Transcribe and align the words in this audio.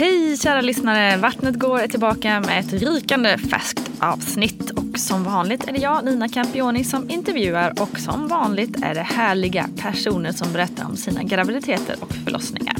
Hej 0.00 0.36
kära 0.36 0.60
lyssnare! 0.60 1.16
Vattnet 1.16 1.58
går 1.58 1.78
är 1.78 1.88
tillbaka 1.88 2.40
med 2.40 2.60
ett 2.60 2.72
rykande 2.72 3.38
färskt 3.38 3.90
avsnitt. 3.98 4.70
Och 4.70 4.98
som 4.98 5.24
vanligt 5.24 5.68
är 5.68 5.72
det 5.72 5.78
jag, 5.78 6.04
Nina 6.04 6.28
Campioni, 6.28 6.84
som 6.84 7.10
intervjuar 7.10 7.82
och 7.82 7.98
som 7.98 8.28
vanligt 8.28 8.82
är 8.82 8.94
det 8.94 9.02
härliga 9.02 9.68
personer 9.76 10.32
som 10.32 10.52
berättar 10.52 10.84
om 10.84 10.96
sina 10.96 11.22
graviditeter 11.22 11.96
och 12.00 12.12
förlossningar. 12.12 12.76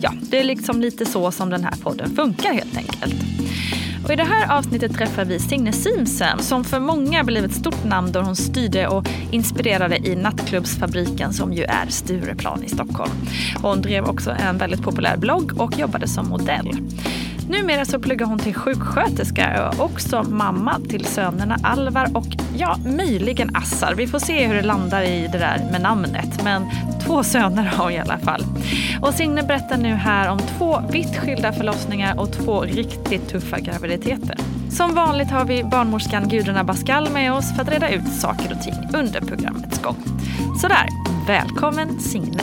Ja, 0.00 0.12
det 0.30 0.40
är 0.40 0.44
liksom 0.44 0.80
lite 0.80 1.06
så 1.06 1.30
som 1.30 1.50
den 1.50 1.64
här 1.64 1.74
podden 1.82 2.16
funkar 2.16 2.52
helt 2.52 2.76
enkelt. 2.76 3.14
Och 4.04 4.12
I 4.12 4.16
det 4.16 4.24
här 4.24 4.58
avsnittet 4.58 4.94
träffar 4.94 5.24
vi 5.24 5.38
Signe 5.38 5.72
Simsen 5.72 6.38
som 6.38 6.64
för 6.64 6.80
många 6.80 7.24
blev 7.24 7.44
ett 7.44 7.54
stort 7.54 7.84
namn 7.84 8.12
då 8.12 8.20
hon 8.20 8.36
styrde 8.36 8.88
och 8.88 9.08
inspirerade 9.30 9.96
i 9.96 10.16
Nattklubbsfabriken 10.16 11.32
som 11.32 11.52
ju 11.52 11.64
är 11.64 11.86
Stureplan 11.88 12.64
i 12.64 12.68
Stockholm. 12.68 13.12
Hon 13.62 13.82
drev 13.82 14.04
också 14.04 14.30
en 14.30 14.58
väldigt 14.58 14.82
populär 14.82 15.16
blogg 15.16 15.60
och 15.60 15.78
jobbade 15.78 16.08
som 16.08 16.28
modell. 16.28 16.76
Numera 17.52 17.84
så 17.84 17.98
pluggar 17.98 18.26
hon 18.26 18.38
till 18.38 18.54
sjuksköterska 18.54 19.68
och 19.68 19.84
också 19.84 20.22
mamma 20.22 20.80
till 20.88 21.04
sönerna 21.04 21.56
Alvar 21.62 22.08
och 22.14 22.26
ja, 22.56 22.76
möjligen 22.86 23.56
Assar. 23.56 23.94
Vi 23.94 24.06
får 24.06 24.18
se 24.18 24.46
hur 24.46 24.54
det 24.54 24.62
landar 24.62 25.02
i 25.02 25.28
det 25.32 25.38
där 25.38 25.68
med 25.72 25.80
namnet. 25.80 26.44
Men 26.44 26.62
två 27.06 27.22
söner 27.22 27.62
har 27.62 27.84
hon 27.84 27.92
i 27.92 27.98
alla 27.98 28.18
fall. 28.18 28.44
Och 29.00 29.14
Signe 29.14 29.42
berättar 29.42 29.76
nu 29.76 29.94
här 29.94 30.30
om 30.30 30.38
två 30.38 30.80
vitt 30.92 31.16
skilda 31.16 31.52
förlossningar 31.52 32.20
och 32.20 32.32
två 32.32 32.60
riktigt 32.60 33.28
tuffa 33.28 33.58
graviditeter. 33.58 34.36
Som 34.70 34.94
vanligt 34.94 35.30
har 35.30 35.44
vi 35.44 35.64
barnmorskan 35.64 36.28
Gudruna 36.28 36.60
Abascal 36.60 37.10
med 37.10 37.32
oss 37.32 37.54
för 37.54 37.62
att 37.62 37.70
reda 37.70 37.90
ut 37.90 38.08
saker 38.20 38.52
och 38.52 38.62
ting 38.62 38.74
under 39.00 39.20
programmets 39.20 39.82
gång. 39.82 39.96
Sådär, 40.60 40.86
välkommen 41.26 42.00
Signe. 42.00 42.42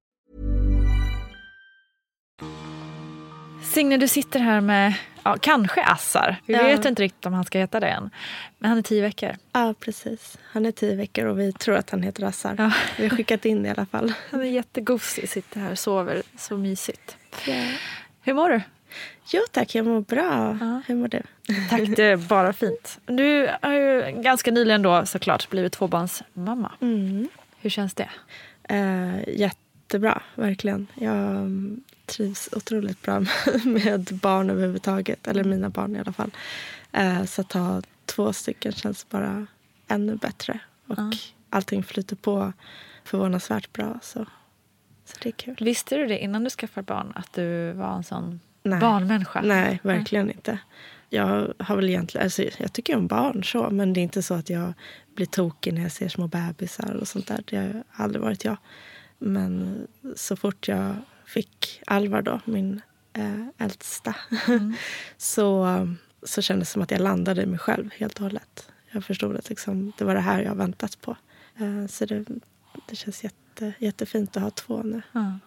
Signe, 3.71 3.97
du 3.97 4.07
sitter 4.07 4.39
här 4.39 4.61
med 4.61 4.93
ja, 5.23 5.37
kanske 5.41 5.83
Assar. 5.83 6.35
Vi 6.45 6.53
Ja. 6.53 6.63
vet 6.63 6.85
inte 6.85 7.01
riktigt 7.03 7.25
om 7.25 7.33
han 7.33 7.45
ska 7.45 7.59
heta 7.59 7.79
det 7.79 7.87
än. 7.87 8.09
Men 8.59 8.69
han 8.69 8.77
är 8.77 8.81
tio 8.81 9.01
veckor. 9.01 9.35
Ja, 9.53 9.73
precis. 9.79 10.37
Han 10.43 10.65
är 10.65 10.71
tio 10.71 10.95
veckor 10.95 11.25
och 11.25 11.39
vi 11.39 11.53
tror 11.53 11.75
att 11.75 11.89
han 11.89 12.03
heter 12.03 12.23
Assar. 12.23 12.55
Ja. 12.57 12.71
Vi 12.97 13.07
har 13.07 13.17
skickat 13.17 13.45
in 13.45 13.63
det 13.63 13.67
i 13.67 13.71
alla 13.71 13.85
fall. 13.85 14.13
Han 14.31 14.41
är 14.41 14.45
jättegosig, 14.45 15.29
sitter 15.29 15.59
här 15.59 15.71
och 15.71 15.79
sover. 15.79 16.21
Så 16.37 16.57
mysigt. 16.57 17.17
Ja. 17.47 17.63
Hur 18.21 18.33
mår 18.33 18.49
du? 18.49 18.61
Jo 19.33 19.41
tack, 19.51 19.75
jag 19.75 19.85
mår 19.85 20.01
bra. 20.01 20.57
Ja. 20.61 20.81
Hur 20.87 20.95
mår 20.95 21.07
du? 21.07 21.21
Tack, 21.69 21.81
det 21.95 22.03
är 22.03 22.17
bara 22.17 22.53
fint. 22.53 22.99
Du 23.05 23.49
har 23.61 23.73
ju 23.73 24.11
ganska 24.21 24.51
nyligen 24.51 24.81
då 24.81 25.05
såklart 25.05 25.49
blivit 25.49 25.73
tvåbarnsmamma. 25.73 26.71
Mm. 26.81 27.27
Hur 27.61 27.69
känns 27.69 27.93
det? 27.93 28.09
Eh, 28.63 29.29
jättebra, 29.39 30.21
verkligen. 30.35 30.87
Jag 30.95 31.51
trivs 32.11 32.49
otroligt 32.51 33.01
bra 33.01 33.19
med 33.65 34.19
barn 34.21 34.49
överhuvudtaget. 34.49 35.27
Eller 35.27 35.43
mina 35.43 35.69
barn 35.69 35.95
i 35.95 35.99
alla 35.99 36.13
fall. 36.13 36.31
Eh, 36.91 37.25
så 37.25 37.41
att 37.41 37.53
ha 37.53 37.81
två 38.05 38.33
stycken 38.33 38.71
känns 38.71 39.09
bara 39.09 39.47
ännu 39.87 40.15
bättre. 40.15 40.59
Och 40.87 40.95
Ja. 40.97 41.11
allting 41.49 41.83
flyter 41.83 42.15
på 42.15 42.53
förvånansvärt 43.03 43.73
bra. 43.73 43.99
Så, 44.01 44.25
så 45.05 45.17
det 45.21 45.29
är 45.29 45.33
kul. 45.33 45.55
Visste 45.61 45.97
du 45.97 46.07
det 46.07 46.19
innan 46.19 46.43
du 46.43 46.49
skaffade 46.49 46.85
barn 46.85 47.11
att 47.15 47.33
du 47.33 47.71
var 47.71 47.95
en 47.95 48.03
sån 48.03 48.39
Nej. 48.63 48.79
barnmänniska? 48.79 49.41
Nej, 49.41 49.79
verkligen 49.83 50.31
inte. 50.31 50.59
Jag 51.09 51.53
har 51.59 51.75
väl 51.75 51.89
egentligen, 51.89 52.25
alltså, 52.25 52.43
jag 52.57 52.73
tycker 52.73 52.95
om 52.97 53.07
barn 53.07 53.43
så, 53.43 53.69
men 53.69 53.93
det 53.93 53.99
är 53.99 54.03
inte 54.03 54.23
så 54.23 54.33
att 54.33 54.49
jag 54.49 54.73
blir 55.15 55.25
tokig 55.25 55.73
när 55.73 55.81
jag 55.81 55.91
ser 55.91 56.09
små 56.09 56.27
bebisar 56.27 56.93
och 56.95 57.07
sånt 57.07 57.27
där. 57.27 57.43
Det 57.45 57.57
har 57.57 58.03
aldrig 58.03 58.21
varit 58.21 58.45
jag. 58.45 58.57
Men 59.19 59.87
så 60.15 60.35
fort 60.35 60.67
jag 60.67 60.95
fick 61.31 61.81
Alvar 61.87 62.21
då, 62.21 62.39
min 62.45 62.81
eh, 63.13 63.47
äldsta, 63.57 64.15
så, 65.17 65.67
så 66.23 66.41
kändes 66.41 66.69
det 66.69 66.73
som 66.73 66.81
att 66.81 66.91
jag 66.91 67.01
landade 67.01 67.41
i 67.41 67.45
mig 67.45 67.59
själv 67.59 67.89
helt 67.97 68.15
och 68.15 68.23
hållet. 68.23 68.69
Jag 68.91 69.05
förstod 69.05 69.35
att 69.35 69.49
liksom, 69.49 69.93
det 69.97 70.05
var 70.05 70.15
det 70.15 70.21
här 70.21 70.41
jag 70.41 70.55
väntat 70.55 71.01
på. 71.01 71.17
Eh, 71.57 71.87
så 71.87 72.05
det, 72.05 72.25
det 72.89 72.95
känns 72.95 73.23
jätte, 73.23 73.73
jättefint 73.79 74.37
att 74.37 74.43
ha 74.43 74.49
två 74.51 74.83
nu. 74.83 75.01
Ja. 75.11 75.39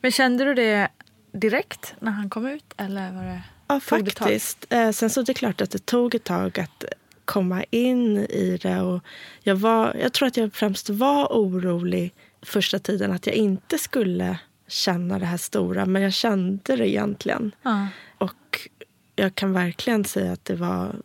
Men 0.00 0.12
kände 0.12 0.44
du 0.44 0.54
det 0.54 0.88
direkt 1.32 1.94
när 2.00 2.12
han 2.12 2.30
kom 2.30 2.46
ut? 2.46 2.74
Eller 2.76 3.12
var 3.12 3.24
det 3.24 3.42
Ja, 3.68 3.80
faktiskt. 3.80 4.66
Eh, 4.70 4.90
sen 4.90 5.10
så 5.10 5.20
är 5.20 5.24
det 5.24 5.34
klart 5.34 5.60
att 5.60 5.70
det 5.70 5.86
tog 5.86 6.14
ett 6.14 6.24
tag 6.24 6.60
att 6.60 6.84
komma 7.24 7.64
in 7.70 8.16
i 8.16 8.58
det. 8.62 8.80
Och 8.80 9.02
jag, 9.42 9.56
var, 9.56 9.96
jag 10.00 10.12
tror 10.12 10.28
att 10.28 10.36
jag 10.36 10.52
främst 10.52 10.90
var 10.90 11.26
orolig 11.26 12.14
första 12.42 12.78
tiden 12.78 13.12
att 13.12 13.26
jag 13.26 13.34
inte 13.34 13.78
skulle 13.78 14.38
känna 14.68 15.18
det 15.18 15.26
här 15.26 15.36
stora. 15.36 15.86
Men 15.86 16.02
jag 16.02 16.12
kände 16.12 16.76
det 16.76 16.88
egentligen. 16.88 17.52
Ja. 17.62 17.88
Och 18.18 18.68
jag 19.16 19.34
kan 19.34 19.52
verkligen 19.52 20.04
säga 20.04 20.32
att 20.32 20.44
det 20.44 20.54
var, 20.54 20.96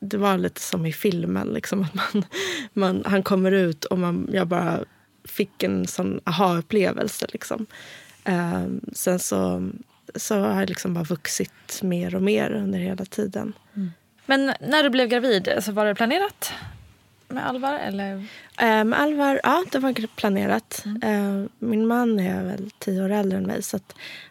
det 0.00 0.16
var 0.16 0.38
lite 0.38 0.60
som 0.60 0.86
i 0.86 0.92
filmen. 0.92 1.48
Liksom, 1.48 1.82
att 1.82 1.94
man, 1.94 2.24
man, 2.72 3.02
han 3.06 3.22
kommer 3.22 3.52
ut 3.52 3.84
och 3.84 3.98
man, 3.98 4.30
jag 4.32 4.46
bara 4.46 4.84
fick 5.24 5.62
en 5.62 5.86
sån 5.86 6.20
aha-upplevelse. 6.24 7.26
Liksom. 7.32 7.66
Eh, 8.24 8.66
sen 8.92 9.18
så, 9.18 9.70
så 10.14 10.40
har 10.40 10.60
jag 10.60 10.68
liksom 10.68 10.94
bara 10.94 11.04
vuxit 11.04 11.82
mer 11.82 12.14
och 12.14 12.22
mer 12.22 12.50
under 12.52 12.78
hela 12.78 13.04
tiden. 13.04 13.52
Men 14.26 14.52
när 14.60 14.82
du 14.82 14.90
blev 14.90 15.08
gravid, 15.08 15.52
så 15.60 15.72
var 15.72 15.86
det 15.86 15.94
planerat 15.94 16.52
med 17.32 17.46
Alvar? 17.46 17.74
Eller? 17.74 18.14
Eh, 18.58 18.84
med 18.84 19.00
Alvar, 19.00 19.40
ja 19.42 19.64
det 19.72 19.78
var 19.78 20.06
planerat. 20.16 20.84
Eh, 21.02 21.44
min 21.58 21.86
man 21.86 22.20
är 22.20 22.44
väl 22.44 22.70
tio 22.78 23.04
år 23.04 23.10
äldre 23.10 23.38
än 23.38 23.46
mig 23.46 23.62
så 23.62 23.78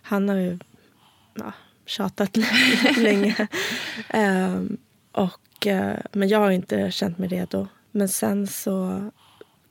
han 0.01 0.29
har 0.29 0.35
ju 0.35 0.59
ja, 1.33 1.53
tjatat 1.85 2.37
länge. 2.97 3.47
Eh, 4.09 4.61
och, 5.11 5.67
eh, 5.67 5.97
men 6.11 6.27
jag 6.27 6.39
har 6.39 6.51
inte 6.51 6.91
känt 6.91 7.17
mig 7.17 7.29
redo. 7.29 7.67
Men 7.91 8.09
sen 8.09 8.47
så 8.47 9.09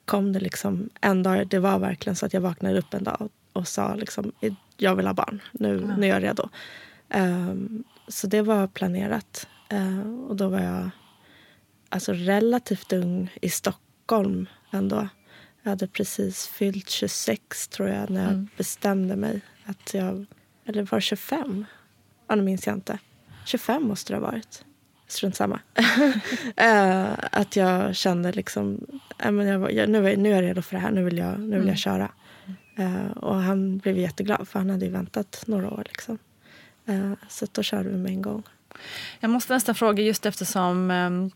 kom 0.04 0.32
det 0.32 0.40
liksom 0.40 0.90
en 1.00 1.22
dag, 1.22 1.48
det 1.48 1.58
var 1.58 1.78
verkligen 1.78 2.16
så 2.16 2.26
att 2.26 2.34
jag 2.34 2.40
vaknade 2.40 2.78
upp 2.78 2.94
en 2.94 3.04
dag 3.04 3.16
och, 3.20 3.32
och 3.52 3.68
sa 3.68 3.94
liksom 3.94 4.32
jag 4.76 4.96
vill 4.96 5.06
ha 5.06 5.14
barn, 5.14 5.42
nu, 5.52 5.94
nu 5.98 6.06
är 6.06 6.10
jag 6.10 6.22
redo. 6.22 6.48
Eh, 7.08 7.54
så 8.08 8.26
det 8.26 8.42
var 8.42 8.66
planerat. 8.66 9.48
Eh, 9.68 10.00
och 10.28 10.36
då 10.36 10.48
var 10.48 10.60
jag 10.60 10.90
alltså 11.90 12.12
relativt 12.12 12.92
ung 12.92 13.32
i 13.42 13.50
Stockholm 13.50 14.48
ändå. 14.70 15.08
Jag 15.62 15.70
hade 15.70 15.86
precis 15.86 16.46
fyllt 16.46 16.90
26 16.90 17.68
tror 17.68 17.88
jag 17.88 18.10
när 18.10 18.24
jag 18.24 18.46
bestämde 18.56 19.16
mig. 19.16 19.40
att 19.64 19.94
jag, 19.94 20.26
Eller 20.66 20.82
var 20.82 20.98
det 20.98 21.02
25? 21.02 21.64
Ja, 22.28 22.34
nu 22.34 22.42
minns 22.42 22.66
jag 22.66 22.76
inte. 22.76 22.98
25 23.44 23.82
måste 23.82 24.12
det 24.12 24.16
ha 24.16 24.26
varit. 24.26 24.64
Strunt 25.06 25.36
samma. 25.36 25.60
Eh, 26.56 27.08
att 27.32 27.56
jag 27.56 27.96
kände 27.96 28.32
liksom, 28.32 28.86
äh, 29.18 29.30
men 29.30 29.46
jag, 29.46 29.88
nu, 29.88 30.08
är, 30.08 30.16
nu 30.16 30.30
är 30.30 30.34
jag 30.34 30.42
redo 30.42 30.62
för 30.62 30.76
det 30.76 30.82
här. 30.82 30.90
Nu 30.90 31.04
vill 31.04 31.18
jag, 31.18 31.40
nu 31.40 31.58
vill 31.58 31.68
jag 31.68 31.78
köra. 31.78 32.12
Eh, 32.76 33.10
och 33.10 33.34
han 33.34 33.78
blev 33.78 33.98
jätteglad 33.98 34.48
för 34.48 34.58
han 34.58 34.70
hade 34.70 34.84
ju 34.84 34.90
väntat 34.90 35.42
några 35.46 35.70
år. 35.70 35.82
Liksom. 35.88 36.18
Eh, 36.86 37.12
så 37.28 37.46
då 37.52 37.62
körde 37.62 37.88
vi 37.88 37.96
med 37.96 38.12
en 38.12 38.22
gång. 38.22 38.42
Jag 39.20 39.30
måste 39.30 39.52
nästan 39.52 39.74
fråga 39.74 40.02
just 40.02 40.26
eftersom 40.26 40.90
ehm, 40.90 41.30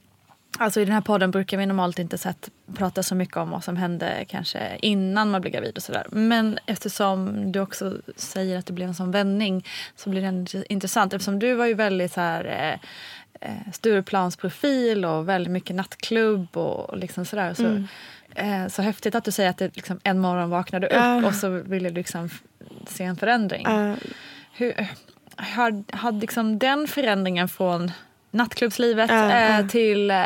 Alltså 0.59 0.81
I 0.81 0.85
den 0.85 0.95
här 0.95 1.01
podden 1.01 1.31
brukar 1.31 1.57
vi 1.59 1.67
normalt 1.67 1.99
inte 1.99 2.19
sett 2.19 2.51
prata 2.75 3.03
så 3.03 3.15
mycket 3.15 3.37
om 3.37 3.51
vad 3.51 3.65
som 3.65 3.77
hände 3.77 4.25
kanske 4.29 4.77
innan 4.83 5.31
man 5.31 5.41
blev 5.41 5.53
gravid 5.53 5.77
och 5.77 5.83
sådär. 5.83 6.07
Men 6.11 6.59
eftersom 6.67 7.53
du 7.53 7.61
också 7.61 7.97
säger 8.17 8.59
att 8.59 8.67
det 8.67 8.73
blev 8.73 8.89
en 8.89 8.95
sån 8.95 9.11
vändning 9.11 9.67
så 9.97 10.11
blir 10.11 10.23
det 10.23 10.29
int- 10.29 10.65
intressant. 10.69 11.13
Eftersom 11.13 11.39
du 11.39 11.55
var 11.55 11.67
ju 11.67 11.75
väldigt 11.75 12.13
så 12.13 12.21
här 12.21 12.45
eh, 12.45 13.49
eh, 13.51 13.73
Stureplansprofil 13.73 15.05
och 15.05 15.29
väldigt 15.29 15.53
mycket 15.53 15.77
nattklubb 15.77 16.57
och, 16.57 16.91
och 16.91 16.99
liksom 16.99 17.25
sådär. 17.25 17.55
Så, 17.55 17.85
eh, 18.35 18.67
så 18.69 18.83
häftigt 18.83 19.15
att 19.15 19.25
du 19.25 19.31
säger 19.33 19.51
att 19.51 19.59
det 19.59 19.77
liksom 19.77 20.01
en 20.05 20.19
morgon 20.19 20.51
vaknade 20.51 20.87
upp 20.87 20.93
Ja. 20.93 21.27
och 21.27 21.35
så 21.35 21.49
ville 21.49 21.89
du 21.89 21.95
liksom 21.95 22.31
se 22.89 23.05
en 23.05 23.17
förändring. 23.17 23.67
Eh, 23.67 23.95
Hur, 24.53 24.87
har, 25.37 25.97
har 25.97 26.13
liksom 26.13 26.59
den 26.59 26.87
förändringen 26.89 27.49
från 27.49 27.91
nattklubbslivet 28.35 29.11
eh, 29.11 29.17
ja. 29.17 29.69
till 29.69 30.11
eh, 30.11 30.17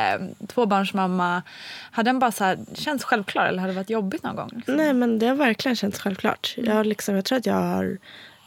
tvåbarnsmamma, 0.46 1.42
har 1.90 2.02
den 2.02 2.18
bara 2.18 2.32
så 2.32 2.44
här, 2.44 2.58
känts 2.74 3.04
självklar 3.04 3.46
eller 3.46 3.58
har 3.58 3.68
det 3.68 3.74
varit 3.74 3.90
jobbigt 3.90 4.22
någon 4.22 4.36
gång? 4.36 4.50
Liksom? 4.56 4.76
Nej, 4.76 4.92
men 4.92 5.18
det 5.18 5.26
har 5.26 5.34
verkligen 5.34 5.76
känts 5.76 5.98
självklart. 5.98 6.54
Jag, 6.56 6.74
har 6.74 6.84
liksom, 6.84 7.14
jag 7.14 7.24
tror 7.24 7.38
att 7.38 7.46
jag 7.46 7.54
har 7.54 7.98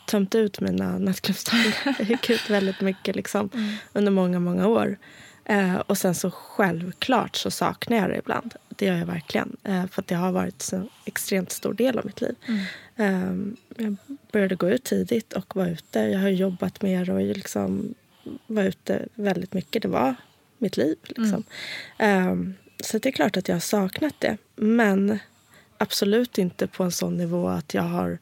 tömt 0.06 0.36
ut 0.36 0.60
mina 0.60 0.98
nattklubbsdagar. 0.98 1.96
Jag 2.00 2.10
gick 2.10 2.30
ut 2.30 2.50
väldigt 2.50 2.82
mycket 2.82 3.16
liksom, 3.16 3.50
under 3.94 4.12
många, 4.12 4.40
många 4.40 4.68
år. 4.68 4.98
Eh, 5.46 5.76
och 5.76 5.98
sen 5.98 6.16
så 6.16 6.32
självklart 6.32 7.36
så 7.36 7.52
saknar 7.52 7.98
jag 7.98 8.10
det 8.10 8.18
ibland. 8.18 8.54
Det 8.70 8.86
gör 8.86 8.98
jag 8.98 9.06
verkligen. 9.06 9.58
Eh, 9.64 9.88
för 9.88 10.04
det 10.08 10.16
har 10.16 10.32
varit 10.32 10.74
en 10.74 10.90
extremt 11.06 11.52
stor 11.52 11.74
del 11.74 12.00
av 12.00 12.06
mitt 12.06 12.22
liv. 12.22 12.36
Eh, 12.96 13.36
jag 13.78 13.96
började 14.32 14.56
gå 14.56 14.70
ut 14.70 14.84
tidigt 14.84 15.34
och 15.34 15.56
vara 15.56 15.70
ute. 15.70 16.00
Jag 16.00 16.20
har 16.20 16.30
jobbat 16.30 16.82
mer 16.82 17.10
och 17.10 17.22
liksom 17.22 17.94
var 18.48 18.64
ute 18.64 19.08
väldigt 19.16 19.54
mycket. 19.54 19.82
Det 19.82 19.88
var 19.88 20.16
mitt 20.58 20.78
liv. 20.78 20.98
Liksom. 21.04 21.44
Eh, 21.98 22.36
så 22.84 22.98
det 22.98 23.10
är 23.10 23.14
klart 23.14 23.38
att 23.38 23.48
jag 23.48 23.56
har 23.56 23.60
saknat 23.60 24.16
det. 24.20 24.38
Men 24.56 25.20
absolut 25.78 26.38
inte 26.38 26.68
på 26.68 26.84
en 26.84 26.92
sån 26.92 27.18
nivå 27.18 27.48
att 27.48 27.74
jag 27.74 27.84
har 27.84 28.18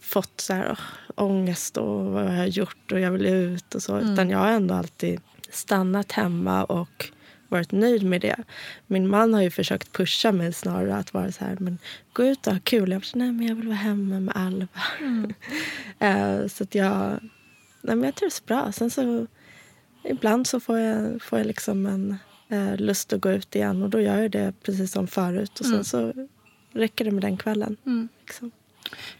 fått 0.00 0.40
så 0.40 0.54
här, 0.54 0.70
åh, 0.70 1.24
ångest 1.24 1.76
och 1.76 2.04
vad 2.04 2.24
jag 2.24 2.36
har 2.36 2.46
gjort 2.46 2.92
och 2.92 3.00
jag 3.00 3.10
vill 3.10 3.26
ut 3.26 3.74
och 3.74 3.82
så. 3.82 3.98
Utan 3.98 4.30
jag 4.30 4.38
har 4.38 4.50
ändå 4.50 4.74
alltid 4.74 5.20
stannat 5.50 6.12
hemma 6.12 6.64
och 6.64 7.10
varit 7.48 7.72
nöjd 7.72 8.02
med 8.02 8.20
det. 8.20 8.36
Min 8.86 9.08
man 9.08 9.34
har 9.34 9.42
ju 9.42 9.50
försökt 9.50 9.92
pusha 9.92 10.32
mig 10.32 10.52
snarare 10.52 10.96
att 10.96 11.14
vara 11.14 11.32
så 11.32 11.44
här, 11.44 11.56
men 11.60 11.78
gå 12.12 12.24
ut 12.24 12.46
och 12.46 12.52
ha 12.52 12.60
kul. 12.64 12.92
Jag 12.92 13.04
så, 13.04 13.18
nej 13.18 13.32
men 13.32 13.46
jag 13.46 13.54
vill 13.54 13.66
vara 13.66 13.76
hemma 13.76 14.20
med 14.20 14.36
Alva. 14.36 14.68
Eh, 15.98 16.46
så 16.46 16.64
att 16.64 16.74
jag, 16.74 17.18
nej 17.84 17.96
men 17.96 18.04
jag 18.04 18.14
trivs 18.14 18.44
bra. 18.44 18.72
Sen 18.72 18.90
så 18.90 19.26
ibland 20.04 20.46
så 20.46 20.60
får 20.60 20.78
jag, 20.78 21.22
får 21.22 21.38
jag 21.38 21.46
liksom 21.46 21.86
en 21.86 22.16
eh, 22.48 22.76
lust 22.76 23.12
att 23.12 23.20
gå 23.20 23.30
ut 23.30 23.56
igen 23.56 23.82
och 23.82 23.90
då 23.90 24.00
gör 24.00 24.18
jag 24.22 24.30
det 24.30 24.52
precis 24.62 24.92
som 24.92 25.06
förut. 25.06 25.60
Och 25.60 25.66
sen 25.66 25.84
så 25.84 26.12
räcker 26.72 27.04
det 27.04 27.10
med 27.10 27.22
den 27.22 27.36
kvällen. 27.36 27.76
Liksom. 28.20 28.50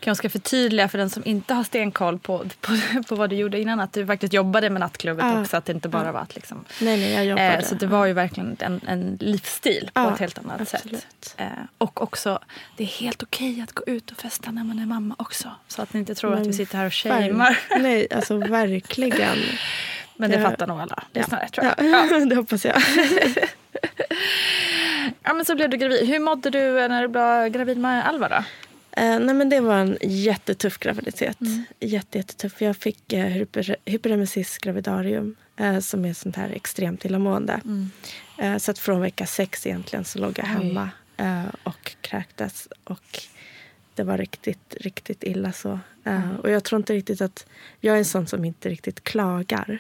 Kan 0.01 0.11
jag 0.11 0.17
ska 0.17 0.31
förtydliga 0.31 0.89
för 0.89 0.99
den 0.99 1.11
som 1.11 1.23
inte 1.27 1.55
har 1.55 1.65
stenkoll 1.65 2.19
på, 2.19 2.45
på, 2.61 2.73
på 3.09 3.15
vad 3.15 3.31
du 3.31 3.37
gjorde 3.37 3.61
innan 3.61 3.81
att 3.81 3.93
du 3.93 4.07
faktiskt 4.07 4.33
jobbade 4.33 4.71
med 4.71 4.81
nattklubben 4.81 5.27
Ja. 5.29 5.41
också. 5.41 5.57
Att 5.57 5.65
det 5.65 5.73
inte 5.73 5.89
bara 5.89 6.05
Ja. 6.07 6.13
var 6.13 6.21
att 6.21 6.35
liksom, 6.35 6.65
Nej, 6.81 6.97
nej, 7.01 7.13
jag 7.13 7.25
jobbade. 7.27 7.49
Eh, 7.57 7.65
så 7.65 7.75
det 7.75 7.87
var 7.87 8.07
ju 8.07 8.13
verkligen 8.13 8.57
en, 8.61 8.81
en 8.87 9.17
livsstil 9.21 9.91
på 9.95 10.01
Ja, 10.01 10.13
ett 10.15 10.21
helt 10.21 10.39
annat 10.39 10.61
absolut. 10.61 11.01
sätt. 11.01 11.35
Eh, 11.37 11.47
och 11.79 12.03
också, 12.03 12.39
det 12.77 12.83
är 12.83 12.87
helt 12.89 13.23
okej 13.23 13.61
att 13.61 13.73
gå 13.73 13.83
ut 13.87 14.11
och 14.11 14.17
festa 14.17 14.51
när 14.51 14.65
man 14.65 14.79
är 14.79 14.87
mamma 14.87 15.15
också. 15.19 15.51
Så 15.69 15.83
att 15.83 15.93
ni 15.93 16.01
inte 16.01 16.15
tror 16.15 16.33
att 16.35 16.41
vi 16.41 16.45
Men 16.45 16.55
sitter 16.55 16.79
här 16.79 16.87
och 16.87 16.95
shamear. 16.95 17.59
Nej, 17.79 18.07
alltså 18.15 18.37
verkligen. 18.37 19.39
Men 20.17 20.31
det 20.31 20.37
Ja. 20.41 20.51
fattar 20.51 20.67
nog 20.67 20.81
alla 20.81 21.03
lyssnare 21.13 21.49
tror 21.49 21.67
Ja, 21.67 21.85
jag. 22.11 22.29
det 22.29 22.35
hoppas 22.37 22.65
jag. 22.65 22.83
Ja, 25.23 25.35
men 25.35 25.45
så 25.45 25.55
blev 25.55 25.71
du 25.71 25.77
gravid. 25.77 26.09
Hur 26.09 26.19
mådde 26.19 26.51
du 26.51 26.89
när 26.89 27.03
du 27.03 27.09
blev 27.09 27.49
gravid 27.49 27.79
med 27.79 28.07
Alva 28.09 28.29
då? 28.29 28.45
Eh, 28.97 29.21
nej, 29.21 29.35
men 29.35 29.49
det 29.49 29.61
var 29.61 29.75
en 29.75 29.99
jättetuff 30.03 30.79
graviditet. 30.79 31.41
Mm. 31.41 31.65
Jätte, 31.81 32.19
jättetuff. 32.19 32.63
Jag 32.63 32.77
fick 32.77 33.13
eh, 33.13 33.27
hyper, 33.27 33.77
hyperemesis 33.85 34.59
gravidarium 34.59 35.37
eh, 35.57 35.79
som 35.79 36.05
är 36.05 36.13
sånt 36.13 36.37
här 36.37 36.51
extremt 36.51 37.05
illamående. 37.05 37.61
Mm. 37.65 37.91
Eh, 38.39 38.57
så 38.59 38.71
att 38.71 38.79
från 38.79 39.01
vecka 39.01 39.27
sex 39.27 39.67
egentligen 39.67 40.05
så 40.05 40.19
låg 40.19 40.39
jag 40.39 40.45
hemma 40.45 40.91
eh, 41.17 41.45
och 41.63 41.97
kräktes. 42.01 42.69
Och 42.85 43.21
det 43.95 44.03
var 44.03 44.19
riktigt, 44.19 44.77
riktigt 44.81 45.23
illa 45.25 45.53
så. 45.53 45.79
Eh, 46.05 46.35
och 46.43 46.51
jag 46.51 46.65
tror 46.65 46.79
inte 46.79 46.95
riktigt 46.95 47.21
att... 47.21 47.47
Jag 47.81 47.95
är 47.95 47.99
en 47.99 48.05
sån 48.05 48.27
som 48.27 48.45
inte 48.45 48.69
riktigt 48.69 49.05
klagar. 49.05 49.79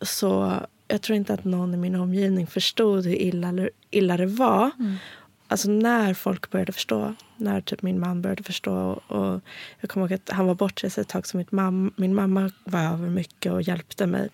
Så 0.00 0.60
jag 0.88 1.02
tror 1.02 1.16
inte 1.16 1.34
att 1.34 1.44
någon 1.44 1.74
i 1.74 1.76
min 1.76 1.94
omgivning 1.94 2.46
förstod 2.46 3.06
hur 3.06 3.14
illa, 3.14 3.68
illa 3.90 4.16
det 4.16 4.26
var. 4.26 4.70
Alltså 5.50 5.70
när 5.70 6.14
folk 6.14 6.50
började 6.50 6.72
förstå, 6.72 7.14
när 7.36 7.60
typ 7.60 7.82
min 7.82 8.00
man 8.00 8.22
började 8.22 8.42
förstå. 8.42 8.74
Och, 8.74 9.16
och 9.16 9.40
jag 9.80 9.90
kommer 9.90 10.06
ihåg 10.06 10.12
att 10.12 10.30
han 10.30 10.46
var 10.46 10.54
bortrest 10.54 10.98
ett 10.98 11.08
tag 11.08 11.26
så 11.26 11.36
mitt 11.36 11.52
mam, 11.52 11.92
min 11.96 12.14
mamma 12.14 12.50
var 12.64 12.80
över 12.80 13.08
mycket 13.08 13.52
och 13.52 13.62
hjälpte 13.62 14.06
mig. 14.06 14.28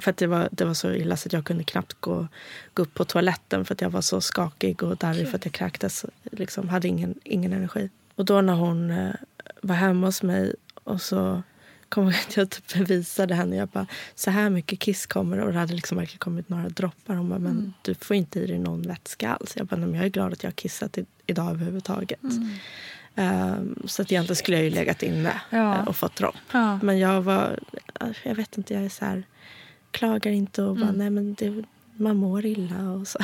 För 0.00 0.10
att 0.10 0.16
det 0.16 0.26
var, 0.26 0.48
det 0.52 0.64
var 0.64 0.74
så 0.74 0.92
illa 0.92 1.16
så 1.16 1.28
att 1.28 1.32
jag 1.32 1.44
kunde 1.44 1.64
knappt 1.64 2.00
gå, 2.00 2.28
gå 2.74 2.82
upp 2.82 2.94
på 2.94 3.04
toaletten 3.04 3.64
för 3.64 3.74
att 3.74 3.80
jag 3.80 3.90
var 3.90 4.00
så 4.00 4.20
skakig 4.20 4.82
och 4.82 4.96
darrig 4.96 5.28
för 5.28 5.36
att 5.36 5.44
jag 5.44 5.54
kräktes. 5.54 6.04
Liksom, 6.22 6.68
hade 6.68 6.88
ingen, 6.88 7.14
ingen 7.24 7.52
energi. 7.52 7.90
Och 8.14 8.24
då 8.24 8.40
när 8.40 8.54
hon 8.54 8.90
eh, 8.90 9.14
var 9.62 9.74
hemma 9.74 10.06
hos 10.06 10.22
mig 10.22 10.54
och 10.84 11.02
så 11.02 11.42
kom 11.88 12.04
jag 12.04 12.12
ihåg 12.14 12.20
att 12.28 12.36
jag 12.36 12.50
typ 12.50 12.76
visade 12.76 13.34
henne. 13.34 13.56
Jag 13.56 13.68
bara, 13.68 13.86
så 14.14 14.30
här 14.30 14.50
mycket 14.50 14.78
kiss 14.78 15.06
kommer. 15.06 15.38
Och 15.40 15.52
det 15.52 15.58
hade 15.58 15.74
liksom 15.74 15.98
verkligen 15.98 16.18
kommit 16.18 16.48
några 16.48 16.68
droppar. 16.68 17.14
Hon 17.14 17.28
bara, 17.28 17.38
men 17.38 17.72
du 17.82 17.94
får 17.94 18.16
inte 18.16 18.40
i 18.40 18.46
dig 18.46 18.58
någon 18.58 18.82
vätska 18.82 19.32
alls. 19.34 19.56
Jag 19.56 19.66
bara, 19.66 19.76
men 19.76 19.94
jag 19.94 20.04
är 20.04 20.08
glad 20.08 20.32
att 20.32 20.42
jag 20.42 20.50
har 20.50 20.54
kissat 20.54 20.98
i, 20.98 21.06
idag 21.26 21.50
överhuvudtaget. 21.50 22.20
Ehm, 23.14 23.82
så 23.86 24.02
att 24.02 24.12
egentligen 24.12 24.36
skulle 24.36 24.56
jag 24.56 24.64
ju 24.64 24.70
legat 24.70 25.02
inne 25.02 25.40
Ja. 25.50 25.78
eh, 25.78 25.88
och 25.88 25.96
fått 25.96 26.16
dropp. 26.16 26.34
Ja. 26.52 26.78
Men 26.82 26.98
jag 26.98 27.22
var, 27.22 27.58
jag 28.22 28.34
vet 28.34 28.58
inte, 28.58 28.74
jag 28.74 28.84
är 28.84 28.88
så 28.88 29.04
här, 29.04 29.22
klagar 29.90 30.30
inte 30.30 30.62
och 30.62 30.76
bara, 30.76 30.92
nej 30.92 31.10
men 31.10 31.34
det, 31.34 31.64
man 31.96 32.16
mår 32.16 32.46
illa 32.46 32.90
och 32.90 33.08
så. 33.08 33.18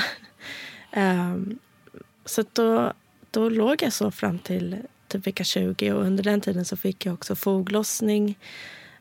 Ehm, 0.90 1.58
så 2.24 2.40
att 2.40 2.54
då, 2.54 2.92
då 3.30 3.48
låg 3.48 3.82
jag 3.82 3.92
så 3.92 4.10
fram 4.10 4.38
till 4.38 4.76
typ 5.18 5.26
vecka 5.26 5.44
20 5.44 5.92
och 5.92 6.02
under 6.04 6.22
den 6.22 6.40
tiden 6.40 6.64
så 6.64 6.76
fick 6.76 7.06
jag 7.06 7.14
också 7.14 7.34
foglossning. 7.34 8.38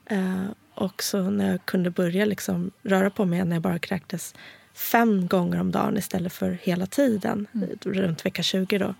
Eh, 0.06 0.46
också 0.76 1.30
när 1.30 1.52
jag 1.52 1.66
kunde 1.66 1.90
börja 1.90 2.26
liksom 2.26 2.72
röra 2.84 3.10
på 3.10 3.26
mig 3.26 3.46
när 3.46 3.56
jag 3.56 3.64
bara 3.64 3.80
kräktes 3.80 4.36
fem 4.74 5.28
gånger 5.28 5.60
om 5.60 5.72
dagen 5.72 5.98
istället 5.98 6.34
för 6.34 6.58
hela 6.62 6.86
tiden, 6.86 7.48
runt 7.82 8.26
vecka 8.26 8.44
20 8.44 8.78
då. 8.78 8.96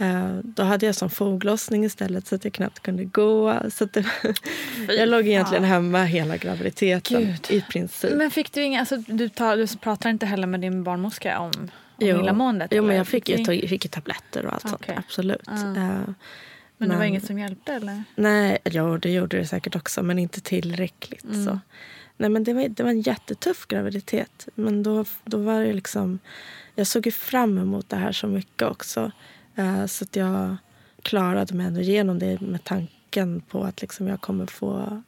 Eh, 0.00 0.36
då 0.42 0.62
hade 0.62 0.86
jag 0.86 0.94
som 0.94 1.10
foglossning 1.10 1.84
istället 1.84 2.26
så 2.26 2.34
att 2.34 2.44
jag 2.44 2.52
knappt 2.52 2.80
kunde 2.80 3.04
gå. 3.04 3.60
Så 3.70 3.84
att 3.84 3.92
det, 3.92 4.04
jag 4.88 5.08
låg 5.08 5.26
egentligen 5.26 5.64
hemma 5.64 6.04
hela 6.04 6.36
graviditeten 6.36 7.24
Gud. 7.24 7.46
i 7.48 7.60
princip. 7.60 8.14
Men 8.14 8.30
fick 8.30 8.52
du 8.52 8.62
inga, 8.62 8.80
alltså, 8.80 8.96
du, 8.96 9.28
tar, 9.28 9.56
du 9.56 9.66
pratar 9.66 10.10
inte 10.10 10.26
heller 10.26 10.46
med 10.46 10.60
din 10.60 10.84
barnmorska 10.84 11.38
om, 11.38 11.70
om 12.00 12.06
Jo. 12.06 12.20
illamåendet? 12.20 12.68
Jo, 12.74 12.82
men 12.82 12.96
jag 12.96 13.06
fick 13.08 13.28
ju, 13.28 13.36
ta- 13.44 13.68
fick 13.68 13.84
ju 13.84 13.88
tabletter 13.88 14.46
och 14.46 14.52
allt 14.52 14.72
Okej. 14.72 14.94
sånt. 14.94 14.98
Absolut. 15.06 15.42
Ah. 15.48 15.52
Eh, 15.54 16.00
Men 16.80 16.88
det 16.88 16.94
var 16.94 16.98
men- 16.98 17.08
inget 17.08 17.26
som 17.26 17.38
hjälpte 17.38 17.72
eller? 17.72 18.02
Nej, 18.14 18.58
jo, 18.64 18.96
det 18.98 19.10
gjorde 19.10 19.36
det 19.38 19.46
säkert 19.46 19.76
också, 19.76 20.02
men 20.02 20.18
inte 20.18 20.40
tillräckligt. 20.40 21.24
Mm. 21.24 21.44
Så. 21.44 21.58
Nej, 22.16 22.30
men 22.30 22.44
det, 22.44 22.52
var, 22.54 22.68
det 22.68 22.82
var 22.82 22.90
en 22.90 23.00
jättetuff 23.00 23.66
graviditet. 23.66 24.48
Men 24.54 24.82
då, 24.82 25.04
då 25.24 25.38
var 25.38 25.60
det 25.60 25.72
liksom... 25.72 26.18
Jag 26.74 26.86
såg 26.86 27.06
ju 27.06 27.12
fram 27.12 27.58
emot 27.58 27.88
det 27.88 27.96
här 27.96 28.12
så 28.12 28.26
mycket 28.26 28.62
också. 28.68 29.12
Eh, 29.54 29.86
så 29.86 30.04
att 30.04 30.16
jag 30.16 30.56
klarade 31.02 31.54
mig 31.54 31.66
ändå 31.66 31.80
igenom 31.80 32.18
det 32.18 32.40
med 32.40 32.64
tanken 32.64 33.40
på 33.40 33.62
att 33.64 33.80
liksom 33.80 34.06
jag 34.08 34.20
kommer 34.20 34.46
få 34.46 35.02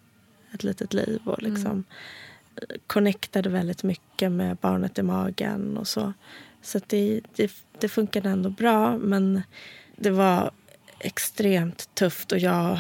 ett 0.55 0.65
litet 0.65 0.95
liv. 0.95 1.21
Och 1.25 1.43
liksom 1.43 1.85
eh, 2.57 2.77
connectade 2.87 3.49
väldigt 3.49 3.83
mycket 3.83 4.33
med 4.33 4.57
barnet 4.57 4.99
i 4.99 5.03
magen 5.03 5.77
och 5.77 5.89
så. 5.89 6.13
Så 6.62 6.81
det, 6.87 7.21
det, 7.37 7.52
det 7.79 7.88
funkade 7.88 8.29
ändå 8.29 8.50
bra, 8.50 8.99
men 8.99 9.43
det 9.97 10.11
var 10.11 10.50
extremt 10.99 11.95
tufft 11.95 12.33
och 12.33 12.38
jag, 12.38 12.79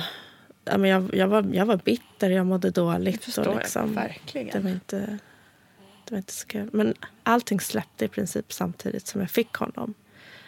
ja, 0.64 0.78
men 0.78 0.90
jag, 0.90 1.14
jag, 1.14 1.28
var, 1.28 1.50
jag 1.52 1.66
var 1.66 1.76
bitter, 1.76 2.30
jag 2.30 2.46
mådde 2.46 2.70
dåligt. 2.70 3.24
förstår 3.24 3.48
och 3.48 3.54
jag 3.54 3.58
liksom, 3.58 3.94
verkligen. 3.94 4.50
Det 4.52 4.58
var 4.58 4.70
inte, 4.70 5.18
det 6.04 6.10
var 6.10 6.18
inte 6.18 6.32
så 6.32 6.46
kul. 6.46 6.70
Men 6.72 6.94
allting 7.22 7.60
släppte 7.60 8.04
i 8.04 8.08
princip 8.08 8.52
samtidigt 8.52 9.06
som 9.06 9.20
jag 9.20 9.30
fick 9.30 9.54
honom. 9.54 9.94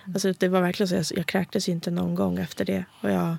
Mm. 0.05 0.15
Alltså, 0.15 0.33
det 0.33 0.49
var 0.49 0.61
verkligen 0.61 0.89
så, 0.89 0.95
jag, 0.95 1.19
jag 1.19 1.27
kräktes 1.27 1.69
inte 1.69 1.91
någon 1.91 2.15
gång 2.15 2.39
efter 2.39 2.65
det. 2.65 2.85
Och 3.03 3.11
jag 3.11 3.37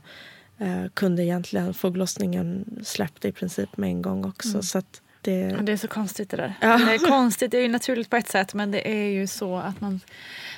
eh, 0.58 0.86
kunde 0.94 1.24
egentligen, 1.24 1.74
foglossningen 1.74 2.80
släppte 2.84 3.28
i 3.28 3.32
princip 3.32 3.78
med 3.78 3.90
en 3.90 4.02
gång 4.02 4.26
också. 4.26 4.50
Mm. 4.50 4.64
Så 4.64 4.78
att 4.78 5.02
det, 5.24 5.40
Ja, 5.40 5.58
Det 5.58 5.72
är 5.72 5.78
så 5.78 5.88
konstigt 5.88 6.30
det 6.30 6.38
där. 6.38 6.54
Ja. 6.62 6.78
Det 6.78 6.94
är 6.94 6.98
konstigt, 7.10 7.52
det 7.52 7.58
är 7.58 7.62
ju 7.62 7.68
naturligt 7.68 8.10
på 8.10 8.16
ett 8.16 8.30
sätt 8.30 8.54
men 8.54 8.72
det 8.72 8.88
är 8.92 9.10
ju 9.10 9.28
så 9.28 9.58
att, 9.58 9.82
man, 9.82 10.00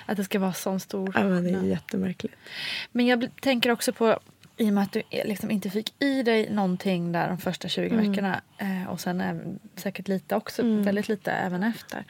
att 0.05 0.17
det 0.17 0.23
ska 0.23 0.39
vara 0.39 0.53
sån 0.53 0.79
stor 0.79 1.11
ja, 1.15 1.23
men 1.23 1.43
det 1.43 1.49
är 1.49 1.61
jättemärkligt. 1.63 2.35
Men 2.91 3.05
jag 3.05 3.29
tänker 3.41 3.71
också 3.71 3.93
på, 3.93 4.19
i 4.57 4.69
och 4.69 4.73
med 4.73 4.83
att 4.83 4.91
du 4.91 5.01
eh, 5.09 5.27
liksom 5.27 5.51
inte 5.51 5.69
fick 5.69 5.93
i 6.03 6.23
dig 6.23 6.49
någonting 6.51 7.11
där 7.11 7.27
de 7.27 7.37
första 7.37 7.67
20 7.67 7.89
Mm. 7.89 8.09
veckorna 8.11 8.41
eh, 8.57 8.89
och 8.89 8.99
sen 8.99 9.59
säkert 9.75 10.07
lite 10.07 10.35
också, 10.35 10.61
Mm. 10.61 10.83
väldigt 10.83 11.07
lite 11.07 11.31
även 11.31 11.63
efter. 11.63 12.03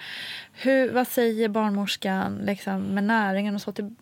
Hur, 0.54 0.92
vad 0.92 1.08
säger 1.08 1.50
barnmorskan 1.50 2.36
liksom, 2.44 2.82
med 2.82 3.04
näringen 3.04 3.56
och 3.56 3.62
så 3.62 3.72
till, 3.72 3.96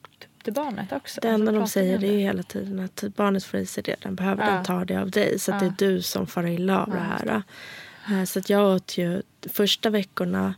till 0.43 0.53
barnet 0.53 0.91
också? 0.91 1.21
Det 1.21 1.27
enda 1.27 1.51
Alltså, 1.51 1.51
de 1.51 1.57
pratar 1.59 1.67
säger 1.67 1.97
det 1.97 2.07
är 2.07 2.19
hela 2.19 2.43
tiden 2.43 2.79
att 2.79 3.03
barnet 3.15 3.43
får 3.43 3.59
i 3.59 3.65
sig 3.65 3.83
det 3.83 3.95
den 4.01 4.15
behöver. 4.15 4.45
Ja. 4.45 4.51
Den 4.51 4.63
tar 4.63 4.85
det 4.85 4.95
av 5.01 5.11
dig. 5.11 5.39
Så 5.39 5.51
att 5.53 5.59
det 5.59 5.65
Ja. 5.65 5.71
är 5.71 5.75
du 5.91 6.01
som 6.01 6.27
far 6.27 6.47
illa 6.47 6.79
av 6.81 6.89
Ja, 6.89 6.95
det 6.95 7.31
här. 7.31 7.43
Eh, 8.11 8.23
Så 8.23 8.39
att 8.39 8.49
jag 8.49 8.75
åt 8.75 8.97
ju 8.97 9.21
första 9.49 9.89
veckorna 9.89 10.53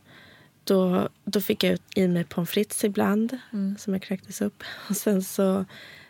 då, 0.63 1.09
då 1.25 1.41
fick 1.41 1.63
jag 1.63 1.73
ut 1.73 1.81
i 1.95 2.07
mig 2.07 2.23
pommes 2.23 2.49
frites 2.49 2.83
ibland 2.83 3.37
Mm. 3.53 3.75
som 3.77 3.93
jag 3.93 4.01
kräktes 4.01 4.41
upp. 4.41 4.63
Och 4.89 4.95
sen 4.97 5.23
så 5.23 5.65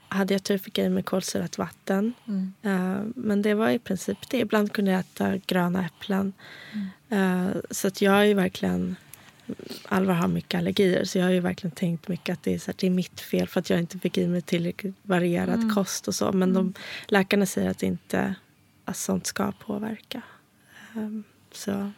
hade 0.08 0.34
jag 0.34 0.44
tur 0.44 0.58
fick 0.58 0.78
jag 0.78 0.86
i 0.88 0.90
mig 0.90 1.04
kolsyrat 1.04 1.58
vatten. 1.58 2.14
Mm. 2.28 2.54
Eh, 2.62 3.02
Men 3.16 3.42
det 3.42 3.54
var 3.54 3.70
i 3.70 3.80
princip 3.80 4.30
det. 4.30 4.40
Ibland 4.40 4.72
kunde 4.74 4.92
jag 4.92 5.00
äta 5.00 5.38
gröna 5.38 5.86
äpplen. 5.86 6.34
Mm. 7.10 7.48
Eh, 7.50 7.56
Så 7.72 7.88
att 7.88 8.02
jag 8.02 8.28
är 8.28 8.36
verkligen... 8.36 8.96
Alvar 9.88 10.14
har 10.14 10.28
mycket 10.28 10.58
allergier 10.58 11.04
så 11.04 11.18
jag 11.18 11.26
har 11.26 11.34
verkligen 11.42 11.72
tänkt 11.76 12.08
mycket 12.08 12.34
att 12.34 12.44
det 12.44 12.54
är, 12.54 12.60
så 12.60 12.66
här, 12.72 12.76
det 12.80 12.88
är 12.88 12.92
mitt 12.92 13.20
fel 13.22 13.48
för 13.48 13.60
att 13.60 13.70
jag 13.70 13.80
inte 13.80 14.00
fick 14.00 14.18
i 14.18 14.28
mig 14.28 14.42
tillräckligt 14.42 14.96
varierad 15.02 15.56
Mm. 15.64 15.76
kost 15.76 16.08
och 16.08 16.16
så. 16.16 16.32
Men 16.32 16.54
de, 16.54 16.74
läkarna 17.08 17.46
säger 17.46 17.70
att, 17.70 17.84
inte, 17.84 18.36
att 18.86 18.98
sånt 18.98 19.26
ska 19.28 19.52
påverka. 19.52 20.22
Eh, 20.96 21.10
Så 21.52 21.92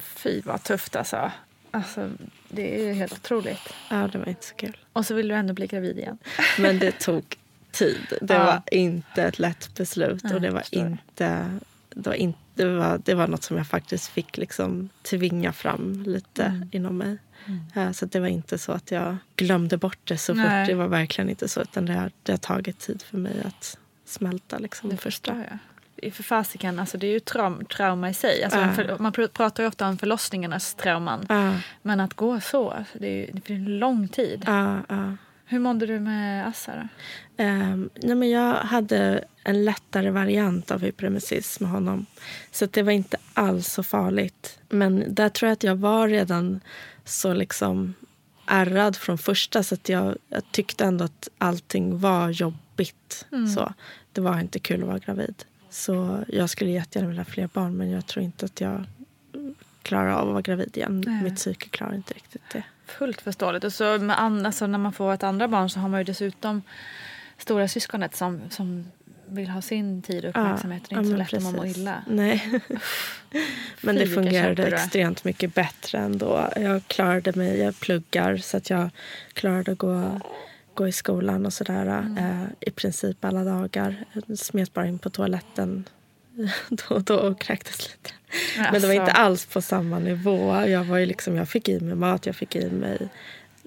Fy 0.00 0.40
vad 0.40 0.62
tufft 0.62 0.96
alltså. 0.96 1.32
alltså. 1.70 2.10
Det 2.48 2.74
är 2.80 2.86
ju 2.86 2.92
helt 2.92 3.12
otroligt. 3.12 3.74
ja, 3.90 4.08
det 4.12 4.18
var 4.18 4.28
inte 4.28 4.46
så 4.46 4.54
kul. 4.54 4.76
Och 4.92 5.06
så 5.06 5.14
vill 5.14 5.28
du 5.28 5.34
ändå 5.34 5.54
bli 5.54 5.66
gravid 5.66 5.98
igen. 5.98 6.18
Men 6.58 6.78
det 6.78 6.92
tog 7.00 7.36
tid. 7.70 8.06
Det 8.20 8.34
Ja. 8.34 8.44
var 8.44 8.62
inte 8.70 9.22
ett 9.22 9.38
lätt 9.38 9.74
beslut. 9.74 10.24
Nej, 10.24 10.34
och 10.34 10.40
det 10.40 10.50
var, 10.50 10.64
inte, 10.70 11.50
det, 11.94 12.08
var 12.08 12.14
inte, 12.14 12.38
det, 12.54 12.64
var, 12.64 13.00
det 13.04 13.14
var 13.14 13.26
något 13.28 13.42
som 13.42 13.56
jag 13.56 13.66
faktiskt 13.66 14.08
fick 14.08 14.36
liksom 14.36 14.88
tvinga 15.02 15.52
fram 15.52 16.02
lite 16.06 16.44
Mm. 16.44 16.68
inom 16.72 16.96
mig. 16.98 17.18
Eh, 17.74 17.92
Så 17.92 18.06
det 18.06 18.20
var 18.20 18.28
inte 18.28 18.58
så 18.58 18.72
att 18.72 18.90
jag 18.90 19.16
glömde 19.36 19.76
bort 19.76 19.98
det 20.04 20.18
så 20.18 20.34
Nej. 20.34 20.64
fort. 20.66 20.70
Det 20.70 20.74
var 20.74 20.88
verkligen 20.88 21.30
inte 21.30 21.48
så. 21.48 21.62
Utan 21.62 21.86
det 21.86 21.92
har, 21.92 22.10
det 22.22 22.32
har 22.32 22.38
tagit 22.38 22.78
tid 22.78 23.02
för 23.02 23.18
mig 23.18 23.42
att 23.44 23.78
smälta. 24.04 24.58
Liksom, 24.58 24.88
Det 24.90 24.96
jag. 25.50 25.58
För 26.10 26.22
fasiken, 26.22 26.78
alltså 26.78 26.98
det 26.98 27.06
är 27.06 27.10
ju 27.10 27.20
traum, 27.20 27.64
trauma 27.64 28.10
i 28.10 28.14
sig. 28.14 28.44
Alltså 28.44 28.58
Ja. 28.60 28.72
för, 28.72 28.96
man 28.98 29.12
pr- 29.12 29.28
pratar 29.28 29.62
ju 29.62 29.68
ofta 29.68 29.88
om 29.88 29.98
förlossningarnas 29.98 30.74
trauman. 30.74 31.26
Ja, 31.28 31.54
Men 31.82 32.00
att 32.00 32.14
gå 32.14 32.40
så, 32.40 32.70
alltså 32.70 32.98
det 32.98 33.06
är 33.06 33.16
ju 33.26 33.30
det 33.32 33.52
är 33.52 33.56
en 33.56 33.78
lång 33.78 34.08
tid. 34.08 34.42
ja. 34.46 34.82
Hur 35.44 35.58
mådde 35.58 35.86
du 35.86 36.00
med 36.00 36.46
Assa 36.48 36.72
då? 37.36 37.44
Um, 37.44 37.90
nej 38.02 38.14
men 38.14 38.30
jag 38.30 38.54
hade 38.54 39.24
en 39.44 39.64
lättare 39.64 40.10
variant 40.10 40.70
av 40.70 40.80
hyperemesis 40.80 41.60
med 41.60 41.70
honom. 41.70 42.06
Så 42.50 42.66
det 42.66 42.82
var 42.82 42.92
inte 42.92 43.16
alls 43.34 43.72
så 43.72 43.82
farligt. 43.82 44.58
Men 44.68 45.14
där 45.14 45.28
tror 45.28 45.46
jag 45.48 45.52
att 45.52 45.62
jag 45.64 45.76
var 45.76 46.08
redan 46.08 46.60
så 47.04 47.34
liksom 47.34 47.94
ärrad 48.46 48.96
från 48.96 49.18
första. 49.18 49.62
Så 49.62 49.74
att 49.74 49.88
jag, 49.88 50.16
jag 50.28 50.42
tyckte 50.52 50.84
ändå 50.84 51.04
att 51.04 51.28
allting 51.38 51.98
var 51.98 52.28
jobbigt. 52.30 53.26
Så 53.54 53.72
Det 54.12 54.20
var 54.20 54.40
inte 54.40 54.58
kul 54.58 54.80
att 54.82 54.88
vara 54.88 54.98
gravid. 54.98 55.34
Så 55.72 56.24
jag 56.28 56.50
skulle 56.50 56.70
jättegärna 56.70 57.08
vilja 57.08 57.22
ha 57.22 57.30
fler 57.30 57.46
barn 57.52 57.76
men 57.76 57.90
jag 57.90 58.06
tror 58.06 58.24
inte 58.24 58.44
att 58.44 58.60
jag 58.60 58.84
klarar 59.82 60.10
av 60.10 60.26
att 60.26 60.32
vara 60.32 60.42
gravid 60.42 60.76
igen. 60.76 61.04
Nej. 61.06 61.22
Mitt 61.22 61.36
psyke 61.36 61.68
klarar 61.68 61.94
inte 61.94 62.14
riktigt 62.14 62.42
det. 62.52 62.62
Fullt 62.86 63.20
förståeligt. 63.20 63.64
Och 63.64 63.72
så 63.72 63.98
med 63.98 64.20
an, 64.20 64.46
alltså 64.46 64.66
när 64.66 64.78
man 64.78 64.92
får 64.92 65.14
ett 65.14 65.22
andra 65.22 65.48
barn 65.48 65.70
så 65.70 65.80
har 65.80 65.88
man 65.88 66.00
ju 66.00 66.04
dessutom 66.04 66.62
stora 67.38 67.68
syskonet 67.68 68.16
som, 68.16 68.40
som 68.50 68.84
vill 69.26 69.48
ha 69.48 69.62
sin 69.62 70.02
tid 70.02 70.24
och 70.24 70.30
uppmärksamhet. 70.30 70.82
det 70.88 70.94
är 70.94 70.98
inte 70.98 71.10
så 71.10 71.16
men 71.16 71.18
lätt 71.18 71.32
om 71.32 71.44
man 71.44 71.54
mår 71.54 71.66
illa. 71.66 72.04
Nej. 72.06 72.60
men 73.80 73.96
det 73.96 74.06
fungerade 74.06 74.66
extremt 74.66 75.24
mycket 75.24 75.54
bättre 75.54 75.98
ändå. 75.98 76.48
Jag 76.56 76.82
klarade 76.86 77.32
mig, 77.32 77.58
jag 77.58 77.80
pluggar 77.80 78.36
så 78.36 78.56
att 78.56 78.70
jag 78.70 78.90
klarade 79.32 79.72
att 79.72 79.78
gå, 79.78 80.20
gå 80.74 80.88
i 80.88 80.92
skolan 80.92 81.46
och 81.46 81.52
sådär. 81.52 81.86
Mm. 81.86 82.16
Eh, 82.18 82.46
I 82.60 82.70
princip 82.70 83.24
alla 83.24 83.44
dagar. 83.44 84.04
Smet 84.36 84.72
bara 84.74 84.86
in 84.86 84.98
på 84.98 85.10
toaletten 85.10 85.84
då 86.68 86.94
och 86.94 87.02
då 87.02 87.16
och 87.16 87.40
kräktes 87.40 87.82
lite. 87.90 88.10
Men 88.72 88.80
det 88.80 88.86
var 88.86 88.94
inte 88.94 89.02
Alltså, 89.12 89.22
alls 89.22 89.46
på 89.46 89.62
samma 89.62 89.98
nivå. 89.98 90.66
Jag, 90.66 90.84
var 90.84 90.98
ju 90.98 91.06
liksom, 91.06 91.36
jag 91.36 91.48
fick 91.48 91.68
i 91.68 91.80
mig 91.80 91.94
mat, 91.94 92.26
jag 92.26 92.36
fick 92.36 92.56
i 92.56 92.70
mig 92.70 93.08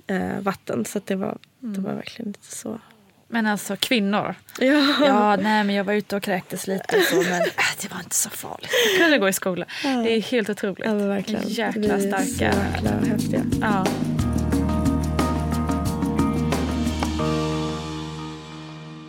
eh, 0.08 0.40
vatten. 0.40 0.86
Så 0.86 1.02
det, 1.06 1.16
var, 1.16 1.38
det 1.60 1.68
Mm. 1.68 1.84
var 1.84 1.94
verkligen 1.94 2.28
inte 2.30 2.56
så. 2.56 2.80
Men 3.28 3.46
alltså 3.46 3.76
kvinnor. 3.80 4.36
Ja. 4.60 4.96
Ja, 5.06 5.36
nej 5.36 5.64
men 5.64 5.76
jag 5.76 5.84
var 5.84 5.94
ute 5.94 6.16
och 6.16 6.24
kräktes 6.24 6.68
lite 6.68 7.02
så 7.02 7.16
men 7.16 7.42
äh, 7.42 7.48
det 7.82 7.92
var 7.92 8.00
inte 8.00 8.16
så 8.16 8.30
farligt. 8.30 8.70
Jag 8.92 9.02
kunde 9.02 9.18
gå 9.18 9.30
i 9.30 9.34
skolan. 9.34 9.68
Det 9.84 10.12
är 10.18 10.22
helt 10.22 10.50
otroligt. 10.50 10.86
Ja, 10.86 10.94
verkligen. 10.94 11.44
Jäkla 11.48 12.00
Så 12.00 12.08
starka. 12.08 12.54
jäkla 12.74 12.92
häftiga. 13.10 13.42
Ja. 13.62 13.86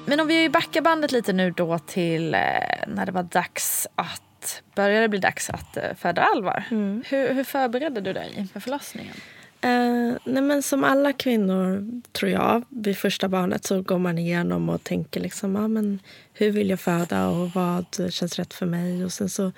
Men 0.06 0.20
om 0.20 0.26
vi 0.26 0.48
backar 0.48 0.80
bandet 0.80 1.12
lite 1.12 1.32
nu 1.32 1.50
då 1.50 1.78
till 1.78 2.34
eh, 2.34 2.40
när 2.86 3.06
det 3.06 3.12
var 3.12 3.22
dags 3.22 3.86
att 3.94 4.62
började 4.74 5.00
det 5.00 5.08
bli 5.08 5.18
dags 5.18 5.50
att 5.50 5.76
eh, 5.76 5.94
föda 5.98 6.22
Alvar. 6.22 6.64
Mm. 6.70 7.02
Hur, 7.06 7.34
hur 7.34 7.44
förberedde 7.44 8.00
du 8.00 8.12
dig 8.12 8.34
inför 8.36 8.60
förlossningen? 8.60 9.14
Eh, 9.60 10.16
nej 10.24 10.42
men 10.42 10.62
som 10.62 10.84
alla 10.84 11.12
kvinnor, 11.12 11.90
tror 12.12 12.30
jag, 12.30 12.64
vid 12.68 12.98
första 12.98 13.28
barnet 13.28 13.64
så 13.64 13.82
går 13.82 13.98
man 13.98 14.18
igenom 14.18 14.68
och 14.68 14.84
tänker 14.84 15.20
liksom, 15.20 15.56
ah, 15.56 15.68
men 15.68 16.00
hur 16.32 16.50
vill 16.50 16.70
jag 16.70 16.80
föda 16.80 17.28
och 17.28 17.50
vad 17.50 17.86
känns 18.10 18.38
rätt 18.38 18.54
för 18.54 18.66
mig. 18.66 19.04
Och 19.04 19.12
sen 19.12 19.28
så 19.28 19.52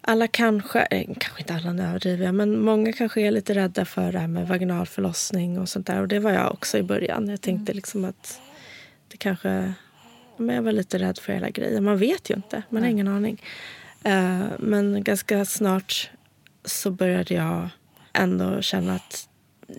alla 0.00 0.26
kanske, 0.26 0.80
eh, 0.80 1.06
kanske 1.18 1.40
inte 1.40 1.54
alla 1.54 1.72
nu 1.72 1.82
överdriver 1.82 2.24
jag, 2.24 2.34
men 2.34 2.60
många 2.60 2.92
kanske 2.92 3.20
är 3.20 3.30
lite 3.30 3.54
rädda 3.54 3.84
för 3.84 4.12
det 4.12 4.18
här 4.18 4.28
med 4.28 4.48
vaginal 4.48 4.86
förlossning 4.86 5.58
och 5.58 5.68
sånt 5.68 5.86
där. 5.86 6.00
Och 6.00 6.08
det 6.08 6.18
var 6.18 6.30
jag 6.30 6.52
också 6.52 6.78
i 6.78 6.82
början. 6.82 7.28
Jag 7.28 7.40
tänkte 7.40 7.72
liksom 7.72 8.04
att 8.04 8.40
det 9.08 9.16
kanske, 9.16 9.72
men 10.36 10.56
jag 10.56 10.62
var 10.62 10.72
lite 10.72 10.98
rädd 10.98 11.18
för 11.18 11.32
hela 11.32 11.50
grejen. 11.50 11.84
Man 11.84 11.98
vet 11.98 12.30
ju 12.30 12.34
inte, 12.34 12.62
man 12.70 12.82
har 12.82 12.90
ingen 12.90 13.08
aning. 13.08 13.42
Eh, 14.04 14.46
men 14.58 15.04
ganska 15.04 15.44
snart 15.44 16.10
så 16.64 16.90
började 16.90 17.34
jag 17.34 17.68
ändå 18.12 18.62
känna 18.62 18.94
att 18.94 19.28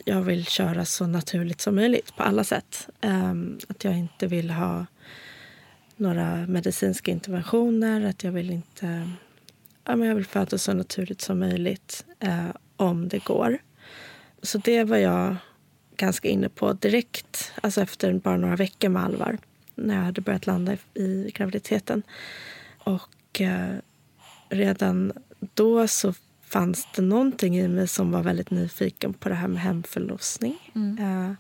jag 0.05 0.21
vill 0.21 0.45
köra 0.45 0.85
så 0.85 1.07
naturligt 1.07 1.61
som 1.61 1.75
möjligt 1.75 2.15
på 2.15 2.23
alla 2.23 2.43
sätt. 2.43 2.89
Ehm, 3.01 3.59
att 3.67 3.83
jag 3.83 3.97
inte 3.97 4.27
vill 4.27 4.51
ha 4.51 4.85
några 5.95 6.47
medicinska 6.47 7.11
interventioner. 7.11 8.05
Att 8.05 8.23
jag 8.23 8.31
vill 8.31 8.49
inte... 8.49 9.11
ja, 9.85 9.95
men 9.95 10.07
jag 10.07 10.15
vill 10.15 10.25
föda 10.25 10.57
så 10.57 10.73
naturligt 10.73 11.21
som 11.21 11.39
möjligt 11.39 12.05
eh, 12.19 12.49
om 12.75 13.07
det 13.07 13.23
går. 13.23 13.57
Så 14.41 14.57
det 14.57 14.83
var 14.83 14.97
jag 14.97 15.35
ganska 15.99 16.29
inne 16.29 16.49
på 16.49 16.73
direkt, 16.73 17.51
alltså 17.61 17.81
efter 17.81 18.13
bara 18.13 18.37
några 18.37 18.55
veckor 18.55 18.89
med 18.89 19.03
Alvar 19.03 19.37
när 19.75 19.95
jag 19.95 20.03
hade 20.03 20.21
börjat 20.21 20.47
landa 20.47 20.73
i, 20.73 20.77
i 20.93 21.31
graviditeten. 21.35 22.03
Och 22.77 23.41
eh, 23.41 23.75
redan 24.49 25.11
då 25.53 25.87
så 25.87 26.13
fanns 26.41 26.87
det 26.95 27.01
någonting 27.01 27.57
i 27.57 27.67
mig 27.67 27.87
som 27.87 28.11
var 28.11 28.23
väldigt 28.23 28.51
nyfiken 28.51 29.13
på 29.13 29.29
det 29.29 29.35
här 29.35 29.47
med 29.47 29.61
hemförlossning. 29.61 30.71
Mm. 30.75 30.97
Eh, 30.99 31.35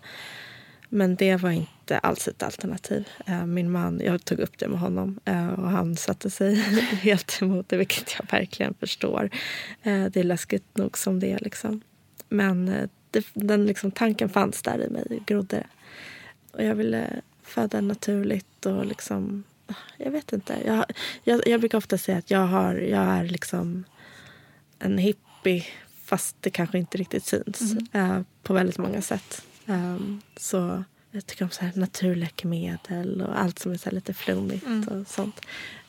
men 0.89 1.15
det 1.15 1.35
var 1.35 1.51
inte 1.51 1.99
alls 1.99 2.27
ett 2.27 2.43
alternativ. 2.43 3.07
Eh, 3.25 3.45
min 3.45 3.71
man, 3.71 4.01
jag 4.05 4.25
tog 4.25 4.39
upp 4.39 4.57
det 4.57 4.67
med 4.67 4.79
honom 4.79 5.19
eh, 5.25 5.47
och 5.47 5.69
han 5.69 5.95
satte 5.95 6.29
sig 6.29 6.55
helt 7.01 7.41
emot 7.41 7.69
det, 7.69 7.77
vilket 7.77 8.15
jag 8.19 8.39
verkligen 8.39 8.73
förstår. 8.73 9.29
Eh, 9.83 10.05
det 10.05 10.19
är 10.19 10.23
läskigt 10.23 10.77
nog 10.77 10.97
som 10.97 11.19
det 11.19 11.31
är. 11.31 11.39
Liksom. 11.39 11.81
Men 12.29 12.89
det, 13.11 13.27
den 13.33 13.65
liksom, 13.65 13.91
tanken 13.91 14.29
fanns 14.29 14.61
där 14.61 14.85
i 14.87 14.89
mig, 14.89 15.23
grodde. 15.25 15.63
Och 16.51 16.63
jag 16.63 16.75
ville 16.75 17.21
föda 17.43 17.81
naturligt 17.81 18.65
och 18.65 18.85
liksom... 18.85 19.43
Jag 19.97 20.11
vet 20.11 20.33
inte. 20.33 20.57
Jag, 20.65 20.85
jag, 21.23 21.47
jag 21.47 21.59
brukar 21.59 21.77
ofta 21.77 21.97
säga 21.97 22.17
att 22.17 22.31
jag, 22.31 22.47
har, 22.47 22.75
jag 22.75 23.03
är 23.03 23.23
liksom 23.23 23.83
en 24.79 24.97
hippie 24.97 25.65
fast 26.05 26.35
det 26.39 26.49
kanske 26.49 26.77
inte 26.77 26.97
riktigt 26.97 27.25
syns 27.25 27.75
mm. 27.91 28.25
på 28.43 28.53
väldigt 28.53 28.77
många 28.77 29.01
sätt. 29.01 29.45
Um, 29.65 30.21
så 30.37 30.83
jag 31.11 31.25
tycker 31.25 31.45
om 31.45 31.51
så 31.51 31.65
här 31.65 31.71
naturläkemedel 31.75 33.21
och 33.21 33.39
allt 33.41 33.59
som 33.59 33.71
är 33.71 33.77
så 33.77 33.91
lite 33.91 34.13
flummigt 34.13 34.65
mm. 34.65 34.87
och 34.87 35.07
sånt. 35.07 35.41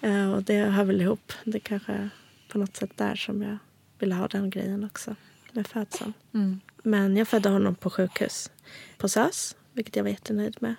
Uh, 0.04 0.32
och 0.32 0.42
det 0.42 0.58
hör 0.58 0.84
väl 0.84 1.00
ihop. 1.00 1.32
Det 1.44 1.60
kanske 1.60 2.08
på 2.48 2.58
något 2.58 2.76
sätt 2.76 2.90
där 2.94 3.14
som 3.14 3.42
jag 3.42 3.58
ville 3.98 4.14
ha 4.14 4.28
den 4.28 4.50
grejen 4.50 4.84
också 4.84 5.16
med 5.54 5.66
födseln. 5.66 6.12
Mm. 6.34 6.60
Men 6.82 7.16
jag 7.16 7.28
födde 7.28 7.48
honom 7.48 7.74
på 7.74 7.90
sjukhus 7.90 8.50
på 8.98 9.08
SÖS, 9.08 9.56
vilket 9.72 9.96
jag 9.96 10.02
var 10.02 10.10
jättenöjd 10.10 10.56
med. 10.60 10.74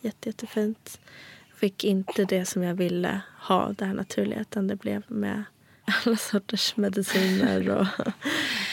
Jätte, 0.00 0.28
jättefint. 0.28 1.00
Fick 1.54 1.84
inte 1.84 2.24
det 2.24 2.44
som 2.44 2.62
jag 2.62 2.74
ville 2.74 3.20
ha, 3.38 3.72
det 3.78 3.84
här 3.84 3.94
naturliga, 3.94 4.40
utan 4.40 4.66
det 4.66 4.76
blev 4.76 5.02
med 5.08 5.44
alla 5.84 6.16
sorters 6.16 6.76
mediciner 6.76 7.70
och 7.70 7.86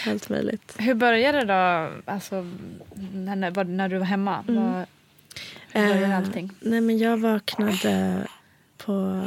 allt 0.07 0.29
möjligt. 0.29 0.75
Hur 0.79 0.93
började 0.93 1.39
det 1.39 1.45
då, 1.45 1.91
alltså, 2.11 2.45
när, 3.13 3.63
när 3.63 3.89
du 3.89 3.97
var 3.97 4.05
hemma? 4.05 4.43
Mm. 4.47 4.63
Var, 4.63 4.85
hur 5.71 5.87
började 5.87 6.05
eh, 6.05 6.17
allting? 6.17 6.51
Nej, 6.59 6.81
men 6.81 6.97
jag 6.97 7.17
vaknade 7.17 8.27
på 8.77 9.23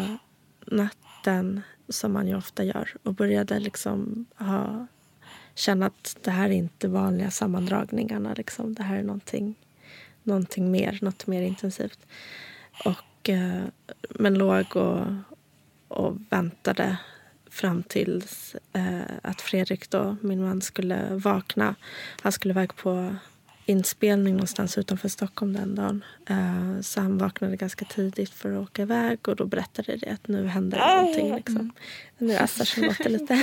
natten, 0.66 1.62
som 1.88 2.12
man 2.12 2.28
ju 2.28 2.36
ofta 2.36 2.64
gör 2.64 2.96
och 3.02 3.14
började 3.14 3.58
liksom 3.58 4.26
ha, 4.36 4.86
känna 5.54 5.86
att 5.86 6.16
det 6.22 6.30
här 6.30 6.48
är 6.48 6.54
inte 6.54 6.88
vanliga 6.88 7.30
sammandragningarna. 7.30 8.34
Liksom. 8.34 8.74
Det 8.74 8.82
här 8.82 8.96
är 8.96 9.02
någonting, 9.02 9.54
någonting 10.22 10.70
mer, 10.70 10.98
något 11.02 11.26
mer 11.26 11.42
intensivt. 11.42 12.06
Och, 12.84 13.28
eh, 13.28 13.62
men 14.10 14.34
låg 14.34 14.76
och, 14.76 15.06
och 15.88 16.16
väntade 16.30 16.96
fram 17.50 17.82
tills 17.82 18.56
eh, 18.72 19.00
att 19.22 19.40
Fredrik, 19.40 19.90
då, 19.90 20.16
min 20.20 20.42
man, 20.42 20.60
skulle 20.60 21.08
vakna. 21.10 21.74
Han 22.20 22.32
skulle 22.32 22.52
iväg 22.52 22.76
på 22.76 23.16
inspelning 23.66 24.34
någonstans 24.34 24.78
utanför 24.78 25.08
Stockholm 25.08 25.52
den 25.52 25.74
dagen. 25.74 26.04
Eh, 26.28 26.80
så 26.80 27.00
han 27.00 27.18
vaknade 27.18 27.56
ganska 27.56 27.84
tidigt 27.84 28.30
för 28.30 28.52
att 28.52 28.68
åka 28.68 28.82
iväg 28.82 29.28
och 29.28 29.36
då 29.36 29.46
berättade 29.46 29.96
det 29.96 30.10
att 30.10 30.28
nu 30.28 30.46
händer 30.46 30.78
det 30.78 30.96
någonting. 30.96 31.34
Liksom. 31.36 31.72
Nu 32.18 32.36
Assar 32.36 32.64
som 32.64 32.82
låter 32.82 33.10
lite... 33.10 33.34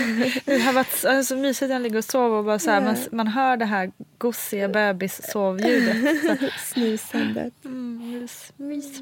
det 0.45 0.59
har 0.59 0.73
varit 0.73 0.91
så 0.91 1.09
alltså, 1.09 1.35
mysigt 1.35 1.71
han 1.71 1.83
ligger 1.83 1.97
och 1.97 2.05
sover 2.05 2.37
och 2.37 2.45
bara 2.45 2.59
så 2.59 2.71
här, 2.71 2.81
man, 2.81 2.95
man 3.11 3.27
hör 3.27 3.57
det 3.57 3.65
här 3.65 3.91
gosiga 4.17 4.67
bebis-sovljudet. 4.67 6.51
Snusandet. 6.73 7.53
Mm, 7.65 8.19
mys. 8.19 8.53
mys. 8.57 8.99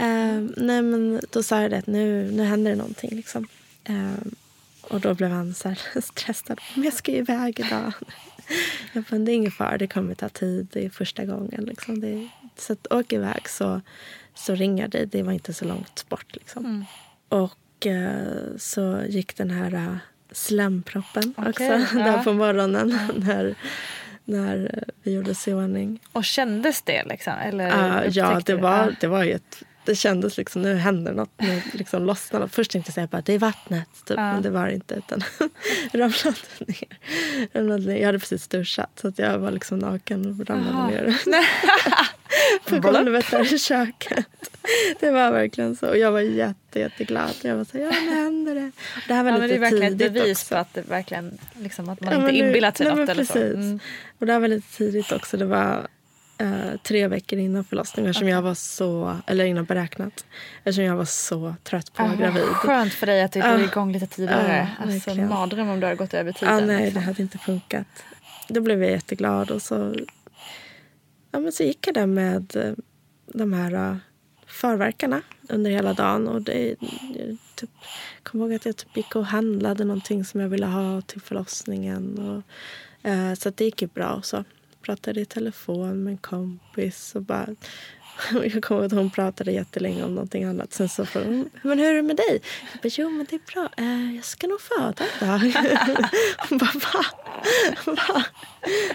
Uh, 0.00 0.50
nej 0.56 0.82
men 0.82 1.20
då 1.30 1.42
sa 1.42 1.62
jag 1.62 1.70
det 1.70 1.78
att 1.78 1.86
nu, 1.86 2.30
nu 2.32 2.42
händer 2.42 2.70
det 2.70 2.76
någonting. 2.76 3.10
Liksom. 3.16 3.46
Um, 3.88 4.34
och 4.82 5.00
då 5.00 5.14
blev 5.14 5.30
han 5.30 5.54
så 5.54 5.74
stressad. 6.02 6.60
Men 6.74 6.84
jag 6.84 6.92
ska 6.92 7.12
ju 7.12 7.18
iväg 7.18 7.60
idag. 7.60 7.92
Jag 8.92 9.04
bara, 9.04 9.18
det 9.18 9.32
är 9.32 9.34
ingen 9.34 9.50
fara, 9.50 9.78
det 9.78 9.86
kommer 9.86 10.14
ta 10.14 10.28
tid. 10.28 10.68
Det 10.72 10.84
är 10.84 10.90
första 10.90 11.24
gången. 11.24 11.64
Liksom. 11.64 12.00
Det, 12.00 12.28
så 12.56 12.72
att 12.72 12.86
åk 12.92 13.12
iväg 13.12 13.48
så, 13.48 13.80
så 14.34 14.54
ringer 14.54 14.88
det. 14.88 15.04
Det 15.04 15.22
var 15.22 15.32
inte 15.32 15.52
så 15.52 15.64
långt 15.64 16.08
bort. 16.08 16.34
Liksom. 16.34 16.64
Mm. 16.64 16.84
Och 17.28 17.86
uh, 17.86 18.56
så 18.56 19.02
gick 19.08 19.36
den 19.36 19.50
här 19.50 19.74
uh, 19.74 19.96
slemproppen 20.32 21.34
okay, 21.36 21.50
också 21.50 21.62
ja. 21.62 21.86
där 22.04 22.24
på 22.24 22.32
morgonen. 22.32 22.98
när, 23.16 23.54
när 24.24 24.84
vi 25.02 25.12
gjorde 25.12 25.30
oss 25.30 25.48
i 25.48 25.52
ordning. 25.52 26.00
Och 26.12 26.24
kändes 26.24 26.82
det? 26.82 27.04
Liksom, 27.04 27.32
eller 27.32 27.66
uh, 27.66 28.08
ja, 28.08 28.40
det 28.46 28.54
var, 28.54 28.96
det 29.00 29.06
var 29.06 29.24
ju 29.24 29.32
ett 29.32 29.62
det 29.84 29.94
kändes 29.94 30.36
liksom, 30.36 30.62
nu 30.62 30.74
händer 30.74 31.12
något. 31.12 31.30
Nu 31.36 31.62
liksom 31.72 32.04
lossnar 32.04 32.40
något. 32.40 32.54
Först 32.54 32.70
tänkte 32.70 33.00
jag 33.00 33.08
bara 33.08 33.22
det 33.22 33.32
är 33.32 33.38
vattnet. 33.38 33.88
Typ. 34.04 34.16
Ja. 34.16 34.32
Men 34.32 34.42
det 34.42 34.50
var 34.50 34.66
det 34.66 34.74
inte. 34.74 34.94
Utan 34.94 35.22
ramlade 35.92 36.36
ner. 36.66 36.98
ramlade 37.52 37.86
ner. 37.86 37.96
Jag 37.96 38.06
hade 38.06 38.18
precis 38.18 38.48
duschat 38.48 38.90
så 39.00 39.08
att 39.08 39.18
jag 39.18 39.38
var 39.38 39.50
liksom 39.50 39.78
naken 39.78 40.40
och 40.40 40.48
ramlade 40.48 40.76
Aha. 40.76 40.90
ner. 40.90 41.22
på 42.68 42.78
golvet 42.78 43.30
där 43.30 43.54
i 43.54 43.58
köket. 43.58 44.26
Det 45.00 45.10
var 45.10 45.32
verkligen 45.32 45.76
så. 45.76 45.88
Och 45.88 45.98
jag 45.98 46.12
var 46.12 46.20
jätte, 46.20 46.78
jätteglad. 46.78 47.34
Jag 47.42 47.56
var 47.56 47.64
så 47.64 47.78
ja 47.78 47.90
nu 47.90 48.10
händer 48.14 48.54
det. 48.54 48.70
Det 49.08 49.14
här 49.14 49.24
var 49.24 49.30
ja, 49.30 49.36
lite 49.36 49.48
det 49.48 49.54
är 49.54 49.58
verkligen 49.58 49.92
tidigt 49.98 50.06
ett 50.06 50.12
bevis 50.12 50.48
på 50.48 50.56
att, 50.56 50.74
det 50.74 50.82
verkligen, 50.82 51.38
liksom, 51.54 51.88
att 51.88 52.00
man 52.00 52.12
ja, 52.12 52.20
inte 52.20 52.36
inbillat 52.36 52.76
sig 52.76 52.94
något. 52.94 53.08
Eller 53.08 53.24
så. 53.24 53.38
Mm. 53.38 53.80
Och 54.18 54.26
det 54.26 54.32
här 54.32 54.40
var 54.40 54.48
lite 54.48 54.76
tidigt 54.76 55.12
också. 55.12 55.36
Det 55.36 55.44
var 55.44 55.86
eh, 56.42 56.76
tre 56.82 57.08
veckor 57.08 57.38
innan 57.38 57.64
förlossningen 57.64 58.10
eftersom 58.10 58.26
okay. 58.26 58.34
jag 58.34 58.42
var 58.42 58.54
så, 58.54 59.16
eller 59.26 59.44
innan 59.44 59.64
beräknat. 59.64 60.24
Eftersom 60.58 60.84
jag 60.84 60.96
var 60.96 61.04
så 61.04 61.54
trött 61.62 61.92
på 61.92 62.02
att 62.02 62.08
vara 62.08 62.18
gravid. 62.18 62.42
Skönt 62.42 62.92
för 62.92 63.06
dig 63.06 63.22
att 63.22 63.32
du 63.32 63.40
drog 63.40 63.58
uh, 63.58 63.64
igång 63.64 63.92
lite 63.92 64.06
tidigare. 64.06 64.68
Uh, 64.80 64.94
alltså, 64.94 65.14
mardröm 65.14 65.68
om 65.68 65.80
du 65.80 65.86
hade 65.86 65.96
gått 65.96 66.14
över 66.14 66.32
tiden. 66.32 66.60
Uh, 66.60 66.66
nej, 66.66 66.84
liksom. 66.84 67.00
det 67.00 67.06
hade 67.06 67.22
inte 67.22 67.38
funkat. 67.38 67.86
Då 68.48 68.60
blev 68.60 68.82
jag 68.82 68.90
jätteglad 68.90 69.50
och 69.50 69.62
så, 69.62 69.94
ja, 71.30 71.38
men 71.38 71.52
så 71.52 71.62
gick 71.62 71.86
jag 71.86 71.94
där 71.94 72.06
med 72.06 72.56
eh, 72.56 72.72
de 73.26 73.52
här 73.52 73.74
uh, 73.74 73.96
förverkarna 74.46 75.22
under 75.48 75.70
hela 75.70 75.92
dagen. 75.92 76.28
Och 76.28 76.42
det, 76.42 76.68
jag 76.68 77.38
typ, 77.54 77.70
kom 78.22 78.40
ihåg 78.40 78.54
att 78.54 78.66
jag 78.66 78.76
typ 78.76 78.96
gick 78.96 79.16
och 79.16 79.26
handlade 79.26 79.84
någonting 79.84 80.24
som 80.24 80.40
jag 80.40 80.48
ville 80.48 80.66
ha 80.66 81.00
till 81.00 81.20
förlossningen. 81.20 82.18
Och, 82.18 82.42
uh, 83.10 83.34
så 83.34 83.50
det 83.50 83.64
gick 83.64 83.82
ju 83.82 83.88
bra. 83.88 84.12
Och 84.12 84.24
så 84.24 84.44
pratade 84.82 85.20
i 85.20 85.24
telefon 85.24 86.04
med 86.04 86.10
en 86.10 86.18
kompis. 86.18 87.12
Och 87.14 87.22
bara, 87.22 87.46
jag 88.32 88.62
kommer 88.62 88.80
ihåg 88.80 88.86
att 88.86 88.92
hon 88.92 89.10
pratade 89.10 89.52
jättelänge 89.52 90.04
om 90.04 90.14
någonting 90.14 90.44
annat. 90.44 90.72
Sen 90.72 90.88
så 90.88 91.06
frågade 91.06 91.34
hon, 91.36 91.50
men 91.62 91.78
hur 91.78 91.86
är 91.90 91.94
det 91.94 92.02
med 92.02 92.16
dig? 92.16 92.42
Jag 92.72 92.82
bara, 92.82 92.88
jo 92.92 93.10
men 93.10 93.26
det 93.30 93.36
är 93.36 93.52
bra. 93.52 93.68
Eh, 93.76 94.14
jag 94.14 94.24
ska 94.24 94.46
nog 94.46 94.60
föda 94.60 95.04
idag. 95.20 95.38
hon 96.48 96.58
bara, 96.58 96.72
va? 96.72 97.04
va? 97.84 98.24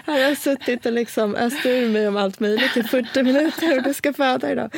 Här 0.06 0.14
har 0.14 0.18
jag 0.18 0.38
suttit 0.38 0.86
och 0.86 0.92
liksom 0.92 1.34
öst 1.34 1.66
ur 1.66 1.88
mig 1.88 2.08
om 2.08 2.16
allt 2.16 2.40
möjligt 2.40 2.76
i 2.76 2.82
40 2.82 3.22
minuter 3.22 3.76
och 3.76 3.82
du 3.82 3.94
ska 3.94 4.12
föda 4.12 4.52
idag. 4.52 4.74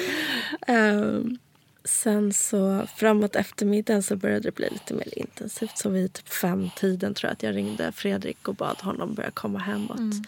Um, 0.69 1.39
sen 1.85 2.33
så 2.33 2.87
framåt 2.97 3.37
eftermiddagen 3.37 4.03
så 4.03 4.17
började 4.17 4.41
det 4.41 4.55
bli 4.55 4.71
lite 4.71 4.95
mer 4.95 5.19
intensivt. 5.19 5.79
Så 5.79 5.89
vid 5.89 6.13
typ 6.13 6.29
femtiden 6.29 7.15
tror 7.15 7.29
jag 7.29 7.33
att 7.33 7.43
jag 7.43 7.57
ringde 7.57 7.93
Fredrik 7.93 8.49
och 8.49 8.55
bad 8.55 8.77
honom 8.81 9.15
börja 9.15 9.31
komma 9.31 9.59
hemåt. 9.59 9.99
Mm. 9.99 10.25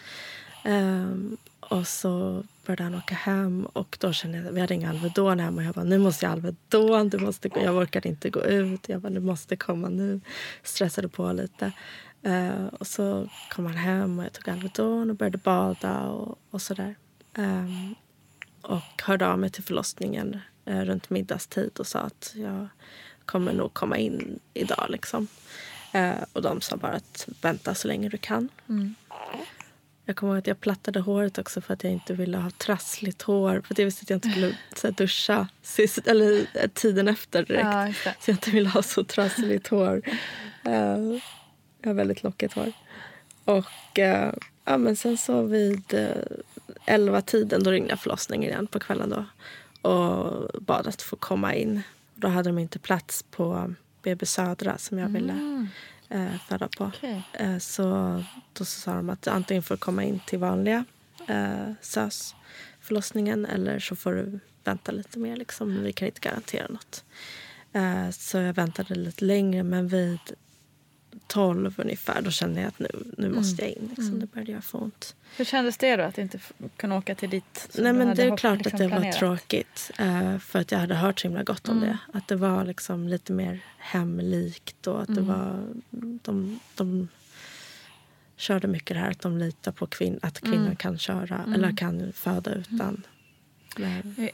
Um, 0.65 1.37
och 1.61 1.87
så 1.87 2.45
började 2.67 2.83
han 2.83 2.95
åka 2.95 3.15
hem 3.15 3.67
och 3.73 3.97
då 4.01 4.13
kände 4.13 4.39
jag, 4.39 4.53
vi 4.53 4.61
hade 4.61 4.75
inga 4.75 4.91
Alvedon 4.91 5.41
hemma 5.41 5.57
och 5.61 5.67
jag 5.67 5.75
bara, 5.75 5.85
nu 5.85 5.99
måste 5.99 6.25
jag 6.25 6.33
Alvedon, 6.33 7.09
du 7.09 7.19
måste 7.19 7.49
gå. 7.49 7.61
jag 7.61 7.77
orkade 7.77 8.09
inte 8.09 8.31
gå 8.31 8.45
ut. 8.45 8.89
Jag 8.89 9.01
bara, 9.01 9.13
du 9.13 9.21
måste 9.21 9.57
komma 9.57 9.89
nu. 9.89 10.21
Stressade 10.63 11.09
på 11.09 11.33
lite. 11.33 11.73
Uh, 12.27 12.67
och 12.67 12.87
så 12.87 13.29
kom 13.51 13.67
han 13.67 13.77
hem 13.77 14.19
och 14.19 14.25
jag 14.25 14.33
tog 14.33 14.49
Alvedon 14.49 15.11
och 15.11 15.17
började 15.17 15.39
bada 15.39 16.01
och, 16.01 16.39
och 16.51 16.63
sådär. 16.63 16.95
Um, 17.37 17.95
och 18.63 19.03
hörde 19.03 19.27
av 19.29 19.39
mig 19.39 19.51
till 19.51 19.65
förlossningen 19.65 20.41
uh, 20.69 20.81
runt 20.81 21.11
middagstid 21.11 21.71
och 21.79 21.87
sa 21.87 21.99
att 21.99 22.33
jag 22.37 22.69
kommer 23.25 23.53
nog 23.53 23.75
komma 23.75 23.97
in 23.97 24.39
idag. 24.55 24.87
Liksom. 24.89 25.27
Uh, 25.95 26.25
och 26.33 26.43
de 26.43 26.61
sa 26.61 26.77
bara 26.77 26.93
att 26.93 27.29
vänta 27.41 27.75
så 27.75 27.89
länge 27.89 28.09
du 28.09 28.19
kan. 28.19 28.49
Mm. 28.69 28.95
Jag 30.05 30.17
kommer 30.17 30.33
ihåg 30.33 30.39
att 30.39 30.47
jag 30.47 30.61
plattade 30.61 31.01
håret 31.01 31.39
också 31.39 31.61
för 31.61 31.75
att 31.75 31.85
jag 31.85 31.93
inte 31.93 32.15
ville 32.15 32.39
ha 32.39 32.51
trassligt 32.51 33.23
hår. 33.23 33.63
För 33.65 33.75
att 33.75 33.79
jag 33.79 33.85
visste 33.85 34.03
att 34.03 34.11
jag 34.11 34.17
inte 34.17 34.31
skulle 34.31 34.57
så 34.77 34.87
här, 34.87 34.95
duscha 34.95 35.49
sist, 35.63 36.07
eller, 36.07 36.47
eh, 36.55 36.69
tiden 36.75 37.09
efter 37.09 37.43
direkt. 37.43 37.65
Ja, 38.05 38.15
så 38.21 38.31
jag 38.31 38.35
inte 38.35 38.51
ville 38.51 38.69
ha 38.69 38.83
så 38.83 39.05
trassligt 39.05 39.69
hår. 39.69 40.03
Uh, 40.67 40.73
jag 41.83 41.89
har 41.89 41.95
väldigt 41.95 42.23
lockigt 42.23 42.55
hår. 42.55 42.73
Och 43.45 43.99
uh, 43.99 44.33
ja, 44.65 44.79
men 44.79 44.97
sen 44.97 45.19
så 45.19 45.43
vid 45.43 45.95
uh, 45.95 46.09
elva 46.87 47.23
tiden 47.23 47.63
då 47.63 47.71
ringde 47.71 47.91
jag 47.91 48.01
förlossningen 48.01 48.51
igen 48.51 48.67
på 48.67 48.81
kvällen 48.81 49.11
då. 49.11 49.25
Och 49.91 50.63
bad 50.63 50.87
att 50.87 51.03
få 51.03 51.17
komma 51.17 51.55
in. 51.55 51.83
Då 52.15 52.29
hade 52.29 52.49
de 52.49 52.59
inte 52.59 52.79
plats 52.79 53.25
på 53.31 53.75
BB 54.03 54.27
Södra 54.27 54.79
som 54.79 54.99
jag 54.99 55.09
ville 55.09 55.67
eh, 56.13 56.35
föda 56.49 56.69
på. 56.69 56.85
Okej. 56.85 57.23
Eh, 57.33 57.59
så 57.59 57.85
då 58.53 58.65
så 58.65 58.81
sa 58.81 58.95
de 58.95 59.11
att 59.11 59.27
antingen 59.27 59.63
får 59.63 59.75
du 59.75 59.79
komma 59.79 60.05
in 60.05 60.21
till 60.27 60.39
vanliga 60.39 60.85
eh, 61.29 61.73
SÖS 61.81 62.35
förlossningen 62.81 63.47
eller 63.47 63.79
så 63.79 63.97
får 63.97 64.13
du 64.13 64.41
vänta 64.65 64.93
lite 64.93 65.19
mer. 65.19 65.37
Liksom. 65.37 65.83
Vi 65.83 65.93
kan 65.93 66.09
inte 66.09 66.21
garantera 66.21 66.67
något. 66.69 67.05
Eh, 67.73 68.11
så 68.11 68.39
jag 68.39 68.55
väntade 68.55 68.95
lite 68.95 69.25
längre 69.25 69.63
men 69.63 69.89
vid 69.89 70.21
12 71.27 71.75
ungefär 71.77 72.23
då 72.23 72.31
kände 72.31 72.61
jag 72.61 72.69
att 72.69 72.79
nu, 72.79 72.89
nu 73.19 73.29
måste 73.29 73.63
jag 73.63 73.71
in. 73.71 73.95
Liksom. 73.97 74.21
Det 74.21 74.27
började 74.27 74.53
göra 74.53 74.63
för 74.63 74.83
ont. 74.83 75.15
Hur 75.37 75.45
kändes 75.45 75.79
det 75.79 75.97
då 75.97 76.03
att 76.03 76.19
inte 76.19 76.39
kunna 76.77 76.99
åka 76.99 77.15
till 77.15 77.43
som 77.71 77.85
Nej, 77.85 77.93
men 77.93 78.17
det 78.17 78.23
är 78.23 78.37
klart 78.37 78.59
liksom 78.59 78.75
att 78.75 78.79
det 78.79 78.89
var 78.89 78.91
planerat? 78.91 79.19
tråkigt. 79.19 79.91
eh, 79.99 80.39
för 80.39 80.59
att 80.59 80.73
jag 80.73 80.79
hade 80.79 80.95
hört 80.95 81.21
så 81.21 81.29
himla 81.29 81.43
gott 81.43 81.69
om 81.69 81.81
det. 81.81 81.99
Att 82.13 82.29
det 82.29 82.37
var 82.37 82.65
liksom 82.65 83.09
lite 83.09 83.33
mer 83.33 83.61
hemlikt 83.79 84.87
och 84.87 85.03
att 85.03 85.15
det 85.15 85.21
var... 85.21 85.67
De, 86.23 86.61
de 86.75 87.09
körde 88.37 88.69
mycket 88.69 88.95
det 88.97 89.01
här 89.01 89.11
att 89.11 89.21
de 89.21 89.39
litar 89.39 89.73
på 89.73 89.87
kvinn, 89.87 90.19
att 90.23 90.41
kvinnan 90.41 90.77
kan 90.77 90.99
köra 90.99 91.45
eller 91.55 91.77
kan 91.77 92.13
föda 92.13 92.55
utan. 92.55 93.03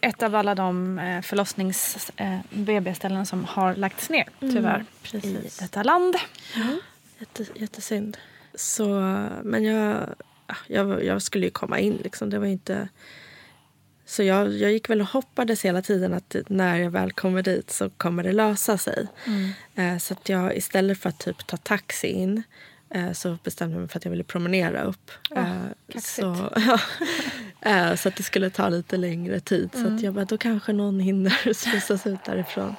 Ett 0.01 0.22
av 0.22 0.35
alla 0.35 0.55
de 0.55 0.98
eh, 0.98 1.22
förlossnings 1.22 2.11
eh, 2.16 3.24
som 3.24 3.44
har 3.44 3.74
lagts 3.74 4.11
ner 4.11 4.29
tyvärr 4.40 4.81
i 4.81 5.07
precis. 5.07 5.59
detta 5.59 5.83
land. 5.83 6.14
Jätte, 7.18 7.46
jättesynd. 7.55 8.16
Så, 8.55 8.88
men 9.42 9.64
jag, 9.64 10.09
ja, 10.46 10.55
jag, 10.66 11.05
jag 11.05 11.22
skulle 11.22 11.44
ju 11.44 11.51
komma 11.51 11.79
in. 11.79 11.96
Liksom. 12.05 12.31
Det 12.31 12.38
var 12.38 12.46
inte... 12.46 12.88
Så 14.07 14.22
jag, 14.22 14.53
jag 14.53 14.72
gick 14.72 14.90
väl 14.90 15.01
och 15.01 15.07
hoppades 15.07 15.64
hela 15.64 15.83
tiden 15.83 16.14
att 16.14 16.37
när 16.46 16.77
jag 16.77 16.90
väl 16.90 17.12
kommer 17.12 17.42
dit 17.42 17.70
så 17.70 17.90
kommer 17.90 18.22
det 18.22 18.33
lösa 18.33 18.79
sig. 18.79 19.07
Eh, 19.74 19.98
så 19.98 20.14
att 20.14 20.29
jag 20.29 20.57
istället 20.57 20.98
för 20.98 21.09
att 21.09 21.18
typ 21.18 21.46
ta 21.46 21.57
taxi 21.57 22.07
in 22.07 22.42
så 23.12 23.38
bestämde 23.44 23.74
jag 23.74 23.81
mig 23.81 23.88
för 23.88 23.98
att 23.98 24.05
jag 24.05 24.11
ville 24.11 24.24
promenera 24.24 24.83
upp. 24.83 25.11
Eh, 25.37 26.01
så, 26.01 26.53
ja, 26.57 26.81
eh, 27.70 27.94
så 27.94 28.09
att 28.09 28.16
det 28.16 28.22
skulle 28.22 28.51
ta 28.51 28.68
lite 28.68 28.96
längre 28.96 29.40
tid. 29.40 29.70
Så 29.72 29.87
att 29.87 30.03
jag 30.03 30.14
bara, 30.14 30.24
då 30.24 30.38
kanske 30.38 30.72
någon 30.72 31.01
hinner 31.01 31.53
slussas 31.53 32.07
ut 32.07 32.24
därifrån. 32.24 32.77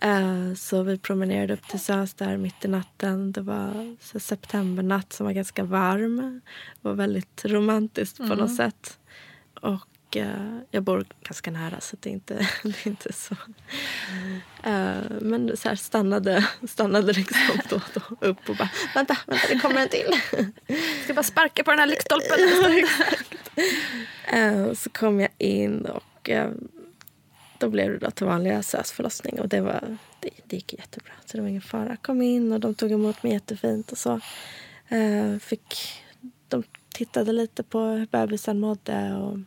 Eh, 0.00 0.54
så 0.56 0.82
vi 0.82 0.98
promenerade 0.98 1.54
upp 1.54 1.68
till 1.68 1.80
SÖS 1.80 2.14
där 2.14 2.36
mitt 2.36 2.64
i 2.64 2.68
natten. 2.68 3.32
Det 3.32 3.40
var 3.40 3.96
så 4.00 4.20
septembernatt 4.20 5.12
som 5.12 5.26
var 5.26 5.32
ganska 5.32 5.64
varm. 5.64 6.40
Det 6.82 6.88
var 6.88 6.94
väldigt 6.94 7.44
romantiskt 7.44 8.18
på 8.18 8.34
något 8.34 8.56
sätt. 8.56 8.98
Och 9.60 9.95
eh, 10.12 10.58
jag 10.70 10.82
bor 10.82 11.04
ganska 11.22 11.50
nära 11.50 11.80
så 11.80 11.96
det 12.00 12.10
är 12.10 12.12
inte, 12.12 12.34
det 12.62 12.86
är 12.86 12.88
inte 12.88 13.12
så. 13.12 13.36
Eh, 14.62 15.20
men 15.20 15.56
så 15.56 15.68
här 15.68 15.76
stannade, 15.76 16.46
stannade 16.68 17.12
liksom 17.12 17.60
då 17.68 17.76
och 17.76 17.82
då 17.94 18.26
upp 18.26 18.48
och 18.48 18.56
bara 18.56 18.70
vänta, 18.94 19.16
vänta 19.26 19.48
det 19.48 19.58
kommer 19.58 19.80
en 19.80 19.88
till. 19.88 20.20
Ska 21.04 21.14
bara 21.14 21.22
sparka 21.22 21.64
på 21.64 21.70
den 21.70 21.78
här 21.78 21.86
lyktstolpen. 21.86 22.38
Eh, 24.32 24.72
så 24.72 24.90
kom 24.90 25.20
jag 25.20 25.30
in 25.38 25.86
och 25.86 26.30
då 27.58 27.68
blev 27.68 27.92
det 27.92 27.98
då 27.98 28.10
till 28.10 28.26
vanliga 28.26 28.62
SÖS-förlossning 28.62 29.40
och 29.40 29.48
det, 29.48 29.60
var, 29.60 29.98
det, 30.20 30.30
det 30.46 30.56
gick 30.56 30.72
jättebra. 30.72 31.12
Så 31.24 31.36
det 31.36 31.40
var 31.40 31.48
ingen 31.48 31.62
fara. 31.62 31.96
Kom 31.96 32.22
in 32.22 32.52
och 32.52 32.60
de 32.60 32.74
tog 32.74 32.92
emot 32.92 33.22
mig 33.22 33.32
jättefint 33.32 33.92
och 33.92 33.98
så. 33.98 34.20
Fick, 35.40 36.02
de 36.48 36.62
tittade 36.96 37.32
lite 37.32 37.62
på 37.62 37.80
hur 37.80 38.06
bebisen 38.06 38.60
mådde 38.60 39.14
och 39.14 39.38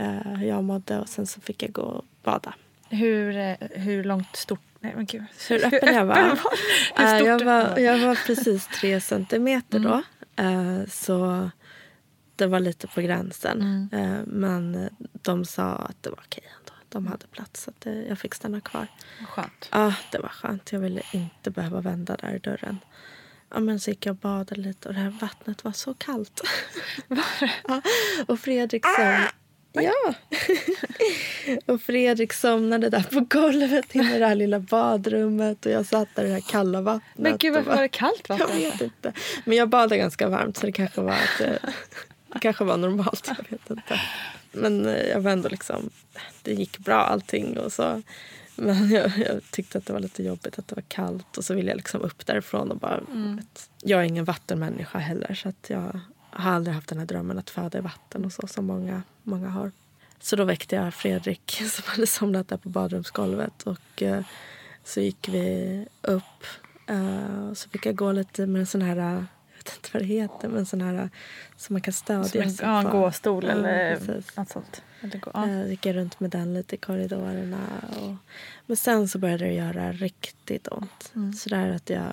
eh, 0.00 0.32
hur 0.32 0.46
jag 0.46 0.64
mådde 0.64 0.98
och 1.00 1.08
sen 1.08 1.26
så 1.26 1.40
fick 1.40 1.62
jag 1.62 1.72
gå 1.72 1.82
och 1.82 2.04
bada. 2.22 2.54
hur, 2.88 3.36
eh, 3.36 3.56
hur 3.70 4.04
långt 4.04 4.36
stort... 4.36 4.60
Nej, 4.80 4.92
men 4.96 5.06
gud. 5.06 5.24
Hur 5.48 5.64
öppen 5.74 5.94
jag 5.94 6.04
var? 6.04 6.16
Hur 6.16 7.04
Eh, 7.04 7.18
jag, 7.18 7.38
det 7.38 7.44
var 7.44 7.78
jag 7.78 7.98
var 7.98 8.26
precis 8.26 8.66
tre 8.66 9.00
centimeter 9.00 9.78
då. 9.78 10.02
Eh, 10.42 10.86
så 10.88 11.50
det 12.36 12.46
var 12.46 12.60
lite 12.60 12.86
på 12.86 13.00
gränsen. 13.00 13.88
Eh, 13.92 14.18
men 14.26 14.88
de 15.12 15.44
sa 15.44 15.72
att 15.72 16.02
det 16.02 16.10
var 16.10 16.18
okej 16.26 16.44
ändå. 16.58 16.72
De 16.88 17.06
hade 17.06 17.26
plats. 17.26 17.62
Så 17.62 17.90
eh, 17.90 18.02
jag 18.08 18.18
fick 18.18 18.34
stanna 18.34 18.60
kvar. 18.60 18.86
Skönt. 19.28 19.68
Ja, 19.72 19.94
det 20.12 20.18
var 20.18 20.28
skönt. 20.28 20.72
Jag 20.72 20.80
ville 20.80 21.02
inte 21.12 21.50
behöva 21.50 21.80
vända 21.80 22.16
där 22.16 22.34
i 22.34 22.38
dörren. 22.38 22.78
Ja, 23.50 23.60
men 23.60 23.80
så 23.80 23.90
gick 23.90 24.06
jag 24.06 24.12
och 24.12 24.16
badade 24.16 24.60
lite 24.60 24.88
och 24.88 24.94
det 24.94 25.00
här 25.00 25.10
vattnet 25.20 25.64
var 25.64 25.72
så 25.72 25.94
kallt. 25.94 26.40
ja, 27.68 27.82
och 28.26 28.40
Fredrik 28.40 28.86
som... 28.86 29.24
Ja! 29.72 30.14
och 31.66 31.80
Fredrik 31.82 32.32
somnade 32.32 32.88
där 32.90 33.02
på 33.02 33.20
golvet 33.20 33.94
inne 33.94 34.16
i 34.16 34.18
det 34.18 34.26
här 34.26 34.34
lilla 34.34 34.58
badrummet 34.60 35.66
och 35.66 35.72
jag 35.72 35.86
satt 35.86 36.08
där 36.14 36.24
i 36.24 36.26
det 36.28 36.32
här 36.32 36.40
kalla 36.40 36.80
vattnet. 36.80 37.18
Men 37.18 37.36
gud, 37.38 37.52
varför 37.54 37.66
bara- 37.66 37.76
var 37.76 37.82
det 37.82 37.88
kallt 37.88 38.24
Jag 38.28 38.38
vatten? 38.38 38.56
vet 38.56 38.80
inte. 38.80 39.12
Men 39.44 39.56
jag 39.56 39.68
badade 39.68 39.96
ganska 39.98 40.28
varmt 40.28 40.56
så 40.56 40.66
det 40.66 40.72
kanske 40.72 41.00
var, 41.00 41.12
att, 41.12 41.40
eh, 41.40 41.52
det 42.32 42.38
kanske 42.40 42.64
var 42.64 42.76
normalt. 42.76 43.28
Jag 43.38 43.44
vet 43.58 43.70
inte. 43.70 44.00
Men 44.52 44.86
eh, 44.86 45.02
jag 45.08 45.20
var 45.20 45.30
ändå 45.30 45.48
liksom... 45.48 45.90
Det 46.42 46.52
gick 46.54 46.78
bra 46.78 46.96
allting 47.04 47.58
och 47.58 47.72
så. 47.72 48.02
Men 48.56 48.90
jag, 48.94 49.12
jag 49.18 49.40
tyckte 49.50 49.78
att 49.78 49.86
det 49.86 49.92
var 49.92 50.00
lite 50.00 50.22
jobbigt 50.22 50.58
att 50.58 50.68
det 50.68 50.74
var 50.74 50.84
kallt 50.88 51.36
och 51.38 51.44
så 51.44 51.54
ville 51.54 51.70
jag 51.70 51.76
liksom 51.76 52.00
upp 52.00 52.26
därifrån 52.26 52.70
och 52.70 52.76
bara... 52.78 53.00
Vet, 53.36 53.70
jag 53.82 54.00
är 54.00 54.04
ingen 54.04 54.24
vattenmänniska 54.24 54.98
heller 54.98 55.34
så 55.34 55.48
att 55.48 55.66
jag 55.70 56.00
har 56.30 56.52
aldrig 56.52 56.74
haft 56.74 56.88
den 56.88 56.98
här 56.98 57.06
drömmen 57.06 57.38
att 57.38 57.50
föda 57.50 57.78
i 57.78 57.80
vatten 57.80 58.24
och 58.24 58.32
så 58.32 58.46
som 58.46 58.66
många, 58.66 59.02
många 59.22 59.48
har. 59.48 59.72
Så 60.20 60.36
då 60.36 60.44
väckte 60.44 60.76
jag 60.76 60.94
Fredrik 60.94 61.50
som 61.70 61.84
hade 61.86 62.06
somnat 62.06 62.48
där 62.48 62.56
på 62.56 62.68
badrumsgolvet 62.68 63.62
och 63.62 64.02
eh, 64.02 64.24
så 64.84 65.00
gick 65.00 65.28
vi 65.28 65.86
upp 66.02 66.44
eh, 66.86 67.48
och 67.48 67.58
så 67.58 67.68
fick 67.68 67.86
jag 67.86 67.94
gå 67.94 68.12
lite 68.12 68.46
med 68.46 68.60
en 68.60 68.66
sån 68.66 68.82
här, 68.82 68.96
jag 68.96 69.24
vet 69.56 69.76
inte 69.76 69.90
vad 69.92 70.02
det 70.02 70.06
heter, 70.06 70.48
men 70.48 70.58
en 70.58 70.66
sån 70.66 70.80
här 70.80 71.10
som 71.56 71.74
man 71.74 71.80
kan 71.80 71.94
stödja 71.94 72.24
Som 72.24 72.40
en, 72.40 72.50
sig 72.50 72.66
ja, 72.66 72.80
en 72.80 72.90
gåstol 72.90 73.44
Ja, 73.44 73.50
eller 73.50 73.96
precis. 73.96 74.36
något 74.36 74.48
sånt. 74.48 74.82
Eller 75.00 75.20
ja. 75.34 75.48
Eh, 75.48 75.70
gick 75.70 75.86
jag 75.86 75.96
runt 75.96 76.20
med 76.20 76.30
den 76.30 76.54
lite 76.54 76.74
i 76.74 76.78
korridorerna. 76.78 77.66
Och, 78.00 78.14
men 78.66 78.76
sen 78.76 79.08
så 79.08 79.18
började 79.18 79.44
det 79.44 79.52
göra 79.52 79.92
riktigt 79.92 80.68
ont. 80.68 81.12
Mm. 81.14 81.32
Så 81.32 81.48
där 81.48 81.70
att 81.70 81.90
jag, 81.90 82.12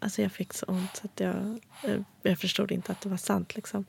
alltså 0.00 0.22
jag 0.22 0.32
fick 0.32 0.52
så 0.52 0.66
ont 0.66 0.96
så 0.96 1.06
att 1.06 1.20
jag, 1.20 1.58
eh, 1.84 2.00
jag 2.22 2.38
förstod 2.38 2.72
inte 2.72 2.92
att 2.92 3.00
det 3.00 3.08
var 3.08 3.16
sant. 3.16 3.56
Liksom. 3.56 3.84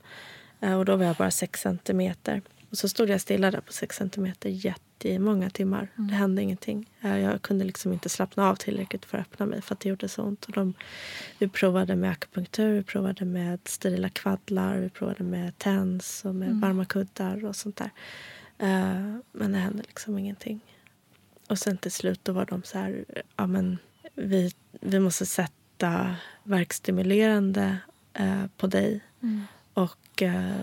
Eh, 0.60 0.74
och 0.78 0.84
då 0.84 0.96
var 0.96 1.04
jag 1.04 1.16
bara 1.16 1.30
sex 1.30 1.60
centimeter. 1.60 2.42
Och 2.70 2.78
så 2.78 2.88
stod 2.88 3.08
jag 3.08 3.20
stilla 3.20 3.50
där 3.50 3.60
på 3.60 3.72
sex 3.72 3.96
centimeter 3.96 4.48
jättemånga 4.48 5.50
timmar. 5.50 5.88
Mm. 5.96 6.08
Det 6.08 6.14
hände 6.14 6.42
ingenting. 6.42 6.90
Eh, 7.00 7.18
jag 7.18 7.42
kunde 7.42 7.64
liksom 7.64 7.92
inte 7.92 8.08
slappna 8.08 8.50
av 8.50 8.54
tillräckligt 8.56 9.04
för 9.04 9.18
att 9.18 9.26
öppna 9.26 9.46
mig 9.46 9.62
för 9.62 9.74
att 9.74 9.80
det 9.80 9.88
gjorde 9.88 10.08
så 10.08 10.22
ont. 10.22 10.44
Och 10.44 10.52
de, 10.52 10.74
vi 11.38 11.48
provade 11.48 11.96
med 11.96 12.10
akupunktur, 12.10 12.72
vi 12.72 12.82
provade 12.82 13.24
med 13.24 13.60
sterila 13.64 14.08
kvaddlar, 14.08 14.78
vi 14.78 14.88
provade 14.88 15.24
med 15.24 15.58
TENS 15.58 16.24
och 16.24 16.34
med 16.34 16.48
Mm. 16.48 16.60
varma 16.60 16.84
kuddar 16.84 17.44
och 17.44 17.56
sånt 17.56 17.76
där. 17.76 17.90
Men 19.32 19.52
det 19.52 19.58
hände 19.58 19.82
liksom 19.82 20.18
ingenting. 20.18 20.60
Och 21.48 21.58
sen 21.58 21.78
till 21.78 21.92
slut 21.92 22.20
då 22.22 22.32
var 22.32 22.46
de 22.46 22.62
så 22.62 22.78
här, 22.78 23.04
ja 23.36 23.46
men 23.46 23.78
vi, 24.14 24.52
vi 24.80 24.98
måste 25.00 25.26
sätta 25.26 25.52
verkstimulerande 26.42 27.76
eh, 28.14 28.46
på 28.56 28.66
dig. 28.66 29.00
Och 29.74 30.22
eh, 30.22 30.56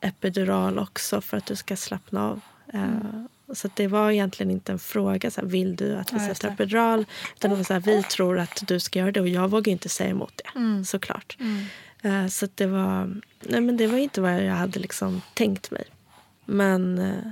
epidural 0.00 0.78
också 0.78 1.20
för 1.20 1.36
att 1.36 1.46
du 1.46 1.56
ska 1.56 1.76
slappna 1.76 2.24
av. 2.30 2.40
Eh, 2.72 3.24
Så 3.54 3.66
att 3.66 3.76
det 3.76 3.86
var 3.88 4.10
egentligen 4.10 4.50
inte 4.50 4.72
en 4.72 4.78
fråga, 4.78 5.30
så 5.30 5.40
här, 5.40 5.48
vill 5.48 5.76
du 5.76 5.96
att 5.96 6.12
vi 6.12 6.16
Ja, 6.16 6.26
sätter 6.26 6.48
det. 6.48 6.54
epidural? 6.54 7.04
Utan 7.36 7.50
det 7.50 7.56
var 7.56 7.64
så 7.64 7.72
här, 7.72 7.80
vi 7.80 8.02
tror 8.02 8.38
att 8.38 8.62
du 8.68 8.80
ska 8.80 8.98
göra 8.98 9.12
det 9.12 9.20
och 9.20 9.28
jag 9.28 9.48
vågar 9.50 9.72
inte 9.72 9.88
säga 9.88 10.10
emot 10.10 10.32
det 10.44 10.58
Mm. 10.58 10.84
såklart. 10.84 11.36
Eh, 12.02 12.26
Så 12.26 12.48
det 12.54 12.66
var, 12.66 13.20
nej 13.40 13.60
men 13.60 13.76
det 13.76 13.86
var 13.86 13.98
inte 13.98 14.20
vad 14.20 14.44
jag 14.44 14.54
hade 14.54 14.80
liksom 14.80 15.22
tänkt 15.34 15.70
mig. 15.70 15.84
Men 16.44 16.98
eh, 16.98 17.30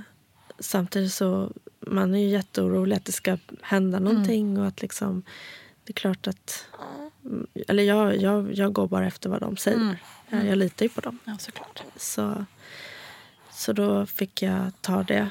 samtidigt 0.59 1.13
så 1.13 1.51
man 1.79 2.15
är 2.15 2.19
ju 2.19 2.27
jätteorolig 2.27 2.95
att 2.95 3.05
det 3.05 3.11
ska 3.11 3.37
hända 3.61 3.99
någonting 3.99 4.57
och 4.59 4.67
att 4.67 4.81
liksom 4.81 5.23
det 5.83 5.91
är 5.91 5.93
klart 5.93 6.27
att 6.27 6.67
mm, 7.25 7.47
eller 7.67 7.83
jag, 7.83 8.17
jag, 8.21 8.53
jag 8.53 8.73
går 8.73 8.87
bara 8.87 9.07
efter 9.07 9.29
vad 9.29 9.39
de 9.41 9.57
säger. 9.57 9.97
Eh, 10.29 10.47
Jag 10.47 10.57
litar 10.57 10.85
ju 10.85 10.89
på 10.89 11.01
dem. 11.01 11.19
ja, 11.25 11.37
såklart. 11.39 11.83
Så, 11.95 12.45
så 13.51 13.73
då 13.73 14.05
fick 14.05 14.41
jag 14.41 14.71
ta 14.81 15.03
det, 15.03 15.29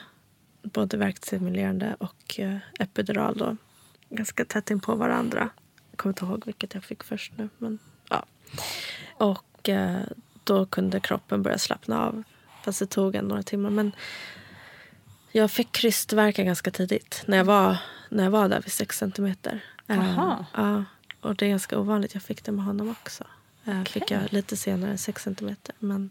både 0.63 0.97
verkstimulerande 0.97 1.97
och 2.01 2.41
eh, 2.41 2.57
epidural 2.79 3.39
då. 3.39 3.57
Ganska 4.11 4.45
tätt 4.45 4.71
in 4.71 4.81
på 4.81 4.95
varandra. 4.95 5.49
Jag 5.91 5.99
kommer 5.99 6.13
inte 6.13 6.25
ihåg 6.25 6.43
vilket 6.47 6.75
jag 6.75 6.85
fick 6.85 7.05
först 7.05 7.33
nu. 7.37 7.49
Men, 7.59 7.79
ja. 8.09 8.25
Och 9.15 9.69
eh, 9.69 10.01
då 10.45 10.67
kunde 10.67 11.01
kroppen 11.01 11.43
börja 11.43 11.59
slappna 11.59 12.07
av. 12.07 12.23
Fast 12.65 12.79
det 12.79 12.87
tog 12.87 13.15
en 13.15 13.25
några 13.25 13.43
timmar. 13.43 13.71
Men 13.71 13.93
jag 15.33 15.51
fick 15.51 15.73
krystvärkar 15.73 16.45
ganska 16.45 16.71
tidigt. 16.71 17.23
När 17.27 17.37
jag 17.37 17.45
var, 17.45 17.77
när 18.11 18.25
jag 18.25 18.31
var 18.31 18.49
där 18.49 18.61
vid 18.61 18.73
sex 18.73 18.99
centimeter. 18.99 19.64
Eh, 19.87 19.96
Jaha. 19.96 20.46
ja, 20.55 20.85
och 21.20 21.37
det 21.37 21.46
är 21.46 21.51
ganska 21.51 21.79
ovanligt. 21.79 22.14
Jag 22.14 22.23
fick 22.23 22.44
det 22.44 22.53
med 22.53 22.64
honom 22.64 22.90
också. 23.03 23.25
Eh, 23.64 23.83
Fick 23.85 24.11
jag 24.11 24.33
lite 24.33 24.57
senare, 24.57 24.99
sex 24.99 25.23
centimeter. 25.23 25.75
Men 25.79 26.11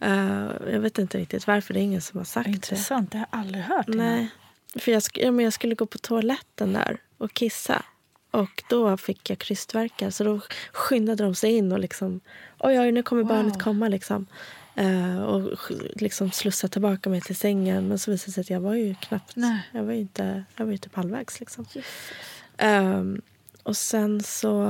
eh, 0.00 0.50
jag 0.72 0.80
vet 0.80 0.98
inte 0.98 1.18
riktigt 1.18 1.46
varför. 1.46 1.74
Det 1.74 1.80
är 1.80 1.82
ingen 1.84 2.00
som 2.00 2.18
har 2.18 2.24
sagt 2.24 2.46
det. 2.46 2.52
Intressant, 2.52 3.12
det 3.12 3.18
har 3.18 3.26
jag 3.32 3.40
aldrig 3.40 3.64
hört 3.64 3.88
innan. 3.88 4.06
Nej. 4.06 4.28
För 4.76 4.92
jag, 4.92 5.00
sk- 5.00 5.20
ja, 5.24 5.30
men 5.30 5.44
jag 5.44 5.52
skulle 5.52 5.74
gå 5.74 5.86
på 5.86 5.98
toaletten 5.98 6.72
där 6.72 6.98
och 7.18 7.32
kissa. 7.34 7.82
Och 8.30 8.62
då 8.68 8.96
fick 8.96 9.30
jag 9.30 9.38
krystvärkar. 9.38 10.10
Så 10.10 10.24
då 10.24 10.40
skyndade 10.72 11.24
de 11.24 11.34
sig 11.34 11.52
in 11.56 11.72
och 11.72 11.78
liksom... 11.78 12.20
Oj, 12.58 12.80
oj, 12.80 12.92
nu 12.92 13.02
kommer 13.02 13.22
barnet 13.24 13.62
komma. 13.62 13.88
Liksom. 13.88 14.26
Eh, 14.74 15.22
och 15.22 15.50
liksom 15.94 16.30
slussa 16.30 16.68
tillbaka 16.68 17.10
mig 17.10 17.20
till 17.20 17.36
sängen. 17.36 17.88
Men 17.88 17.98
så 17.98 18.10
visade 18.10 18.28
det 18.30 18.32
sig 18.32 18.40
att 18.40 18.50
jag 18.50 18.60
var 18.60 18.74
ju 18.74 18.94
knappt... 18.94 19.36
Nej. 19.36 19.68
Jag 19.72 19.82
var 19.84 19.92
ju, 19.92 20.00
inte, 20.00 20.44
jag 20.56 20.64
var 20.64 20.72
ju 20.72 20.78
typ 20.78 20.94
halvvägs. 20.94 21.40
Liksom. 21.40 21.66
Ehm, 22.56 23.22
och 23.62 23.76
sen 23.76 24.22
så... 24.22 24.66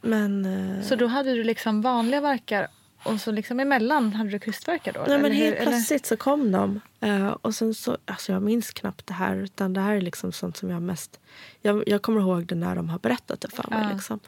Men... 0.00 0.44
eh, 0.44 0.82
Så 0.82 0.96
då 0.96 1.06
hade 1.06 1.34
du 1.34 1.44
liksom 1.44 1.82
vanliga 1.82 2.20
verkar 2.20 2.68
och 3.04 3.20
så 3.20 3.30
liksom 3.30 3.60
emellan 3.60 4.12
hade 4.12 4.30
du 4.30 4.38
krystvärkar 4.38 4.92
då? 4.92 5.04
Nej, 5.08 5.18
men 5.18 5.24
eller 5.24 5.34
hur? 5.36 5.44
helt 5.44 5.56
Eller- 5.56 5.70
plötsligt 5.70 6.06
så 6.06 6.16
kom 6.16 6.52
de. 6.52 6.80
Eh, 7.00 7.26
och 7.28 7.54
sen 7.54 7.74
så, 7.74 7.98
alltså 8.04 8.32
jag 8.32 8.42
minns 8.42 8.70
knappt 8.70 9.06
det 9.06 9.14
här. 9.14 9.36
Utan 9.36 9.72
det 9.72 9.80
här 9.80 9.94
är 9.96 10.00
liksom 10.00 10.32
sånt 10.32 10.56
som 10.56 10.70
jag 10.70 10.82
mest... 10.82 11.20
Jag, 11.62 11.82
jag 11.88 12.02
kommer 12.02 12.20
ihåg 12.20 12.46
det 12.46 12.54
när 12.54 12.76
de 12.76 12.88
har 12.88 12.98
berättat 12.98 13.40
det 13.40 13.48
för 13.50 13.70
mig. 13.70 13.82
Ja. 13.82 13.92
Liksom. 13.92 14.20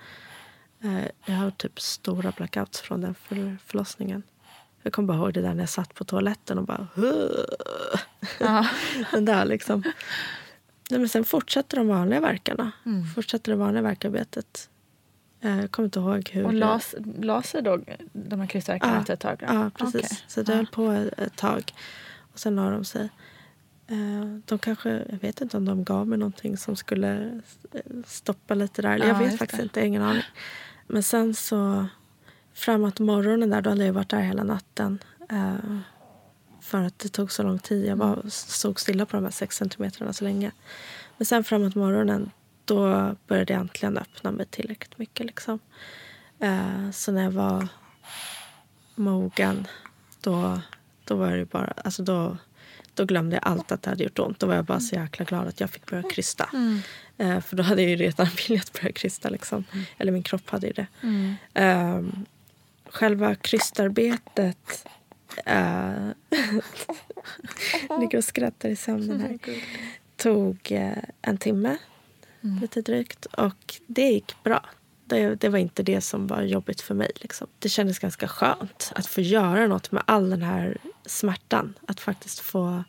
Eh, 0.83 1.05
jag 1.25 1.35
har 1.35 1.51
typ 1.51 1.81
stora 1.81 2.33
blackouts 2.37 2.81
från 2.81 3.01
den 3.01 3.15
för, 3.15 3.57
förlossningen. 3.67 4.23
Jag 4.83 4.93
kommer 4.93 5.09
bara 5.09 5.19
ihåg 5.19 5.33
det 5.35 5.41
där 5.43 5.55
när 5.55 5.63
jag 5.63 5.69
satt 5.69 5.95
på 5.95 6.05
toaletten 6.05 6.59
och 6.59 6.65
bara... 6.65 6.87
Ja. 8.41 8.67
den 9.13 9.25
där 9.25 9.45
liksom. 9.45 9.83
Nej, 10.91 11.01
men 11.01 11.09
sen 11.09 11.25
fortsätter 11.25 11.77
de 11.77 11.89
vanliga 11.89 12.21
verkarna. 12.21 12.73
Mm. 12.87 13.05
Fortsätter 13.15 13.53
det 13.53 13.59
vanliga 13.59 13.83
verkarbetet. 13.83 14.69
Eh, 15.41 15.61
jag 15.61 15.71
kommer 15.71 15.85
inte 15.87 15.99
ihåg 16.01 16.31
hur... 16.33 16.45
Och 16.45 16.53
las, 16.53 16.95
las 17.21 17.49
sig 17.49 17.63
då 17.63 17.81
de 18.13 18.41
här 18.41 18.47
krystvärkarna 18.47 18.93
Ja, 18.95 19.01
efter 19.01 19.15
ett 19.15 19.21
tag? 19.21 19.37
då? 19.41 19.47
Ja, 19.55 19.71
precis. 19.79 19.95
Okej. 20.05 20.19
Så 20.29 20.43
det 20.43 20.53
Ja. 20.53 20.57
höll 20.57 20.67
på 20.67 20.91
ett, 21.17 21.37
tag. 21.37 21.73
Och 22.33 22.39
sen 22.39 22.57
la 22.57 22.71
de 22.71 22.85
sig. 22.85 23.09
Eh, 23.87 24.25
De 24.45 24.59
kanske, 24.59 24.91
jag 25.11 25.19
vet 25.19 25.41
inte 25.41 25.57
om 25.57 25.65
de 25.65 25.85
gav 25.85 26.07
mig 26.09 26.19
någonting 26.19 26.57
som 26.57 26.77
skulle 26.77 27.41
stoppa 28.07 28.55
lite 28.55 28.83
där. 28.83 28.99
Ja, 28.99 29.07
jag 29.07 29.19
vet 29.19 29.39
faktiskt 29.39 29.57
det. 29.59 29.63
inte, 29.63 29.87
ingen 29.87 30.03
aning. 30.03 30.23
Men 30.87 31.03
sen 31.03 31.35
så 31.35 31.87
framåt 32.55 32.99
morgonen 32.99 33.51
där, 33.51 33.63
då 33.63 33.71
hade 33.71 33.85
jag 33.87 33.93
varit 33.93 34.09
där 34.09 34.21
hela 34.21 34.45
natten. 34.45 34.99
eh, 35.31 35.79
För 36.61 36.83
att 36.83 36.99
det 36.99 37.09
tog 37.09 37.33
så 37.33 37.43
lång 37.43 37.59
tid. 37.59 37.87
Jag 37.87 37.99
bara 37.99 38.31
stod 38.31 38.81
stilla 38.81 39.07
på 39.07 39.17
de 39.17 39.25
här 39.25 39.31
sex 39.33 39.57
centimetrarna 39.57 40.13
så 40.13 40.25
länge. 40.25 40.51
Men 41.17 41.27
sen 41.27 41.45
framåt 41.45 41.75
morgonen, 41.75 42.31
då 42.65 43.11
började 43.29 43.53
jag 43.53 43.61
äntligen 43.61 43.99
öppna 43.99 44.31
mig 44.31 44.47
tillräckligt 44.47 44.99
mycket. 44.99 45.27
Liksom. 45.27 45.59
Eh, 46.39 46.91
Så 46.91 47.13
när 47.13 47.23
jag 47.23 47.31
var 47.31 47.69
mogen, 48.95 49.67
då, 50.21 50.61
då 51.05 51.15
var 51.17 51.37
det 51.37 51.45
bara... 51.51 51.73
Alltså 51.85 52.03
då, 52.03 52.37
då 52.95 53.05
glömde 53.05 53.37
jag 53.37 53.45
allt 53.45 53.73
att 53.73 53.83
det 53.83 53.91
hade 53.91 54.05
gjort 54.05 54.19
ont. 54.19 54.39
Då 54.39 54.47
var 54.47 54.55
jag 54.55 54.65
bara 54.65 54.81
så 54.81 54.95
jäkla 54.95 55.25
glad 55.25 55.49
att 55.49 55.61
jag 55.61 55.71
fick 55.71 55.87
börja 55.91 56.03
krysta. 56.11 56.49
Eh, 57.19 57.41
för 57.41 57.57
då 57.57 57.63
hade 57.63 57.83
jag 57.83 57.91
ju 57.91 57.97
redan 57.97 58.27
velat 58.49 58.73
börja 58.73 58.93
krysta. 58.93 59.29
Liksom. 59.29 59.65
Eller 59.99 60.13
min 60.13 60.23
kropp 60.23 60.51
hade 60.51 60.67
ju 60.67 60.73
det. 60.73 60.87
Eh, 61.55 62.01
själva 62.93 63.35
krystarbetet... 63.35 64.87
Uh, 65.49 66.11
ligger 68.01 68.19
och 68.19 68.25
skrattar 68.25 68.69
i 68.69 68.77
sömnen 68.77 69.21
här. 69.21 69.39
Tog 70.17 70.73
eh, 70.73 70.99
en 71.23 71.39
timme, 71.39 71.79
lite 72.61 72.83
drygt. 72.83 73.27
Och 73.27 73.81
det 73.87 74.11
gick 74.11 74.43
bra. 74.43 74.67
Det, 75.05 75.35
det 75.35 75.49
var 75.49 75.59
inte 75.59 75.83
det 75.83 76.01
som 76.01 76.27
var 76.27 76.43
jobbigt 76.43 76.81
för 76.81 76.95
mig. 76.95 77.11
Liksom. 77.17 77.47
Det 77.59 77.69
kändes 77.69 77.99
ganska 77.99 78.29
skönt 78.29 78.93
att 78.95 79.07
få 79.07 79.21
göra 79.21 79.67
något 79.67 79.93
med 79.93 80.03
all 80.07 80.31
den 80.31 80.43
här 80.43 80.79
smärtan. 81.07 81.75
Att 81.87 82.01
faktiskt 82.01 82.41
få, 82.41 82.85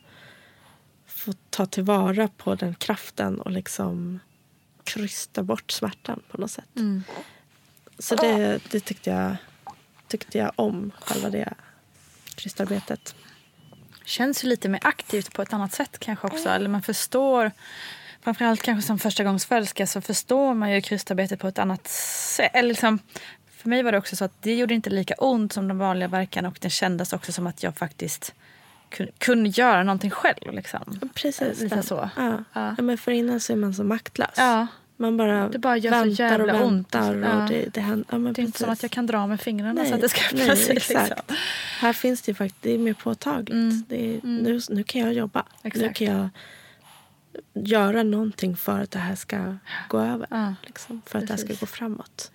få 1.06 1.34
ta 1.50 1.66
tillvara 1.66 2.28
på 2.28 2.56
den 2.56 2.76
kraften 2.76 3.42
och 3.42 3.52
liksom 3.52 4.20
krysta 4.84 5.44
bort 5.44 5.72
smärtan 5.72 6.22
på 6.32 6.38
något 6.38 6.52
sätt. 6.52 6.70
Så 8.00 8.16
det, 8.16 8.60
det 8.72 8.80
tyckte, 8.80 9.10
jag, 9.10 9.36
tyckte 10.18 10.38
jag 10.38 10.52
om, 10.56 10.92
själva 11.00 11.30
det 11.30 11.54
krystarbetet. 12.36 13.16
Känns 14.06 14.44
ju 14.44 14.48
lite 14.48 14.70
mer 14.70 14.80
aktivt 14.84 15.34
på 15.34 15.42
ett 15.42 15.54
annat 15.54 15.74
sätt 15.74 16.00
kanske 16.00 16.28
också. 16.28 16.50
Eller 16.50 16.70
man 16.70 16.82
förstår, 16.82 17.52
framförallt 18.22 18.62
kanske 18.62 18.88
som 18.88 19.00
första 19.00 19.24
gångs 19.24 19.46
förälskare 19.46 19.88
så 19.88 20.02
förstår 20.02 20.54
man 20.54 20.72
ju 20.72 20.82
krystarbetet 20.82 21.40
på 21.40 21.48
ett 21.48 21.60
annat 21.60 21.88
sätt. 21.88 22.52
Eller 22.54 22.70
liksom, 22.70 23.00
för 23.58 23.70
mig 23.70 23.84
var 23.84 23.92
det 23.92 23.98
också 23.98 24.16
så 24.16 24.26
att 24.26 24.42
det 24.42 24.56
gjorde 24.56 24.74
inte 24.74 24.90
lika 24.90 25.14
ont 25.14 25.54
som 25.54 25.68
de 25.68 25.78
vanliga 25.78 26.08
verkarna 26.08 26.48
och 26.48 26.58
det 26.62 26.70
kändes 26.70 27.14
också 27.14 27.32
som 27.32 27.48
att 27.48 27.64
jag 27.64 27.78
faktiskt 27.78 28.34
kun- 28.92 29.12
kunde 29.18 29.50
göra 29.50 29.84
någonting 29.84 30.12
själv. 30.12 30.54
Liksom. 30.54 31.00
Precis. 31.14 31.60
Lite 31.60 31.84
så. 31.84 32.10
Ja. 32.18 32.44
Ja. 32.54 32.76
Ja. 32.78 32.84
men 32.84 32.98
för 32.98 33.12
innan 33.12 33.40
så 33.40 33.54
är 33.54 33.58
man 33.58 33.74
så 33.74 33.84
maktlös. 33.84 34.30
Ja, 34.38 34.68
Man 35.04 35.18
bara, 35.18 35.50
Det 35.50 35.60
bara 35.60 35.80
väntar 35.80 36.40
och 36.40 36.66
ont. 36.66 36.96
väntar. 36.96 37.16
Ja. 37.16 37.44
Och 37.44 37.50
det, 37.50 37.74
det, 37.74 37.82
händer, 37.82 38.06
ja, 38.12 38.18
det 38.18 38.42
är 38.42 38.46
inte 38.46 38.58
som 38.60 38.68
precis. 38.68 38.80
att 38.80 38.84
jag 38.84 38.92
kan 38.92 39.06
dra 39.06 39.28
med 39.28 39.42
fingrarna 39.42 39.74
Nej, 39.74 39.90
så 39.90 39.96
att 39.96 40.02
det 40.02 40.10
ska 40.10 40.22
nej, 40.36 40.58
sig. 40.58 40.76
exakt. 40.78 41.10
Liksom. 41.10 41.36
Här 41.80 41.94
finns 41.94 42.22
det 42.22 42.30
ju 42.32 42.36
faktiskt, 42.36 42.62
det 42.62 42.72
är 42.74 42.78
mer 42.78 42.94
påtagligt. 42.94 43.54
Mm. 43.54 43.84
Det 43.88 44.16
är, 44.16 44.20
nu, 44.24 44.60
nu 44.70 44.84
kan 44.84 45.02
jag 45.02 45.14
jobba. 45.14 45.44
Nu 45.62 45.68
Exakt. 45.68 45.96
kan 45.98 46.08
jag 46.08 46.30
göra 47.54 48.04
någonting 48.04 48.56
för 48.56 48.80
att 48.80 48.92
det 48.92 49.00
här 49.00 49.16
ska 49.16 49.56
gå 49.90 50.00
över. 50.00 50.28
Ja, 50.30 50.54
Liksom, 50.66 51.02
för 51.06 51.20
att 51.20 51.28
det 51.28 51.34
här 51.34 51.38
ska 51.38 51.48
precis. 51.48 51.60
gå 51.60 51.66
framåt. 51.66 52.32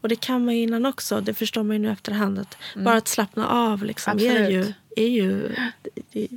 Och 0.00 0.08
det 0.08 0.16
kan 0.20 0.44
man 0.44 0.56
ju 0.56 0.62
innan 0.62 0.86
också. 0.86 1.20
Det 1.20 1.34
förstår 1.34 1.62
man 1.62 1.76
ju 1.76 1.82
nu 1.82 1.90
efterhand. 1.90 2.38
Att 2.38 2.56
Mm. 2.74 2.84
Bara 2.84 2.96
att 2.96 3.08
slappna 3.08 3.46
av 3.48 3.84
liksom, 3.84 4.18
är 4.18 4.50
ju... 4.50 4.72
Är 4.96 5.08
ju 5.08 5.48
det, 5.82 6.02
det, 6.12 6.28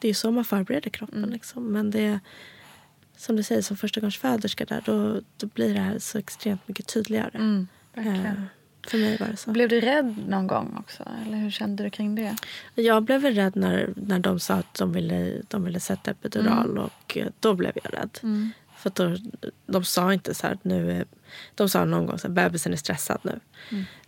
det 0.00 0.08
är 0.08 0.14
så 0.14 0.30
man 0.30 0.44
förbereder 0.44 0.90
kroppen. 0.90 1.18
Mm. 1.18 1.30
Liksom. 1.30 1.72
Men 1.72 1.90
det 1.90 2.20
som 3.20 3.36
du 3.36 3.42
säger, 3.42 3.62
som 3.62 3.76
förstagångsföderska 3.76 4.64
där, 4.64 4.82
då, 4.86 5.20
då 5.36 5.46
blir 5.46 5.74
det 5.74 5.80
här 5.80 5.98
så 5.98 6.18
extremt 6.18 6.68
mycket 6.68 6.86
tydligare. 6.86 7.30
Mm, 7.34 7.68
Eh, 7.94 8.32
för 8.88 8.98
mig 8.98 9.16
var 9.20 9.26
det 9.26 9.36
så. 9.36 9.50
Blev 9.50 9.68
du 9.68 9.80
rädd 9.80 10.16
någon 10.28 10.46
gång 10.46 10.76
också? 10.78 11.04
Eller 11.26 11.38
hur 11.38 11.50
kände 11.50 11.82
du 11.82 11.90
kring 11.90 12.14
det? 12.14 12.36
Jag 12.74 13.02
blev 13.02 13.20
väl 13.20 13.34
rädd 13.34 13.56
när, 13.56 13.92
när 13.96 14.18
de 14.18 14.40
sa 14.40 14.54
att 14.54 14.74
de 14.74 14.92
ville, 14.92 15.42
de 15.48 15.64
ville 15.64 15.80
sätta 15.80 16.10
epidural. 16.10 16.78
Och 16.78 17.16
eh, 17.16 17.28
då 17.40 17.54
blev 17.54 17.72
jag 17.84 17.94
rädd. 17.94 18.18
För 18.76 18.90
att 18.90 18.94
då, 18.94 19.16
de 19.66 19.84
sa 19.84 20.12
inte 20.12 20.34
så 20.34 20.46
här 20.46 20.54
att 20.54 20.64
nu 20.64 21.04
De 21.54 21.68
sa 21.68 21.84
någon 21.84 22.06
gång 22.06 22.18
här, 22.22 22.30
bebisen 22.30 22.72
är 22.72 22.76
stressad 22.76 23.18
nu. 23.22 23.40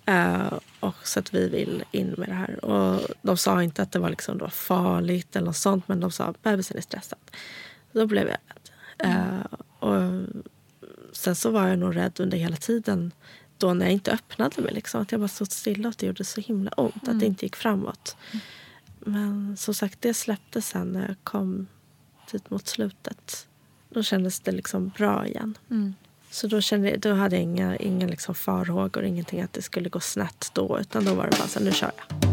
Eh, 0.06 0.52
och 0.80 1.06
så 1.06 1.18
att 1.20 1.34
vi 1.34 1.48
vill 1.48 1.84
in 1.90 2.14
med 2.18 2.28
det 2.28 2.34
här. 2.34 2.64
Och 2.64 3.00
de 3.22 3.36
sa 3.36 3.62
inte 3.62 3.82
att 3.82 3.92
det 3.92 3.98
var 3.98 4.10
liksom 4.10 4.38
då 4.38 4.48
farligt 4.48 5.36
eller 5.36 5.46
något 5.46 5.56
sånt. 5.56 5.88
Men 5.88 6.00
de 6.00 6.10
sa 6.10 6.24
att 6.24 6.42
bebisen 6.42 6.76
är 6.76 6.80
stressad. 6.80 7.18
Då 7.92 8.06
blev 8.06 8.22
jag 8.22 8.32
rädd. 8.32 8.61
Eh, 9.02 9.58
och 9.78 10.22
sen 11.12 11.34
så 11.34 11.50
var 11.50 11.68
jag 11.68 11.78
nog 11.78 11.96
rädd 11.96 12.20
under 12.20 12.38
hela 12.38 12.56
tiden 12.56 13.12
då 13.58 13.74
när 13.74 13.86
jag 13.86 13.92
inte 13.92 14.12
öppnade 14.12 14.62
mig. 14.62 14.74
Liksom, 14.74 15.02
att 15.02 15.12
jag 15.12 15.20
bara 15.20 15.28
stod 15.28 15.52
stilla 15.52 15.88
och 15.88 15.94
det 15.98 16.06
gjorde 16.06 16.24
så 16.24 16.40
himla 16.40 16.70
ont. 16.70 17.08
Att 17.08 17.20
det 17.20 17.26
inte 17.26 17.44
gick 17.44 17.56
framåt. 17.56 18.16
Men 18.98 19.56
som 19.56 19.74
sagt, 19.74 20.00
det 20.00 20.14
släppte 20.14 20.62
sen 20.62 20.92
när 20.92 21.08
jag 21.08 21.16
kom 21.24 21.66
dit 22.32 22.50
mot 22.50 22.66
slutet. 22.66 23.46
Då 23.88 24.02
kändes 24.02 24.40
det 24.40 24.52
liksom 24.52 24.88
bra 24.88 25.26
igen. 25.26 25.58
Så 26.30 26.46
då, 26.46 26.60
kände, 26.60 26.96
då 26.96 27.14
hade 27.14 27.36
jag 27.36 27.42
inga, 27.42 27.76
inga 27.76 28.06
liksom 28.06 28.34
farhågor, 28.34 29.04
ingenting 29.04 29.42
att 29.42 29.52
det 29.52 29.62
skulle 29.62 29.88
gå 29.88 30.00
snett 30.00 30.50
då. 30.52 30.78
Utan 30.80 31.04
då 31.04 31.14
var 31.14 31.24
det 31.24 31.38
bara 31.38 31.48
så 31.48 31.60
nu 31.60 31.72
kör 31.72 31.92
jag. 31.96 32.28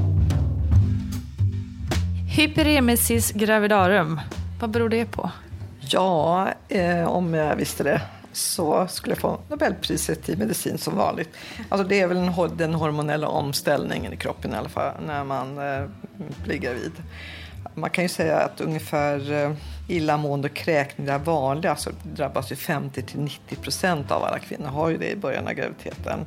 Hyperemesis 2.35 3.31
gravidarum. 3.31 4.19
Vad 4.59 4.69
beror 4.69 4.89
det 4.89 5.05
på? 5.05 5.31
Ja, 5.91 6.47
eh, 6.67 7.07
om 7.07 7.33
jag 7.33 7.55
visste 7.55 7.83
det 7.83 8.01
så 8.31 8.87
skulle 8.87 9.15
jag 9.15 9.21
få 9.21 9.39
Nobelpriset 9.49 10.29
i 10.29 10.35
medicin 10.35 10.77
som 10.77 10.95
vanligt. 10.95 11.29
Alltså 11.69 11.87
det 11.87 11.99
är 11.99 12.07
väl 12.07 12.17
en, 12.17 12.57
den 12.57 12.73
hormonella 12.73 13.27
omställningen 13.27 14.13
i 14.13 14.17
kroppen 14.17 14.53
i 14.53 14.55
alla 14.55 14.69
fall 14.69 14.93
när 15.05 15.23
man 15.23 15.57
eh, 15.57 15.85
blir 16.43 16.57
gravid. 16.57 16.91
Man 17.75 17.89
kan 17.89 18.03
ju 18.03 18.09
säga 18.09 18.37
att 18.37 18.61
ungefär 18.61 19.31
eh, 19.31 19.51
illamående 19.87 20.47
och 20.47 20.55
kräkning 20.55 21.07
är 21.07 21.19
vanliga. 21.19 21.75
Så 21.75 21.89
drabbas 22.03 22.51
ju 22.51 22.55
50 22.55 23.01
till 23.01 23.19
90 23.19 23.55
procent 23.55 24.11
av 24.11 24.23
alla 24.23 24.39
kvinnor 24.39 24.67
har 24.67 24.89
ju 24.89 24.97
det 24.97 25.11
i 25.11 25.15
början 25.15 25.47
av 25.47 25.53
graviditeten. 25.53 26.25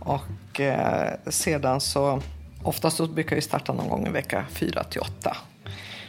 Och 0.00 0.60
eh, 0.60 1.12
sedan 1.26 1.80
så 1.80 2.20
oftast 2.62 2.96
så 2.96 3.06
brukar 3.06 3.36
det 3.36 3.42
starta 3.42 3.72
någon 3.72 3.88
gång 3.88 4.06
i 4.06 4.10
vecka 4.10 4.44
4 4.50 4.84
till 4.84 5.00
8. 5.00 5.36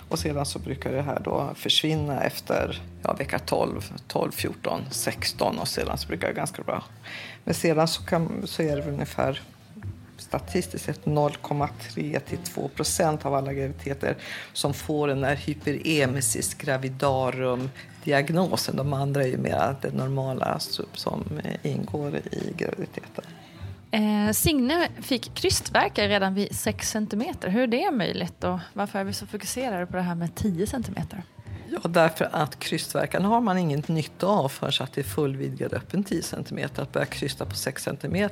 Och 0.10 0.20
sedan 0.20 0.46
så 0.46 0.60
brukar 0.60 0.92
det 0.92 1.02
här 1.02 1.20
då 1.24 1.50
försvinna 1.56 2.24
efter 2.24 2.82
ja, 3.04 3.14
vecka 3.14 3.40
12, 3.40 3.94
12, 4.08 4.32
14, 4.32 4.82
16 4.92 5.60
och 5.60 5.68
sedan 5.68 5.98
så 5.98 6.08
brukar 6.08 6.28
det 6.28 6.34
ganska 6.34 6.64
bra. 6.64 6.84
Men 7.44 7.54
sedan 7.54 7.88
så, 7.88 8.04
kan, 8.04 8.48
så 8.48 8.62
är 8.62 8.76
det 8.76 8.92
ungefär 8.92 9.42
statistiskt 10.18 10.86
sett 10.86 11.06
0,3 11.06 12.20
till 12.20 12.38
2 12.38 12.68
procent 12.68 13.26
av 13.26 13.34
alla 13.34 13.54
graviditeter 13.54 14.16
som 14.54 14.74
får 14.74 15.08
den 15.08 15.24
här 15.24 15.36
hyperemesis 15.36 16.54
gravidarum 16.54 17.70
diagnosen. 18.04 18.76
De 18.76 18.94
andra 18.94 19.24
är 19.24 19.28
ju 19.28 19.38
mer 19.38 19.76
det 19.82 19.92
normala 19.92 20.60
som 20.94 21.42
ingår 21.64 22.16
i 22.16 22.54
graviditeten. 22.58 23.24
Eh, 23.92 24.32
Signe 24.32 24.88
fick 25.02 25.34
krystvärkar 25.34 26.08
redan 26.08 26.34
vid 26.34 26.56
6 26.56 26.90
cm. 26.92 27.24
Hur 27.42 27.62
är 27.62 27.68
det 27.68 27.92
möjligt 27.92 28.44
och 28.44 28.60
varför 28.74 29.00
är 29.00 29.04
vi 29.04 29.14
så 29.14 29.26
fokuserade 29.26 29.86
på 29.86 29.96
det 29.96 30.02
här 30.02 30.16
med 30.16 30.36
10 30.36 30.68
cm? 30.68 30.96
Ja, 31.70 31.90
därför 31.90 32.30
att 32.32 32.60
krystverkan 32.60 33.26
har 33.26 33.42
man 33.42 33.58
inget 33.58 33.88
nytta 33.88 34.28
av 34.28 34.50
förrän 34.50 34.74
att 34.80 34.94
det 34.94 35.02
är 35.02 35.06
fullvidgad 35.06 35.74
öppen 35.74 36.04
10 36.04 36.22
cm. 36.22 36.60
Att 36.76 36.92
börja 36.92 37.06
krysta 37.06 37.46
på 37.46 37.56
6 37.56 37.84
cm 37.84 38.30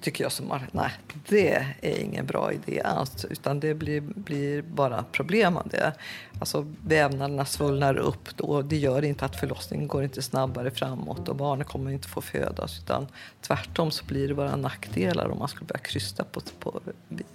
tycker 0.00 0.24
jag 0.24 0.32
som 0.32 0.60
nej, 0.72 0.90
det 1.28 1.66
är 1.80 1.98
ingen 2.00 2.26
bra 2.26 2.52
idé 2.52 2.80
alls. 2.80 3.24
Utan 3.24 3.60
det 3.60 3.74
blir, 3.74 4.00
blir 4.00 4.62
bara 4.62 5.04
problem 5.12 5.56
av 5.56 5.68
det. 5.68 5.92
Alltså 6.40 6.66
vävnaderna 6.86 7.44
svullnar 7.44 7.96
upp 7.96 8.36
då. 8.36 8.62
Det 8.62 8.76
gör 8.76 9.04
inte 9.04 9.24
att 9.24 9.36
förlossningen 9.36 9.88
går 9.88 10.04
inte 10.04 10.22
snabbare 10.22 10.70
framåt 10.70 11.28
och 11.28 11.36
barnet 11.36 11.66
kommer 11.66 11.90
inte 11.90 12.08
få 12.08 12.20
födas. 12.20 12.78
Utan 12.78 13.06
tvärtom 13.40 13.90
så 13.90 14.04
blir 14.04 14.28
det 14.28 14.34
bara 14.34 14.56
nackdelar 14.56 15.28
om 15.28 15.38
man 15.38 15.48
skulle 15.48 15.66
börja 15.66 15.78
krysta 15.78 16.24
på, 16.24 16.40
på 16.60 16.80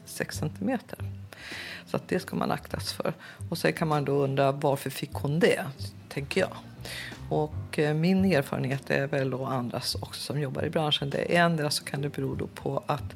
6 0.06 0.38
cm. 0.38 0.78
Så 1.86 1.97
att 1.97 2.08
det 2.08 2.19
ska 2.19 2.36
man 2.36 2.52
aktas 2.52 2.93
för. 2.93 3.13
Och 3.49 3.58
sen 3.58 3.73
kan 3.73 3.88
man 3.88 4.06
då 4.06 4.23
undra 4.23 4.52
varför 4.52 4.89
fick 4.89 5.13
hon 5.13 5.39
det, 5.39 5.65
tänker 6.10 6.41
jag. 6.41 6.52
Och 7.34 7.80
eh, 7.80 7.93
min 7.93 8.26
erfarenhet 8.26 8.89
är 8.89 9.08
väl 9.08 9.34
och 9.34 9.52
andras 9.52 9.96
också 9.96 10.22
som 10.22 10.39
jobbar 10.41 10.65
i 10.65 10.69
branschen. 10.69 11.10
Det 11.10 11.36
är 11.36 11.46
ändra 11.46 11.69
så 11.69 11.84
kan 11.84 12.02
det 12.02 12.10
bero 12.10 12.48
på 12.48 12.84
att 12.86 13.15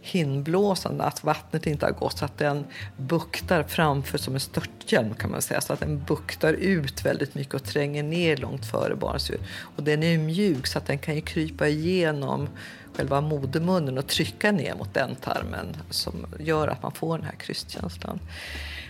hinnblåsan, 0.00 1.00
att 1.00 1.24
vattnet 1.24 1.66
inte 1.66 1.86
har 1.86 1.92
gått 1.92 2.18
så 2.18 2.24
att 2.24 2.38
den 2.38 2.64
buktar 2.96 3.62
framför 3.62 4.18
som 4.18 4.34
en 4.34 4.40
störthjälm 4.40 5.14
kan 5.14 5.30
man 5.30 5.42
säga. 5.42 5.60
Så 5.60 5.72
att 5.72 5.80
den 5.80 6.04
buktar 6.04 6.52
ut 6.52 7.04
väldigt 7.04 7.34
mycket 7.34 7.54
och 7.54 7.64
tränger 7.64 8.02
ner 8.02 8.36
långt 8.36 8.66
före 8.66 8.96
barnets 8.96 9.30
huvud. 9.30 9.42
Och 9.76 9.82
den 9.82 10.02
är 10.02 10.18
mjuk 10.18 10.66
så 10.66 10.78
att 10.78 10.86
den 10.86 10.98
kan 10.98 11.14
ju 11.14 11.20
krypa 11.20 11.68
igenom 11.68 12.48
själva 12.96 13.20
modermunnen 13.20 13.98
och 13.98 14.06
trycka 14.06 14.52
ner 14.52 14.74
mot 14.74 14.94
den 14.94 15.14
tarmen 15.14 15.76
som 15.90 16.26
gör 16.38 16.68
att 16.68 16.82
man 16.82 16.92
får 16.92 17.18
den 17.18 17.26
här 17.26 17.36
krystkänslan. 17.36 18.20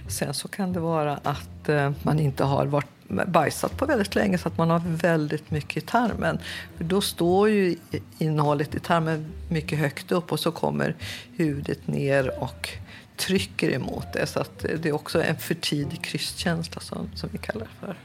Sen 0.08 0.34
så 0.34 0.48
kan 0.48 0.72
det 0.72 0.80
vara 0.80 1.16
att 1.22 1.68
eh, 1.68 1.92
man 2.02 2.20
inte 2.20 2.44
har 2.44 2.66
varit 2.66 2.97
bajsat 3.08 3.76
på 3.76 3.86
väldigt 3.86 4.14
länge 4.14 4.38
så 4.38 4.48
att 4.48 4.58
man 4.58 4.70
har 4.70 4.82
väldigt 4.84 5.50
mycket 5.50 5.82
i 5.82 5.86
tarmen. 5.86 6.38
För 6.76 6.84
då 6.84 7.00
står 7.00 7.48
ju 7.48 7.76
innehållet 8.18 8.74
i 8.74 8.80
tarmen 8.80 9.32
mycket 9.48 9.78
högt 9.78 10.12
upp 10.12 10.32
och 10.32 10.40
så 10.40 10.52
kommer 10.52 10.96
huvudet 11.36 11.86
ner 11.86 12.42
och 12.42 12.68
trycker 13.16 13.70
emot 13.70 14.12
det. 14.12 14.26
Så 14.26 14.40
att 14.40 14.58
det 14.58 14.86
är 14.86 14.92
också 14.92 15.22
en 15.22 15.36
för 15.36 15.54
tidig 15.54 16.02
krystkänsla 16.02 16.80
som, 16.80 17.10
som 17.14 17.28
vi 17.32 17.38
kallar 17.38 17.60
det 17.60 17.86
för. 17.86 17.96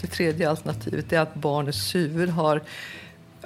Det 0.00 0.06
tredje 0.06 0.50
alternativet 0.50 1.12
är 1.12 1.20
att 1.20 1.34
barnets 1.34 1.94
huvud 1.94 2.28
har 2.28 2.62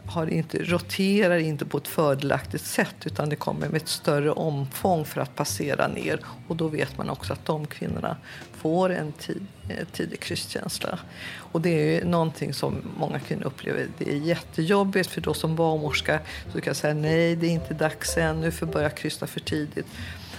har 0.09 0.27
inte, 0.27 0.59
roterar 0.59 1.39
inte 1.39 1.65
på 1.65 1.79
ett 1.79 1.89
fördelaktigt 1.89 2.65
sätt 2.65 2.97
utan 3.05 3.29
det 3.29 3.37
kommer 3.37 3.69
med 3.69 3.83
ett 3.83 3.89
större 3.89 4.31
omfång 4.31 5.05
för 5.05 5.21
att 5.21 5.37
passera 5.37 5.89
ner. 5.89 6.21
Och 6.49 6.57
då 6.57 6.69
vet 6.69 6.99
man 6.99 7.11
också 7.11 7.33
att 7.33 7.45
de 7.45 7.67
kvinnorna 7.67 8.17
får 8.53 8.91
en 8.91 9.13
tid, 9.13 9.47
eh, 9.69 9.87
tidig 9.93 10.21
krystkänsla. 10.21 10.99
Och 11.37 11.61
det 11.61 11.71
är 11.71 12.01
ju 12.01 12.05
någonting 12.05 12.55
som 12.55 12.75
många 12.99 13.19
kvinnor 13.19 13.45
upplever. 13.45 13.87
Det 13.99 14.11
är 14.11 14.17
jättejobbigt 14.17 15.11
för 15.11 15.21
då 15.21 15.35
som 15.35 15.57
barnmorska 15.57 16.21
så 16.53 16.61
kan 16.61 16.71
jag 16.71 16.77
säga 16.77 16.95
nej, 16.95 17.37
det 17.37 17.47
är 17.47 17.51
inte 17.51 17.75
dags 17.75 18.17
ännu 18.17 18.51
för 18.51 18.67
börja 18.67 18.91
krysta 18.91 19.27
för 19.27 19.41
tidigt. 19.41 19.87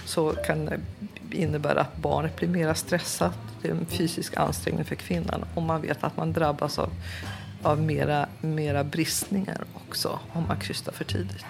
Så 0.04 0.32
kan 0.32 0.64
det 0.64 0.80
innebära 1.30 1.80
att 1.80 1.96
barnet 1.96 2.36
blir 2.36 2.48
mer 2.48 2.74
stressat. 2.74 3.38
Det 3.62 3.68
är 3.68 3.72
en 3.72 3.86
fysisk 3.86 4.36
ansträngning 4.36 4.84
för 4.84 4.94
kvinnan 4.94 5.44
om 5.54 5.64
man 5.64 5.82
vet 5.82 6.04
att 6.04 6.16
man 6.16 6.32
drabbas 6.32 6.78
av 6.78 6.90
av 7.62 7.80
mera, 7.82 8.28
mera 8.40 8.84
bristningar 8.84 9.64
också 9.74 10.20
om 10.32 10.44
man 10.48 10.60
krystar 10.60 10.92
för 10.92 11.04
tidigt. 11.04 11.46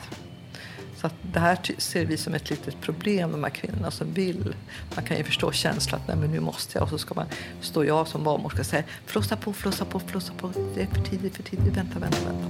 Så 1.00 1.10
det 1.32 1.40
här 1.40 1.58
ser 1.78 2.06
vi 2.06 2.16
som 2.16 2.34
ett 2.34 2.50
litet 2.50 2.80
problem, 2.80 3.32
de 3.32 3.44
här 3.44 3.50
kvinnorna 3.50 3.90
som 3.90 4.12
vill. 4.12 4.54
Man 4.94 5.04
kan 5.04 5.16
ju 5.16 5.24
förstå 5.24 5.52
känslan 5.52 6.00
att 6.00 6.08
Nej, 6.08 6.16
men 6.16 6.30
nu 6.30 6.40
måste 6.40 6.78
jag 6.78 6.82
och 6.82 6.88
så 6.88 6.98
ska 6.98 7.14
man, 7.14 7.26
står 7.60 7.86
jag 7.86 8.08
som 8.08 8.24
barnmorska 8.24 8.60
och 8.60 8.66
säger 8.66 8.84
flossa 9.06 9.36
på, 9.36 9.52
flossa 9.52 9.84
på, 9.84 10.00
flossa 10.00 10.32
på. 10.32 10.52
Det 10.74 10.82
är 10.82 10.86
för 10.86 11.02
tidigt, 11.02 11.36
för 11.36 11.42
tidigt, 11.42 11.76
vänta, 11.76 11.98
vänta, 11.98 12.18
vänta. 12.24 12.48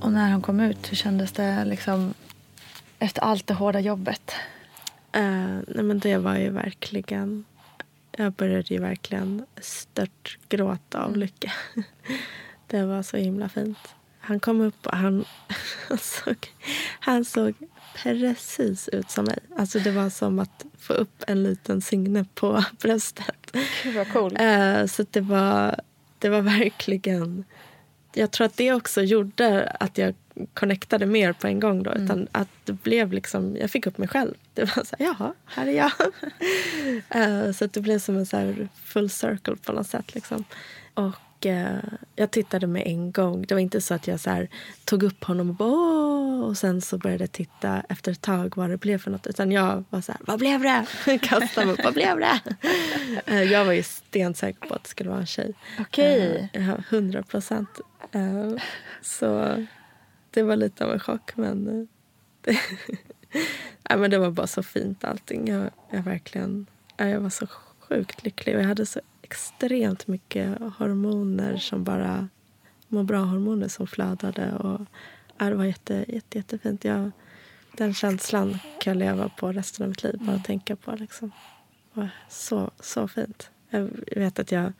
Och 0.00 0.12
när 0.12 0.32
hon 0.32 0.42
kom 0.42 0.60
ut, 0.60 0.92
hur 0.92 0.96
kändes 0.96 1.32
det 1.32 1.64
liksom 1.64 2.14
efter 2.98 3.22
allt 3.22 3.46
det 3.46 3.54
hårda 3.54 3.80
jobbet? 3.80 4.32
Uh, 5.16 5.60
nej 5.66 5.84
men 5.84 5.98
det 5.98 6.18
var 6.18 6.36
ju 6.36 6.50
verkligen... 6.50 7.44
Jag 8.16 8.32
började 8.32 8.74
ju 8.74 8.80
verkligen 8.80 9.46
stört 9.60 10.38
gråta 10.48 10.98
av 10.98 11.08
mm. 11.08 11.20
lycka. 11.20 11.52
det 12.66 12.84
var 12.84 13.02
så 13.02 13.16
himla 13.16 13.48
fint. 13.48 13.78
Han 14.20 14.40
kom 14.40 14.60
upp 14.60 14.86
och 14.86 14.96
han, 14.96 15.24
han, 15.88 15.98
såg, 15.98 16.36
han 17.00 17.24
såg 17.24 17.54
precis 17.94 18.88
ut 18.88 19.10
som 19.10 19.24
mig. 19.24 19.38
Alltså 19.56 19.78
det 19.78 19.90
var 19.90 20.10
som 20.10 20.38
att 20.38 20.64
få 20.78 20.92
upp 20.92 21.24
en 21.26 21.42
liten 21.42 21.80
Signe 21.80 22.24
på 22.34 22.64
bröstet. 22.82 23.56
Gud 23.82 23.94
vad 23.94 24.12
cool. 24.12 24.36
Uh, 24.40 24.86
så 24.86 25.04
det 25.10 25.20
var, 25.20 25.80
det 26.18 26.28
var 26.28 26.40
verkligen... 26.40 27.44
Jag 28.12 28.30
tror 28.30 28.46
att 28.46 28.56
det 28.56 28.72
också 28.72 29.02
gjorde 29.02 29.76
att 29.80 29.98
jag 29.98 30.14
connectade 30.54 31.06
mer 31.06 31.32
på 31.32 31.46
en 31.46 31.60
gång. 31.60 31.82
Då, 31.82 31.90
mm. 31.90 32.04
utan 32.04 32.28
att 32.32 32.48
det 32.64 32.72
blev 32.72 33.12
liksom, 33.12 33.56
Jag 33.56 33.70
fick 33.70 33.86
upp 33.86 33.98
mig 33.98 34.08
själv. 34.08 34.34
Det 34.54 34.76
var 34.76 34.84
så 34.84 34.96
här, 34.98 35.06
jaha, 35.06 35.34
här 35.46 35.66
är 35.66 35.72
jag. 35.72 35.92
uh, 37.16 37.52
så 37.58 37.66
det 37.66 37.80
blev 37.80 37.98
som 37.98 38.16
en 38.16 38.26
så 38.26 38.54
full 38.84 39.10
circle 39.10 39.56
på 39.56 39.72
något 39.72 39.86
sätt. 39.86 40.14
Liksom. 40.14 40.44
Och 40.94 41.46
uh, 41.46 41.78
jag 42.16 42.30
tittade 42.30 42.66
med 42.66 42.82
en 42.86 43.12
gång. 43.12 43.44
Det 43.48 43.54
var 43.54 43.60
inte 43.60 43.80
så 43.80 43.94
att 43.94 44.06
jag 44.06 44.20
så 44.20 44.46
tog 44.84 45.02
upp 45.02 45.24
honom 45.24 45.50
och 45.50 45.56
bara, 45.56 45.68
Åh! 45.68 46.40
och 46.40 46.58
sen 46.58 46.80
så 46.80 46.98
började 46.98 47.22
jag 47.22 47.32
titta 47.32 47.82
efter 47.88 48.12
ett 48.12 48.20
tag 48.20 48.56
vad 48.56 48.70
det 48.70 48.76
blev 48.76 48.98
för 48.98 49.10
något. 49.10 49.26
Utan 49.26 49.52
jag 49.52 49.84
var 49.90 50.00
så 50.00 50.12
här, 50.12 50.20
vad 50.24 50.38
blev 50.38 50.60
det? 50.60 50.86
Kastade 51.22 51.66
mig 51.66 51.74
upp, 51.74 51.84
vad 51.84 51.94
blev 51.94 52.18
det? 52.18 52.40
Uh, 53.30 53.42
jag 53.52 53.64
var 53.64 53.72
ju 53.72 53.82
stensäker 53.82 54.68
på 54.68 54.74
att 54.74 54.82
det 54.82 54.90
skulle 54.90 55.10
vara 55.10 55.20
en 55.20 55.26
tjej. 55.26 55.54
Okej. 55.80 56.50
Okay. 56.54 56.74
Hundra 56.90 57.22
procent. 57.22 57.80
Så 59.02 59.56
det 60.30 60.42
var 60.42 60.56
lite 60.56 60.84
av 60.84 60.92
en 60.92 61.00
chock. 61.00 61.36
Men 61.36 61.88
det, 62.40 62.50
eh, 62.50 62.56
ja, 63.88 63.96
men 63.96 64.10
det 64.10 64.18
var 64.18 64.30
bara 64.30 64.46
så 64.46 64.62
fint 64.62 65.04
allting. 65.04 65.48
Jag, 65.48 65.70
jag, 65.90 66.02
verkligen, 66.02 66.66
jag 66.96 67.20
var 67.20 67.30
så 67.30 67.46
sjukt 67.78 68.24
lycklig. 68.24 68.56
Och 68.56 68.62
jag 68.62 68.68
hade 68.68 68.86
så 68.86 69.00
extremt 69.22 70.06
mycket 70.06 70.58
hormoner 70.78 71.56
som 71.56 71.84
bara 71.84 72.28
må 72.88 73.02
bra-hormoner 73.02 73.68
som 73.68 73.86
flödade. 73.86 74.52
Och, 74.52 74.80
ja, 75.38 75.44
det 75.46 75.54
var 75.54 75.64
jätte, 75.64 76.04
jätte, 76.08 76.38
jättefint. 76.38 76.84
Jag, 76.84 77.10
den 77.76 77.94
känslan 77.94 78.58
kan 78.80 78.90
jag 78.90 78.98
leva 78.98 79.28
på 79.28 79.52
resten 79.52 79.82
av 79.84 79.88
mitt 79.88 80.02
liv. 80.02 80.18
Bara 80.20 80.38
tänka 80.38 80.76
på. 80.76 80.92
Liksom. 80.92 81.32
Det 81.94 82.00
var 82.00 82.08
så, 82.28 82.70
så 82.80 83.08
fint. 83.08 83.50
Jag 83.70 83.90
vet 84.16 84.38
att 84.38 84.52
jag, 84.52 84.72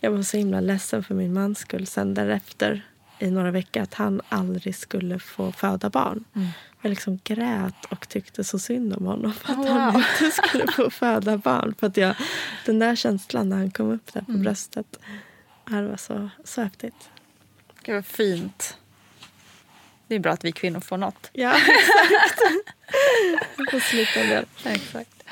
jag 0.00 0.10
var 0.10 0.22
så 0.22 0.36
himla 0.36 0.60
ledsen 0.60 1.04
för 1.04 1.14
min 1.14 1.32
mans 1.32 1.58
skull 1.58 1.86
sen 1.86 2.14
därefter 2.14 2.89
i 3.20 3.30
några 3.30 3.50
veckor 3.50 3.82
att 3.82 3.94
han 3.94 4.20
aldrig 4.28 4.76
skulle 4.76 5.18
få 5.18 5.52
föda 5.52 5.90
barn. 5.90 6.24
Mm. 6.34 6.48
Jag 6.82 6.90
liksom 6.90 7.18
grät 7.24 7.84
och 7.88 8.08
tyckte 8.08 8.44
så 8.44 8.58
synd 8.58 8.94
om 8.94 9.06
honom 9.06 9.32
för 9.32 9.52
att 9.52 9.58
wow. 9.58 9.68
han 9.68 9.96
inte 9.96 10.30
skulle 10.30 10.72
få 10.72 10.90
föda 10.90 11.36
barn. 11.36 11.74
För 11.78 11.86
att 11.86 11.96
jag, 11.96 12.14
den 12.66 12.78
där 12.78 12.96
känslan 12.96 13.48
när 13.48 13.56
han 13.56 13.70
kom 13.70 13.90
upp 13.90 14.12
där 14.12 14.20
på 14.20 14.30
mm. 14.30 14.42
bröstet, 14.42 14.98
det 15.64 15.82
var 15.82 15.96
så, 15.96 16.28
så 16.44 16.62
häftigt. 16.62 17.10
Gud 17.82 17.94
vad 17.94 18.06
fint. 18.06 18.76
Det 20.06 20.14
är 20.14 20.18
bra 20.18 20.32
att 20.32 20.44
vi 20.44 20.52
kvinnor 20.52 20.80
får 20.80 20.96
något. 20.96 21.30
Ja, 21.32 21.54
exakt. 23.68 23.84
slita 23.90 24.20
det. 24.20 24.44
Exakt. 24.64 25.24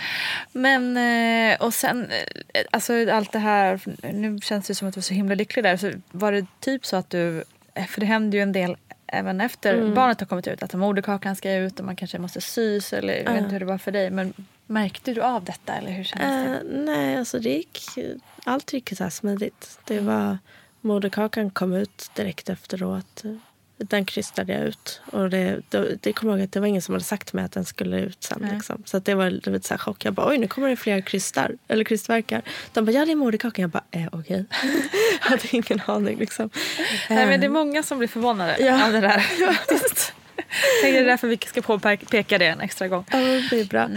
Men, 0.52 0.96
eh, 0.96 1.60
och 1.60 1.74
sen, 1.74 2.10
eh, 2.10 2.64
alltså 2.70 3.10
allt 3.10 3.32
det 3.32 3.38
här, 3.38 3.80
nu 4.12 4.38
känns 4.42 4.66
det 4.66 4.74
som 4.74 4.88
att 4.88 4.94
du 4.94 4.98
var 4.98 5.02
så 5.02 5.14
himla 5.14 5.34
lycklig 5.34 5.64
där. 5.64 5.76
Så 5.76 5.92
var 6.10 6.32
det 6.32 6.46
typ 6.60 6.86
så 6.86 6.96
att 6.96 7.10
du 7.10 7.44
för 7.86 8.00
det 8.00 8.06
händer 8.06 8.38
ju 8.38 8.42
en 8.42 8.52
del 8.52 8.76
även 9.06 9.40
efter 9.40 9.74
mm. 9.74 9.94
barnet 9.94 10.20
har 10.20 10.26
kommit 10.26 10.46
ut. 10.46 10.62
Att 10.62 10.74
moderkakan 10.74 11.36
ska 11.36 11.54
ut 11.54 11.78
och 11.78 11.86
man 11.86 11.96
kanske 11.96 12.18
måste 12.18 12.40
sys. 12.40 12.92
Eller, 12.92 13.14
jag 13.14 13.32
vet 13.32 13.42
inte 13.42 13.52
hur 13.52 13.60
det 13.60 13.66
var 13.66 13.78
för 13.78 13.92
dig. 13.92 14.10
Men 14.10 14.32
märkte 14.66 15.14
du 15.14 15.22
av 15.22 15.44
detta? 15.44 15.74
Eller 15.74 15.90
hur 15.90 16.04
kändes 16.04 16.62
det? 16.62 16.68
Uh, 16.68 16.84
nej, 16.84 17.16
alltså 17.16 17.38
det 17.38 17.48
gick, 17.48 17.80
allt 18.44 18.72
gick 18.72 18.96
så 18.96 19.02
här 19.02 19.10
smidigt. 19.10 19.78
Det 19.84 20.00
var, 20.00 20.38
moderkakan 20.80 21.50
kom 21.50 21.72
ut 21.72 22.10
direkt 22.14 22.48
efteråt 22.48 23.22
den 23.78 24.04
krystade 24.04 24.52
jag 24.52 24.62
ut. 24.62 25.00
Och 25.12 25.30
det, 25.30 25.60
det, 25.68 25.98
det 26.02 26.12
kommer 26.12 26.32
jag 26.32 26.38
ihåg 26.38 26.44
att 26.44 26.52
det 26.52 26.60
var 26.60 26.66
ingen 26.66 26.82
som 26.82 26.94
hade 26.94 27.04
sagt 27.04 27.32
mig 27.32 27.44
att 27.44 27.52
den 27.52 27.64
skulle 27.64 28.00
ut 28.00 28.22
sen. 28.22 28.48
Liksom. 28.54 28.82
Så 28.86 28.98
det 28.98 29.14
var 29.14 29.30
lite 29.30 29.68
så 29.68 29.74
här 29.74 29.78
chock. 29.78 30.04
Jag 30.04 30.14
bara, 30.14 30.28
oj 30.28 30.38
nu 30.38 30.48
kommer 30.48 30.68
det 30.68 30.76
fler 30.76 31.00
krystar, 31.00 31.52
eller 31.68 31.84
krystverkar. 31.84 32.42
De 32.72 32.84
bara, 32.84 32.92
ja 32.92 33.04
det 33.04 33.12
är 33.12 33.16
moderkakan. 33.16 33.62
Jag 33.62 33.70
bara, 33.70 33.84
eh, 33.90 34.06
okej. 34.12 34.18
Okay. 34.18 34.44
jag 35.20 35.28
hade 35.28 35.56
ingen 35.56 35.80
aning 35.86 36.18
liksom. 36.18 36.50
Nej 37.10 37.26
men 37.26 37.40
det 37.40 37.46
är 37.46 37.50
många 37.50 37.82
som 37.82 37.98
blir 37.98 38.08
förvånade 38.08 38.56
ja. 38.60 38.86
av 38.86 38.92
det 38.92 39.00
där. 39.00 39.26
det 40.82 40.98
är 40.98 41.04
därför 41.04 41.28
vi 41.28 41.38
ska 41.46 41.62
påpeka 41.62 42.38
det 42.38 42.46
en 42.46 42.60
extra 42.60 42.88
gång. 42.88 43.04
Ja, 43.10 43.18
det 43.18 43.60
är 43.60 43.64
bra. 43.64 43.88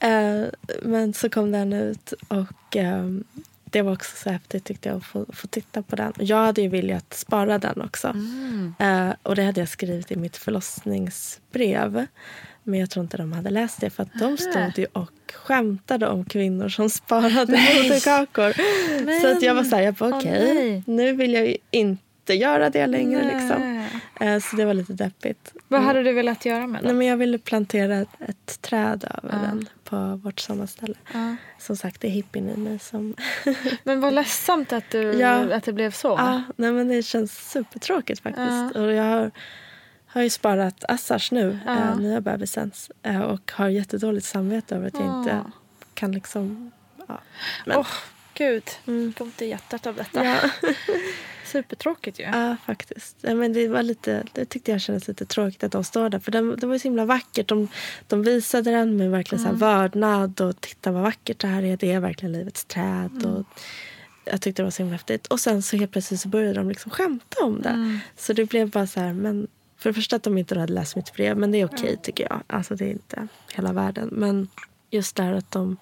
Mm. 0.00 0.44
Uh, 0.44 0.48
men 0.82 1.14
så 1.14 1.28
kom 1.28 1.52
den 1.52 1.72
ut 1.72 2.12
och 2.28 2.76
um, 2.76 3.24
det 3.70 3.82
var 3.82 3.92
också 3.92 4.16
så 4.16 4.30
häftigt 4.30 4.64
tyckte 4.64 4.88
jag 4.88 4.96
att 4.96 5.04
få, 5.04 5.26
få 5.32 5.46
titta 5.46 5.82
på 5.82 5.96
den. 5.96 6.12
Jag 6.18 6.36
hade 6.36 6.62
ju 6.62 6.68
velat 6.68 7.14
spara 7.14 7.58
den 7.58 7.80
också. 7.80 8.08
Mm. 8.08 8.74
Uh, 8.82 9.14
och 9.22 9.36
det 9.36 9.42
hade 9.42 9.60
jag 9.60 9.68
skrivit 9.68 10.10
i 10.10 10.16
mitt 10.16 10.36
förlossningsbrev. 10.36 12.06
Men 12.62 12.80
jag 12.80 12.90
tror 12.90 13.02
inte 13.02 13.16
de 13.16 13.32
hade 13.32 13.50
läst 13.50 13.80
det 13.80 13.90
för 13.90 14.02
att 14.02 14.18
de 14.18 14.36
stod 14.36 14.78
ju 14.78 14.86
och 14.92 15.32
skämtade 15.32 16.08
om 16.08 16.24
kvinnor 16.24 16.68
som 16.68 16.90
sparade 16.90 17.52
moderkakor. 17.52 18.52
Så 19.20 19.36
att 19.36 19.42
jag 19.42 19.54
var 19.54 19.64
så 19.64 19.76
här, 19.76 19.82
jag 19.82 19.94
bara 19.94 20.16
okej, 20.16 20.54
nej. 20.54 20.82
nu 20.86 21.12
vill 21.12 21.34
jag 21.34 21.46
ju 21.46 21.56
inte 22.32 22.42
göra 22.44 22.70
det 22.70 22.86
längre. 22.86 23.24
Liksom. 23.24 23.60
Nej. 24.20 24.34
Eh, 24.34 24.40
Så 24.40 24.56
det 24.56 24.64
var 24.64 24.74
lite 24.74 24.92
deppigt. 24.92 25.52
Vad 25.68 25.80
hade 25.82 26.02
du 26.02 26.12
velat 26.12 26.44
göra 26.44 26.66
med 26.66 26.82
Nej, 26.82 26.88
den? 26.88 26.98
men 26.98 27.06
jag 27.06 27.16
ville 27.16 27.38
plantera 27.38 27.96
ett, 27.96 28.08
ett 28.20 28.62
träd 28.62 29.04
över 29.22 29.34
Ja. 29.34 29.38
den 29.48 29.68
på 29.84 30.20
vårt 30.24 30.40
sommarställe. 30.40 30.94
Ja. 31.12 31.36
Som 31.58 31.76
sagt, 31.76 32.00
det 32.00 32.06
är 32.08 32.10
hippien 32.10 32.48
i 32.50 32.56
mig 32.56 32.78
som... 32.78 33.14
Men 33.84 34.00
vad 34.00 34.12
ledsamt 34.14 34.72
att, 34.72 34.90
du, 34.90 35.02
Ja. 35.12 35.54
att 35.56 35.64
det 35.64 35.72
blev 35.72 35.90
så. 35.90 36.08
ja, 36.08 36.42
nej, 36.56 36.72
men 36.72 36.88
det 36.88 37.02
känns 37.02 37.50
supertråkigt 37.50 38.20
faktiskt. 38.22 38.76
Och 38.76 38.92
jag 38.92 39.04
har, 39.04 39.30
har 40.06 40.22
ju 40.22 40.30
sparat 40.30 40.84
Assars 40.88 41.32
nu, 41.32 41.58
Ja. 41.66 41.76
eh, 41.76 41.96
nya 41.98 42.20
bebisens. 42.20 42.90
Eh, 43.02 43.20
och 43.20 43.52
har 43.54 43.68
jättedåligt 43.68 44.26
samvete 44.26 44.76
över 44.76 44.86
att 44.86 44.94
jag 44.94 45.18
inte 45.18 45.40
kan 45.94 46.12
liksom... 46.12 46.70
Men, 47.66 47.76
Åh, 47.76 47.86
gud. 48.40 48.62
Mm. 48.86 49.12
Kom 49.18 49.30
till 49.30 49.48
hjärtat 49.48 49.86
av 49.86 49.94
detta. 49.96 50.24
ja. 50.24 50.38
Supertråkigt 51.44 52.18
ju. 52.20 52.22
Ja, 52.24 52.56
faktiskt. 52.66 53.16
Ja, 53.20 53.34
men 53.34 53.52
det, 53.52 53.68
var 53.68 53.82
lite, 53.82 54.24
det 54.32 54.44
tyckte 54.44 54.70
jag 54.72 54.80
kändes 54.80 55.08
lite 55.08 55.24
tråkigt 55.26 55.64
att 55.64 55.72
de 55.72 55.84
står 55.84 56.08
där. 56.08 56.18
För 56.18 56.32
den, 56.32 56.56
det 56.56 56.66
var 56.66 56.74
ju 56.74 56.78
så 56.78 56.88
himla 56.88 57.04
vackert. 57.04 57.48
De, 57.48 57.68
de 58.08 58.22
visade 58.22 58.70
den 58.70 58.96
med 58.96 59.10
verkligen 59.10 59.44
Mm. 59.44 59.58
så 59.58 59.64
här 59.66 59.72
vördnad. 59.72 60.40
Och 60.40 60.60
titta 60.60 60.90
vad 60.92 61.02
vackert 61.02 61.38
det 61.38 61.46
här 61.48 61.62
är. 61.62 61.76
Det 61.76 61.92
är 61.92 62.00
verkligen 62.00 62.32
livets 62.32 62.64
träd. 62.64 63.10
Mm. 63.12 63.34
Och 63.34 63.46
jag 64.24 64.40
tyckte 64.40 64.62
det 64.62 64.64
var 64.64 64.70
så 64.70 64.82
himla 64.82 64.94
häftigt. 64.94 65.26
Och 65.26 65.40
sen 65.40 65.62
så 65.62 65.76
helt 65.76 65.92
plötsligt 65.92 66.20
så 66.20 66.28
började 66.28 66.54
de 66.54 66.68
liksom 66.68 66.90
skämta 66.90 67.44
om 67.44 67.62
det. 67.62 67.68
Mm. 67.68 67.98
Så 68.16 68.32
det 68.32 68.44
blev 68.44 68.70
bara 68.70 68.86
så 68.86 69.00
här. 69.00 69.12
Men 69.12 69.48
för 69.78 69.90
det 69.90 69.94
första 69.94 70.16
att 70.16 70.22
de 70.22 70.38
inte 70.38 70.58
hade 70.58 70.72
läst 70.72 70.96
mitt 70.96 71.12
brev. 71.14 71.36
Men 71.36 71.50
det 71.52 71.60
är 71.60 71.64
okej 71.66 71.96
tycker 72.02 72.24
jag. 72.30 72.42
Alltså 72.46 72.74
det 72.76 72.84
är 72.84 72.90
inte 72.90 73.28
hela 73.52 73.72
världen. 73.72 74.08
Men 74.12 74.48
just 74.90 75.16
där 75.16 75.32
att 75.32 75.50
de... 75.50 75.76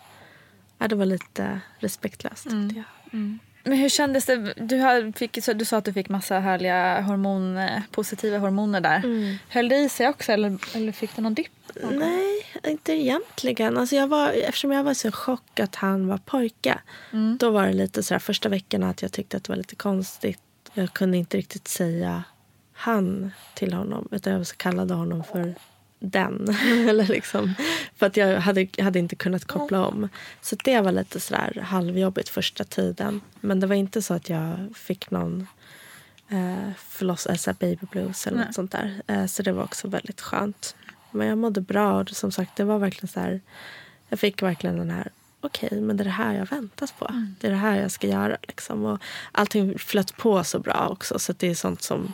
Ja, 0.78 0.88
det 0.88 0.96
var 0.96 1.06
lite 1.06 1.60
respektlöst 1.78 2.46
Mm. 2.46 2.68
tyckte 2.68 2.84
jag. 3.10 3.38
Men 3.64 3.78
hur 3.78 3.88
kändes 3.88 4.26
det? 4.26 4.54
Du, 4.56 5.12
fick, 5.16 5.44
så 5.44 5.52
du 5.52 5.64
sa 5.64 5.76
att 5.76 5.84
du 5.84 5.92
fick 5.92 6.08
massa 6.08 6.38
härliga 6.38 7.00
hormon, 7.00 7.56
eh, 7.56 7.82
positiva 7.90 8.38
hormoner 8.38 8.80
där. 8.80 8.96
Mm. 8.96 9.36
Höll 9.48 9.68
det 9.68 9.76
i 9.76 9.88
sig 9.88 10.08
också 10.08 10.32
eller, 10.32 10.58
eller 10.76 10.92
fick 10.92 11.16
du 11.16 11.22
någon 11.22 11.34
dipp? 11.34 11.52
Nej, 11.90 12.46
inte 12.66 12.92
egentligen. 12.92 13.78
Alltså 13.78 13.96
jag 13.96 14.06
var, 14.06 14.30
eftersom 14.30 14.72
jag 14.72 14.84
var 14.84 14.94
så 14.94 15.12
chock 15.12 15.60
att 15.60 15.74
han 15.74 16.06
var 16.08 16.18
pojke. 16.18 16.78
Mm. 17.12 17.36
Då 17.40 17.50
var 17.50 17.66
det 17.66 17.72
lite 17.72 18.02
så 18.02 18.14
här 18.14 18.18
första 18.18 18.48
veckorna 18.48 18.90
att 18.90 19.02
jag 19.02 19.12
tyckte 19.12 19.36
att 19.36 19.44
det 19.44 19.52
var 19.52 19.56
lite 19.56 19.76
konstigt. 19.76 20.40
Jag 20.74 20.92
kunde 20.92 21.16
inte 21.18 21.36
riktigt 21.36 21.68
säga 21.68 22.24
han 22.72 23.30
till 23.54 23.72
honom. 23.72 24.08
Utan 24.10 24.32
jag 24.32 24.46
kallade 24.56 24.94
honom 24.94 25.24
för 25.24 25.54
den. 25.98 26.48
Eller 26.88 27.06
liksom, 27.06 27.54
för 27.96 28.06
att 28.06 28.16
jag 28.16 28.40
hade, 28.40 28.68
hade 28.78 28.98
inte 28.98 29.16
kunnat 29.16 29.44
koppla 29.44 29.86
om. 29.86 30.08
Så 30.40 30.56
det 30.64 30.80
var 30.80 30.92
lite 30.92 31.20
så 31.20 31.34
där 31.34 31.60
halvjobbigt 31.60 32.28
första 32.28 32.64
tiden. 32.64 33.20
Men 33.40 33.60
det 33.60 33.66
var 33.66 33.76
inte 33.76 34.02
så 34.02 34.14
att 34.14 34.28
jag 34.28 34.72
fick 34.76 35.10
någon 35.10 35.46
eh, 36.28 36.70
förloss, 36.78 37.26
alltså 37.26 37.54
baby 37.60 37.86
blues 37.90 38.26
eller 38.26 38.36
Nej. 38.36 38.46
något 38.46 38.54
sånt 38.54 38.72
där. 38.72 39.02
Eh, 39.06 39.26
så 39.26 39.42
det 39.42 39.52
var 39.52 39.64
också 39.64 39.88
väldigt 39.88 40.20
skönt. 40.20 40.74
Men 41.10 41.26
jag 41.26 41.38
mådde 41.38 41.60
bra 41.60 42.00
och 42.00 42.10
som 42.10 42.32
sagt 42.32 42.56
det 42.56 42.64
var 42.64 42.78
verkligen 42.78 43.08
så 43.08 43.20
här. 43.20 43.40
Jag 44.08 44.20
fick 44.20 44.42
verkligen 44.42 44.76
den 44.76 44.90
här 44.90 45.08
okej 45.40 45.80
men 45.80 45.96
det 45.96 46.02
är 46.02 46.04
det 46.04 46.10
här 46.10 46.34
jag 46.34 46.46
väntat 46.46 46.94
på. 46.98 47.06
Mm. 47.06 47.36
Det 47.40 47.46
är 47.46 47.50
det 47.50 47.56
här 47.56 47.80
jag 47.80 47.90
ska 47.90 48.06
göra 48.06 48.36
liksom. 48.42 48.84
Och 48.84 49.02
allting 49.32 49.78
flöt 49.78 50.16
på 50.16 50.44
så 50.44 50.58
bra 50.58 50.88
också 50.90 51.18
så 51.18 51.32
det 51.32 51.48
är 51.48 51.54
sånt 51.54 51.82
som 51.82 52.12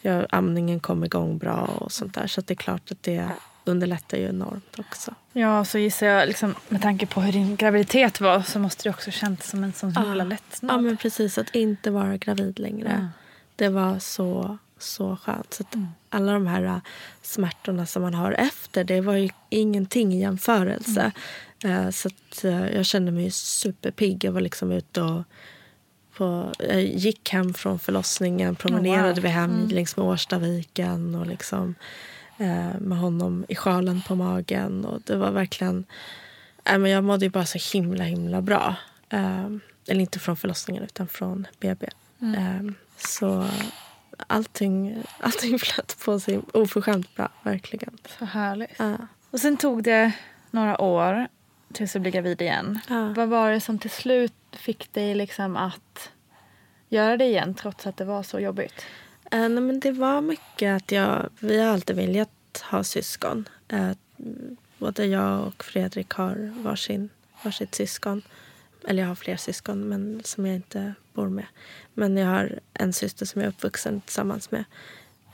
jag, 0.00 0.26
amningen 0.30 0.80
kom 0.80 1.04
igång 1.04 1.38
bra 1.38 1.76
och 1.80 1.92
sånt 1.92 2.14
där. 2.14 2.26
Så 2.26 2.40
det 2.40 2.52
är 2.54 2.56
klart 2.56 2.90
att 2.90 3.02
det 3.02 3.28
underlättar 3.64 4.18
ju 4.18 4.28
enormt 4.28 4.78
också. 4.78 5.14
Ja, 5.32 5.64
så 5.64 5.78
gissar 5.78 6.06
jag 6.06 6.28
liksom, 6.28 6.54
med 6.68 6.82
tanke 6.82 7.06
på 7.06 7.20
hur 7.20 7.32
din 7.32 7.56
graviditet 7.56 8.20
var 8.20 8.42
så 8.42 8.58
måste 8.58 8.82
det 8.82 8.90
också 8.90 9.10
känts 9.10 9.50
som 9.50 9.64
en 9.64 9.72
sån 9.72 9.96
himla 9.96 10.24
lättnad. 10.24 10.72
Ja 10.76 10.80
men 10.80 10.96
precis, 10.96 11.38
att 11.38 11.54
inte 11.54 11.90
vara 11.90 12.16
gravid 12.16 12.58
längre. 12.58 12.98
Ja. 13.00 13.08
Det 13.56 13.68
var 13.68 13.98
så, 13.98 14.58
så 14.78 15.16
skönt. 15.16 15.54
Så 15.54 15.62
att 15.62 15.74
alla 16.08 16.32
de 16.32 16.46
här 16.46 16.62
äh, 16.62 16.78
smärtorna 17.22 17.86
som 17.86 18.02
man 18.02 18.14
har 18.14 18.32
efter, 18.32 18.84
det 18.84 19.00
var 19.00 19.14
ju 19.14 19.28
ingenting 19.48 20.12
i 20.14 20.20
jämförelse. 20.20 21.12
Eh, 21.64 21.90
Så 21.90 22.08
att 22.08 22.44
eh, 22.44 22.68
jag 22.68 22.86
kände 22.86 23.12
mig 23.12 23.30
superpigg. 23.30 24.24
Jag 24.24 24.32
var 24.32 24.40
liksom 24.40 24.72
ute 24.72 25.02
och 25.02 25.22
på, 26.20 26.52
jag 26.58 26.82
gick 26.82 27.30
hem 27.30 27.54
från 27.54 27.78
förlossningen, 27.78 28.56
promenerade 28.56 29.12
wow. 29.12 29.22
vi 29.22 29.28
hem 29.28 29.68
längs 29.68 29.96
med 29.96 30.06
Årstaviken 30.06 31.14
och 31.14 31.26
liksom 31.26 31.74
eh, 32.38 32.80
med 32.80 32.98
honom 32.98 33.44
i 33.48 33.54
sjalen 33.54 34.02
på 34.08 34.14
magen. 34.14 34.84
Och 34.84 35.00
det 35.04 35.16
var 35.16 35.30
verkligen... 35.30 35.84
Nej, 36.64 36.78
men 36.78 36.90
jag 36.90 37.04
mådde 37.04 37.30
bara 37.30 37.46
så 37.46 37.58
himla, 37.72 38.04
himla 38.04 38.42
bra. 38.42 38.76
Eh, 39.08 39.46
eller 39.88 40.00
inte 40.00 40.18
från 40.18 40.36
förlossningen, 40.36 40.82
utan 40.82 41.08
från 41.08 41.46
BB. 41.60 41.86
Eh, 42.20 42.70
så 42.98 43.48
allting, 44.26 45.02
allting 45.20 45.58
flöt 45.58 45.96
på 46.04 46.20
sig 46.20 46.40
oförskämt 46.52 47.14
bra, 47.14 47.28
verkligen. 47.42 47.98
Så 48.18 48.24
härligt. 48.24 48.70
Ja. 48.78 48.96
Och 49.30 49.40
sen 49.40 49.56
tog 49.56 49.82
det 49.82 50.12
några 50.50 50.80
år 50.80 51.28
tills 51.72 51.92
du 51.92 51.98
blev 51.98 52.12
gravid 52.12 52.42
igen. 52.42 52.78
Ja. 52.88 53.12
Vad 53.16 53.28
var 53.28 53.50
det 53.50 53.60
som 53.60 53.78
till 53.78 53.90
slut 53.90 54.32
fick 54.56 54.92
dig 54.92 55.14
liksom 55.14 55.56
att 55.56 56.10
göra 56.88 57.16
det 57.16 57.24
igen 57.24 57.54
trots 57.54 57.86
att 57.86 57.96
det 57.96 58.04
var 58.04 58.22
så 58.22 58.40
jobbigt? 58.40 58.86
Eh, 59.30 59.48
nej, 59.48 59.62
men 59.62 59.80
det 59.80 59.92
var 59.92 60.20
mycket 60.20 60.76
att 60.76 60.92
jag... 60.92 61.30
Vi 61.40 61.60
har 61.60 61.72
alltid 61.72 61.96
velat 61.96 62.64
ha 62.70 62.84
syskon. 62.84 63.48
Eh, 63.68 63.90
både 64.78 65.06
jag 65.06 65.46
och 65.46 65.64
Fredrik 65.64 66.10
har 66.10 66.52
varsin, 66.56 67.08
varsitt 67.42 67.74
syskon. 67.74 68.22
Eller 68.84 69.02
jag 69.02 69.08
har 69.08 69.14
fler 69.14 69.36
syskon, 69.36 69.88
men 69.88 70.22
som 70.24 70.46
jag 70.46 70.56
inte 70.56 70.94
bor 71.12 71.28
med. 71.28 71.46
Men 71.94 72.16
jag 72.16 72.28
har 72.28 72.60
en 72.74 72.92
syster 72.92 73.26
som 73.26 73.40
jag 73.40 73.46
är 73.46 73.52
uppvuxen 73.52 74.00
tillsammans 74.00 74.50
med. 74.50 74.64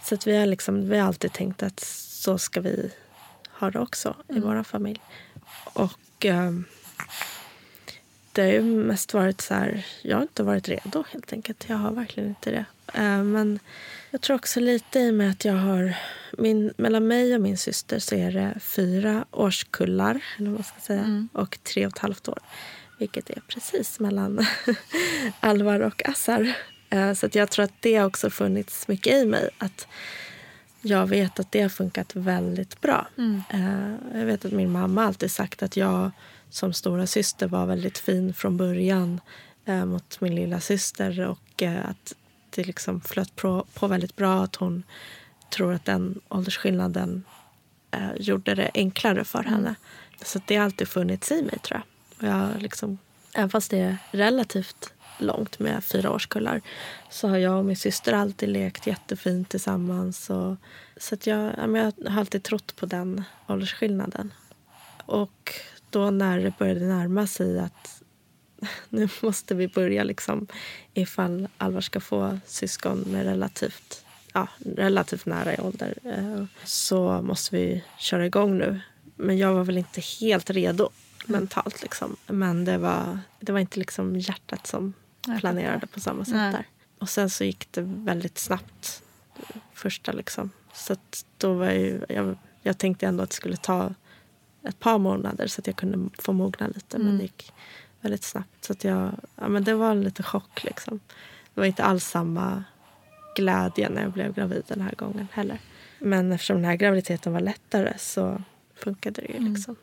Så 0.03 0.15
att 0.15 0.27
vi, 0.27 0.37
har 0.37 0.47
liksom, 0.47 0.89
vi 0.89 0.99
har 0.99 1.07
alltid 1.07 1.33
tänkt 1.33 1.63
att 1.63 1.81
så 1.81 2.39
ska 2.39 2.61
vi 2.61 2.91
ha 3.51 3.71
det 3.71 3.79
också 3.79 4.17
i 4.29 4.41
vår 4.41 4.63
familj. 4.63 5.01
Och 5.73 6.25
ehm, 6.25 6.65
det 8.37 8.43
har 8.43 8.49
ju 8.49 8.63
mest 8.63 9.15
varit 9.15 9.41
så 9.41 9.55
här... 9.55 9.87
Jag 10.03 10.17
har 10.17 10.23
inte 10.23 10.43
varit 10.43 10.69
redo, 10.69 11.05
helt 11.11 11.33
enkelt. 11.33 11.65
Jag 11.69 11.77
har 11.77 11.93
verkligen 11.93 12.29
inte 12.29 12.51
det. 12.51 12.65
Eh, 12.95 13.23
men 13.23 13.59
jag 14.11 14.21
tror 14.21 14.37
också 14.37 14.61
lite 14.61 15.01
i 15.01 15.11
och 15.11 15.15
med 15.15 15.31
att 15.31 15.45
jag 15.45 15.55
har... 15.55 15.97
Min, 16.39 16.73
mellan 16.77 17.07
mig 17.07 17.35
och 17.35 17.41
min 17.41 17.59
syster 17.59 17.99
så 17.99 18.15
är 18.15 18.33
det 18.33 18.61
fyra 18.61 19.25
årskullar, 19.31 20.21
eller 20.39 20.51
vad 20.51 20.67
ska 20.67 20.81
säga, 20.81 21.29
och 21.33 21.59
tre 21.63 21.87
och 21.87 21.93
ett 21.93 21.99
halvt 21.99 22.29
år. 22.29 22.39
Vilket 22.99 23.31
är 23.31 23.43
precis 23.49 24.01
mellan 24.01 24.47
Alvar 25.41 25.81
och 25.81 26.09
Assar. 26.09 26.53
Eh, 26.91 27.13
så 27.13 27.29
jag 27.33 27.51
tror 27.51 27.65
att 27.65 27.75
det 27.81 27.97
har 27.97 28.07
också 28.07 28.31
funnits 28.31 28.89
mycket 28.89 29.13
i 29.13 29.27
mig. 29.27 29.51
Att 29.59 29.87
jag 30.81 31.07
vet 31.07 31.41
att 31.41 31.53
det 31.53 31.63
har 31.63 31.69
funkat 31.69 32.17
väldigt 32.17 32.81
bra. 32.81 33.07
Eh, 33.51 34.19
jag 34.19 34.27
vet 34.27 34.45
att 34.45 34.53
min 34.53 34.73
mamma 34.73 35.05
alltid 35.05 35.31
sagt 35.31 35.63
att 35.63 35.77
jag 35.77 36.11
som 36.51 36.73
stora 36.73 37.07
syster 37.07 37.49
var 37.49 37.67
väldigt 37.67 37.99
fin 37.99 38.35
från 38.35 38.57
början 38.57 39.21
eh, 39.65 39.85
mot 39.85 40.21
min 40.21 40.35
lilla 40.35 40.61
syster 40.61 41.21
och 41.21 41.63
eh, 41.63 41.89
att 41.89 42.15
det 42.51 42.65
liksom 42.65 43.01
flöt 43.01 43.37
på, 43.37 43.65
på 43.75 43.87
väldigt 43.87 44.17
bra. 44.17 44.43
Att 44.43 44.57
hon 44.57 44.83
tror 45.51 45.75
att 45.75 45.85
den 45.85 46.21
åldersskillnaden 46.29 47.25
eh, 47.91 48.11
gjorde 48.17 48.55
det 48.55 48.71
enklare 48.75 49.25
för 49.25 49.43
henne. 49.43 49.75
Så 50.25 50.41
det 50.47 50.57
har 50.57 50.65
alltid 50.65 50.89
funnits 50.89 51.33
i 51.33 51.43
mig 51.43 51.59
tror 51.59 51.81
jag. 51.81 51.85
Och 52.19 52.37
jag 52.37 52.63
liksom, 52.63 52.99
även 53.35 53.51
fast 53.51 53.71
det 53.71 53.79
är 53.79 53.99
relativt 54.11 54.93
långt 55.19 55.59
med 55.59 55.85
fyra 55.85 56.11
årskullar 56.11 56.61
så 57.11 57.29
har 57.29 57.37
jag 57.37 57.59
och 57.59 57.65
min 57.65 57.77
syster 57.77 58.13
alltid 58.13 58.49
lekt 58.49 58.87
jättefint 58.87 59.49
tillsammans. 59.49 60.31
Och, 60.31 60.57
så 60.97 61.15
att 61.15 61.27
jag, 61.27 61.53
jag 61.59 62.11
har 62.11 62.21
alltid 62.21 62.43
trott 62.43 62.77
på 62.77 62.87
den 62.87 63.25
åldersskillnaden. 63.47 64.33
Och 65.07 65.55
då 65.91 66.11
när 66.11 66.41
det 66.41 66.59
började 66.59 66.87
närma 66.87 67.27
sig 67.27 67.59
att 67.59 68.03
nu 68.89 69.09
måste 69.23 69.55
vi 69.55 69.69
börja 69.69 70.05
liksom 70.05 70.47
ifall 70.95 71.49
Alvar 71.59 71.81
ska 71.81 72.01
få 72.01 72.39
syskon 72.47 72.99
med 72.99 73.25
relativt, 73.25 74.05
ja, 74.33 74.49
relativt 74.77 75.27
nära 75.27 75.55
i 75.55 75.59
ålder 75.59 75.95
eh, 76.05 76.45
så 76.65 77.23
måste 77.23 77.57
vi 77.57 77.85
köra 77.99 78.27
igång 78.27 78.59
nu. 78.59 78.81
Men 79.17 79.39
jag 79.39 79.55
var 79.55 79.65
väl 79.65 79.79
inte 79.79 80.01
helt 80.21 80.51
redo 80.51 80.91
mentalt. 81.27 81.83
Liksom. 81.83 82.17
Men 82.27 82.65
det 82.65 82.79
var, 82.79 83.19
det 83.41 83.53
var 83.53 83.59
inte 83.59 83.79
liksom 83.79 84.17
hjärtat 84.17 84.67
som 84.67 84.93
planerade 85.41 85.87
på 85.87 86.01
samma 86.01 86.25
sätt 86.25 86.35
Nej. 86.35 86.53
där. 86.53 86.67
Och 86.99 87.09
sen 87.09 87.31
så 87.31 87.45
gick 87.45 87.73
det 87.73 87.81
väldigt 87.83 88.39
snabbt 88.39 89.03
första 89.75 90.13
liksom. 90.13 90.51
Så 90.75 90.97
då 91.39 91.55
var 91.55 91.67
jag, 91.67 91.77
ju, 91.77 92.01
jag, 92.09 92.39
jag 92.63 92.79
tänkte 92.79 93.07
ändå 93.07 93.23
att 93.23 93.31
det 93.31 93.37
skulle 93.37 93.57
ta 93.57 93.95
ett 94.69 94.79
par 94.79 94.99
månader 94.99 95.47
så 95.47 95.61
att 95.61 95.67
jag 95.67 95.77
kunde 95.77 96.11
få 96.19 96.33
mogna 96.33 96.67
lite. 96.67 96.99
Men 96.99 97.17
det 97.17 97.23
gick 97.23 97.53
väldigt 98.01 98.25
snabbt. 98.25 98.65
Så 98.65 98.73
att 98.73 98.85
jag, 98.85 99.11
ja, 99.37 99.49
men 99.49 99.65
det 99.65 99.75
var 99.75 99.91
en 99.91 100.03
liten 100.03 100.25
chock 100.25 100.65
liksom. 100.65 101.01
Det 101.55 101.61
var 101.61 101.67
inte 101.67 101.85
alls 101.85 102.05
samma 102.05 102.65
glädje 103.37 103.89
när 103.89 104.03
jag 104.03 104.13
blev 104.13 104.35
gravid 104.35 104.63
den 104.67 104.81
här 104.81 104.95
gången 104.97 105.29
heller. 105.33 105.59
Men 105.99 106.33
eftersom 106.33 106.57
den 106.57 106.65
här 106.65 106.77
graviditeten 106.77 107.33
var 107.33 107.41
lättare 107.41 107.93
så 107.99 108.43
funkade 108.75 109.23
det 109.23 109.29
ju. 109.29 109.39
Mm. 109.39 109.53
Liksom. 109.53 109.77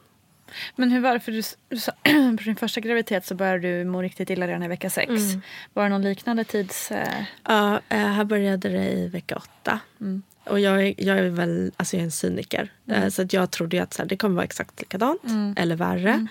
Men 0.75 0.91
hur 0.91 0.99
var 0.99 1.13
det? 1.13 1.19
För 1.19 1.31
du, 1.31 1.41
du 1.69 1.77
sa, 1.77 1.91
på 2.37 2.43
din 2.45 2.55
första 2.55 2.81
graviditet 2.81 3.25
så 3.25 3.35
började 3.35 3.59
du 3.59 3.85
må 3.85 4.01
riktigt 4.01 4.29
illa 4.29 4.47
redan 4.47 4.63
i 4.63 4.67
vecka 4.67 4.89
sex. 4.89 5.09
Mm. 5.09 5.41
Var 5.73 5.83
det 5.83 5.89
någon 5.89 6.01
liknande 6.01 6.43
tids... 6.43 6.91
Eh, 6.91 7.23
Ja, 7.43 7.79
eh, 7.89 7.97
här 7.97 8.23
började 8.23 8.69
det 8.69 8.91
i 8.91 9.07
vecka 9.07 9.35
åtta. 9.35 9.79
Mm. 10.01 10.23
Och 10.45 10.59
jag 10.59 10.87
är, 10.87 10.93
jag 10.97 11.17
är 11.17 11.29
väl 11.29 11.71
alltså 11.77 11.95
jag 11.95 12.01
är 12.01 12.05
en 12.05 12.11
cyniker. 12.11 12.71
Eh, 12.87 13.07
Så 13.09 13.21
att 13.21 13.33
jag 13.33 13.51
trodde 13.51 13.83
att 13.83 13.93
så 13.93 14.01
här, 14.01 14.09
det 14.09 14.17
kommer 14.17 14.35
vara 14.35 14.45
exakt 14.45 14.79
likadant 14.81 15.23
Mm. 15.23 15.53
eller 15.57 15.75
värre. 15.75 16.27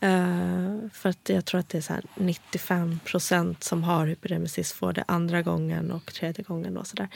Eh, 0.00 0.90
för 0.92 1.08
att 1.08 1.28
jag 1.28 1.44
tror 1.44 1.60
att 1.60 1.68
det 1.68 1.78
är 1.78 1.82
så 1.82 1.92
här 1.92 2.04
95 2.14 2.98
procent 3.04 3.64
som 3.64 3.82
har 3.82 4.06
hyperemesis 4.06 4.72
får 4.72 4.92
det 4.92 5.04
andra 5.08 5.42
gången 5.42 5.90
och 5.90 6.12
tredje 6.14 6.44
gången. 6.44 6.76
Och 6.76 6.86
så 6.86 6.96
där. 6.96 7.08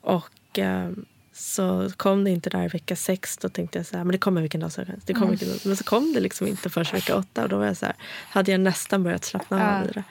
Och 0.00 0.58
eh, 0.58 0.90
så 1.32 1.90
kom 1.96 2.24
det 2.24 2.30
inte 2.30 2.50
där 2.50 2.64
i 2.64 2.68
vecka 2.68 2.96
sex. 2.96 3.36
Då 3.36 3.48
tänkte 3.48 3.78
jag 3.78 3.86
så 3.86 3.96
här, 3.96 4.04
men 4.04 4.12
det 4.12 4.18
kommer 4.18 4.40
vilken 4.40 4.60
dag 4.60 4.72
som 4.72 4.86
helst. 4.86 5.06
Det 5.06 5.14
kommer 5.14 5.30
vilken 5.30 5.48
dag. 5.48 5.58
Men 5.64 5.76
så 5.76 5.84
kom 5.84 6.12
det 6.12 6.20
liksom 6.20 6.46
inte 6.46 6.70
förrän 6.70 6.92
vecka 6.92 7.16
åtta. 7.16 7.42
Och 7.42 7.48
då 7.48 7.58
var 7.58 7.66
jag 7.66 7.76
så 7.76 7.86
här, 7.86 7.94
hade 8.28 8.50
jag 8.52 8.60
nästan 8.60 9.02
börjat 9.02 9.24
slappna 9.24 9.78
av 9.78 9.84
i 9.88 9.92
det. 9.92 10.04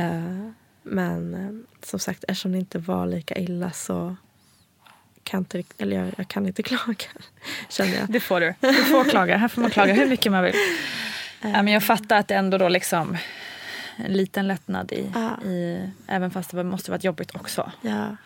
Eh, 0.00 0.50
men 0.82 1.66
som 1.82 1.98
sagt, 1.98 2.24
eftersom 2.28 2.52
det 2.52 2.58
inte 2.58 2.78
var 2.78 3.06
lika 3.06 3.34
illa 3.36 3.70
så 3.70 4.16
kan 5.28 5.38
inte, 5.38 5.62
eller 5.78 5.96
jag, 5.96 6.14
jag 6.16 6.28
kan 6.28 6.46
inte 6.46 6.62
klaga, 6.70 7.04
känner 7.68 7.96
jag. 7.96 8.10
det 8.12 8.20
får 8.20 8.40
du. 8.40 8.54
Du 8.60 8.72
får 8.84 9.04
klaga. 9.04 9.36
Här 9.36 9.48
får 9.48 9.60
man 9.62 9.70
klaga 9.70 9.92
hur 9.94 10.06
mycket 10.08 10.32
man 10.32 10.44
vill. 10.44 10.54
Ja, 11.42 11.62
men 11.62 11.68
jag 11.68 11.82
fattar 11.84 12.16
att 12.16 12.28
det 12.28 12.34
ändå 12.34 12.58
då 12.58 12.68
liksom 12.68 13.16
en 13.96 14.12
liten 14.12 14.48
lättnad 14.48 14.92
i, 14.92 15.12
Ja. 15.14 15.42
i 15.48 15.90
även 16.06 16.30
fast 16.30 16.50
det 16.50 16.64
måste 16.64 16.90
varit 16.90 17.04
jobbigt 17.04 17.34
också. 17.36 17.72
Ja. 17.80 18.16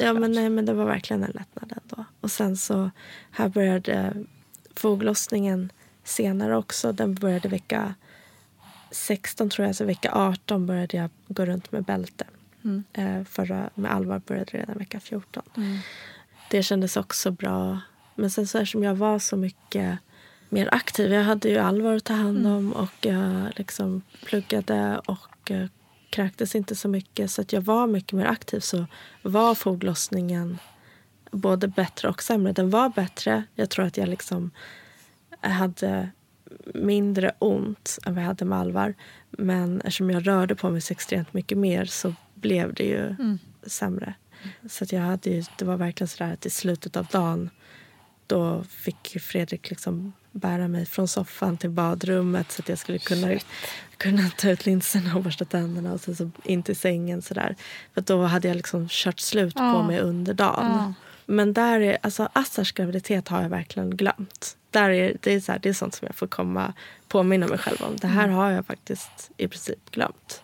Ja, 0.00 0.12
men, 0.12 0.32
nej, 0.32 0.50
men 0.50 0.66
det 0.66 0.72
var 0.72 0.84
verkligen 0.84 1.24
en 1.24 1.30
lättnad 1.30 1.72
ändå. 1.82 2.04
Och 2.20 2.30
sen 2.30 2.56
så 2.56 2.90
här 3.30 3.48
började 3.48 4.12
foglossningen 4.76 5.72
senare 6.04 6.56
också. 6.56 6.92
Den 6.92 7.14
började 7.14 7.48
vecka 7.48 7.94
16 8.90 9.50
tror 9.50 9.66
jag, 9.66 9.76
så 9.76 9.84
vecka 9.84 10.10
18 10.12 10.66
började 10.66 10.96
jag 10.96 11.10
gå 11.28 11.44
runt 11.44 11.72
med 11.72 11.84
bälte. 11.84 12.24
Mm. 12.64 12.84
Eh, 12.92 13.24
förra 13.24 13.70
med 13.74 13.92
allvar 13.92 14.22
började 14.26 14.58
redan 14.58 14.78
vecka 14.78 15.00
14. 15.00 15.42
Det 16.54 16.62
kändes 16.62 16.96
också 16.96 17.30
bra. 17.30 17.80
Men 18.14 18.30
sen 18.30 18.46
så 18.46 18.58
eftersom 18.58 18.82
jag 18.82 18.94
var 18.94 19.18
så 19.18 19.36
mycket 19.36 19.98
mer 20.48 20.68
aktiv. 20.72 21.12
Jag 21.12 21.24
hade 21.24 21.48
ju 21.48 21.58
allvar 21.58 21.94
att 21.94 22.04
ta 22.04 22.14
hand 22.14 22.46
om 22.46 22.72
och 22.72 22.90
jag 23.00 23.52
liksom 23.56 24.02
pluggade 24.24 25.00
och 25.06 25.50
eh, 25.50 25.66
kräktes 26.10 26.54
inte 26.54 26.74
så 26.74 26.88
mycket. 26.88 27.30
Så 27.30 27.40
att 27.40 27.52
jag 27.52 27.60
var 27.60 27.86
mycket 27.86 28.12
mer 28.12 28.26
aktiv. 28.26 28.60
Så 28.60 28.86
var 29.22 29.54
foglossningen 29.54 30.58
både 31.30 31.68
bättre 31.68 32.08
och 32.08 32.22
sämre. 32.22 32.52
Den 32.52 32.70
var 32.70 32.88
bättre. 32.88 33.44
Jag 33.54 33.70
tror 33.70 33.84
att 33.84 33.96
jag 33.96 34.08
liksom 34.08 34.50
hade 35.40 36.10
mindre 36.74 37.32
ont 37.38 37.98
än 38.06 38.14
vad 38.14 38.22
jag 38.22 38.28
hade 38.28 38.44
med 38.44 38.58
Alvar. 38.58 38.94
Men 39.30 39.80
eftersom 39.80 40.10
jag 40.10 40.26
rörde 40.26 40.54
på 40.54 40.70
mig 40.70 40.80
så 40.80 40.92
extremt 40.92 41.32
mycket 41.32 41.58
mer 41.58 41.84
så 41.84 42.14
blev 42.34 42.74
det 42.74 42.84
ju 42.84 43.16
sämre. 43.66 44.14
Så 44.68 44.84
jag 44.90 45.00
hade 45.00 45.30
ju, 45.30 45.44
det 45.58 45.64
var 45.64 45.76
verkligen 45.76 46.08
så 46.08 46.24
att 46.24 46.46
i 46.46 46.50
slutet 46.50 46.96
av 46.96 47.06
dagen 47.06 47.50
då 48.26 48.64
fick 48.64 49.16
Fredrik 49.20 49.70
liksom 49.70 50.12
bära 50.32 50.68
mig 50.68 50.86
från 50.86 51.08
soffan 51.08 51.56
till 51.56 51.70
badrummet 51.70 52.52
så 52.52 52.62
att 52.62 52.68
jag 52.68 52.78
skulle 52.78 52.98
kunna, 52.98 53.38
kunna 53.96 54.30
ta 54.36 54.50
ut 54.50 54.66
linserna 54.66 55.16
och 55.16 55.22
borsta 55.22 55.44
tänderna 55.44 55.92
och 55.92 56.00
sen 56.00 56.16
så 56.16 56.30
in 56.44 56.62
till 56.62 56.76
sängen. 56.76 57.22
Så 57.22 57.34
där. 57.34 57.56
För 57.94 58.00
då 58.00 58.22
hade 58.22 58.48
jag 58.48 58.56
liksom 58.56 58.88
kört 58.90 59.20
slut 59.20 59.54
på 59.54 59.62
Ja. 59.62 59.86
mig 59.86 60.00
under 60.00 60.34
dagen. 60.34 60.70
Ja. 60.72 60.94
Men 61.26 61.52
där 61.52 61.80
är, 61.80 61.98
alltså 62.02 62.28
Assars 62.32 62.72
graviditet 62.72 63.28
har 63.28 63.42
jag 63.42 63.48
verkligen 63.48 63.96
glömt. 63.96 64.56
Där 64.70 64.90
är, 64.90 65.16
det, 65.20 65.32
är 65.32 65.40
så 65.40 65.52
här, 65.52 65.58
det 65.58 65.68
är 65.68 65.72
sånt 65.72 65.94
som 65.94 66.06
jag 66.06 66.14
får 66.14 66.26
komma 66.26 66.72
påminna 67.08 67.46
mig 67.46 67.58
själv 67.58 67.82
om. 67.82 67.96
Det 67.96 68.06
här 68.06 68.28
har 68.28 68.50
jag 68.50 68.66
faktiskt 68.66 69.30
i 69.36 69.48
princip 69.48 69.90
glömt. 69.90 70.42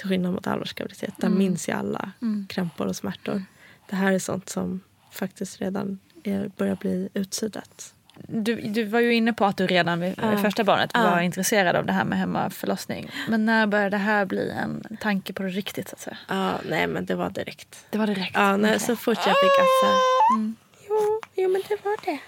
Till 0.00 0.08
skillnad 0.08 0.32
mot 0.32 0.46
Alvars 0.46 0.72
graviditet. 0.72 1.14
Där 1.16 1.28
minns 1.28 1.68
jag 1.68 1.78
alla 1.78 2.12
krämpor 2.48 2.86
och 2.86 2.96
smärtor. 2.96 3.44
Det 3.90 3.96
här 3.96 4.12
är 4.12 4.18
sånt 4.18 4.48
som 4.48 4.80
faktiskt 5.10 5.60
redan 5.60 5.98
är, 6.24 6.50
börjar 6.56 6.76
bli 6.76 7.08
utsuddat. 7.14 7.94
Du, 8.28 8.54
du 8.60 8.84
var 8.84 9.00
ju 9.00 9.14
inne 9.14 9.32
på 9.32 9.44
att 9.44 9.56
du 9.56 9.66
redan 9.66 10.00
vid 10.00 10.14
Ja. 10.22 10.38
första 10.38 10.64
barnet 10.64 10.90
Ja. 10.94 11.00
var 11.10 11.20
intresserad 11.20 11.76
av 11.76 11.86
det 11.86 11.92
här 11.92 12.04
med 12.04 12.18
hemmaförlossning. 12.18 13.10
Men 13.28 13.44
när 13.44 13.66
började 13.66 13.90
det 13.90 13.96
här 13.96 14.24
bli 14.24 14.50
en 14.50 14.96
tanke 15.00 15.32
på 15.32 15.42
det 15.42 15.48
riktigt? 15.48 15.88
Så 15.88 15.94
att 15.94 16.00
säga? 16.00 16.16
Ja, 16.28 16.52
nej 16.68 16.86
men 16.86 17.04
det 17.06 17.14
var 17.14 17.30
direkt. 17.30 17.86
Det 17.90 17.98
var 17.98 18.06
direkt? 18.06 18.30
Ja, 18.34 18.56
nej, 18.56 18.70
Okej. 18.70 18.80
så 18.86 18.96
fort 18.96 19.18
jag 19.18 19.24
fick 19.40 19.58
Assar. 19.60 19.96
Jo, 20.88 21.20
jo, 21.34 21.48
men 21.48 21.62
det 21.68 21.84
var 21.84 21.96
det. 22.04 22.18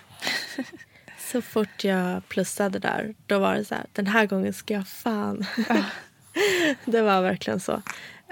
så 1.33 1.43
fort 1.43 1.85
jag 1.85 2.29
plussade 2.29 2.79
där, 2.79 3.15
då 3.27 3.39
var 3.39 3.55
det 3.55 3.65
så 3.65 3.75
här, 3.75 3.85
den 3.93 4.07
här 4.07 4.27
gången 4.27 4.53
ska 4.53 4.75
jag 4.75 4.89
fan. 4.89 5.45
det 6.85 7.03
var 7.03 7.23
verkligen 7.23 7.61
så. 7.61 7.83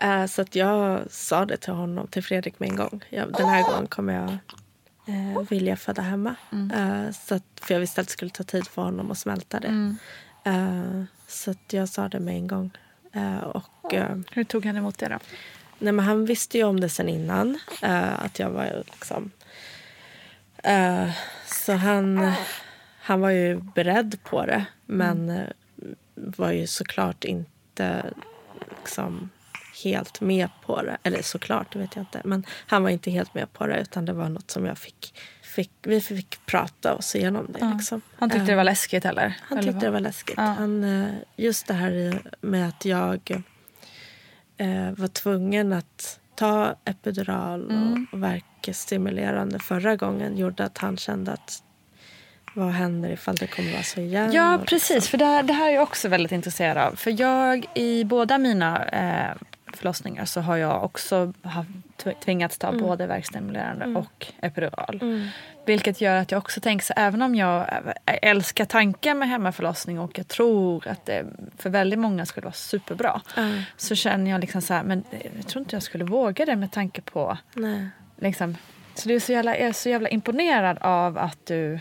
Eh, 0.00 0.26
så 0.26 0.42
att 0.42 0.54
jag 0.54 1.00
sa 1.10 1.44
det 1.46 1.56
till 1.56 1.72
honom, 1.72 2.06
till 2.06 2.22
Fredrik 2.22 2.60
med 2.60 2.68
en 2.68 2.76
gång. 2.76 3.04
Jag, 3.10 3.32
den 3.32 3.48
här 3.48 3.62
gången 3.62 3.86
kommer 3.86 4.14
jag 4.14 4.38
eh, 5.06 5.42
vilja 5.50 5.76
föda 5.76 6.02
hemma. 6.02 6.34
Eh, 6.52 7.12
så 7.12 7.34
att, 7.34 7.44
för 7.62 7.74
jag 7.74 7.80
visste 7.80 8.00
att 8.00 8.06
det 8.06 8.12
skulle 8.12 8.30
ta 8.30 8.42
tid 8.42 8.68
för 8.68 8.82
honom 8.82 9.10
att 9.10 9.18
smälta 9.18 9.60
det. 9.60 9.96
Eh, 10.44 11.02
så 11.26 11.50
att 11.50 11.72
jag 11.72 11.88
sa 11.88 12.08
det 12.08 12.20
med 12.20 12.34
en 12.34 12.46
gång. 12.46 12.70
Och... 13.42 13.94
Hur 14.32 14.44
tog 14.44 14.66
han 14.66 14.76
emot 14.76 14.98
det 14.98 15.08
då? 15.08 15.18
Nej, 15.78 15.92
men 15.92 16.04
han 16.04 16.24
visste 16.24 16.58
ju 16.58 16.64
om 16.64 16.80
det 16.80 16.88
sen 16.88 17.08
innan. 17.08 17.58
att 18.18 18.38
jag 18.38 18.50
var 18.50 18.82
liksom... 18.86 19.30
så 21.46 21.72
han, 21.72 22.32
han 23.00 23.20
var 23.20 23.30
ju 23.30 23.60
beredd 23.74 24.18
på 24.24 24.46
det. 24.46 24.64
Men 24.86 25.42
var 26.14 26.50
ju 26.50 26.66
såklart 26.66 27.24
inte 27.24 27.59
liksom 28.80 29.30
helt 29.84 30.20
med 30.20 30.48
på 30.66 30.82
det. 30.82 30.96
Eller 31.02 31.22
såklart, 31.22 31.72
det 31.72 31.78
vet 31.78 31.96
jag 31.96 32.02
inte. 32.02 32.20
Men 32.24 32.44
han 32.66 32.82
var 32.82 32.90
inte 32.90 33.10
helt 33.10 33.34
med 33.34 33.52
på 33.52 33.66
det. 33.66 33.80
Utan 33.80 34.04
det 34.04 34.12
var 34.12 34.28
något 34.28 34.50
som 34.50 34.66
jag 34.66 34.78
fick... 34.78 35.14
fick 35.42 35.70
vi 35.82 36.00
fick 36.00 36.46
prata 36.46 36.94
oss 36.94 37.16
igenom 37.16 37.46
det. 37.52 37.58
Ja. 37.60 37.72
Liksom. 37.74 38.00
Han 38.18 38.30
tyckte 38.30 38.46
det 38.46 38.56
var 38.56 38.64
läskigt 38.64 39.04
eller? 39.04 39.36
han 39.42 39.58
eller 39.58 39.72
tyckte 39.72 39.74
vad? 39.74 39.84
det 39.84 39.90
var 39.90 40.00
läskigt. 40.00 40.34
Ja. 40.36 40.42
Han, 40.42 40.84
eh, 40.84 41.14
just 41.36 41.66
det 41.66 41.74
här 41.74 42.22
med 42.40 42.68
att 42.68 42.84
jag 42.84 43.42
eh, 44.56 44.90
var 44.90 45.08
tvungen 45.08 45.72
att 45.72 46.20
ta 46.34 46.74
epidural 46.84 47.70
Mm. 47.70 48.06
och 48.12 48.22
verkstimulerande 48.22 49.58
förra 49.58 49.96
gången 49.96 50.36
gjorde 50.36 50.64
att 50.64 50.78
han 50.78 50.96
kände 50.96 51.32
att 51.32 51.62
vad 52.54 52.68
händer 52.70 53.10
ifall 53.10 53.34
det 53.36 53.46
kommer 53.46 53.72
vara 53.72 53.82
så 53.82 54.00
igen? 54.00 54.32
Ja, 54.32 54.54
Och 54.54 54.66
precis. 54.66 55.08
För 55.08 55.18
det, 55.18 55.24
här- 55.24 55.42
det 55.42 55.52
här 55.52 55.68
är 55.68 55.74
jag 55.74 55.82
också 55.82 56.08
väldigt 56.08 56.32
intresserad 56.32 56.78
av. 56.78 56.94
För 56.96 57.20
jag, 57.20 57.66
i 57.74 58.04
båda 58.04 58.38
mina 58.38 58.84
eh, 58.86 59.36
förlossningar 59.74 60.24
så 60.24 60.40
har 60.40 60.56
jag 60.56 60.84
också 60.84 61.32
tvingats 62.24 62.58
ta 62.58 62.72
både 62.72 63.06
verkstimulerande 63.06 63.86
och 64.00 64.26
epidural. 64.42 64.98
Mm. 65.02 65.28
Vilket 65.66 66.00
gör 66.00 66.16
att 66.16 66.30
jag 66.32 66.38
också 66.38 66.60
tänker 66.60 66.84
så 66.84 66.92
även 66.96 67.22
om 67.22 67.34
jag 67.34 67.66
älskar 68.06 68.64
tanken 68.64 69.18
med 69.18 69.28
hemmaförlossning 69.28 69.98
och 70.00 70.18
jag 70.18 70.28
tror 70.28 70.88
att 70.88 71.06
det 71.06 71.24
för 71.58 71.70
väldigt 71.70 71.98
många 71.98 72.26
skulle 72.26 72.44
vara 72.44 72.52
superbra. 72.54 73.20
Så 73.76 73.94
känner 73.94 74.30
jag 74.30 74.40
liksom 74.40 74.62
så 74.62 74.74
här, 74.74 74.82
men 74.82 75.04
jag 75.36 75.46
tror 75.46 75.62
inte 75.62 75.76
jag 75.76 75.82
skulle 75.82 76.04
våga 76.04 76.44
det 76.46 76.56
med 76.56 76.72
tanke 76.72 77.00
på 77.02 77.38
nej. 77.54 77.88
Liksom. 78.18 78.56
Så 78.94 79.08
det 79.08 79.14
är 79.14 79.20
så 79.20 79.32
jävla, 79.32 79.58
jag 79.58 79.68
är 79.68 79.72
så 79.72 79.88
jävla 79.88 80.08
imponerad 80.08 80.78
av 80.80 81.18
att 81.18 81.46
du 81.46 81.74
eh, 81.74 81.80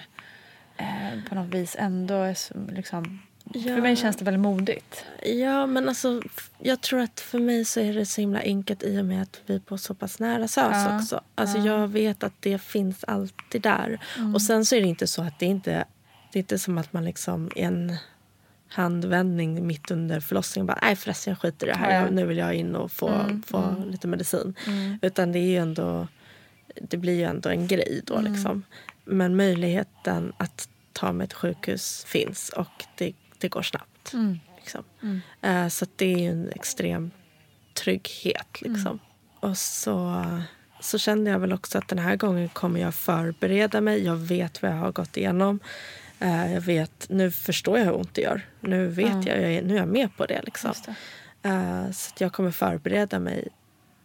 på 1.30 1.36
något 1.36 1.54
vis 1.54 1.76
ändå 1.80 2.14
är 2.16 2.38
liksom, 2.76 3.20
Ja. 3.54 3.62
För 3.76 3.82
mig 3.82 3.96
känns 3.96 4.16
det 4.18 4.26
väldigt 4.26 4.42
modigt. 4.42 5.06
Ja, 5.24 5.66
men 5.66 5.90
alltså, 5.90 6.22
jag 6.60 6.82
tror 6.82 7.00
att 7.00 7.20
för 7.20 7.40
mig 7.40 7.66
så 7.66 7.80
är 7.80 7.94
det 7.94 8.06
så 8.06 8.22
himla 8.22 8.40
enkelt 8.40 8.84
i 8.84 9.00
och 9.02 9.06
med 9.06 9.22
att 9.22 9.42
vi 9.46 9.60
bor 9.60 9.78
så 9.78 9.94
pass 9.94 10.20
nära 10.20 10.48
SÖS 10.48 10.58
Ja, 10.58 10.96
också. 11.00 11.22
Alltså 11.36 11.58
jag 11.58 11.88
vet 11.88 12.24
att 12.24 12.34
det 12.40 12.62
finns 12.62 13.04
alltid 13.04 13.62
där. 13.62 14.00
Mm. 14.18 14.36
Och 14.36 14.42
sen 14.42 14.66
så 14.66 14.76
är 14.76 14.82
det 14.82 14.88
inte 14.88 15.08
så 15.08 15.22
att 15.22 15.40
det 15.40 15.46
inte 15.46 15.86
det 16.32 16.40
är 16.40 16.42
inte 16.42 16.60
som 16.60 16.78
att 16.78 16.94
man 16.94 17.06
liksom 17.06 17.52
i 17.56 17.62
en 17.62 17.96
handvändning 18.68 19.68
mitt 19.68 19.92
under 19.92 20.20
förlossningen 20.20 20.66
bara 20.68 20.80
nej 20.82 20.96
förresten 20.96 21.32
jag 21.32 21.40
skiter 21.42 21.68
i 21.68 21.70
det 21.70 21.76
här. 21.78 21.92
Ja, 21.92 21.96
Mm, 21.98 22.06
ja. 22.18 22.22
Nu 22.22 22.28
vill 22.28 22.38
jag 22.38 22.54
in 22.54 22.76
och 22.76 22.92
få, 22.92 23.40
få 23.48 23.76
lite 23.88 24.08
medicin. 24.08 24.56
Utan 25.02 25.32
det 25.32 25.40
är 25.40 25.48
ju 25.50 25.58
ändå 25.58 26.08
det 26.82 26.98
blir 26.98 27.14
ju 27.14 27.24
ändå 27.24 27.50
en 27.50 27.68
grej 27.68 28.02
då 28.06 28.16
Mm. 28.16 28.34
liksom. 28.34 28.64
Men 29.10 29.36
möjligheten 29.36 30.34
att 30.38 30.70
ta 30.94 31.12
mig 31.12 31.28
till 31.28 31.38
sjukhus 31.38 32.04
finns 32.08 32.50
och 32.50 32.86
det, 32.98 33.14
det 33.38 33.50
går 33.50 33.62
snabbt. 33.62 34.14
Mm. 34.14 34.40
Liksom. 34.58 34.84
Eh, 35.42 35.68
så 35.68 35.86
det 35.96 36.26
är 36.26 36.32
en 36.32 36.50
extrem 36.50 37.12
trygghet. 37.74 38.62
Mm. 38.62 38.74
Liksom. 38.74 39.00
Och 39.40 39.58
så, 39.58 40.26
så 40.80 40.98
kände 40.98 41.32
jag 41.32 41.40
väl 41.40 41.54
också 41.54 41.78
att 41.78 41.88
den 41.88 42.00
här 42.00 42.16
gången 42.16 42.50
kommer 42.50 42.80
jag 42.80 42.96
förbereda 42.96 43.82
mig. 43.82 44.06
Jag 44.06 44.16
vet 44.16 44.62
vad 44.62 44.72
jag 44.72 44.78
har 44.78 44.92
gått 44.92 45.18
igenom. 45.18 45.60
Eh, 46.20 46.54
jag 46.54 46.62
vet, 46.62 47.10
nu 47.10 47.32
förstår 47.32 47.78
jag 47.78 47.86
hur 47.86 47.96
ont 47.96 48.14
det 48.14 48.22
gör. 48.22 48.42
Nu 48.60 48.88
vet 48.88 49.26
jag, 49.26 49.42
jag 49.42 49.54
är, 49.54 49.62
nu 49.62 49.74
är 49.74 49.80
jag 49.80 49.88
med 49.88 50.18
på 50.18 50.26
det. 50.26 50.42
Liksom. 50.44 50.74
Det. 50.86 51.50
Eh, 51.50 51.92
så 51.92 52.14
jag 52.18 52.34
kommer 52.34 52.52
förbereda 52.52 53.20
mig 53.20 53.48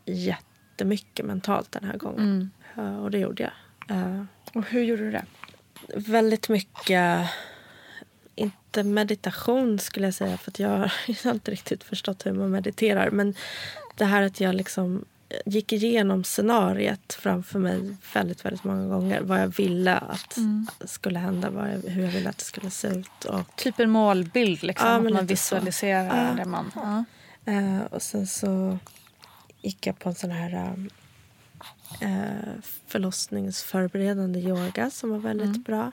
jättemycket 0.04 1.26
mentalt 1.26 1.72
den 1.72 1.84
här 1.84 1.96
gången. 1.96 2.50
Mm. 2.76 2.98
Och 2.98 3.10
det 3.10 3.18
gjorde 3.18 3.42
jag. 3.42 3.52
Eh, 3.88 4.22
Och 4.52 4.64
hur 4.64 4.82
gjorde 4.82 5.02
du 5.02 5.10
det? 5.10 5.24
väldigt 5.94 6.48
mycket, 6.48 7.28
inte 8.34 8.82
meditation 8.82 9.78
skulle 9.78 10.06
jag 10.06 10.14
säga 10.14 10.36
för 10.36 10.52
jag 10.56 10.90
har 11.24 11.32
inte 11.32 11.50
riktigt 11.50 11.84
förstått 11.84 12.26
hur 12.26 12.32
man 12.32 12.50
mediterar. 12.50 13.10
Men 13.10 13.34
det 13.96 14.04
här 14.04 14.22
att 14.22 14.40
jag 14.40 14.54
liksom 14.54 15.04
gick 15.46 15.72
igenom 15.72 16.24
scenariet 16.24 17.12
framför 17.14 17.58
mig 17.58 17.96
väldigt, 18.14 18.44
väldigt 18.44 18.64
många 18.64 18.86
gånger. 18.86 19.20
Vad 19.20 19.40
jag 19.40 19.48
ville 19.48 19.96
att 19.96 20.36
mm. 20.36 20.66
skulle 20.84 21.18
hända, 21.18 21.50
vad 21.50 21.68
jag, 21.72 21.90
hur 21.90 22.04
jag 22.04 22.10
ville 22.10 22.28
att 22.28 22.38
det 22.38 22.44
skulle 22.44 22.70
se 22.70 22.88
ut. 22.88 23.24
Och, 23.24 23.56
typ 23.56 23.80
en 23.80 23.90
målbild, 23.90 24.62
liksom, 24.62 24.88
ja, 24.88 24.94
att 24.94 25.12
man 25.12 25.26
visualiserar 25.26 26.28
ja. 26.28 26.34
det 26.34 26.44
man... 26.44 26.72
Ja. 26.74 27.04
Uh, 27.48 27.82
och 27.82 28.02
sen 28.02 28.26
så 28.26 28.78
gick 29.62 29.86
jag 29.86 29.98
på 29.98 30.08
en 30.08 30.14
sån 30.14 30.30
här 30.30 30.76
uh, 32.02 32.60
förlossningsförberedande 32.86 34.40
yoga 34.40 34.90
som 34.90 35.10
var 35.10 35.18
väldigt 35.18 35.46
mm. 35.46 35.62
bra. 35.62 35.92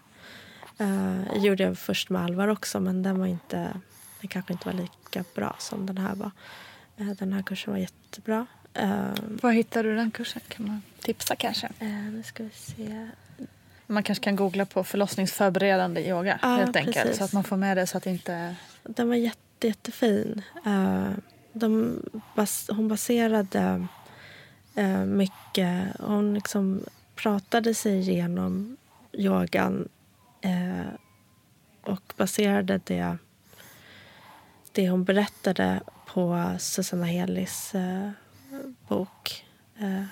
Jag 1.34 1.38
gjorde 1.38 1.64
jag 1.64 1.78
först 1.78 2.10
med 2.10 2.22
Alvar 2.22 2.48
också 2.48 2.80
men 2.80 3.04
den 3.04 3.20
var 3.20 3.28
inte, 3.28 3.58
den 4.22 4.28
kanske 4.28 4.54
inte 4.54 4.66
var 4.66 4.74
lika 4.74 5.24
bra 5.36 5.56
som 5.60 5.86
den 5.86 5.98
här 5.98 6.16
var. 6.16 6.32
Uh, 7.00 7.12
den 7.12 7.34
här 7.34 7.42
kursen 7.42 7.74
var 7.74 7.80
jättebra. 7.80 8.46
Uh, 8.80 9.14
Var 9.42 9.52
hittar 9.52 9.84
du 9.84 9.96
den 9.96 10.12
kursen? 10.12 10.42
Kan 10.48 10.68
man 10.68 10.82
tipsa 11.00 11.36
kanske? 11.36 11.68
Uh, 11.82 12.12
nu 12.12 12.24
ska 12.24 12.44
vi 12.44 12.50
se. 12.50 13.10
Man 13.88 14.04
kanske 14.04 14.24
kan 14.24 14.36
googla 14.36 14.66
på 14.66 14.84
förlossningsförberedande 14.84 16.10
yoga 16.10 16.40
ja, 16.42 16.48
helt 16.48 16.76
enkelt. 16.76 17.16
Så 17.16 17.24
att 17.24 17.34
man 17.34 17.44
får 17.44 17.58
med 17.58 17.78
det 17.78 17.88
så 17.88 17.98
att 17.98 18.06
inte... 18.06 18.56
Den 18.84 19.10
var 19.10 19.16
jätte, 19.16 19.68
jättefin. 19.68 20.42
Uh, 20.66 21.12
de 21.54 22.00
bas 22.36 22.70
hon 22.70 22.88
baserade 22.88 23.88
uh, 24.78 25.06
mycket... 25.06 25.96
Hon 26.00 26.34
liksom 26.34 26.84
pratade 27.16 27.74
sig 27.74 28.00
igenom 28.00 28.78
yogan 29.14 29.90
uh, 30.46 30.94
och 31.82 32.14
baserade 32.18 32.82
det, 32.84 33.18
det 34.72 34.90
hon 34.90 35.04
berättade 35.04 35.82
på 36.06 36.56
Susanna 36.60 37.06
Helis 37.06 37.74
bok. 38.88 39.46
Eh, 39.80 40.04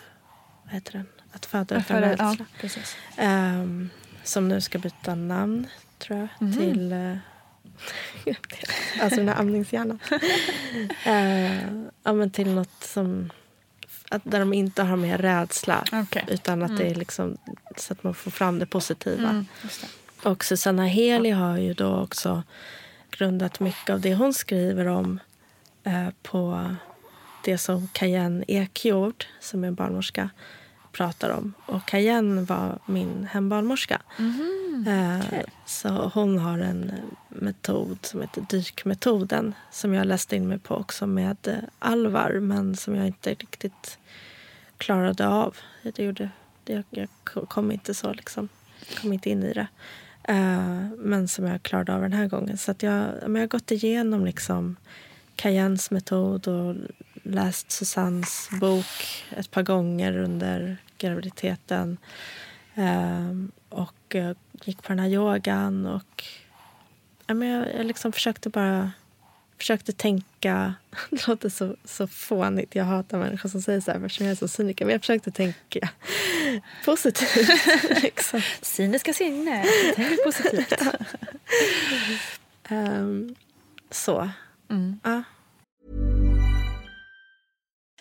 vad 0.64 0.74
heter 0.74 0.92
den? 0.92 1.08
Att 1.32 1.46
föda 1.46 1.78
utan 1.78 2.02
rädsla. 2.02 2.46
Ja, 3.18 3.24
eh, 3.24 3.66
som 4.24 4.48
nu 4.48 4.62
ska 4.62 4.80
byta 4.80 5.16
namn, 5.16 5.68
tror 5.98 6.20
jag, 6.20 6.28
mm. 6.42 6.54
till... 6.54 6.92
Eh, 6.92 7.18
alltså 9.02 9.20
den 9.20 9.28
här 9.28 9.40
amningshjärnan. 9.40 10.00
eh, 11.06 11.74
ja, 12.04 12.14
men 12.14 12.32
till 12.32 12.50
något 12.54 12.84
som... 12.84 13.30
Att, 14.10 14.22
där 14.24 14.40
de 14.40 14.54
inte 14.54 14.84
har 14.84 14.98
med 14.98 15.20
rädsla. 15.20 15.84
Okay. 16.04 16.24
Utan 16.28 16.64
att 16.64 16.70
mm. 16.70 16.82
det 16.82 16.90
är 16.92 16.96
liksom 16.96 17.38
så 17.78 17.94
att 17.94 18.04
man 18.04 18.14
får 18.14 18.32
fram 18.32 18.60
det 18.60 18.66
positiva. 18.66 19.30
Mm, 19.30 19.46
det. 20.24 20.30
Och 20.30 20.46
Susanna 20.46 20.86
Heli 20.86 21.30
har 21.30 21.58
ju 21.58 21.74
då 21.74 21.96
också 21.96 22.44
grundat 23.12 23.60
mycket 23.60 23.90
av 23.90 24.02
det 24.02 24.16
hon 24.16 24.34
skriver 24.34 24.86
om 24.86 25.20
eh, 25.84 26.08
på 26.24 26.76
det 27.44 27.58
som 27.58 27.88
Cayenne 27.88 28.46
Ekjord, 28.48 29.26
som 29.40 29.64
är 29.64 29.68
en 29.68 29.76
barnmorska, 29.76 30.30
pratar 30.92 31.30
om. 31.30 31.54
Och 31.66 31.90
Cayenne 31.90 32.42
var 32.42 32.80
min 32.86 33.28
hembarnmorska. 33.32 34.02
Mm, 34.20 35.20
okay. 35.20 35.44
Så 35.66 35.90
hon 36.14 36.38
har 36.38 36.60
en 36.60 36.92
metod 37.30 37.98
som 38.02 38.22
heter 38.22 38.46
dykmetoden 38.50 39.54
som 39.72 39.94
jag 39.94 40.08
läste 40.08 40.36
in 40.36 40.48
mig 40.48 40.60
på 40.60 40.76
också 40.76 41.08
med 41.08 41.38
eh, 41.48 41.56
Alvar 41.80 42.40
men 42.40 42.76
som 42.76 42.96
jag 42.96 43.08
inte 43.08 43.30
riktigt 43.30 43.98
klarade 44.78 45.28
av. 45.28 45.58
Det 45.84 46.04
gjorde, 46.04 46.30
det, 46.64 46.84
jag 46.90 47.08
kom 47.24 47.72
inte 47.72 47.94
så 47.94 48.14
liksom, 48.14 48.50
kom 49.02 49.14
inte 49.14 49.30
in 49.30 49.44
i 49.44 49.54
det. 49.54 49.68
Eh, 50.24 50.88
men 50.98 51.28
som 51.28 51.46
jag 51.46 51.64
klarade 51.64 51.96
av 51.96 52.02
den 52.02 52.14
här 52.14 52.28
gången. 52.28 52.58
Så 52.58 52.72
att 52.72 52.84
jag, 52.84 53.14
jag 53.22 53.40
har 53.40 53.48
gått 53.48 53.72
igenom 53.72 54.26
liksom 54.26 54.76
Cayennes 55.36 55.92
metod 55.92 56.48
och 56.48 56.76
läst 57.24 57.72
Susannes 57.72 58.50
bok 58.60 59.26
ett 59.38 59.52
par 59.52 59.64
gånger 59.64 60.18
under 60.18 60.78
graviditeten. 60.98 61.98
Um, 62.76 63.52
och 63.70 64.16
uh, 64.16 64.32
gick 64.64 64.84
på 64.84 64.88
den 64.88 65.00
här 65.00 65.10
yogan. 65.10 65.86
Och, 65.86 66.24
ja, 67.28 67.34
men 67.34 67.48
jag, 67.48 67.76
jag 67.76 67.86
liksom 67.86 68.12
försökte 68.12 68.50
bara 68.50 68.92
försökte 69.60 69.92
tänka... 69.92 70.74
Det 71.10 71.28
låter 71.28 71.50
så, 71.50 71.76
så 71.86 72.08
fånigt. 72.08 72.76
Jag 72.76 72.86
hatar 72.86 73.18
människor 73.18 73.50
som 73.50 73.62
säger 73.62 73.82
så 73.82 73.92
här 73.92 74.06
eftersom 74.06 74.26
jag 74.26 74.32
är 74.32 74.36
så 74.36 74.48
cyniker. 74.48 74.86
Men 74.86 74.92
jag 74.92 75.02
försökte 75.02 75.32
tänka 75.32 75.90
positivt. 76.86 77.50
liksom. 78.04 78.42
Cyniska 78.62 79.14
sinne. 79.14 79.66
Tänk 79.96 80.24
positivt. 80.24 80.82
um, 82.70 83.36
så. 83.92 84.30
Mm. 84.70 85.00
Ja. 85.04 85.24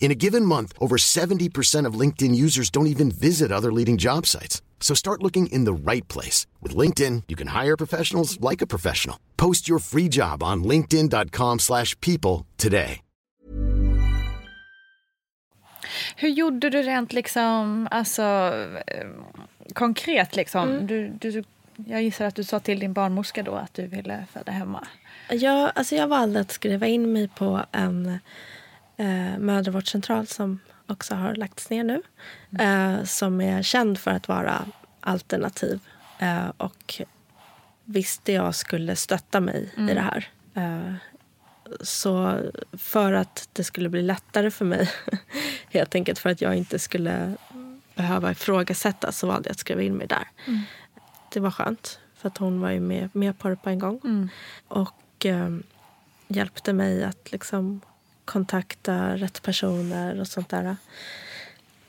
In 0.00 0.10
a 0.10 0.14
given 0.14 0.44
month, 0.44 0.72
over 0.80 0.96
70% 0.96 1.86
of 1.86 2.00
LinkedIn 2.00 2.34
users 2.34 2.70
don't 2.70 2.86
even 2.86 3.10
visit 3.10 3.52
other 3.52 3.70
leading 3.70 3.98
job 3.98 4.26
sites. 4.26 4.62
So 4.80 4.94
start 4.94 5.22
looking 5.22 5.48
in 5.48 5.64
the 5.64 5.92
right 5.92 6.08
place. 6.08 6.46
With 6.62 6.74
LinkedIn, 6.74 7.24
you 7.28 7.36
can 7.36 7.48
hire 7.48 7.76
professionals 7.76 8.40
like 8.40 8.62
a 8.62 8.66
professional. 8.66 9.16
Post 9.36 9.68
your 9.68 9.80
free 9.80 10.08
job 10.08 10.42
on 10.42 10.64
linkedin.com 10.64 11.58
slash 11.58 11.94
people 12.00 12.46
today. 12.56 13.02
Hur 16.16 16.28
gjorde 16.28 16.70
du 16.70 16.82
rent 16.82 17.12
liksom, 17.12 17.88
alltså 17.90 18.22
eh, 18.86 19.06
konkret 19.72 20.36
liksom? 20.36 20.68
Mm. 20.68 20.86
Du, 20.86 21.08
du, 21.08 21.44
jag 21.86 22.02
gissar 22.02 22.24
att 22.24 22.34
du 22.34 22.44
sa 22.44 22.60
till 22.60 22.78
din 22.78 22.92
barnmorska 22.92 23.42
då 23.42 23.54
att 23.54 23.74
du 23.74 23.86
ville 23.86 24.26
föda 24.32 24.52
hemma. 24.52 24.86
Jag, 25.30 25.72
alltså 25.74 25.94
jag 25.94 26.08
valde 26.08 26.40
att 26.40 26.52
skriva 26.52 26.86
in 26.86 27.12
mig 27.12 27.28
på 27.28 27.64
en 27.72 28.18
eh, 28.98 29.38
mödravårdscentral 29.38 30.26
som 30.26 30.60
också 30.86 31.14
har 31.14 31.34
lagts 31.34 31.70
ner 31.70 31.84
nu. 31.84 32.02
Eh, 32.58 33.04
som 33.04 33.40
är 33.40 33.62
känd 33.62 33.98
för 33.98 34.10
att 34.10 34.28
vara 34.28 34.64
alternativ. 35.00 35.80
Eh, 36.18 36.48
och 36.56 37.02
visste 37.84 38.32
jag 38.32 38.54
skulle 38.54 38.96
stötta 38.96 39.40
mig 39.40 39.72
i 39.76 39.94
det 39.94 40.00
här. 40.00 40.28
Eh, 40.54 40.94
så 41.80 42.40
för 42.72 43.12
att 43.12 43.48
det 43.52 43.64
skulle 43.64 43.88
bli 43.88 44.02
lättare 44.02 44.50
för 44.50 44.64
mig, 44.64 44.90
helt 45.70 45.94
enkelt 45.94 46.18
för 46.18 46.30
att 46.30 46.40
jag 46.40 46.54
inte 46.54 46.78
skulle 46.78 47.34
behöva 47.94 48.30
ifrågasätta 48.30 49.12
så 49.12 49.26
valde 49.26 49.48
jag 49.48 49.52
att 49.52 49.58
skriva 49.58 49.82
in 49.82 49.94
mig 49.94 50.06
där. 50.06 50.28
Det 51.32 51.40
var 51.40 51.50
skönt, 51.50 52.00
för 52.14 52.28
att 52.28 52.38
hon 52.38 52.60
var 52.60 52.70
ju 52.70 52.80
med, 52.80 53.10
med 53.12 53.38
på 53.38 53.48
det 53.48 53.56
på 53.56 53.70
en 53.70 53.78
gång. 53.78 54.00
Och 54.68 55.26
eh, 55.26 55.56
hjälpte 56.28 56.72
mig 56.72 57.04
att 57.04 57.32
liksom 57.32 57.80
kontakta 58.28 59.16
rätt 59.16 59.42
personer 59.42 60.20
och 60.20 60.28
sånt 60.28 60.48
där. 60.48 60.76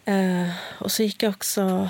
Eh, 0.06 0.50
och 0.80 0.92
så 0.92 1.04
gick 1.04 1.24
jag 1.24 1.30
också 1.30 1.90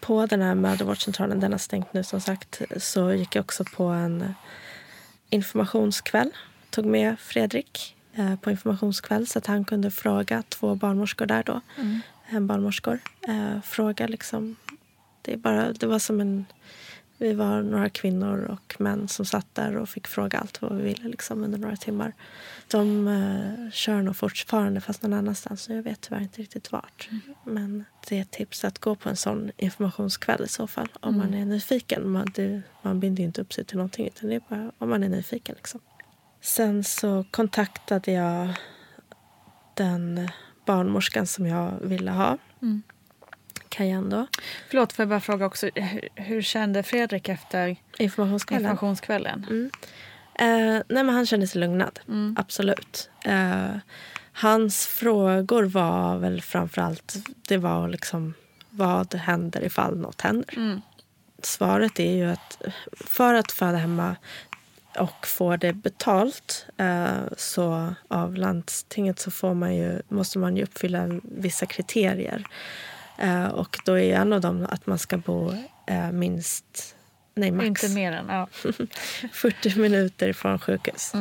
på 0.00 0.26
den 0.26 0.42
här 0.42 0.54
mödravårdscentralen, 0.54 1.40
den 1.40 1.52
har 1.52 1.58
stängt 1.58 1.92
nu 1.92 2.04
som 2.04 2.20
sagt, 2.20 2.62
så 2.76 3.12
gick 3.12 3.34
jag 3.34 3.42
också 3.42 3.64
på 3.64 3.84
en 3.84 4.34
informationskväll. 5.30 6.30
Tog 6.70 6.86
med 6.86 7.20
Fredrik 7.20 7.96
eh, 8.14 8.36
på 8.36 8.50
informationskväll 8.50 9.26
så 9.26 9.38
att 9.38 9.46
han 9.46 9.64
kunde 9.64 9.90
fråga 9.90 10.42
två 10.48 10.74
barnmorskor 10.74 11.26
där 11.26 11.42
då. 11.42 11.60
Hembarnmorskor. 12.24 12.98
Eh, 13.28 13.60
fråga 13.62 14.06
liksom. 14.06 14.56
Det, 15.22 15.32
är 15.32 15.36
bara, 15.36 15.72
det 15.72 15.86
var 15.86 15.98
som 15.98 16.20
en... 16.20 16.46
Vi 17.20 17.32
var 17.32 17.62
några 17.62 17.88
kvinnor 17.88 18.44
och 18.44 18.80
män 18.80 19.08
som 19.08 19.24
satt 19.26 19.54
där 19.54 19.76
och 19.76 19.88
fick 19.88 20.06
fråga 20.06 20.38
allt 20.38 20.62
vad 20.62 20.76
vi 20.76 20.82
ville 20.82 21.08
liksom, 21.08 21.44
under 21.44 21.58
några 21.58 21.76
timmar. 21.76 22.12
De 22.68 23.08
eh, 23.08 23.70
kör 23.72 24.02
nog 24.02 24.16
fortfarande 24.16 24.80
fast 24.80 25.02
någon 25.02 25.12
annanstans 25.12 25.62
så 25.62 25.72
jag 25.72 25.82
vet 25.82 26.00
tyvärr 26.00 26.20
inte 26.20 26.42
riktigt 26.42 26.72
vart. 26.72 27.08
Men 27.44 27.84
det 28.08 28.18
är 28.18 28.22
ett 28.22 28.30
tips 28.30 28.64
att 28.64 28.78
gå 28.78 28.94
på 28.94 29.08
en 29.08 29.16
sån 29.16 29.50
informationskväll 29.56 30.44
i 30.44 30.48
så 30.48 30.66
fall 30.66 30.88
om 31.00 31.18
man 31.18 31.34
är 31.34 31.44
nyfiken. 31.44 32.10
Man, 32.10 32.26
det, 32.34 32.62
man 32.82 33.00
binder 33.00 33.22
ju 33.22 33.26
inte 33.26 33.40
upp 33.40 33.52
sig 33.52 33.64
till 33.64 33.76
någonting 33.76 34.06
utan 34.06 34.28
det 34.28 34.36
är 34.36 34.42
bara 34.48 34.72
om 34.78 34.90
man 34.90 35.02
är 35.02 35.08
nyfiken. 35.08 35.54
Liksom. 35.58 35.80
Sen 36.40 36.84
så 36.84 37.24
kontaktade 37.30 38.12
jag 38.12 38.54
den 39.74 40.28
barnmorskan 40.66 41.26
som 41.26 41.46
jag 41.46 41.72
ville 41.80 42.10
ha. 42.10 42.38
Kajan 43.78 44.10
då. 44.10 44.26
Förlåt, 44.68 44.92
får 44.92 45.02
jag 45.02 45.08
bara 45.08 45.20
fråga 45.20 45.46
också, 45.46 45.70
hur, 45.74 46.08
hur 46.14 46.42
kände 46.42 46.82
Fredrik 46.82 47.28
efter 47.28 47.76
Informationskvällen. 47.98 48.62
informationskvällen? 48.62 49.46
Mm. 49.50 49.70
Eh, 50.34 50.82
nej 50.88 51.04
men 51.04 51.08
han 51.08 51.26
kände 51.26 51.46
sig 51.46 51.60
lugnad, 51.60 52.00
absolut. 52.36 53.10
Eh, 53.24 53.76
hans 54.32 54.86
frågor 54.86 55.62
var 55.64 56.18
väl 56.18 56.42
framförallt, 56.42 57.14
det 57.48 57.56
var 57.56 57.88
liksom 57.88 58.34
vad 58.70 59.14
händer 59.14 59.64
ifall 59.64 59.98
något 59.98 60.20
händer? 60.20 60.80
Svaret 61.42 62.00
är 62.00 62.12
ju 62.12 62.30
att 62.30 62.62
för 63.06 63.34
att 63.34 63.52
föda 63.52 63.78
hemma 63.78 64.16
och 64.98 65.26
få 65.26 65.56
det 65.56 65.72
betalt 65.72 66.66
eh, 66.76 67.22
så 67.36 67.94
av 68.08 68.34
landstinget 68.34 69.18
så 69.18 69.30
får 69.30 69.54
man 69.54 69.74
ju, 69.74 70.02
måste 70.08 70.38
man 70.38 70.56
ju 70.56 70.62
uppfylla 70.62 71.20
vissa 71.22 71.66
kriterier. 71.66 72.46
Eh, 73.18 73.46
och 73.46 73.78
då 73.84 73.98
är 73.98 74.14
en 74.14 74.32
av 74.32 74.40
dem 74.40 74.66
att 74.70 74.86
man 74.86 74.98
ska 74.98 75.16
bo 75.16 75.52
eh, 75.86 76.12
minst, 76.12 76.96
nej 77.34 77.50
max 77.50 77.66
Inte 77.66 77.88
mer 77.88 78.12
än, 78.12 78.26
ja. 78.28 78.48
40 79.32 79.78
minuter 79.78 80.32
från 80.32 80.58
sjukhus. 80.58 81.12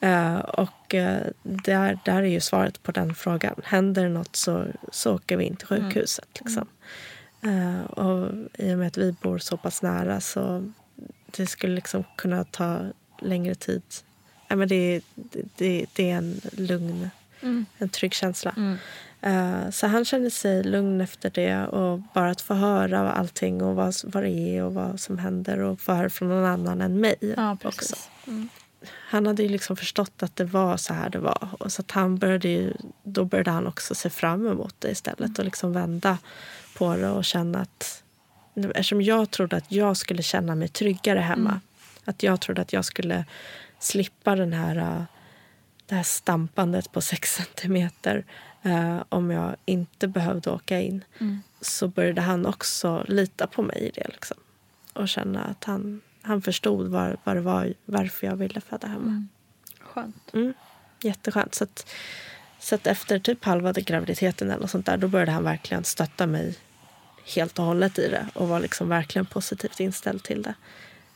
Eh, 0.00 0.36
och 0.36 0.94
där, 1.42 1.98
där 2.04 2.22
är 2.22 2.22
ju 2.22 2.40
svaret 2.40 2.82
på 2.82 2.92
den 2.92 3.14
frågan. 3.14 3.54
Händer 3.64 4.08
något 4.08 4.36
så, 4.36 4.66
så 4.92 5.14
åker 5.14 5.36
vi 5.36 5.44
in 5.44 5.56
till 5.56 5.66
sjukhuset. 5.66 6.28
Liksom. 6.40 6.68
Eh, 7.42 7.84
och 7.84 8.30
I 8.58 8.74
och 8.74 8.78
med 8.78 8.86
att 8.86 8.96
vi 8.96 9.12
bor 9.12 9.38
så 9.38 9.56
pass 9.56 9.82
nära 9.82 10.20
så 10.20 10.70
det 11.26 11.46
skulle 11.46 11.74
liksom 11.74 12.04
kunna 12.16 12.44
ta 12.44 12.80
längre 13.20 13.54
tid. 13.54 13.82
Ja, 14.48 14.56
men 14.56 14.68
det, 14.68 15.00
det, 15.56 15.86
det 15.92 16.10
är 16.10 16.16
en 16.16 16.40
lugn, 16.52 17.10
en 17.78 17.88
trygg 17.88 18.14
känsla. 18.14 18.54
Eh, 19.24 19.70
så 19.70 19.86
han 19.86 20.04
kände 20.04 20.30
sig 20.30 20.62
lugn 20.62 21.00
efter 21.00 21.30
det 21.30 21.66
och 21.66 22.00
bara 22.14 22.30
att 22.30 22.40
få 22.40 22.54
höra 22.54 23.12
allting 23.12 23.62
och 23.62 23.74
vad, 23.74 23.94
vad 24.04 24.22
det 24.22 24.30
är 24.30 24.62
och 24.62 24.74
vad 24.74 25.00
som 25.00 25.18
händer 25.18 25.58
och 25.58 25.80
få 25.80 25.92
höra 25.92 26.10
från 26.10 26.28
någon 26.28 26.44
annan 26.44 26.80
än 26.80 27.00
mig 27.00 27.14
Ja, 27.36 27.56
också. 27.64 27.96
Han 28.90 29.26
hade 29.26 29.42
ju 29.42 29.48
liksom 29.48 29.76
förstått 29.76 30.22
att 30.22 30.36
det 30.36 30.44
var 30.44 30.76
så 30.76 30.94
här 30.94 31.10
det 31.10 31.18
var. 31.18 31.48
Och 31.58 31.72
så 31.72 31.82
att 31.82 31.90
han 31.90 32.18
började 32.18 32.48
ju, 32.48 32.72
då 33.02 33.24
började 33.24 33.50
han 33.50 33.66
också 33.66 33.94
se 33.94 34.10
fram 34.10 34.46
emot 34.46 34.74
det 34.78 34.90
istället 34.90 35.38
och 35.38 35.44
liksom 35.44 35.72
vända 35.72 36.18
på 36.78 36.96
det 36.96 37.08
och 37.08 37.24
känna 37.24 37.60
att... 37.60 38.02
Eftersom 38.54 39.02
jag 39.02 39.30
trodde 39.30 39.56
att 39.56 39.72
jag 39.72 39.96
skulle 39.96 40.22
känna 40.22 40.54
mig 40.54 40.68
tryggare 40.68 41.18
hemma. 41.18 41.60
Att 42.04 42.22
jag 42.22 42.40
trodde 42.40 42.62
att 42.62 42.72
jag 42.72 42.84
skulle 42.84 43.24
slippa 43.78 44.36
den 44.36 44.52
här, 44.52 44.76
äh, 44.76 45.02
det 45.86 45.94
här 45.94 46.02
stampandet 46.02 46.92
på 46.92 47.00
sex 47.00 47.34
centimeter 47.34 48.24
äh, 48.64 49.02
om 49.08 49.30
jag 49.30 49.56
inte 49.64 50.08
behövde 50.08 50.50
åka 50.50 50.80
in. 50.80 51.04
Så 51.60 51.88
började 51.88 52.20
han 52.20 52.46
också 52.46 53.04
lita 53.08 53.46
på 53.46 53.62
mig 53.62 53.78
i 53.78 53.90
det. 53.90 54.08
Liksom. 54.08 54.36
Och 54.92 55.08
känna 55.08 55.44
att 55.44 55.64
han, 55.64 56.00
han 56.22 56.42
förstod 56.42 56.88
var, 56.88 57.16
det 57.24 57.40
var, 57.40 57.74
varför 57.84 58.26
jag 58.26 58.36
ville 58.36 58.60
föda 58.60 58.86
hemma. 58.88 59.26
Skönt. 59.80 60.30
Mm. 60.32 60.54
Jätteskönt. 61.02 61.54
Så, 61.54 61.64
att, 61.64 61.86
så 62.58 62.74
att 62.74 62.86
efter 62.86 63.18
typ 63.18 63.44
halva 63.44 63.72
graviditeten 63.72 64.50
eller 64.50 64.66
sånt 64.66 64.86
där, 64.86 64.96
då 64.96 65.08
började 65.08 65.32
han 65.32 65.44
verkligen 65.44 65.84
stötta 65.84 66.26
mig 66.26 66.58
helt 67.34 67.58
och 67.58 67.64
hållet 67.64 67.98
i 67.98 68.08
det 68.08 68.26
och 68.34 68.48
var 68.48 68.60
liksom 68.60 68.88
verkligen 68.88 69.26
positivt 69.26 69.80
inställd 69.80 70.22
till 70.22 70.42
det. 70.42 70.54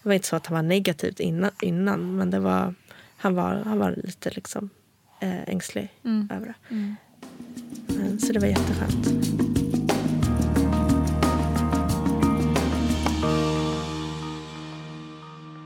Det 0.02 0.08
var 0.08 0.14
inte 0.14 0.28
så 0.28 0.36
att 0.36 0.46
han 0.46 0.54
var 0.54 0.62
negativt 0.62 1.20
innan, 1.20 1.50
innan 1.62 2.16
men 2.16 2.30
det 2.30 2.38
var, 2.38 2.74
han, 3.16 3.34
var, 3.34 3.54
han 3.54 3.78
var 3.78 3.94
lite 4.04 4.30
liksom, 4.30 4.70
eh, 5.20 5.48
ängslig 5.48 5.88
över 6.30 6.46
det. 6.46 6.54
Men, 6.68 6.96
så 8.20 8.32
det 8.32 8.38
var 8.38 8.46
jätteskönt. 8.46 9.08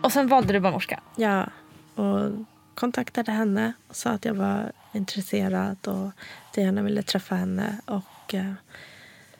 Och 0.03 0.12
sen 0.12 0.28
valde 0.28 0.53
du 0.53 0.61
barnmorska? 0.61 1.00
Ja, 1.16 1.46
och 1.94 2.30
kontaktade 2.74 3.32
henne 3.32 3.72
och 3.88 3.96
sa 3.96 4.11
att 4.11 4.24
jag 4.24 4.34
var 4.34 4.72
intresserad 4.92 5.88
och 5.88 6.07
att 6.07 6.57
jag 6.57 6.64
gärna 6.64 6.82
ville 6.82 7.03
träffa 7.03 7.34
henne 7.34 7.76
och 7.84 8.34
eh, 8.34 8.53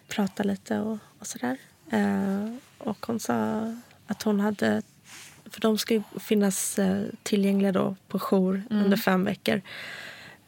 prata 0.09 0.43
lite 0.43 0.79
och, 0.79 0.99
och 1.19 1.27
sådär. 1.27 1.57
Eh, 1.91 2.55
och 2.79 3.07
hon 3.07 3.21
sa 3.21 3.61
att 4.07 4.23
hon 4.23 4.41
hade... 4.41 4.83
För 5.51 5.61
de 5.61 5.79
ska 5.79 5.95
ju 5.95 6.03
finnas 6.21 6.79
eh, 6.79 7.03
tillgängliga 7.23 7.73
då 7.73 7.97
på 8.09 8.19
jour 8.19 8.63
under 8.71 8.97
fem 8.97 9.25
veckor 9.25 9.63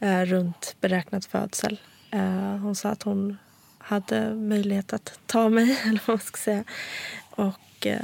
eh, 0.01 0.21
runt 0.21 0.77
beräknad 0.81 1.25
födsel. 1.25 1.81
Eh, 2.15 2.57
hon 2.57 2.75
sa 2.75 2.89
att 2.89 3.03
hon 3.03 3.39
hade 3.79 4.35
möjlighet 4.35 4.93
att 4.93 5.19
ta 5.27 5.49
mig, 5.49 5.79
eller 5.85 6.03
vad 6.07 6.17
man 6.17 6.27
ska 6.27 6.37
säga. 6.37 6.65
Och 7.31 7.87
eh, 7.87 8.01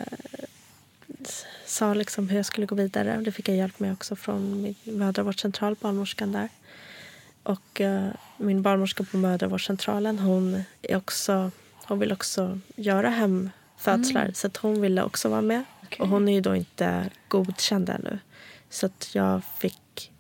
sa 1.67 1.95
liksom 1.95 2.29
hur 2.29 2.37
jag 2.37 2.47
skulle 2.47 2.67
gå 2.67 2.75
vidare. 2.75 3.17
Det 3.17 3.33
fick 3.33 3.49
jag 3.49 3.57
hjälp 3.57 3.81
med 3.81 3.93
också 3.93 4.17
från 4.17 4.63
min 4.63 4.75
mödravårdscentral, 4.85 5.77
barnmorskan 5.81 6.33
där. 6.33 6.49
Och 7.43 7.81
eh, 7.81 8.09
min 8.37 8.63
barnmorska 8.63 9.05
på 9.05 9.17
mödravårdscentralen 9.17 10.19
hon 10.19 10.63
är 10.83 10.97
också, 10.97 11.51
hon 11.87 11.99
vill 11.99 12.13
också 12.13 12.59
göra 12.77 13.09
hemfödslar. 13.09 14.23
Mm. 14.23 14.35
Så 14.35 14.47
att 14.47 14.57
hon 14.57 14.81
ville 14.81 15.03
också 15.03 15.29
vara 15.29 15.43
med. 15.43 15.65
Okej. 15.85 15.99
Och 16.01 16.09
hon 16.09 16.29
är 16.29 16.33
ju 16.33 16.41
då 16.41 16.57
inte 16.57 17.11
godkänd 17.29 17.91
ännu. 17.91 18.19
Så 18.71 18.87
att 18.87 19.15
jag 19.15 19.43
fick 19.59 20.13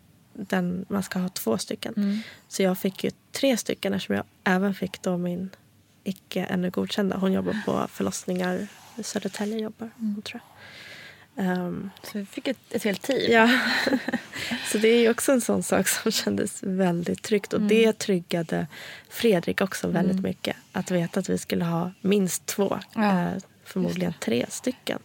den, 0.49 0.86
man 0.88 1.03
ska 1.03 1.18
ha 1.18 1.28
två 1.28 1.59
stycken. 1.59 1.95
Mm. 1.97 2.18
Så 2.49 2.62
jag 2.62 2.78
fick 2.78 3.05
ju 3.05 3.11
tre 3.32 3.57
stycken 3.57 3.95
eftersom 3.95 4.16
jag 4.16 4.24
även 4.45 4.74
fick 4.74 5.03
då 5.03 5.16
min 5.16 5.51
icke 6.05 6.45
ännu 6.45 6.70
godkända. 6.70 7.16
Hon 7.16 7.32
jobbar 7.32 7.57
på 7.66 7.86
förlossningar 7.88 8.66
Södertälje 9.03 9.59
jobbar 9.59 9.91
hon 9.97 10.22
tror 10.22 10.41
jag. 10.45 10.51
Ehm, 11.45 11.91
Så 12.03 12.18
vi 12.18 12.26
fick 12.26 12.49
ett, 12.49 12.59
ett 12.70 12.84
helt 12.84 13.03
team. 13.03 13.32
Ja. 13.32 13.61
Så 14.66 14.78
det 14.78 14.88
är 14.88 15.11
också 15.11 15.32
en 15.32 15.41
sån 15.41 15.62
sak 15.62 15.88
som 15.88 16.12
kändes 16.12 16.62
väldigt 16.62 17.22
tryggt. 17.22 17.53
Och 17.53 17.61
det 17.61 17.99
tryggade 17.99 18.66
Fredrik 19.09 19.61
också 19.61 19.88
väldigt 19.88 20.20
mycket. 20.20 20.57
Att 20.72 20.91
veta 20.91 21.20
att 21.20 21.28
vi 21.28 21.38
skulle 21.38 21.64
ha 21.64 21.93
minst 22.01 22.47
två. 22.47 22.78
Ja, 22.95 23.20
eh, 23.20 23.32
förmodligen 23.64 24.14
tre 24.20 24.47
stycken. 24.49 24.99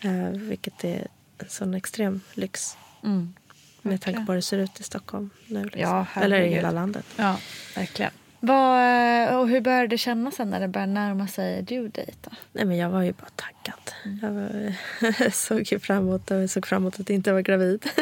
Eh, 0.00 0.28
vilket 0.30 0.84
är 0.84 1.06
en 1.38 1.48
sån 1.48 1.74
extrem 1.74 2.20
lyx. 2.34 2.76
Mm. 3.04 3.34
Med 3.82 4.00
tanke 4.00 4.26
på 4.26 4.32
hur 4.32 4.36
det 4.36 4.42
ser 4.42 4.58
ut 4.58 4.80
i 4.80 4.82
Stockholm 4.82 5.30
nu. 5.46 5.64
Liksom. 5.64 5.80
Ja, 5.80 6.06
Eller 6.16 6.40
i 6.40 6.48
hela 6.48 6.70
landet. 6.70 7.04
Ja, 7.16 7.36
verkligen. 7.76 8.12
Vad, 8.40 9.36
och 9.36 9.48
hur 9.48 9.60
började 9.60 9.86
det 9.86 9.98
kännas 9.98 10.34
sen 10.34 10.50
när 10.50 10.60
det 10.60 10.68
började 10.68 10.92
närma 10.92 11.26
sig 11.26 11.62
due 11.62 11.88
date? 11.88 12.12
Då? 12.22 12.30
Nej, 12.52 12.64
men 12.64 12.76
jag 12.76 12.90
var 12.90 13.02
ju 13.02 13.12
bara 13.12 13.30
taggad. 13.36 14.20
Jag 14.22 14.30
var, 14.30 15.30
såg 15.30 15.72
ju 15.72 15.78
fram 15.78 15.98
emot, 15.98 16.30
jag 16.30 16.50
såg 16.50 16.66
fram 16.66 16.82
emot 16.82 17.00
att 17.00 17.10
inte 17.10 17.32
vara 17.32 17.42
gravid. 17.42 17.86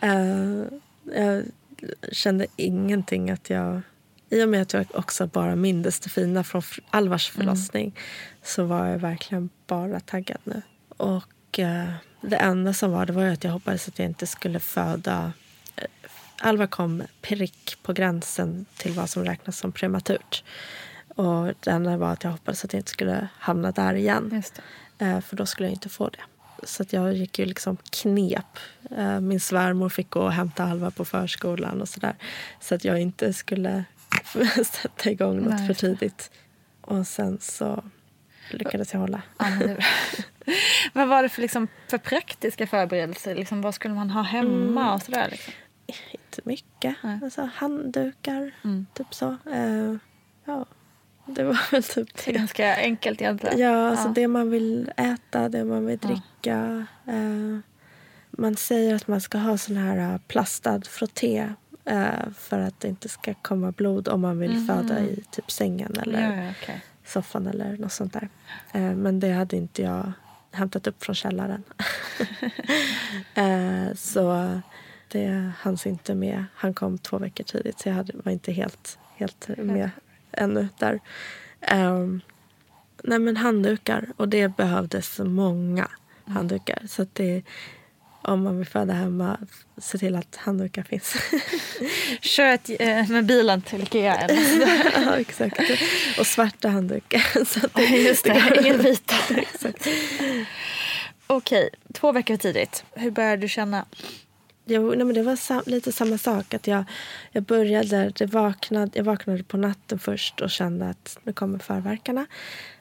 Eh, 0.00 0.64
jag 1.14 1.44
kände 2.12 2.46
ingenting 2.56 3.30
att 3.30 3.50
jag... 3.50 3.80
I 4.30 4.44
och 4.44 4.48
med 4.48 4.62
att 4.62 4.72
jag 4.72 4.86
också 4.94 5.26
bara 5.26 5.56
mindes 5.56 6.00
det 6.00 6.08
fina 6.08 6.44
från 6.44 6.62
Alvars 6.90 7.30
förlossning 7.30 7.94
så 8.42 8.64
var 8.64 8.86
jag 8.86 8.98
verkligen 8.98 9.50
bara 9.66 10.00
taggad 10.00 10.38
nu. 10.44 10.62
Och 10.96 11.58
eh, 11.58 11.88
det 12.22 12.36
enda 12.36 12.72
som 12.72 12.92
var 12.92 13.06
det 13.06 13.12
var 13.12 13.24
att 13.24 13.44
jag 13.44 13.50
hoppades 13.50 13.88
att 13.88 13.98
jag 13.98 14.06
inte 14.06 14.26
skulle 14.26 14.60
föda... 14.60 15.32
eh, 15.76 15.86
Alvar 16.40 16.66
kom 16.66 17.02
prick 17.20 17.78
på 17.82 17.92
gränsen 17.92 18.66
till 18.76 18.92
vad 18.92 19.10
som 19.10 19.24
räknas 19.24 19.58
som 19.58 19.72
prematurt. 19.72 20.44
Och 21.08 21.46
det 21.60 21.70
enda 21.70 21.96
var 21.96 22.12
att 22.12 22.24
jag 22.24 22.30
hoppades 22.30 22.64
att 22.64 22.72
jag 22.72 22.80
inte 22.80 22.90
skulle 22.90 23.28
hamna 23.38 23.70
där 23.70 23.94
igen. 23.94 24.42
Eh, 24.98 25.20
för 25.20 25.36
då 25.36 25.46
skulle 25.46 25.68
jag 25.68 25.74
inte 25.74 25.88
få 25.88 26.08
det. 26.08 26.22
Så 26.66 26.82
att 26.82 26.92
jag 26.92 27.14
gick 27.14 27.38
ju 27.38 27.44
liksom 27.44 27.76
knep. 27.90 28.58
Eh, 28.96 29.20
min 29.20 29.40
svärmor 29.40 29.88
fick 29.88 30.10
gå 30.10 30.20
och 30.20 30.32
hämta 30.32 30.64
Alva 30.64 30.90
på 30.90 31.04
förskolan 31.04 31.80
och 31.80 31.88
sådär. 31.88 32.14
Så 32.60 32.74
att 32.74 32.84
jag 32.84 33.00
inte 33.00 33.32
skulle 33.32 33.84
sätta 34.64 35.10
igång 35.10 35.36
något 35.36 35.58
Nej, 35.58 35.66
för 35.66 35.74
tidigt. 35.74 36.30
Och 36.80 37.06
sen 37.06 37.38
så 37.40 37.84
lyckades 38.50 38.92
jag 38.92 39.00
hålla. 39.00 39.22
Ja, 39.38 39.46
men. 39.58 39.76
Vad 40.92 41.08
var 41.08 41.22
det 41.22 41.28
för, 41.28 41.42
liksom, 41.42 41.68
för 41.88 41.98
praktiska 41.98 42.66
förberedelser? 42.66 43.34
Liksom, 43.34 43.62
vad 43.62 43.74
skulle 43.74 43.94
man 43.94 44.10
ha 44.10 44.22
hemma? 44.22 44.94
och 44.94 45.02
sådär, 45.02 45.28
liksom? 45.30 45.52
Inte 45.86 46.40
mycket. 46.44 46.96
Nej. 47.02 47.18
Alltså, 47.22 47.48
handdukar, 47.54 48.50
Mm. 48.64 48.86
typ 48.94 49.14
så. 49.14 49.36
Eh, 49.52 49.94
ja, 50.44 50.66
det 51.26 51.44
var 51.44 51.70
väl 51.70 51.82
typ 51.82 52.08
Det 52.14 52.30
är 52.30 52.32
det. 52.32 52.38
ganska 52.38 52.76
enkelt 52.76 53.20
egentligen. 53.22 53.58
Ja, 53.58 53.88
alltså 53.90 54.08
Ja. 54.08 54.12
det 54.14 54.28
man 54.28 54.50
vill 54.50 54.90
äta, 54.96 55.48
det 55.48 55.64
man 55.64 55.86
vill 55.86 55.98
Ja. 56.02 56.08
dricka. 56.08 56.86
Eh, 57.06 57.58
man 58.30 58.56
säger 58.56 58.94
att 58.94 59.08
man 59.08 59.20
ska 59.20 59.38
ha 59.38 59.58
sån 59.58 59.76
här 59.76 60.12
eh, 60.12 60.18
plastad 60.28 60.80
frotté 60.82 61.48
eh, 61.84 62.08
för 62.38 62.58
att 62.58 62.80
det 62.80 62.88
inte 62.88 63.08
ska 63.08 63.34
komma 63.34 63.72
blod 63.72 64.08
om 64.08 64.20
man 64.20 64.38
vill 64.38 64.52
Mhm. 64.54 64.66
föda 64.66 65.00
i 65.00 65.24
typ 65.30 65.50
sängen 65.50 65.96
eller 66.02 66.42
Ja, 66.44 66.50
okej. 66.62 66.82
Soffan 67.04 67.46
eller 67.46 67.76
något 67.76 67.92
sånt 67.92 68.12
där. 68.12 68.28
Eh, 68.72 68.94
men 68.94 69.20
det 69.20 69.32
hade 69.32 69.56
inte 69.56 69.82
jag 69.82 70.12
hämtat 70.50 70.86
upp 70.86 71.04
från 71.04 71.14
källaren. 71.14 71.62
eh, 73.34 73.94
så 73.94 74.60
det 75.08 75.52
hanns 75.58 75.86
inte 75.86 76.14
med. 76.14 76.44
Han 76.54 76.74
kom 76.74 76.98
två 76.98 77.18
veckor 77.18 77.44
tidigt 77.44 77.80
så 77.80 77.88
jag 77.88 77.94
hade, 77.94 78.12
var 78.24 78.32
inte 78.32 78.52
helt, 78.52 78.98
helt 79.16 79.48
med 79.56 79.90
ännu 80.32 80.68
där. 80.78 81.00
Um, 81.72 82.20
nej 83.04 83.18
men 83.18 83.36
handdukar 83.36 84.06
och 84.16 84.28
det 84.28 84.56
behövdes 84.56 85.18
många 85.18 85.88
handdukar. 86.24 86.82
Så 86.86 87.06
det, 87.12 87.42
om 88.22 88.42
man 88.42 88.58
vill 88.58 88.66
föda 88.66 88.92
hemma, 88.92 89.38
se 89.78 89.98
till 89.98 90.16
att 90.16 90.36
handdukar 90.36 90.82
finns. 90.82 91.14
Kör 92.20 92.46
ett, 92.54 92.70
eh, 92.80 93.08
med 93.08 93.26
bilen 93.26 93.62
till 93.62 93.82
Ikea. 93.82 94.28
Ja, 95.04 95.16
exakt. 95.16 95.60
Och 96.18 96.26
svarta 96.26 96.68
handdukar. 96.68 97.44
Så 97.44 97.66
att 97.66 97.74
det, 97.74 97.82
Just 97.84 98.24
det, 98.24 98.58
ingen 98.62 98.78
vita. 98.82 99.14
exakt. 99.36 99.86
Okej, 101.26 101.68
två 101.94 102.12
veckor 102.12 102.36
tidigt. 102.36 102.84
Hur 102.94 103.10
började 103.10 103.36
du 103.36 103.48
känna? 103.48 103.84
Jo, 104.64 104.88
nej, 104.96 105.04
men 105.04 105.14
det 105.14 105.22
var 105.22 105.36
sam- 105.36 105.62
lite 105.66 105.92
samma 105.92 106.18
sak. 106.18 106.54
Att 106.54 106.66
jag, 106.66 106.84
jag 107.32 107.42
började, 107.42 108.10
det 108.10 108.26
vaknade, 108.26 108.90
jag 108.94 109.04
vaknade 109.04 109.42
på 109.42 109.56
natten 109.56 109.98
först 109.98 110.40
och 110.40 110.50
kände 110.50 110.88
att 110.88 111.18
nu 111.22 111.32
kommer 111.32 111.58
förverkarna. 111.58 112.26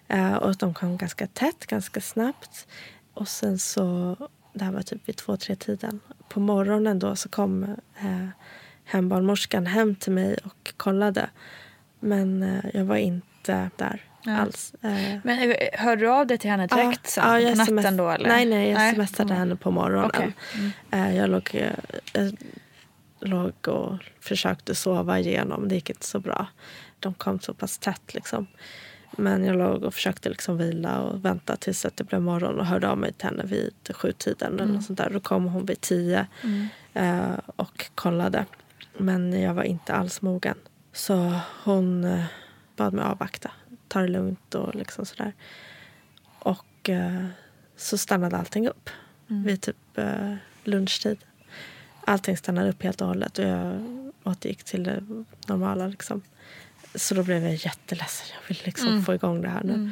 Eh, 0.07 0.33
och 0.33 0.49
att 0.49 0.59
de 0.59 0.73
kom 0.73 0.97
ganska 0.97 1.27
tätt, 1.27 1.65
ganska 1.65 2.01
snabbt. 2.01 2.67
Och 3.13 3.27
sen 3.27 3.59
så, 3.59 4.17
det 4.53 4.63
här 4.63 4.71
var 4.71 4.81
typ 4.81 5.09
vid 5.09 5.15
två, 5.17 5.37
tre 5.37 5.55
tiden. 5.55 5.99
På 6.29 6.39
morgonen 6.39 6.99
då 6.99 7.15
så 7.15 7.29
kom 7.29 7.63
eh, 7.99 8.27
hembarnmorskan 8.85 9.65
hem 9.65 9.95
till 9.95 10.11
mig 10.11 10.37
och 10.43 10.73
kollade. 10.77 11.29
Men 11.99 12.43
eh, 12.43 12.65
jag 12.73 12.85
var 12.85 12.95
inte 12.95 13.69
där 13.75 14.05
Ja. 14.23 14.37
alls. 14.37 14.73
Eh, 14.81 15.17
Men, 15.23 15.51
eh, 15.51 15.55
hörde 15.73 16.01
du 16.01 16.09
av 16.09 16.27
dig 16.27 16.37
till 16.37 16.49
henne 16.49 16.67
direkt 16.67 17.07
sen? 17.09 17.23
ja, 17.27 17.39
jag 17.39 17.51
på 17.51 17.57
natten 17.57 17.77
sms 17.79 17.97
då? 17.97 18.09
Eller? 18.09 18.27
Nej, 18.29 18.45
nej, 18.45 18.69
jag 18.69 18.77
Nej. 18.77 18.95
smsade 18.95 19.23
Mm. 19.33 19.37
henne 19.37 19.55
på 19.55 19.71
morgonen. 19.71 20.05
Okej. 20.13 20.33
Mm. 20.55 20.71
Eh, 21.09 21.17
Jag 21.17 21.29
låg, 21.29 21.49
eh, 21.53 21.71
jag 22.13 22.33
låg 23.19 23.67
och 23.67 23.93
försökte 24.19 24.75
sova 24.75 25.19
igenom. 25.19 25.67
Det 25.67 25.75
gick 25.75 25.89
inte 25.89 26.05
så 26.05 26.19
bra. 26.19 26.47
De 26.99 27.13
kom 27.13 27.39
så 27.39 27.53
pass 27.53 27.77
tätt. 27.77 28.13
Liksom. 28.13 28.47
Men 29.17 29.45
jag 29.45 29.57
låg 29.57 29.83
och 29.83 29.93
försökte 29.93 30.29
liksom 30.29 30.57
vila 30.57 31.01
och 31.01 31.25
vänta 31.25 31.55
tills 31.55 31.85
att 31.85 31.97
det 31.97 32.03
blev 32.03 32.21
morgon 32.21 32.59
och 32.59 32.65
hörde 32.65 32.89
av 32.89 32.97
mig 32.97 33.13
till 33.13 33.27
henne 33.27 33.43
vid 33.45 33.73
sjutiden. 33.89 34.59
Eller 34.59 34.73
något 34.73 34.83
sånt 34.83 34.97
där. 34.97 35.09
Då 35.09 35.19
kom 35.19 35.45
hon 35.45 35.65
vid 35.65 35.81
tio 35.81 36.27
eh, 36.93 37.33
och 37.55 37.85
kollade. 37.95 38.45
Men 38.97 39.41
jag 39.41 39.53
var 39.53 39.63
inte 39.63 39.93
alls 39.93 40.21
mogen. 40.21 40.57
Så 40.93 41.39
hon 41.63 42.03
eh, 42.03 42.23
bad 42.75 42.93
mig 42.93 43.05
avvakta. 43.05 43.51
Ta 43.87 44.01
det 44.01 44.07
lugnt 44.07 44.55
och 44.55 44.75
liksom 44.75 45.05
sådär. 45.05 45.33
Och 46.39 46.89
eh, 46.89 47.25
så 47.77 47.97
stannade 47.97 48.37
allting 48.37 48.67
upp 48.67 48.89
vid 49.27 49.61
typ 49.61 49.97
eh, 49.97 50.33
lunchtid. 50.63 51.17
Allting 52.05 52.37
stannade 52.37 52.69
upp 52.69 52.83
helt 52.83 53.01
och 53.01 53.07
hållet 53.07 53.39
och 53.39 53.45
jag 53.45 53.87
återgick 54.23 54.63
till 54.63 54.83
det 54.83 55.03
normala. 55.47 55.87
Liksom. 55.87 56.21
Så 56.95 57.15
då 57.15 57.23
blev 57.23 57.43
jag 57.43 57.53
jätteledsen. 57.53 58.27
Jag 58.41 58.47
ville 58.47 58.65
liksom 58.65 59.03
få 59.03 59.13
igång 59.13 59.41
det 59.41 59.49
här 59.49 59.63
nu. 59.63 59.91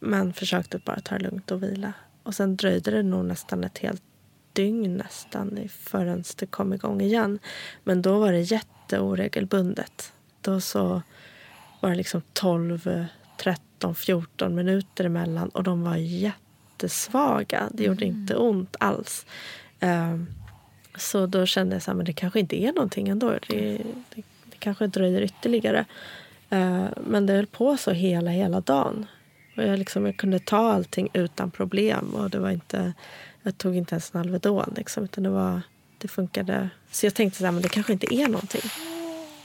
Men 0.00 0.32
försökte 0.32 0.78
bara 0.78 1.00
ta 1.00 1.18
det 1.18 1.24
lugnt 1.24 1.50
och 1.50 1.62
vila. 1.62 1.92
Och 2.22 2.34
sen 2.34 2.56
dröjde 2.56 2.90
det 2.90 3.02
nog 3.02 3.24
nästan 3.24 3.64
ett 3.64 3.78
helt 3.78 4.02
dygn 4.52 4.96
nästan 4.96 5.68
förrän 5.68 6.24
det 6.36 6.46
kom 6.46 6.72
igång 6.72 7.00
igen. 7.00 7.38
Men 7.84 8.02
då 8.02 8.18
var 8.18 8.32
det 8.32 8.40
jätteoregelbundet. 8.40 10.12
Då 10.40 10.60
så 10.60 11.02
var 11.80 11.90
det 11.90 11.96
liksom 11.96 12.22
12, 12.32 13.06
13, 13.38 13.94
14 13.94 14.54
minuter 14.54 15.04
emellan 15.04 15.48
och 15.48 15.62
de 15.62 15.82
var 15.82 15.96
jättesvaga. 15.96 17.68
Det 17.72 17.84
gjorde 17.84 18.04
inte 18.04 18.36
ont 18.36 18.76
alls. 18.80 19.26
Ehm, 19.80 20.26
så 20.96 21.26
då 21.26 21.46
kände 21.46 21.80
jag 21.86 22.00
att 22.00 22.06
det 22.06 22.12
kanske 22.12 22.40
inte 22.40 22.62
är 22.62 22.72
någonting 22.72 23.08
ändå. 23.08 23.30
Det, 23.48 23.80
det, 24.14 24.22
det 24.44 24.56
kanske 24.58 24.86
dröjer 24.86 25.22
ytterligare. 25.22 25.84
Eh, 26.50 26.86
men 27.06 27.26
det 27.26 27.32
höll 27.32 27.46
på 27.46 27.76
så 27.76 27.90
hela, 27.90 28.30
hela 28.30 28.60
dagen. 28.60 29.06
Och 29.56 29.62
jag, 29.62 29.78
liksom, 29.78 30.06
jag 30.06 30.16
kunde 30.16 30.38
ta 30.38 30.72
allting 30.72 31.08
utan 31.12 31.50
problem. 31.50 32.14
Och 32.14 32.30
det 32.30 32.38
var 32.38 32.50
inte, 32.50 32.92
jag 33.42 33.58
tog 33.58 33.76
inte 33.76 33.94
ens 33.94 34.14
en 34.14 34.20
Alvedon. 34.20 34.74
Liksom, 34.76 35.04
utan 35.04 35.24
det, 35.24 35.30
var, 35.30 35.60
det 35.98 36.08
funkade. 36.08 36.70
Så 36.90 37.06
jag 37.06 37.14
tänkte 37.14 37.48
att 37.48 37.62
det 37.62 37.68
kanske 37.68 37.92
inte 37.92 38.14
är 38.14 38.28
någonting. 38.28 38.70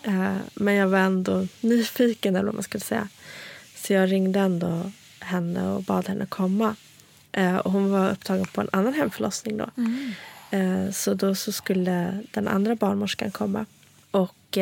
Eh, 0.04 0.36
men 0.54 0.74
jag 0.74 0.88
var 0.88 1.00
ändå 1.00 1.48
nyfiken, 1.62 2.36
eller 2.36 2.46
vad 2.46 2.54
man 2.54 2.64
skulle 2.64 2.84
säga. 2.84 3.08
Så 3.76 3.94
jag 3.94 4.12
ringde 4.12 4.40
ändå 4.40 4.92
henne 5.20 5.70
och 5.70 5.84
bad 5.84 6.08
henne 6.08 6.26
komma. 6.26 6.76
Eh, 7.32 7.56
och 7.56 7.72
hon 7.72 7.92
var 7.92 8.12
upptagen 8.12 8.46
på 8.46 8.62
en 8.62 8.70
annan 8.72 8.94
hemförlossning 8.94 9.58
då. 9.58 9.70
Eh, 10.58 10.92
så 10.92 11.14
då 11.14 11.36
så 11.36 11.52
skulle 11.52 12.20
den 12.32 12.48
andra 12.48 12.76
barnmorskan 12.76 13.32
komma. 13.32 13.66
Och 14.12 14.58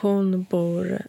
hon 0.00 0.42
bor 0.42 1.02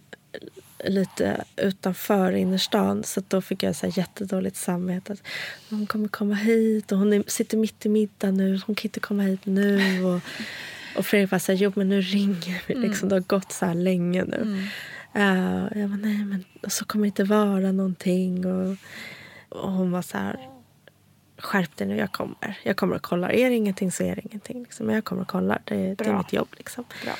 lite 0.84 1.44
utanför 1.56 2.32
innerstan. 2.32 3.04
Så 3.04 3.22
då 3.28 3.42
fick 3.42 3.64
jag 3.64 3.76
så 3.76 3.86
här 3.86 3.98
jättedåligt 3.98 4.56
samvete. 4.56 5.14
Att 5.14 5.22
hon 5.70 5.88
kommer 5.88 6.08
komma 6.08 6.36
hit 6.36 6.92
och 6.92 6.98
hon 6.98 7.14
är, 7.14 7.24
sitter 7.28 7.58
mitt 7.58 7.86
i 7.86 7.90
middag 7.90 8.32
nu. 8.32 8.62
Hon 8.66 8.76
kan 8.76 8.84
inte 8.84 9.00
komma 9.00 9.24
hit 9.24 9.46
nu. 9.46 10.04
Och, 10.06 10.22
och 10.98 11.06
Fredrik 11.06 11.32
var 11.32 11.40
så 11.40 11.52
här, 11.52 11.60
jo 11.60 11.72
men 11.76 11.90
nu 11.90 12.02
ringer 12.02 12.64
vi. 12.68 12.76
Liksom, 12.76 13.10
det 13.10 13.16
har 13.16 13.20
gått 13.20 13.52
så 13.52 13.66
här 13.66 13.74
länge 13.74 14.24
nu. 14.24 14.68
Uh, 15.16 15.80
jag 15.80 15.90
bara, 15.90 15.98
nej 15.98 16.26
men 16.26 16.44
så 16.68 16.86
kommer 16.86 17.04
det 17.04 17.08
inte 17.08 17.24
vara 17.24 17.72
någonting. 17.72 18.46
Och, 18.46 18.76
och 19.50 19.72
hon 19.72 19.92
var 19.92 20.02
så 20.02 20.18
här, 20.18 20.50
skärp 21.38 21.78
dig 21.78 21.88
nu, 21.88 21.98
jag 21.98 22.12
kommer. 22.12 22.60
Jag 22.64 22.78
kommer 22.78 22.96
att 22.96 23.02
kolla. 23.02 23.32
Är 23.32 23.50
det 23.50 23.56
ingenting 23.56 23.92
så 23.92 24.04
är 24.04 24.16
det 24.16 24.22
ingenting. 24.26 24.64
Liksom. 24.64 24.86
Men 24.86 24.96
jag 24.96 25.06
kommer 25.06 25.22
att 25.22 25.28
kolla. 25.28 25.60
Det, 25.64 25.96
det 25.96 26.06
är 26.06 26.18
mitt 26.18 26.34
jobb. 26.34 26.48
Liksom. 26.58 26.84
Bra. 27.04 27.14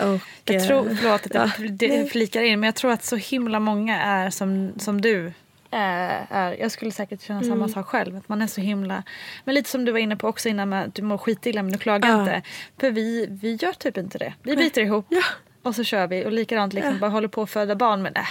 Och, 0.00 0.20
jag 0.44 0.66
tror, 0.66 0.90
eh, 0.90 0.96
förlåt 0.96 1.26
att 1.26 1.34
jag 1.34 1.46
ja, 1.58 1.64
det- 1.70 1.88
nej. 1.88 2.08
flikar 2.10 2.42
in, 2.42 2.60
men 2.60 2.66
jag 2.66 2.74
tror 2.74 2.92
att 2.92 3.04
så 3.04 3.16
himla 3.16 3.60
många 3.60 4.00
är 4.02 4.30
som, 4.30 4.72
som 4.78 5.00
du. 5.00 5.26
eh, 5.70 6.32
Är. 6.36 6.56
Jag 6.60 6.70
skulle 6.70 6.90
säkert 6.90 7.22
känna 7.22 7.40
Mm. 7.40 7.50
samma 7.50 7.68
sak 7.68 7.86
själv. 7.86 8.16
Att 8.16 8.28
man 8.28 8.42
är 8.42 8.46
så 8.46 8.60
himla... 8.60 9.02
Men 9.44 9.54
lite 9.54 9.70
som 9.70 9.84
du 9.84 9.92
var 9.92 9.98
inne 9.98 10.16
på 10.16 10.28
också 10.28 10.48
innan 10.48 10.68
med 10.68 10.84
att 10.84 10.94
du 10.94 11.02
mår 11.02 11.18
skitilla 11.18 11.62
men 11.62 11.72
du 11.72 11.78
klagar 11.78 12.08
Ja. 12.10 12.20
inte. 12.20 12.42
För 12.80 12.90
vi, 12.90 13.26
vi 13.30 13.54
gör 13.54 13.72
typ 13.72 13.96
inte 13.98 14.18
det. 14.18 14.34
Vi 14.42 14.56
biter 14.56 14.82
ihop 14.82 15.06
Ja. 15.08 15.22
och 15.62 15.74
så 15.74 15.84
kör 15.84 16.06
vi. 16.06 16.24
Och 16.24 16.32
likadant 16.32 16.72
liksom, 16.72 16.98
bara 16.98 17.10
håller 17.10 17.28
på 17.28 17.42
att 17.42 17.50
föda 17.50 17.74
barn. 17.74 18.02
Men 18.02 18.12
äh, 18.16 18.22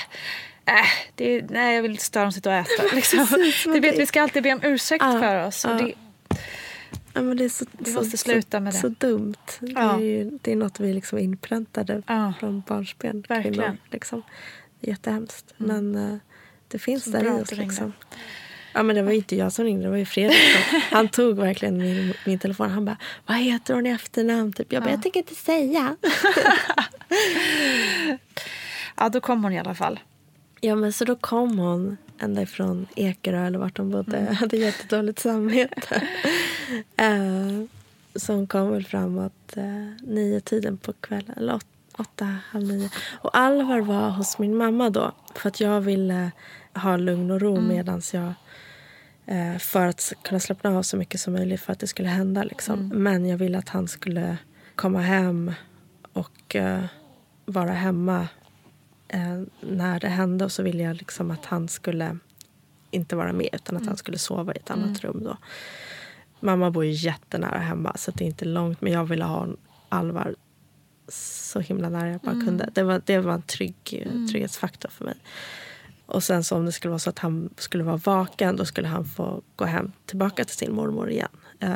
äh, 0.66 0.86
det 1.16 1.42
nej, 1.50 1.76
jag 1.76 1.82
vill 1.82 1.98
störa 1.98 2.24
dem 2.24 2.32
sitta 2.32 2.50
och 2.50 2.56
äta. 2.56 2.84
Liksom. 2.96 3.28
Precis, 3.28 3.64
du 3.64 3.72
vet, 3.80 3.82
det- 3.94 4.00
vi 4.00 4.06
ska 4.06 4.22
alltid 4.22 4.44
be 4.44 4.54
om 4.54 4.60
ursäkt 4.64 5.04
Ja, 5.04 5.20
för 5.20 5.48
oss. 5.48 5.66
Och 5.66 5.72
ja. 5.72 5.76
det, 5.76 5.94
Ja, 7.16 7.22
men 7.22 7.38
det 7.38 7.46
är 7.46 7.50
så, 7.50 7.66
Vi 7.72 7.92
så, 7.92 7.98
måste 8.00 8.18
sluta 8.18 8.60
med 8.60 8.74
det. 8.74 8.78
så, 8.78 8.88
dumt. 8.90 9.36
Det, 9.60 9.72
Ja. 9.72 9.96
är 9.96 10.00
ju, 10.04 10.40
det 10.42 10.52
är 10.52 10.56
något 10.56 10.80
vi 10.80 10.94
liksom 10.94 11.20
inpräntade 11.20 12.02
Ja. 12.08 12.34
från 12.40 12.64
barnsben. 12.68 13.24
Verkligen. 13.30 13.54
Kvinnor, 13.54 13.78
liksom. 13.92 14.24
Det 14.80 14.88
är 14.88 14.92
jättehemskt. 14.92 15.54
Men 15.58 15.96
eh, 15.96 16.18
det 16.68 16.80
finns 16.80 17.04
Så 17.04 17.10
där 17.10 17.26
i 17.26 17.30
oss. 17.44 17.52
Liksom. 17.52 17.94
Ja, 18.74 18.84
men 18.84 18.96
det 18.96 19.02
var 19.02 19.12
inte 19.12 19.36
jag 19.36 19.54
som 19.54 19.66
ringde, 19.66 19.84
det 19.84 19.90
var 19.90 19.98
ju 19.98 20.06
Fredrik. 20.06 20.38
Han 20.92 21.08
tog 21.10 21.36
verkligen 21.38 21.78
min, 21.78 22.14
min 22.26 22.40
telefon. 22.40 22.70
Han 22.70 22.86
bara, 22.86 22.98
vad 23.26 23.38
heter 23.38 23.74
hon 23.74 23.86
i 23.86 23.90
efternamn? 23.90 24.54
Typ. 24.54 24.74
Jag 24.74 24.84
bara, 24.84 24.92
jag 24.92 25.02
tänker 25.02 25.20
inte 25.20 25.36
säga. 25.36 25.96
ja, 28.98 29.10
då 29.10 29.22
kom 29.22 29.44
hon 29.44 29.54
i 29.54 29.60
alla 29.60 29.76
fall. 29.76 30.00
Ja, 30.62 30.76
men 30.76 30.94
så 30.94 31.06
då 31.06 31.16
kom 31.16 31.60
hon 31.60 31.98
ända 32.20 32.42
ifrån 32.42 32.88
Ekerö 32.96 33.48
eller 33.48 33.60
vart 33.60 33.78
hon 33.78 33.92
bodde. 33.92 34.20
Jag 34.20 34.34
hade 34.34 34.58
jättedåligt 34.58 35.20
samvete. 35.20 36.08
uh, 37.02 37.64
så 38.16 38.34
hon 38.34 38.48
kom 38.48 38.72
väl 38.72 38.86
framåt 38.86 39.54
uh, 39.58 39.92
nio 40.02 40.40
tiden 40.40 40.78
på 40.78 40.94
kvällen. 40.94 41.34
Eller 41.38 41.56
åt, 41.56 41.66
åtta, 41.98 42.38
halv 42.50 42.68
nio. 42.68 42.90
Och 43.12 43.38
Alvar 43.38 43.80
var 43.80 44.10
hos 44.10 44.40
min 44.40 44.56
mamma 44.58 44.90
då. 44.90 45.12
För 45.36 45.50
att 45.50 45.60
jag 45.60 45.82
ville 45.82 46.32
ha 46.74 46.98
lugn 46.98 47.32
och 47.32 47.42
ro 47.42 47.62
medan 47.62 48.02
jag 48.14 48.34
eh, 49.26 49.58
för 49.58 49.88
att 49.88 50.14
kunna 50.22 50.40
slappna 50.40 50.78
av 50.78 50.84
så 50.84 50.98
mycket 50.98 51.20
som 51.22 51.34
möjligt 51.34 51.62
för 51.62 51.74
att 51.74 51.80
det 51.80 51.88
skulle 51.88 52.10
hända. 52.10 52.44
Liksom. 52.44 52.92
Men 52.94 53.26
jag 53.26 53.38
ville 53.38 53.58
att 53.58 53.70
han 53.70 53.88
skulle 53.88 54.38
komma 54.76 55.00
hem 55.00 55.54
och 56.14 56.56
eh, 56.56 56.84
vara 57.46 57.72
hemma 57.72 58.28
eh, 59.08 59.42
när 59.62 60.00
det 60.00 60.08
hände. 60.08 60.46
Och 60.46 60.52
så 60.52 60.64
ville 60.64 60.84
jag 60.84 60.96
liksom 60.96 61.32
att 61.32 61.46
han 61.46 61.68
skulle 61.68 62.18
inte 62.92 63.16
vara 63.16 63.34
med 63.34 63.50
utan 63.54 63.78
att 63.78 63.86
han 63.86 63.98
skulle 63.98 64.18
sova 64.18 64.54
i 64.54 64.58
ett 64.58 64.72
annat 64.72 65.04
rum. 65.04 65.24
Då. 65.24 65.38
Mamma 66.40 66.72
bor 66.72 66.86
ju 66.86 66.92
jättenära 66.92 67.60
hemma 67.60 67.98
så 67.98 68.12
det 68.12 68.24
är 68.24 68.28
inte 68.28 68.46
långt. 68.46 68.82
Men 68.82 68.94
jag 68.94 69.06
ville 69.06 69.26
ha 69.26 69.48
Alvar 69.90 70.36
så 71.08 71.60
himla 71.60 71.90
nära 71.90 72.10
jag 72.10 72.22
bara 72.22 72.46
kunde. 72.46 72.70
Det 72.74 72.84
var, 72.84 73.02
det 73.06 73.20
var 73.20 73.34
en 73.34 73.42
trygg, 73.42 74.08
trygghetsfaktor 74.32 74.90
för 74.90 75.06
mig. 75.06 75.16
Och 76.06 76.24
sen 76.24 76.44
så 76.44 76.56
om 76.56 76.66
det 76.66 76.72
skulle 76.72 76.90
vara 76.90 77.00
så 77.00 77.10
att 77.10 77.20
han 77.20 77.50
skulle 77.58 77.84
vara 77.84 77.98
vaken 77.98 78.56
då 78.56 78.66
skulle 78.66 78.88
han 78.88 79.06
få 79.06 79.42
gå 79.56 79.66
hem 79.66 79.92
tillbaka 80.06 80.46
till 80.46 80.58
sin 80.58 80.74
mormor 80.76 81.10
igen. 81.10 81.30
Eh, 81.60 81.76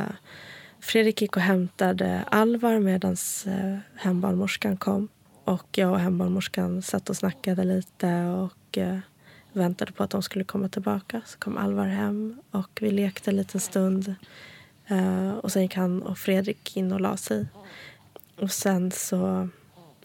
Fredrik 0.79 1.21
gick 1.21 1.35
och 1.35 1.41
hämtade 1.41 2.23
Alvar 2.31 2.79
medan 2.79 3.15
eh, 3.45 3.77
hembarnmorskan 3.95 4.77
kom. 4.77 5.07
Och 5.49 5.77
jag 5.77 5.91
och 5.91 5.99
hembarnmorskan 5.99 6.81
satt 6.81 7.09
och 7.09 7.17
snackade 7.17 7.63
lite 7.63 8.25
och 8.25 8.77
eh, 8.77 8.97
väntade 9.53 9.91
på 9.91 10.03
att 10.03 10.09
de 10.09 10.23
skulle 10.23 10.43
komma 10.43 10.69
tillbaka. 10.69 11.21
Så 11.25 11.39
kom 11.39 11.57
Alvar 11.57 11.85
hem 11.85 12.41
och 12.51 12.79
vi 12.81 12.91
lekte 12.91 13.31
en 13.31 13.37
liten 13.37 13.61
stund. 13.61 14.15
Eh, 14.87 15.29
och 15.29 15.51
sen 15.51 15.61
gick 15.61 15.75
han 15.75 16.01
och 16.01 16.17
Fredrik 16.17 16.77
in 16.77 16.91
och 16.91 17.01
la 17.01 17.17
sig. 17.17 17.45
Och 18.35 18.51
sen 18.51 18.91
så... 18.91 19.49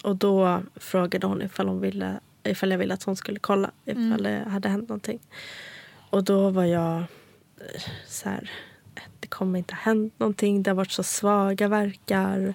Och 0.02 0.16
då 0.16 0.62
frågade 0.76 1.26
hon 1.26 1.42
ifall, 1.42 1.68
hon 1.68 1.80
ville, 1.80 2.20
ifall 2.42 2.70
jag 2.70 2.78
ville 2.78 2.94
att 2.94 3.02
hon 3.02 3.16
skulle 3.16 3.38
kolla 3.38 3.70
ifall 3.84 4.22
det 4.22 4.44
hade 4.48 4.68
hänt 4.68 4.88
någonting. 4.88 5.20
Och 6.10 6.24
då 6.24 6.50
var 6.50 6.64
jag 6.64 6.96
eh, 6.96 7.82
så 8.06 8.28
här... 8.28 8.50
Det 9.20 9.28
kommer 9.28 9.58
inte 9.58 9.74
ha 9.74 9.80
hänt 9.80 10.18
någonting. 10.18 10.62
Det 10.62 10.70
har 10.70 10.76
varit 10.76 10.90
så 10.90 11.02
svaga 11.02 11.68
verkar. 11.68 12.54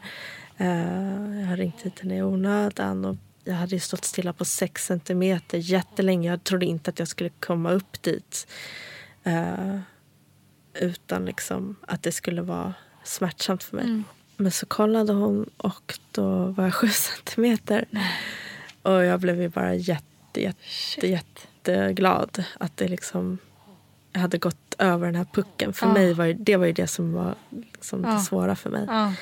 Eh, 0.60 1.40
jag 1.40 1.48
har 1.48 1.58
ringt 1.58 1.82
hit 1.82 2.00
henne 2.00 2.18
i 2.18 2.22
onödan. 2.24 3.06
Och 3.06 3.16
jag 3.44 3.54
hade 3.54 3.80
stått 3.80 4.06
stilla 4.06 4.34
på 4.34 4.46
sex 4.46 4.86
centimeter 4.86 5.58
jättelänge. 5.58 6.30
Jag 6.30 6.44
trodde 6.44 6.66
inte 6.66 6.90
att 6.90 7.00
jag 7.00 7.08
skulle 7.08 7.30
komma 7.30 7.72
upp 7.72 8.02
dit. 8.02 8.48
Eh, 9.24 9.80
utan 10.74 11.26
liksom 11.26 11.76
att 11.88 12.04
det 12.04 12.12
skulle 12.12 12.42
vara 12.42 12.74
smärtsamt 13.04 13.64
för 13.64 13.76
mig. 13.76 14.04
Men 14.38 14.52
så 14.52 14.66
kollade 14.66 15.14
hon 15.14 15.50
och 15.58 16.00
då 16.12 16.46
var 16.46 16.64
jag 16.64 16.74
sju 16.76 16.88
centimeter. 16.90 17.86
Och 18.82 19.04
jag 19.04 19.20
blev 19.20 19.42
ju 19.42 19.50
bara 19.50 19.76
jätte, 19.76 20.42
jätte, 20.42 21.08
jätteglad 21.08 22.44
att 22.60 22.78
det 22.78 22.88
liksom 22.88 23.38
jag 24.12 24.22
hade 24.22 24.38
gått 24.38 24.76
över 24.78 25.06
den 25.06 25.16
här 25.16 25.28
pucken. 25.34 25.74
För 25.74 25.86
Ja. 25.88 25.94
mig 25.94 26.14
var 26.14 26.26
ju, 26.26 26.34
det 26.34 26.58
var 26.58 26.66
ju 26.66 26.74
det 26.74 26.88
som 26.88 27.14
var 27.14 27.36
liksom 27.52 28.04
Ja. 28.04 28.10
det 28.12 28.20
svåra 28.20 28.56
för 28.56 28.70
mig. 28.70 28.86
Ja, 28.88 29.14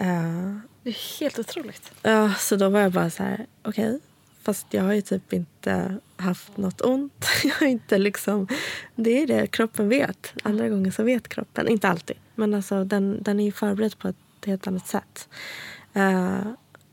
Eh, 0.00 0.56
det 0.88 0.92
är 0.92 1.20
helt 1.20 1.38
otroligt. 1.38 1.92
Ja, 2.02 2.34
så 2.34 2.56
då 2.56 2.68
var 2.68 2.80
jag 2.80 2.92
bara 2.92 3.10
så 3.10 3.22
här, 3.22 3.46
okej. 3.62 4.00
Fast 4.42 4.66
jag 4.70 4.82
har 4.82 4.92
ju 4.92 5.00
typ 5.00 5.32
inte 5.32 5.96
haft 6.16 6.56
något 6.56 6.80
ont. 6.80 7.26
Jag 7.44 7.54
har 7.54 7.66
inte 7.66 7.98
liksom, 7.98 8.48
det 8.94 9.22
är 9.22 9.26
det 9.26 9.46
kroppen 9.46 9.88
vet. 9.88 10.32
Andra 10.42 10.68
gånger 10.68 10.90
så 10.90 11.02
vet 11.02 11.28
kroppen. 11.28 11.68
Inte 11.68 11.88
alltid, 11.88 12.16
men 12.34 12.54
alltså, 12.54 12.84
den, 12.84 13.22
den 13.22 13.40
är 13.40 13.44
ju 13.44 13.52
förberedd 13.52 13.98
på 13.98 14.08
ett 14.08 14.16
helt 14.46 14.66
annat 14.66 14.86
sätt. 14.86 15.28
Eh, 15.92 16.40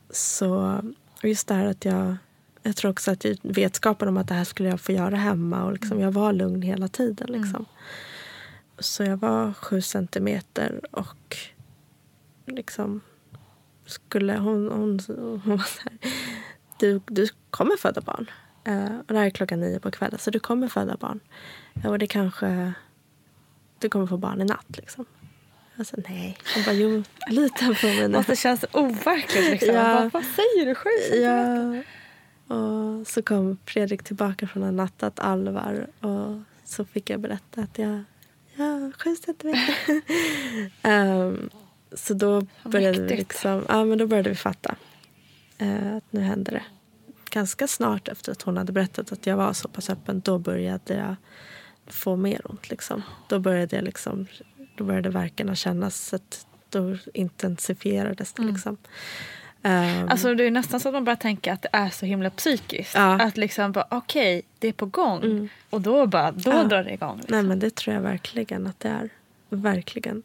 så 0.09 0.81
just 1.23 1.47
det 1.47 1.53
här 1.53 1.65
att 1.65 1.85
jag... 1.85 2.17
Jag 2.63 2.75
tror 2.75 2.91
också 2.91 3.11
att 3.11 3.25
vetskapen 3.41 4.07
om 4.07 4.17
att 4.17 4.27
det 4.27 4.33
här 4.33 4.43
skulle 4.43 4.69
jag 4.69 4.81
få 4.81 4.91
göra 4.91 5.15
hemma. 5.15 5.63
Och 5.63 5.73
liksom, 5.73 5.99
jag 5.99 6.11
var 6.11 6.33
lugn 6.33 6.61
hela 6.61 6.87
tiden. 6.87 7.27
Liksom. 7.31 7.65
Så 8.79 9.03
jag 9.03 9.17
var 9.17 9.53
sju 9.53 9.81
centimeter 9.81 10.81
och 10.91 11.37
liksom 12.45 13.01
skulle 13.85 14.33
hon, 14.33 14.71
hon, 14.71 14.99
hon 15.43 15.57
var 15.57 15.65
så 15.65 15.81
här, 15.83 15.97
du, 16.79 17.01
du 17.05 17.27
kommer 17.49 17.77
föda 17.77 18.01
barn. 18.01 18.31
Eh, 18.63 18.97
och 18.99 19.13
det 19.13 19.17
här 19.17 19.25
är 19.25 19.29
klockan 19.29 19.59
nio 19.59 19.79
på 19.79 19.91
kvällen, 19.91 20.19
så 20.19 20.31
du 20.31 20.39
kommer 20.39 20.67
föda 20.67 20.97
barn. 20.97 21.19
Eh, 21.83 21.89
och 21.89 21.99
det 21.99 22.07
kanske, 22.07 22.73
du 23.79 23.89
kommer 23.89 24.07
få 24.07 24.17
barn 24.17 24.41
i 24.41 24.45
natt 24.45 24.77
liksom. 24.77 25.05
Jag 25.75 25.87
sa 25.87 25.97
nej. 26.09 26.37
Hon 26.55 26.63
bara, 26.63 26.75
jo, 26.75 27.03
lita 27.29 27.65
på 27.81 27.85
mig 27.85 28.07
nu. 28.07 28.23
Det 28.27 28.35
känns 28.35 28.65
overkligt. 28.71 29.51
Liksom. 29.51 29.75
Ja. 29.75 29.93
Vad, 29.93 30.11
vad 30.11 30.23
säger 30.23 30.65
du? 30.65 30.75
Centimeter? 30.75 31.75
Ja. 31.77 31.83
Och 32.55 33.07
så 33.07 33.21
kom 33.21 33.57
Fredrik 33.65 34.03
tillbaka 34.03 34.47
från 34.47 34.63
en 34.63 34.75
nattat 34.75 35.19
allvar 35.19 35.87
och 35.99 36.41
så 36.63 36.85
fick 36.85 37.09
jag 37.09 37.19
berätta 37.19 37.61
att 37.61 37.77
jag, 37.77 38.03
ja, 38.55 38.91
sju 38.99 39.15
centimeter. 39.15 40.01
um, 40.83 41.49
så 41.95 42.13
då 42.13 42.41
började, 42.63 43.01
vi 43.01 43.15
liksom, 43.17 43.65
ja, 43.69 43.85
men 43.85 43.97
då 43.97 44.07
började 44.07 44.29
vi 44.29 44.35
fatta 44.35 44.75
eh, 45.57 45.95
att 45.95 46.03
nu 46.09 46.19
hände 46.21 46.51
det. 46.51 46.63
Ganska 47.29 47.67
snart 47.67 48.07
efter 48.07 48.31
att 48.31 48.41
hon 48.41 48.57
hade 48.57 48.71
berättat 48.71 49.11
att 49.11 49.25
jag 49.27 49.37
var 49.37 49.53
så 49.53 49.67
pass 49.67 49.89
öppen 49.89 50.19
då 50.25 50.37
började 50.39 50.93
jag 50.93 51.15
få 51.87 52.15
mer 52.15 52.41
ont. 52.51 52.69
Liksom. 52.69 53.01
Då 53.27 53.39
började 53.39 53.75
jag 53.75 53.85
liksom, 53.85 54.27
då 54.77 54.83
började 54.83 55.09
verkarna 55.09 55.55
kännas. 55.55 56.13
Att 56.13 56.45
då 56.69 56.97
intensifierades 57.13 58.33
det. 58.33 58.43
Liksom. 58.43 58.77
Ehm, 59.63 60.09
Alltså, 60.09 60.35
det 60.35 60.43
är 60.43 60.51
nästan 60.51 60.79
så 60.79 60.87
att 60.89 60.93
man 60.93 61.03
börjar 61.03 61.17
tänka 61.17 61.53
att 61.53 61.61
det 61.61 61.69
är 61.71 61.89
så 61.89 62.05
himla 62.05 62.29
psykiskt. 62.29 62.95
Ja. 62.95 63.21
Att 63.23 63.37
liksom 63.37 63.71
bara, 63.71 63.87
okej, 63.91 64.41
det 64.59 64.67
är 64.67 64.73
på 64.73 64.85
gång. 64.85 65.23
Mm. 65.23 65.49
Och 65.69 65.81
då 65.81 66.07
bara, 66.07 66.31
då 66.31 66.51
Ja. 66.51 66.63
drar 66.63 66.83
det 66.83 66.91
igång. 66.93 67.17
Liksom. 67.17 67.35
Nej, 67.37 67.43
men 67.43 67.59
det 67.59 67.75
tror 67.75 67.93
jag 67.95 68.01
verkligen 68.01 68.67
att 68.67 68.79
det 68.79 68.89
är. 68.89 69.09
Verkligen. 69.49 70.23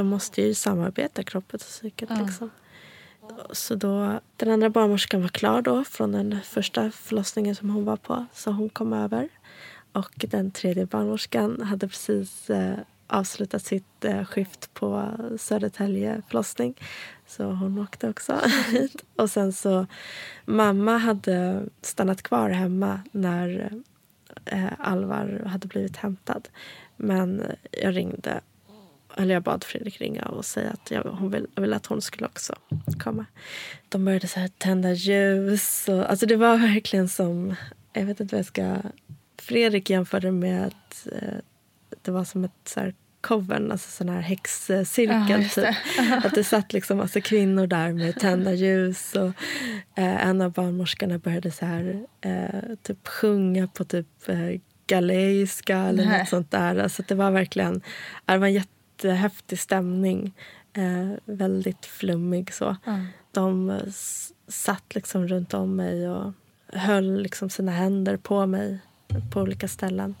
De 0.00 0.06
måste 0.06 0.42
ju 0.42 0.54
samarbeta, 0.54 1.22
kroppen 1.22 1.54
och 1.54 1.60
psyket. 1.60 2.08
Ja. 2.10 2.22
Liksom. 2.22 2.50
Så 3.52 3.74
då, 3.74 4.20
den 4.36 4.50
andra 4.50 4.70
barnmorskan 4.70 5.22
var 5.22 5.28
klar 5.28 5.62
då 5.62 5.84
från 5.84 6.12
den 6.12 6.38
första 6.44 6.90
förlossningen 6.90 7.54
som 7.54 7.70
hon 7.70 7.84
var 7.84 7.96
på. 7.96 8.26
Så 8.32 8.50
hon 8.50 8.68
kom 8.68 8.92
över. 8.92 9.28
Och 9.92 10.12
den 10.16 10.50
tredje 10.50 10.86
barnmorskan 10.86 11.62
hade 11.62 11.88
precis 11.88 12.50
eh, 12.50 12.78
avslutat 13.06 13.62
sitt 13.62 14.04
eh, 14.04 14.24
skift 14.24 14.74
på 14.74 15.10
Södertälje 15.38 16.22
förlossning. 16.28 16.74
Så 17.26 17.44
hon 17.44 17.78
åkte 17.78 18.08
också 18.08 18.40
hit. 18.70 19.04
Och 19.16 19.30
sen 19.30 19.52
så, 19.52 19.86
mamma 20.44 20.98
hade 20.98 21.62
stannat 21.82 22.22
kvar 22.22 22.50
hemma 22.50 23.00
när 23.12 23.72
eh, 24.44 24.72
Alvar 24.78 25.42
hade 25.46 25.68
blivit 25.68 25.96
hämtad. 25.96 26.48
Men 26.96 27.42
jag 27.70 27.96
ringde 27.96 28.40
eller 29.16 29.34
jag 29.34 29.42
bad 29.42 29.64
Fredrik 29.64 30.00
ringa 30.00 30.22
och 30.22 30.44
säga 30.44 30.70
att 30.70 30.90
jag, 30.90 31.02
hon 31.02 31.30
vill, 31.30 31.46
jag 31.54 31.62
ville 31.62 31.76
att 31.76 31.86
hon 31.86 32.02
skulle 32.02 32.26
också 32.26 32.54
komma. 32.98 33.26
De 33.88 34.04
började 34.04 34.26
så 34.26 34.40
här 34.40 34.48
tända 34.48 34.92
ljus. 34.92 35.88
Och, 35.88 36.10
alltså 36.10 36.26
det 36.26 36.36
var 36.36 36.56
verkligen 36.56 37.08
som... 37.08 37.54
Jag 37.92 38.04
vet 38.04 38.20
inte 38.20 38.34
vad 38.34 38.38
jag 38.38 38.46
ska... 38.46 38.76
Fredrik 39.42 39.90
jämförde 39.90 40.32
med 40.32 40.66
att 40.66 41.06
eh, 41.12 41.38
det 42.02 42.10
var 42.10 42.24
som 42.24 42.44
ett 42.44 42.52
så 42.64 42.80
här 42.80 42.94
covern, 43.20 43.72
alltså 43.72 43.90
sån 43.90 44.08
här 44.08 44.20
häxcirkel. 44.20 45.42
Ja, 45.42 45.48
typ. 45.48 46.24
Att 46.24 46.34
det 46.34 46.44
satt 46.44 46.72
liksom 46.72 46.98
massa 46.98 47.20
kvinnor 47.20 47.66
där 47.66 47.92
med 47.92 48.20
tända 48.20 48.52
ljus. 48.52 49.14
Och, 49.14 49.32
eh, 49.98 50.26
en 50.26 50.40
av 50.40 50.52
barnmorskorna 50.52 51.18
började 51.18 51.50
så 51.50 51.66
här, 51.66 52.06
eh, 52.20 52.76
typ 52.82 53.08
sjunga 53.08 53.66
på 53.66 53.84
typ 53.84 54.28
eh, 54.28 54.60
galejska 54.86 55.78
eller 55.78 56.04
Nej. 56.04 56.18
något 56.18 56.28
sånt 56.28 56.50
där. 56.50 56.76
Alltså 56.76 57.02
det 57.08 57.14
var 57.14 57.30
verkligen 57.30 57.82
det 58.26 58.38
var 58.38 58.46
en 58.46 58.52
jättehäftig 59.04 59.58
stämning. 59.58 60.34
Eh, 60.72 61.10
väldigt 61.24 61.86
flummig 61.86 62.54
så. 62.54 62.76
De 63.32 63.70
eh, 63.70 63.82
satt 64.48 64.94
liksom 64.94 65.28
runt 65.28 65.54
om 65.54 65.76
mig 65.76 66.08
och 66.08 66.32
höll 66.66 67.22
liksom 67.22 67.50
sina 67.50 67.72
händer 67.72 68.16
på 68.16 68.46
mig 68.46 68.78
på 69.32 69.40
olika 69.40 69.68
ställen. 69.68 70.14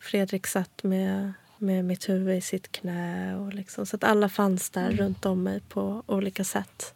Fredrik 0.00 0.46
satt 0.46 0.82
med, 0.82 1.32
med 1.58 1.84
mitt 1.84 2.08
huvud 2.08 2.36
i 2.36 2.40
sitt 2.40 2.72
knä. 2.72 3.36
Och 3.36 3.54
liksom, 3.54 3.86
så 3.86 3.96
att 3.96 4.04
alla 4.04 4.28
fanns 4.28 4.70
där 4.70 4.90
runt 4.90 5.26
om 5.26 5.42
mig 5.42 5.60
på 5.68 6.02
olika 6.06 6.44
sätt. 6.44 6.94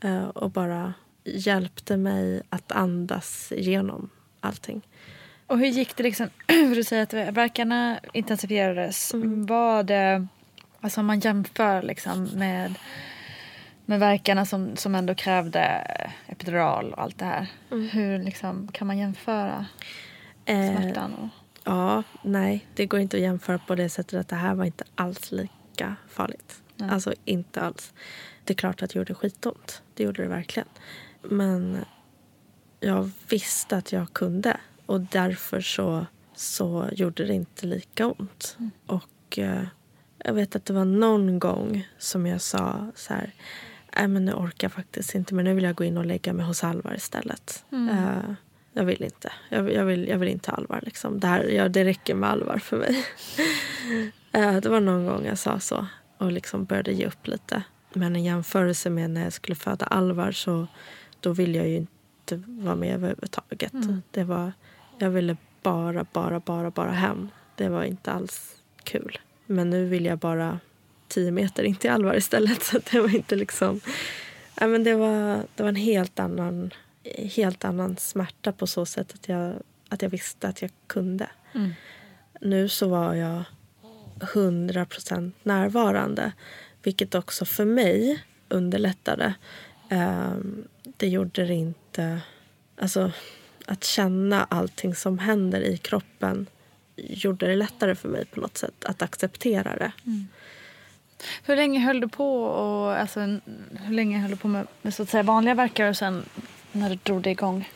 Eh, 0.00 0.24
och 0.24 0.50
bara 0.50 0.94
hjälpte 1.24 1.96
mig 1.96 2.42
att 2.48 2.72
andas 2.72 3.52
igenom 3.52 4.10
allting. 4.40 4.82
Och 5.46 5.58
hur 5.58 5.66
gick 5.66 5.96
det 5.96 6.02
liksom, 6.02 6.28
för 6.46 6.74
du 6.74 6.84
säger 6.84 7.02
att 7.02 7.36
verkarna 7.36 7.98
intensifierades. 8.12 9.12
Var 9.48 9.82
det, 9.82 10.26
alltså 10.82 11.00
om 11.00 11.06
man 11.06 11.20
jämför 11.20 11.82
liksom 11.82 12.24
med, 12.24 12.74
med 13.86 14.00
verkarna 14.00 14.46
som, 14.46 14.76
som 14.76 14.94
ändå 14.94 15.14
krävde 15.14 15.86
epidural 16.26 16.92
och 16.92 17.02
allt 17.02 17.18
det 17.18 17.24
här. 17.24 17.46
Hur 17.92 18.18
liksom, 18.18 18.68
kan 18.72 18.86
man 18.86 18.98
jämföra 18.98 19.66
Eh, 20.44 20.76
smärtan? 20.76 21.14
Och, 21.14 21.28
Ja, 21.64 22.02
nej, 22.22 22.66
det 22.74 22.86
går 22.86 23.00
inte 23.00 23.16
att 23.16 23.22
jämföra 23.22 23.58
på 23.58 23.74
det 23.74 23.88
sättet 23.88 24.20
att 24.20 24.28
det 24.28 24.36
här 24.36 24.54
var 24.54 24.64
inte 24.64 24.84
alls 24.94 25.32
lika 25.32 25.96
farligt. 26.08 26.62
Alltså 26.90 27.14
inte 27.24 27.60
alls. 27.60 27.92
Det 28.44 28.52
är 28.52 28.56
klart 28.56 28.82
att 28.82 28.90
det 28.90 28.98
gjorde 28.98 29.14
skitont. 29.14 29.82
Det 29.94 30.02
gjorde 30.02 30.22
det 30.22 30.28
verkligen. 30.28 30.68
Men 31.22 31.84
jag 32.80 33.10
visste 33.28 33.76
att 33.76 33.92
jag 33.92 34.12
kunde 34.12 34.56
och 34.86 35.00
därför 35.00 35.60
så, 35.60 36.06
så 36.34 36.88
gjorde 36.92 37.24
det 37.24 37.34
inte 37.34 37.66
lika 37.66 38.06
ont. 38.06 38.56
Och 38.86 39.38
eh, 39.38 39.62
jag 40.24 40.32
vet 40.32 40.56
att 40.56 40.64
det 40.64 40.72
var 40.72 40.84
någon 40.84 41.38
gång 41.38 41.88
som 41.98 42.26
jag 42.26 42.40
sa 42.40 42.90
så 42.94 43.14
här 43.14 43.32
Nej, 43.96 44.08
men 44.08 44.24
nu 44.24 44.32
orkar 44.32 44.64
jag 44.64 44.72
faktiskt 44.72 45.14
inte, 45.14 45.34
men 45.34 45.44
nu 45.44 45.54
vill 45.54 45.64
jag 45.64 45.74
gå 45.74 45.84
in 45.84 45.96
och 45.96 46.06
lägga 46.06 46.32
mig 46.32 46.46
hos 46.46 46.64
Alvar 46.64 46.94
istället. 46.94 47.64
Eh, 47.72 48.34
jag 48.72 48.84
vill 48.84 49.02
inte. 49.02 49.32
Jag, 49.48 49.72
jag, 49.72 49.84
vill, 49.84 50.08
jag 50.08 50.18
vill 50.18 50.28
inte 50.28 50.50
Alvar. 50.50 50.80
Liksom. 50.82 51.20
Det, 51.20 51.26
här, 51.26 51.44
ja, 51.44 51.68
det 51.68 51.84
räcker 51.84 52.14
med 52.14 52.30
Alvar 52.30 52.58
för 52.58 52.76
mig. 52.76 53.04
Eh, 54.34 54.56
det 54.56 54.68
var 54.68 54.80
någon 54.80 55.06
gång 55.06 55.26
jag 55.26 55.38
sa 55.38 55.60
så 55.60 55.86
och 56.18 56.32
liksom 56.32 56.64
började 56.64 56.92
ge 56.92 57.06
upp 57.06 57.26
lite. 57.26 57.62
Men 57.92 58.16
i 58.16 58.24
jämförelse 58.24 58.90
med 58.90 59.10
när 59.10 59.24
jag 59.24 59.32
skulle 59.32 59.54
föda 59.54 59.86
Alvar 59.86 60.32
så 60.32 60.66
då 61.20 61.32
ville 61.32 61.58
jag 61.58 61.68
ju 61.68 61.76
inte 61.76 62.36
vara 62.46 62.76
med 62.76 62.94
överhuvudtaget. 62.94 63.72
Det 64.10 64.24
var, 64.24 64.52
jag 64.98 65.10
ville 65.10 65.36
bara, 65.62 66.06
bara, 66.12 66.40
bara, 66.40 66.70
bara 66.70 66.90
hem. 66.90 67.28
Det 67.56 67.68
var 67.68 67.84
inte 67.84 68.12
alls 68.12 68.56
kul. 68.84 69.18
Men 69.52 69.70
nu 69.70 69.84
vill 69.86 70.04
jag 70.04 70.18
bara 70.18 70.60
tio 71.08 71.30
meter 71.30 71.62
in 71.62 71.76
till 71.76 71.90
Alvar 71.90 72.14
istället. 72.16 72.62
Så 72.62 72.78
det 72.90 73.00
var 73.00 73.14
inte 73.14 73.36
liksom... 73.36 73.80
Ja, 74.60 74.66
men 74.66 74.84
det, 74.84 74.94
var, 74.94 75.42
det 75.54 75.62
var 75.62 75.68
en 75.68 75.76
helt 75.76 76.18
annan, 76.18 76.70
helt 77.36 77.64
annan 77.64 77.96
smärta 77.96 78.52
på 78.52 78.66
så 78.66 78.86
sätt 78.86 79.12
att 79.14 79.28
jag, 79.28 79.54
att 79.88 80.02
jag 80.02 80.10
visste 80.10 80.48
att 80.48 80.62
jag 80.62 80.70
kunde. 80.86 81.26
Nu 82.40 82.68
så 82.68 82.88
var 82.88 83.14
jag 83.14 83.44
100 84.22 84.86
procent 84.86 85.36
närvarande. 85.42 86.32
Vilket 86.82 87.14
också 87.14 87.44
för 87.44 87.64
mig 87.64 88.24
underlättade. 88.48 89.34
Ehm, 89.88 90.64
det 90.96 91.08
gjorde 91.08 91.44
det 91.46 91.54
inte... 91.54 92.20
Alltså, 92.80 93.12
att 93.66 93.84
känna 93.84 94.44
allting 94.44 94.94
som 94.94 95.18
händer 95.18 95.60
i 95.60 95.76
kroppen 95.76 96.46
gjorde 96.96 97.46
det 97.46 97.56
lättare 97.56 97.94
för 97.94 98.08
mig 98.08 98.24
på 98.24 98.40
något 98.40 98.58
sätt 98.58 98.84
att 98.84 99.02
acceptera 99.02 99.76
det. 99.76 99.92
hur 101.44 101.56
länge 101.56 101.80
höll 101.80 102.00
du 102.00 102.08
på 102.08 102.44
och, 102.44 102.92
alltså, 103.00 103.20
hur 103.70 103.90
länge 103.94 104.18
höll 104.18 104.30
du 104.30 104.36
på 104.36 104.48
med, 104.48 104.66
med 104.82 104.94
så 104.94 105.02
att 105.02 105.08
säga 105.08 105.22
vanliga 105.22 105.54
verkar 105.54 105.88
och 105.88 105.96
sen 105.96 106.24
när 106.72 106.90
du 106.90 106.96
drog 107.02 107.22
det 107.22 107.30
igång? 107.30 107.68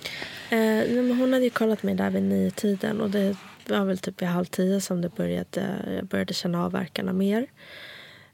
Eh, 0.51 0.89
men 0.89 1.19
hon 1.19 1.33
hade 1.33 1.45
ju 1.45 1.51
kollat 1.51 1.83
mig 1.83 1.95
där 1.95 2.11
vid 2.11 2.23
nio 2.23 2.51
tiden 2.51 3.01
och 3.01 3.11
det 3.11 3.37
var 3.69 3.85
väl 3.85 3.99
typ 3.99 4.23
vid 4.23 4.29
halv 4.29 4.45
tio 4.45 4.81
som 4.81 5.03
det 5.03 5.17
började, 5.17 5.77
jag 5.97 6.07
började 6.07 6.35
känna 6.35 6.65
av 6.65 6.73
verkarna 6.73 7.13
mer. 7.13 7.47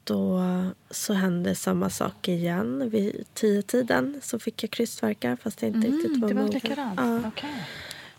Då 0.03 0.41
så 0.89 1.13
hände 1.13 1.55
samma 1.55 1.89
sak 1.89 2.27
igen. 2.27 2.89
Vid 2.89 3.25
tio 3.33 3.61
tiden 3.61 4.19
så 4.23 4.39
fick 4.39 4.63
jag 4.63 4.71
krystvärkar 4.71 5.35
fast 5.35 5.61
jag 5.61 5.71
inte 5.71 5.87
riktigt 5.87 6.21
var 6.21 6.27
det 6.29 6.35
var 6.35 6.43
mogen. 6.43 6.61
likadant? 6.63 6.99
Ja. 7.03 7.27
Okej. 7.27 7.49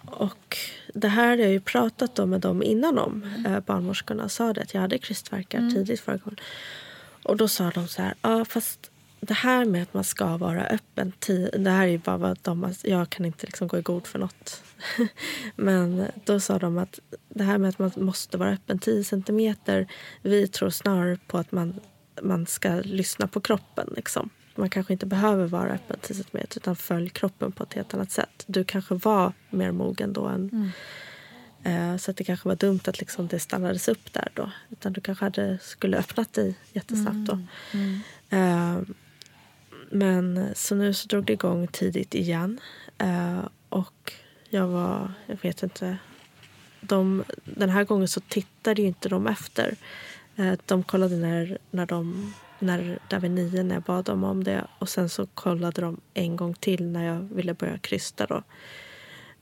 Och 0.07 0.57
det 0.95 1.09
här 1.09 1.29
har 1.29 1.37
jag 1.37 1.51
ju 1.51 1.61
pratat 1.61 2.19
om 2.19 2.31
med 2.31 2.41
dem 2.41 2.63
innan 2.63 2.99
om. 2.99 3.23
Eh, 3.47 3.61
barnmorskorna 3.61 4.29
sa 4.29 4.53
det 4.53 4.63
att 4.63 4.75
jag 4.75 4.81
hade 4.81 4.99
krystvärkar 4.99 5.71
tidigt 5.71 6.01
förra 6.01 6.17
gången. 6.17 6.41
Och 7.23 7.37
då 7.37 7.49
sa 7.49 7.71
de 7.71 7.89
så 7.89 8.03
här, 8.03 8.15
ja 8.23 8.45
fast 8.45 8.91
det 9.21 9.35
här 9.35 9.65
med 9.65 9.83
att 9.83 9.95
man 9.95 10.05
ska 10.05 10.37
vara 10.37 10.67
öppen 10.67 11.13
det 11.53 11.71
här 11.71 11.87
är 11.87 11.99
bara 11.99 12.17
vad 12.17 12.39
de 12.43 12.73
jag 12.83 13.11
kan 13.11 13.27
inte 13.27 13.47
liksom 13.47 13.69
gå 13.69 13.79
i 13.79 13.83
god 13.83 14.07
för 14.07 14.19
något. 14.19 14.63
Men 15.57 16.07
då 16.25 16.41
sa 16.41 16.59
de 16.59 16.79
att 16.79 17.01
det 17.29 17.45
här 17.45 17.59
med 17.59 17.69
att 17.69 17.79
man 17.79 17.91
måste 17.97 18.39
vara 18.39 18.51
öppen 18.51 18.79
10 18.79 19.05
centimeter, 19.05 19.87
vi 20.23 20.49
tror 20.49 20.71
snarare 20.71 21.19
på 21.27 21.39
att 21.39 21.53
man, 21.53 21.81
man 22.23 22.47
ska 22.47 22.75
lyssna 22.75 23.27
på 23.27 23.41
kroppen. 23.41 23.93
Liksom. 23.97 24.31
Man 24.55 24.71
kanske 24.71 24.93
inte 24.93 25.07
behöver 25.07 25.47
vara 25.47 25.71
öppen 25.73 25.97
10 26.03 26.15
centimeter 26.15 26.57
utan 26.59 26.77
följ 26.77 27.09
kroppen 27.09 27.53
på 27.53 27.63
ett 27.65 27.75
helt 27.75 27.95
annat 27.95 28.11
sätt. 28.11 28.45
Du 28.47 28.65
kanske 28.65 28.95
var 28.95 29.33
mer 29.51 29.73
mogen 29.73 30.13
då 30.13 30.27
än 30.27 30.73
Eh, 31.67 31.97
Så 31.97 32.11
att 32.11 32.17
det 32.17 32.25
kanske 32.25 32.49
var 32.49 32.57
dumt 32.57 32.81
att 32.87 33.01
liksom 33.01 33.27
det 33.29 33.41
stannades 33.41 33.89
upp 33.89 34.13
där 34.13 34.29
då. 34.35 34.51
Utan 34.71 34.93
du 34.93 35.01
kanske 35.01 35.25
hade, 35.25 35.59
skulle 35.63 35.97
öppnat 35.99 36.33
dig 36.33 36.55
jättesnabbt 36.73 37.27
då. 37.27 37.39
Eh, 38.37 38.79
Men 39.91 40.49
så 40.55 40.75
nu 40.75 40.95
så 40.95 41.09
drog 41.09 41.25
det 41.25 41.33
igång 41.33 41.67
tidigt 41.67 42.15
igen. 42.15 42.61
Eh, 42.99 43.39
Och 43.69 44.13
jag 44.51 44.67
var, 44.69 45.13
jag 45.27 45.39
vet 45.43 45.63
inte. 45.63 45.97
De, 46.81 47.25
den 47.45 47.71
här 47.71 47.85
gången 47.85 48.09
så 48.09 48.21
tittade 48.21 48.83
ju 48.83 48.89
inte 48.89 49.09
de 49.09 49.27
efter. 49.27 49.77
De 50.67 50.83
kollade 50.83 51.17
när, 51.17 51.59
när 51.71 51.87
de 51.87 52.35
när, 52.59 52.99
där 53.09 53.21
vid 53.21 53.31
nio 53.31 53.63
när 53.63 53.75
jag 53.75 53.83
bad 53.83 54.05
dem 54.05 54.25
om 54.25 54.45
det. 54.45 54.67
Och 54.79 54.89
sen 54.89 55.09
så 55.09 55.26
kollade 55.26 55.81
de 55.81 56.01
en 56.14 56.37
gång 56.37 56.55
till 56.55 56.87
när 56.87 57.05
jag 57.05 57.21
ville 57.21 57.55
börja 57.55 57.79
krysta 57.79 58.26
då. 58.26 58.43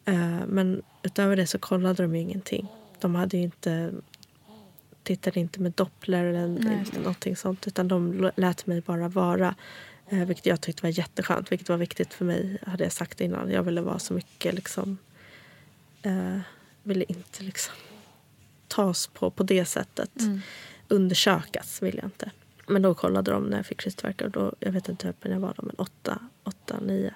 Eh, 0.04 0.46
Men 0.46 0.82
utöver 1.02 1.36
det 1.36 1.46
så 1.46 1.58
kollade 1.58 2.02
de 2.02 2.14
ju 2.14 2.20
ingenting. 2.22 2.68
De 3.00 3.14
hade 3.14 3.36
ju 3.36 3.42
inte 3.42 3.92
tittade 5.02 5.40
inte 5.40 5.60
med 5.60 5.72
doppler 5.72 6.24
eller 6.24 6.48
Nej, 6.48 6.84
någonting 6.96 7.36
sånt. 7.36 7.66
Utan 7.66 7.88
de 7.88 8.30
lät 8.36 8.66
mig 8.66 8.80
bara 8.80 9.08
vara. 9.08 9.54
Eh, 10.08 10.24
vilket 10.24 10.46
jag 10.46 10.60
tyckte 10.60 10.82
var 10.82 10.98
jätteskönt. 10.98 11.52
Vilket 11.52 11.68
var 11.68 11.76
viktigt 11.76 12.14
för 12.14 12.24
mig. 12.24 12.58
Hade 12.66 12.84
jag 12.84 12.92
sagt 12.92 13.20
innan. 13.20 13.50
Jag 13.50 13.62
ville 13.62 13.80
vara 13.80 13.98
så 13.98 14.14
mycket 14.14 14.54
liksom. 14.54 14.98
Eh, 16.02 16.38
ville 16.82 17.04
inte 17.04 17.42
liksom 17.42 17.74
tas 18.68 19.06
på 19.06 19.30
på 19.30 19.42
det 19.42 19.64
sättet. 19.64 20.10
Undersökas 20.88 21.82
vill 21.82 21.96
jag 21.96 22.04
inte. 22.04 22.30
Men 22.72 22.82
då 22.82 22.94
kollade 22.94 23.30
de 23.30 23.44
när 23.44 23.56
jag 23.56 23.66
fick 23.66 23.80
krystvärkar. 23.80 24.24
och 24.24 24.30
Då, 24.30 24.52
jag 24.60 24.72
vet 24.72 24.88
inte 24.88 25.06
hur 25.06 25.10
öppen 25.10 25.32
jag 25.32 25.40
var 25.40 25.54
då, 25.56 25.62
men 25.62 25.76
åtta, 25.76 26.18
åtta, 26.44 26.80
nio 26.80 27.14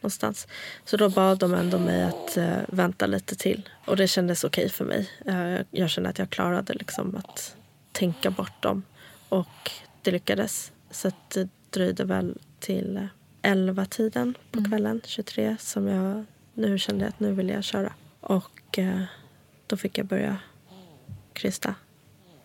någonstans. 0.00 0.48
Så 0.84 0.96
då 0.96 1.08
bad 1.08 1.38
de 1.38 1.54
ändå 1.54 1.78
mig 1.78 2.02
att 2.02 2.36
eh, 2.36 2.58
vänta 2.68 3.06
lite 3.06 3.36
till. 3.36 3.68
Och 3.84 3.96
det 3.96 4.08
kändes 4.08 4.44
okej 4.44 4.68
för 4.68 4.84
mig. 4.84 5.10
Eh, 5.26 5.66
jag 5.70 5.90
kände 5.90 6.10
att 6.10 6.18
jag 6.18 6.30
klarade 6.30 6.74
liksom 6.74 7.16
att 7.16 7.56
tänka 7.92 8.30
bort 8.30 8.62
dem. 8.62 8.82
Och 9.28 9.70
det 10.02 10.10
lyckades. 10.10 10.72
Så 10.90 11.10
det 11.28 11.48
dröjde 11.70 12.04
väl 12.04 12.38
till 12.58 13.08
11 13.42 13.84
tiden 13.84 14.34
på 14.50 14.64
kvällen, 14.64 15.00
23, 15.04 15.56
som 15.60 15.88
jag 15.88 16.24
nu 16.54 16.78
kände 16.78 17.08
att 17.08 17.20
nu 17.20 17.32
vill 17.32 17.48
jag 17.48 17.64
köra. 17.64 17.92
Och 18.20 18.78
eh, 18.78 19.02
då 19.66 19.76
fick 19.76 19.98
jag 19.98 20.06
börja 20.06 20.38
krysta. 21.32 21.74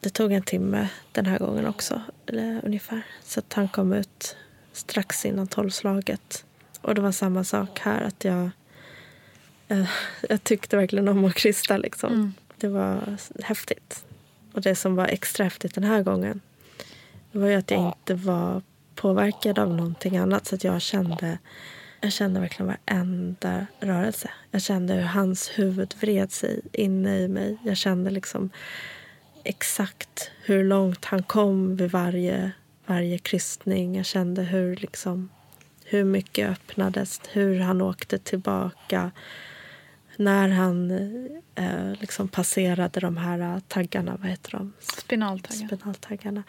Det 0.06 0.10
tog 0.10 0.32
en 0.32 0.42
timme 0.42 0.90
den 1.12 1.26
här 1.26 1.40
gången 1.40 1.68
också, 1.68 2.02
eller 2.28 2.62
ungefär. 2.66 3.02
Så 3.24 3.40
att 3.40 3.54
han 3.54 3.68
kom 3.68 3.94
ut 3.94 4.36
strax 4.74 5.26
innan 5.26 5.48
tolvslaget. 5.48 6.46
Och 6.82 6.96
det 6.96 7.02
var 7.02 7.12
samma 7.12 7.44
sak 7.44 7.80
här, 7.80 8.02
att 8.02 8.24
jag, 8.24 8.50
eh, 9.68 9.90
jag 10.30 10.44
tyckte 10.44 10.78
verkligen 10.78 11.08
om 11.08 11.26
att 11.26 11.34
krysta. 11.34 11.78
Liksom. 11.78 12.34
Det 12.58 12.68
var 12.68 13.18
häftigt. 13.44 14.06
Och 14.54 14.62
det 14.62 14.76
som 14.76 14.96
var 14.96 15.08
extra 15.08 15.44
häftigt 15.44 15.76
den 15.76 15.84
här 15.84 16.04
gången 16.04 16.42
var 17.32 17.48
ju 17.48 17.56
att 17.56 17.72
jag 17.72 17.88
inte 17.88 18.14
var 18.14 18.62
påverkad 18.96 19.60
av 19.60 19.70
någonting 19.70 20.18
annat. 20.18 20.46
Så 20.46 20.56
att 20.56 20.64
jag 20.64 20.82
kände, 20.82 21.38
jag 22.02 22.12
kände 22.12 22.40
verkligen 22.40 22.68
varenda 22.88 23.68
rörelse. 23.80 24.30
Jag 24.52 24.62
kände 24.62 24.94
hur 24.94 25.02
hans 25.02 25.52
huvud 25.56 25.96
vred 26.00 26.32
sig 26.32 26.62
inne 26.72 27.20
i 27.20 27.28
mig. 27.28 27.58
Jag 27.64 27.78
kände 27.78 28.10
liksom 28.10 28.50
exakt 29.46 30.32
hur 30.44 30.64
långt 30.64 31.06
han 31.06 31.24
kom 31.24 31.76
vid 31.76 31.92
varje, 31.92 32.52
varje 32.86 33.18
kryssning. 33.18 33.96
Jag 33.96 34.06
kände 34.06 34.42
hur, 34.42 34.76
liksom, 34.76 35.30
hur 35.86 36.04
mycket 36.04 36.50
öppnades, 36.50 37.22
hur 37.32 37.60
han 37.60 37.82
åkte 37.82 38.18
tillbaka. 38.18 39.12
När 40.18 40.50
han 40.50 40.92
eh, 41.56 41.94
liksom 42.00 42.28
passerade 42.28 43.00
de 43.00 43.18
här 43.18 43.62
taggarna, 43.68 44.18
vad 44.22 44.30
heter 44.30 44.52
de? 44.52 44.74
Spinaltaggarna. 44.80 45.68
Spinaltaggarna. 45.68 46.44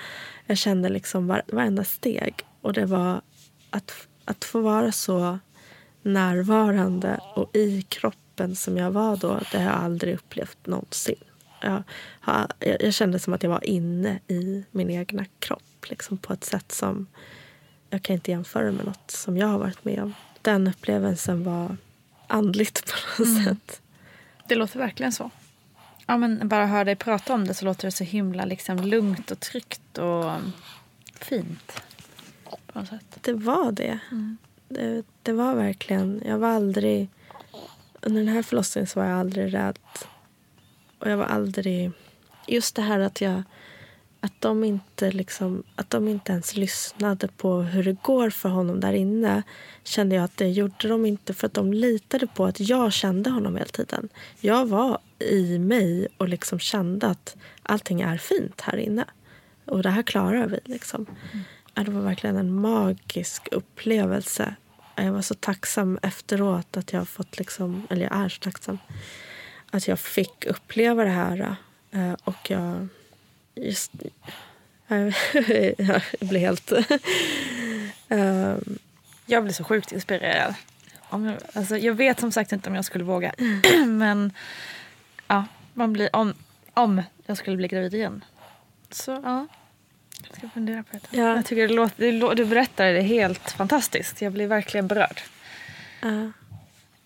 Jag 0.46 0.58
kände 0.58 0.88
liksom 0.88 1.26
var, 1.26 1.42
varenda 1.46 1.84
steg. 1.84 2.34
Och 2.60 2.72
det 2.72 2.86
var 2.86 3.20
att, 3.70 4.08
att 4.24 4.44
få 4.44 4.60
vara 4.60 4.92
så 4.92 5.38
närvarande 6.02 7.20
och 7.34 7.56
i 7.56 7.82
kroppen 7.82 8.56
som 8.56 8.76
jag 8.76 8.90
var 8.90 9.16
då, 9.16 9.40
det 9.52 9.58
har 9.58 9.64
jag 9.64 9.74
aldrig 9.74 10.14
upplevt 10.14 10.66
någonsin. 10.66 11.16
Jag, 11.60 11.82
jag, 12.58 12.94
kände 12.94 13.18
som 13.18 13.32
att 13.32 13.42
jag 13.42 13.50
var 13.50 13.64
inne 13.64 14.20
i 14.28 14.64
min 14.70 14.90
egna 14.90 15.24
kropp 15.38 15.86
liksom 15.88 16.18
på 16.18 16.32
ett 16.32 16.44
sätt 16.44 16.72
som 16.72 17.06
jag 17.90 18.02
kan 18.02 18.14
inte 18.14 18.30
jämföra 18.30 18.72
med 18.72 18.84
något 18.84 19.10
som 19.10 19.36
jag 19.36 19.46
har 19.46 19.58
varit 19.58 19.84
med 19.84 20.02
om. 20.02 20.14
Den 20.42 20.66
upplevelsen 20.66 21.44
var 21.44 21.76
andligt 22.26 22.84
på 22.86 23.22
något 23.22 23.28
mm. 23.28 23.44
sätt. 23.44 23.80
Det 24.48 24.54
låter 24.54 24.78
verkligen 24.78 25.12
så. 25.12 25.30
Ja, 26.06 26.16
men 26.16 26.48
bara 26.48 26.66
höra 26.66 26.84
dig 26.84 26.96
prata 26.96 27.34
om 27.34 27.46
det 27.46 27.54
så 27.54 27.64
låter 27.64 27.86
det 27.86 27.92
så 27.92 28.04
himla 28.04 28.44
liksom 28.44 28.76
lugnt 28.76 29.30
och 29.30 29.40
tryggt 29.40 29.98
och 29.98 30.32
fint. 31.20 31.82
På 32.66 32.78
något 32.78 32.88
sätt. 32.88 33.18
Det 33.20 33.32
var 33.32 33.72
det. 33.72 33.98
Mm. 34.10 34.36
det. 34.68 35.02
Det 35.22 35.32
var 35.32 35.54
verkligen... 35.54 36.22
Jag 36.26 36.38
var 36.38 36.48
aldrig... 36.48 37.08
Under 38.00 38.20
den 38.20 38.34
här 38.34 38.42
förlossningen 38.42 38.86
så 38.86 39.00
var 39.00 39.06
jag 39.06 39.18
aldrig 39.18 39.54
rädd. 39.54 39.78
Och 40.98 41.10
jag 41.10 41.16
var 41.16 41.24
aldrig... 41.24 41.90
Just 42.48 42.76
det 42.76 42.82
här 42.82 43.00
att 43.00 43.20
jag 43.20 43.42
att 44.20 44.40
de, 44.40 44.64
inte 44.64 45.10
liksom, 45.10 45.62
att 45.74 45.90
de 45.90 46.08
inte 46.08 46.32
ens 46.32 46.56
lyssnade 46.56 47.28
på 47.28 47.60
hur 47.60 47.84
det 47.84 48.02
går 48.02 48.30
för 48.30 48.48
honom 48.48 48.80
där 48.80 48.92
inne 48.92 49.42
kände 49.84 50.14
jag 50.14 50.24
att 50.24 50.36
det 50.36 50.48
gjorde 50.48 50.88
de 50.88 51.06
inte 51.06 51.34
för 51.34 51.46
att 51.46 51.54
de 51.54 51.72
litade 51.72 52.26
på 52.26 52.44
att 52.44 52.60
jag 52.60 52.92
kände 52.92 53.30
honom 53.30 53.56
hela 53.56 53.66
tiden. 53.66 54.08
Jag 54.40 54.66
var 54.66 54.98
i 55.18 55.58
mig 55.58 56.08
och 56.16 56.28
liksom 56.28 56.58
kände 56.58 57.06
att 57.06 57.36
allting 57.62 58.00
är 58.00 58.18
fint 58.18 58.60
här 58.60 58.76
inne. 58.76 59.04
Och 59.64 59.82
det 59.82 59.90
här 59.90 60.02
klarar 60.02 60.46
vi. 60.46 60.60
Liksom. 60.64 61.06
Mm. 61.32 61.44
Det 61.86 61.90
var 61.92 62.00
verkligen 62.00 62.36
en 62.36 62.60
magisk 62.60 63.48
upplevelse. 63.52 64.54
Jag 64.94 65.12
var 65.12 65.22
så 65.22 65.34
tacksam 65.34 65.98
efteråt 66.02 66.76
att 66.76 66.92
jag 66.92 67.08
fått, 67.08 67.38
liksom, 67.38 67.86
eller 67.90 68.02
jag 68.02 68.16
är 68.16 68.28
så 68.28 68.40
tacksam, 68.40 68.78
att 69.76 69.88
jag 69.88 70.00
fick 70.00 70.46
uppleva 70.46 71.04
det 71.04 71.10
här. 71.10 71.56
Eh, 71.90 72.12
och 72.24 72.50
jag 72.50 72.88
just... 73.54 73.92
jag 74.86 75.14
blir 76.20 76.38
helt... 76.38 76.72
um, 78.08 78.78
jag 79.26 79.42
blir 79.42 79.52
så 79.52 79.64
sjukt 79.64 79.92
inspirerad. 79.92 80.54
Om 81.08 81.24
jag, 81.24 81.36
alltså, 81.52 81.76
jag 81.76 81.94
vet 81.94 82.20
som 82.20 82.32
sagt 82.32 82.52
inte 82.52 82.68
om 82.68 82.74
jag 82.74 82.84
skulle 82.84 83.04
våga. 83.04 83.34
Men 83.86 84.32
ja, 85.26 85.44
man 85.74 85.92
blir, 85.92 86.16
om, 86.16 86.34
om 86.74 87.02
jag 87.26 87.36
skulle 87.36 87.56
bli 87.56 87.68
gravid 87.68 87.94
igen. 87.94 88.24
Så 88.90 89.10
ja, 89.24 89.46
jag 90.28 90.36
ska 90.36 90.48
fundera 90.48 90.82
på 90.82 90.96
det. 90.96 91.18
Ja. 91.18 91.36
Jag 91.36 91.46
tycker 91.46 91.68
det 91.68 91.74
låter, 91.74 92.12
det, 92.12 92.34
du 92.34 92.44
berättar 92.44 92.92
det 92.92 93.02
helt 93.02 93.50
fantastiskt. 93.50 94.22
Jag 94.22 94.32
blir 94.32 94.46
verkligen 94.46 94.86
berörd. 94.86 95.20
Uh. 96.04 96.28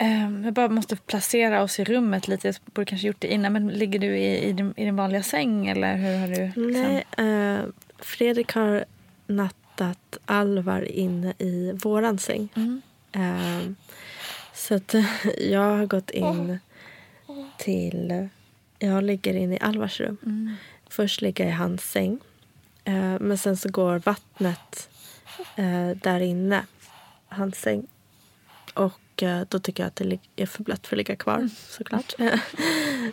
Um, 0.03 0.45
jag 0.45 0.55
bara 0.55 0.69
måste 0.69 0.97
placera 0.97 1.63
oss 1.63 1.79
i 1.79 1.85
rummet 1.85 2.29
lite. 2.29 2.49
Jag 2.49 2.57
borde 2.65 2.85
kanske 2.85 3.07
gjort 3.07 3.21
det 3.21 3.33
innan. 3.33 3.53
Men 3.53 3.69
ligger 3.69 3.99
du 3.99 4.07
i, 4.07 4.49
i, 4.49 4.53
din, 4.53 4.75
i 4.77 4.85
din 4.85 4.97
vanliga 4.97 5.23
säng 5.23 5.67
eller 5.67 5.97
hur 5.97 6.19
har 6.19 6.29
du? 6.29 6.67
Liksom? 6.67 7.03
Nej, 7.17 7.59
uh, 7.59 7.65
Fredrik 7.99 8.53
har 8.53 8.85
nattat 9.27 10.19
Alvar 10.25 10.83
inne 10.83 11.33
i 11.39 11.73
våran 11.83 12.19
säng. 12.19 12.49
Mm. 12.55 12.83
Uh, 13.17 13.73
så 14.55 14.75
att 14.75 14.95
jag 15.39 15.77
har 15.77 15.87
gått 15.87 16.11
in 16.11 16.59
till... 17.59 18.29
Jag 18.79 19.05
ligger 19.05 19.35
inne 19.35 19.55
i 19.55 19.59
Alvars 19.61 20.01
rum. 20.01 20.17
Mm. 20.23 20.55
Först 20.89 21.21
ligger 21.21 21.45
jag 21.45 21.53
i 21.53 21.57
hans 21.57 21.91
säng. 21.91 22.19
Uh, 22.89 23.19
men 23.21 23.39
sen 23.39 23.57
så 23.57 23.69
går 23.69 23.99
vattnet 23.99 24.89
där 25.95 26.21
inne, 26.21 26.65
hans 27.29 27.57
säng. 27.57 27.87
Och 28.75 29.01
Eh, 29.23 29.41
då 29.49 29.59
tycker 29.59 29.83
jag 29.83 29.89
att 29.89 29.97
det 29.97 30.19
är 30.37 30.47
för 30.47 30.63
blött 30.63 30.87
för 30.87 30.97
att 30.97 30.99
ligga 30.99 31.17
kvar 31.17 31.37
mm. 31.37 31.51
såklart. 31.69 32.15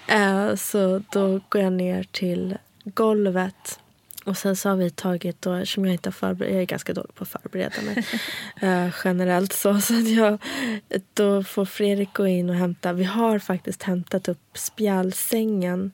Eh, 0.07 0.55
så 0.55 1.03
då 1.11 1.39
går 1.49 1.61
jag 1.61 1.73
ner 1.73 2.03
till 2.11 2.57
golvet. 2.83 3.79
Och 4.25 4.37
sen 4.37 4.55
så 4.55 4.69
har 4.69 4.75
vi 4.75 4.89
tagit, 4.89 5.41
då, 5.41 5.53
eftersom 5.53 5.85
jag 5.85 5.93
inte 5.93 6.09
har 6.09 6.11
förberett, 6.11 6.53
jag 6.53 6.61
är 6.61 6.65
ganska 6.65 6.93
dålig 6.93 7.15
på 7.15 7.23
att 7.23 7.29
förbereda 7.29 7.81
mig 7.81 7.97
uh, 8.63 8.93
generellt 9.03 9.53
så, 9.53 9.81
så 9.81 9.93
att 9.99 10.09
jag, 10.09 10.41
då 11.13 11.43
får 11.43 11.65
Fredrik 11.65 12.13
gå 12.13 12.27
in 12.27 12.49
och 12.49 12.55
hämta, 12.55 12.93
vi 12.93 13.03
har 13.03 13.39
faktiskt 13.39 13.83
hämtat 13.83 14.27
upp 14.27 14.57
spjälsängen 14.57 15.85
eh, 15.85 15.91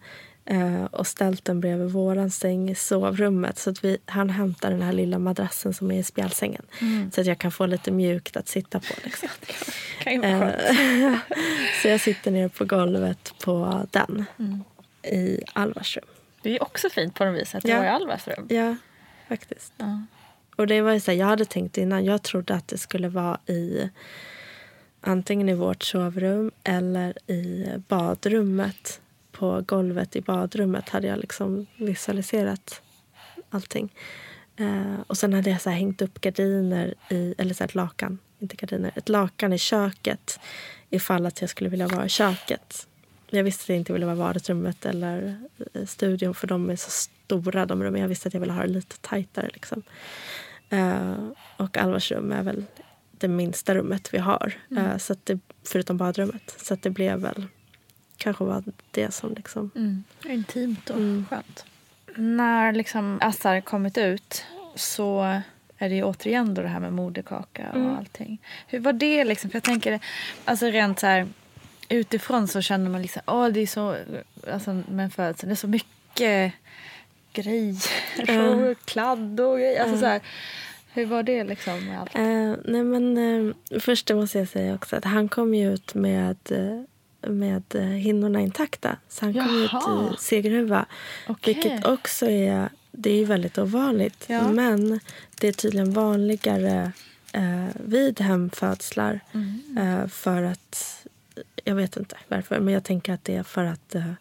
och 0.92 1.08
ställt 1.08 1.46
den 1.46 1.60
bredvid 1.60 1.92
våran 1.92 2.30
säng 2.30 2.70
i 2.70 2.76
sovrummet. 2.76 3.58
Så 3.58 3.70
att 3.70 3.84
vi, 3.84 3.98
han 4.06 4.30
hämtar 4.30 4.72
den 4.72 4.82
här 4.82 4.94
lilla 4.94 5.20
madrassen 5.20 5.74
som 5.74 5.92
är 5.92 6.00
i 6.00 6.04
spjälsängen. 6.04 6.66
Mm. 6.82 7.12
Så 7.12 7.22
att 7.22 7.28
jag 7.28 7.38
kan 7.38 7.52
få 7.52 7.66
lite 7.66 7.92
mjukt 7.92 8.38
att 8.38 8.48
sitta 8.48 8.80
på. 8.80 8.94
Liksom. 9.04 9.30
eh, 10.24 10.50
så 11.82 11.88
jag 11.88 12.02
sitter 12.02 12.32
nere 12.32 12.50
på 12.50 12.66
golvet 12.66 13.34
på 13.44 13.88
den 13.92 14.26
mm. 14.40 14.64
i 15.04 15.42
Alvars 15.54 15.98
rum. 15.98 16.06
Det 16.42 16.56
är 16.56 16.64
också 16.64 16.90
fint 16.90 17.16
på 17.16 17.26
något 17.26 17.42
vis 17.42 17.56
att 17.56 17.64
du 17.64 17.70
ja. 17.70 17.78
var 17.78 17.86
i 17.86 17.90
Alvars 17.90 18.28
rum. 18.28 18.48
Ja, 18.50 18.76
faktiskt. 19.28 19.74
Ja. 19.78 20.02
Och 20.56 20.68
det 20.68 20.82
var 20.82 21.00
så 21.00 21.12
här, 21.12 21.18
jag 21.18 21.28
hade 21.28 21.46
tänkt 21.46 21.78
innan, 21.78 22.06
jag 22.06 22.24
trodde 22.24 22.56
att 22.56 22.68
det 22.68 22.78
skulle 22.78 23.10
vara 23.10 23.40
i 23.46 23.90
antingen 25.02 25.50
i 25.50 25.54
vårt 25.54 25.84
sovrum 25.84 26.52
eller 26.64 27.32
i 27.32 27.68
badrummet 27.88 29.02
på 29.44 29.62
golvet 29.62 30.16
i 30.16 30.22
badrummet 30.22 30.90
hade 30.90 31.08
jag 31.08 31.20
liksom 31.20 31.66
visualiserat 31.78 32.82
allting. 33.50 33.94
Eh, 34.56 35.02
och 35.08 35.18
sen 35.18 35.34
hade 35.34 35.50
jag 35.50 35.62
så 35.62 35.70
hängt 35.70 36.02
upp 36.02 36.22
gardiner, 36.22 36.94
i, 37.10 37.36
eller 37.38 37.54
så 37.54 37.64
ett 37.64 37.76
lakan, 37.76 38.20
inte 38.40 38.56
gardiner, 38.56 38.92
ett 38.96 39.10
lakan 39.10 39.54
i 39.54 39.58
köket 39.58 40.40
ifall 40.90 41.26
att 41.26 41.42
jag 41.42 41.50
skulle 41.50 41.70
vilja 41.70 41.88
vara 41.88 42.06
i 42.06 42.10
köket. 42.10 42.88
Jag 43.30 43.44
visste 43.44 43.64
att 43.64 43.70
jag 43.70 43.78
inte 43.78 43.94
ville 43.94 44.06
vara 44.06 44.16
i 44.16 44.20
vardagsrummet 44.20 44.86
eller 44.86 45.38
studion 45.86 46.34
för 46.34 46.48
de 46.48 46.70
är 46.70 46.76
så 46.76 46.92
stora 46.92 47.66
de 47.66 47.84
rummen. 47.84 48.02
Jag 48.02 48.08
visste 48.08 48.28
att 48.28 48.34
jag 48.34 48.42
ville 48.42 48.54
ha 48.54 48.62
det 48.62 48.68
lite 48.68 48.98
tajtare. 48.98 49.50
Liksom. 49.54 49.84
Eh, 50.70 51.28
och 51.58 51.78
Alvars 51.78 52.12
rum 52.12 52.32
är 52.32 52.44
väl 52.44 52.66
det 53.12 53.28
minsta 53.28 53.76
rummet 53.76 54.14
vi 54.14 54.18
har, 54.18 54.54
mm. 54.72 54.86
eh, 54.86 54.98
så 54.98 55.16
det, 55.24 55.40
förutom 55.64 55.98
badrummet. 55.98 56.56
Så 56.58 56.76
det 56.76 56.90
blev 56.90 57.20
väl 57.20 57.48
kanske 58.24 58.44
var 58.44 58.64
det 58.92 59.14
som 59.14 59.34
liksom... 59.34 59.72
Mm. 59.76 60.04
Intimt 60.26 60.90
och 60.90 60.98
mm. 60.98 61.26
skönt. 61.30 61.66
När 62.16 62.74
liksom 62.74 63.18
Assar 63.22 63.62
kommit 63.62 63.98
ut 63.98 64.46
så 64.76 65.42
är 65.78 65.90
det 65.90 65.96
ju 65.96 66.04
återigen 66.04 66.54
då 66.54 66.62
det 66.62 66.68
här 66.68 66.80
med 66.80 66.94
moderkaka 66.94 67.70
och 67.70 67.80
mm. 67.80 67.98
allting. 67.98 68.42
Hur 68.68 68.80
var 68.80 68.94
det 68.94 69.24
liksom? 69.24 69.50
För 69.50 69.56
jag 69.56 69.64
tänker, 69.64 70.00
alltså 70.46 70.66
rent 70.66 71.00
så 71.00 71.08
här 71.08 71.28
utifrån 71.90 72.48
så 72.48 72.62
känner 72.62 72.90
man 72.90 73.02
liksom, 73.02 73.22
åh 73.28 73.48
det 73.48 73.60
är 73.60 73.68
så, 73.68 73.98
alltså 74.52 74.74
med 74.74 75.04
en 75.04 75.12
födelse, 75.12 75.46
det 75.46 75.54
är 75.54 75.56
så 75.56 75.68
mycket 75.68 76.54
grejer 77.34 77.76
mm. 78.28 78.64
och 78.64 78.78
kladd 78.86 79.40
och 79.40 79.58
grejer. 79.58 79.82
Alltså, 79.82 79.98
så 79.98 80.06
här, 80.06 80.22
hur 80.94 81.06
var 81.06 81.24
det 81.24 81.44
liksom 81.44 81.86
med 81.86 82.00
allt? 82.00 82.16
Uh, 82.16 82.56
nej 82.66 82.84
men 82.84 83.18
uh, 83.18 83.54
först 83.80 84.14
måste 84.14 84.40
jag 84.40 84.48
säga 84.48 84.76
också 84.76 84.96
att 84.96 85.06
han 85.06 85.30
kom 85.30 85.54
ju 85.54 85.74
ut 85.74 85.94
med 85.94 86.38
uh, 86.52 86.84
med 87.28 87.64
eh, 87.76 87.82
hinnorna 87.82 88.42
intakta. 88.42 88.98
Så 89.10 89.26
han 89.26 89.34
kom 89.34 89.68
Jaha. 89.72 90.10
ut 90.10 90.20
i 90.20 90.24
segerhuva. 90.24 90.86
Okay. 91.28 91.54
Vilket 91.54 91.86
också 91.86 92.26
är, 92.26 92.70
det 92.92 93.12
är 93.12 93.26
väldigt 93.26 93.58
ovanligt. 93.58 94.26
Ja. 94.28 94.48
Men 94.48 95.00
det 95.40 95.48
är 95.48 95.54
tydligen 95.54 95.94
vanligare 95.94 96.92
eh, 97.34 97.68
vid 97.74 98.20
hemfödslar. 98.20 99.20
Mm. 99.32 99.78
Eh, 99.78 100.08
för 100.08 100.44
att, 100.44 101.06
jag 101.64 101.76
vet 101.76 101.98
inte 101.98 102.18
varför, 102.28 102.60
men 102.60 102.74
jag 102.74 102.84
tänker 102.84 103.14
att 103.14 103.24
det 103.24 103.36
är 103.36 103.44
för 103.44 103.64
att 103.64 103.96
eh, 103.96 104.14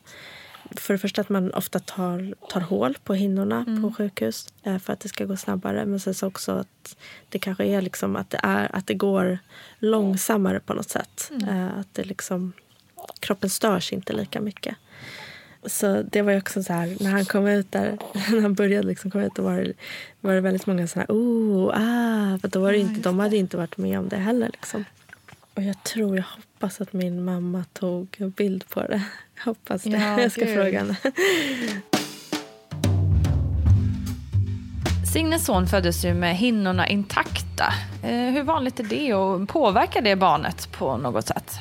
för 0.76 0.94
det 0.94 0.98
första 0.98 1.20
att 1.20 1.28
man 1.28 1.50
ofta 1.50 1.78
tar, 1.78 2.34
tar 2.48 2.60
hål 2.60 2.96
på 3.04 3.14
hinnorna 3.14 3.64
mm. 3.68 3.82
på 3.82 3.92
sjukhus 3.92 4.52
eh, 4.62 4.78
för 4.78 4.92
att 4.92 5.00
det 5.00 5.08
ska 5.08 5.24
gå 5.24 5.36
snabbare. 5.36 5.86
Men 5.86 6.00
sen 6.00 6.14
så 6.14 6.26
också 6.26 6.52
att 6.52 6.96
det 7.28 7.38
kanske 7.38 7.64
är 7.64 7.82
liksom 7.82 8.16
att 8.16 8.30
det, 8.30 8.40
är, 8.42 8.76
att 8.76 8.86
det 8.86 8.94
går 8.94 9.38
långsammare 9.78 10.60
på 10.60 10.74
något 10.74 10.90
sätt. 10.90 11.30
Mm. 11.30 11.48
Eh, 11.48 11.78
att 11.78 11.94
det 11.94 12.04
liksom 12.04 12.52
kroppen 13.20 13.50
störs 13.50 13.92
inte 13.92 14.12
lika 14.12 14.40
mycket. 14.40 14.76
så 15.66 16.02
det 16.02 16.22
var 16.22 16.32
ju 16.32 16.38
också 16.38 16.62
så 16.62 16.72
här, 16.72 16.96
när 17.00 17.10
han 17.10 17.24
kom 17.24 17.46
ut 17.46 17.72
där, 17.72 17.98
när 18.30 18.40
han 18.40 18.54
började 18.54 18.86
liksom 18.88 19.10
komma 19.10 19.24
ut, 19.24 19.34
då 19.34 19.42
var 19.42 19.56
det, 19.56 19.72
var 20.20 20.34
det 20.34 20.40
väldigt 20.40 20.66
många 20.66 20.86
sådana 20.86 21.06
här, 21.08 21.14
oh, 21.16 21.68
ah, 21.74 22.38
för 22.38 22.48
då 22.48 22.60
var 22.60 22.72
det 22.72 22.78
inte, 22.78 23.00
de 23.00 23.18
hade 23.18 23.36
inte 23.36 23.56
varit 23.56 23.76
med 23.76 23.98
om 23.98 24.08
det 24.08 24.16
heller 24.16 24.48
liksom. 24.52 24.84
Och 25.54 25.62
jag 25.62 25.82
tror, 25.84 26.16
jag 26.16 26.24
hoppas 26.24 26.80
att 26.80 26.92
min 26.92 27.24
mamma 27.24 27.64
tog 27.72 28.16
en 28.18 28.30
bild 28.30 28.68
på 28.68 28.80
det. 28.80 29.02
Jag 29.36 29.44
hoppas 29.44 29.82
det. 29.82 29.90
Ja, 29.90 30.20
jag 30.20 30.32
ska 30.32 30.44
gud. 30.44 30.54
fråga 30.54 30.78
henne. 30.78 30.96
Signes 35.12 35.44
son 35.44 35.66
föddes 35.66 36.04
ju 36.04 36.14
med 36.14 36.36
hinnorna 36.36 36.88
intakta. 36.88 37.72
Eh, 38.02 38.30
hur 38.30 38.42
vanligt 38.42 38.80
är 38.80 38.84
det 38.84 39.14
och 39.14 39.48
påverkar 39.48 40.02
det 40.02 40.16
barnet 40.16 40.72
på 40.72 40.96
något 40.96 41.26
sätt? 41.26 41.60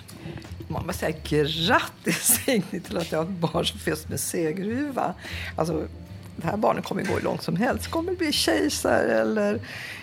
Man 0.72 0.86
måste 0.86 1.00
säga 1.00 1.18
grattis 1.24 2.42
Signe 2.46 2.80
till 2.80 2.98
att 2.98 3.12
jag 3.12 3.20
har 3.20 3.26
ett 3.26 3.30
barn 3.30 3.66
som 3.66 3.80
föds 3.80 4.10
med 4.10 4.20
segerhuva. 4.20 5.14
Alltså, 5.56 5.88
det 6.36 6.48
här 6.48 6.58
barnet 6.58 6.86
kommer 6.86 7.04
gå 7.04 7.14
hur 7.14 7.22
långt 7.22 7.44
som 7.44 7.56
helst. 7.56 7.88
kommer 7.88 8.16
bli 8.16 8.32
kejsare 8.32 9.22
eller 9.22 9.60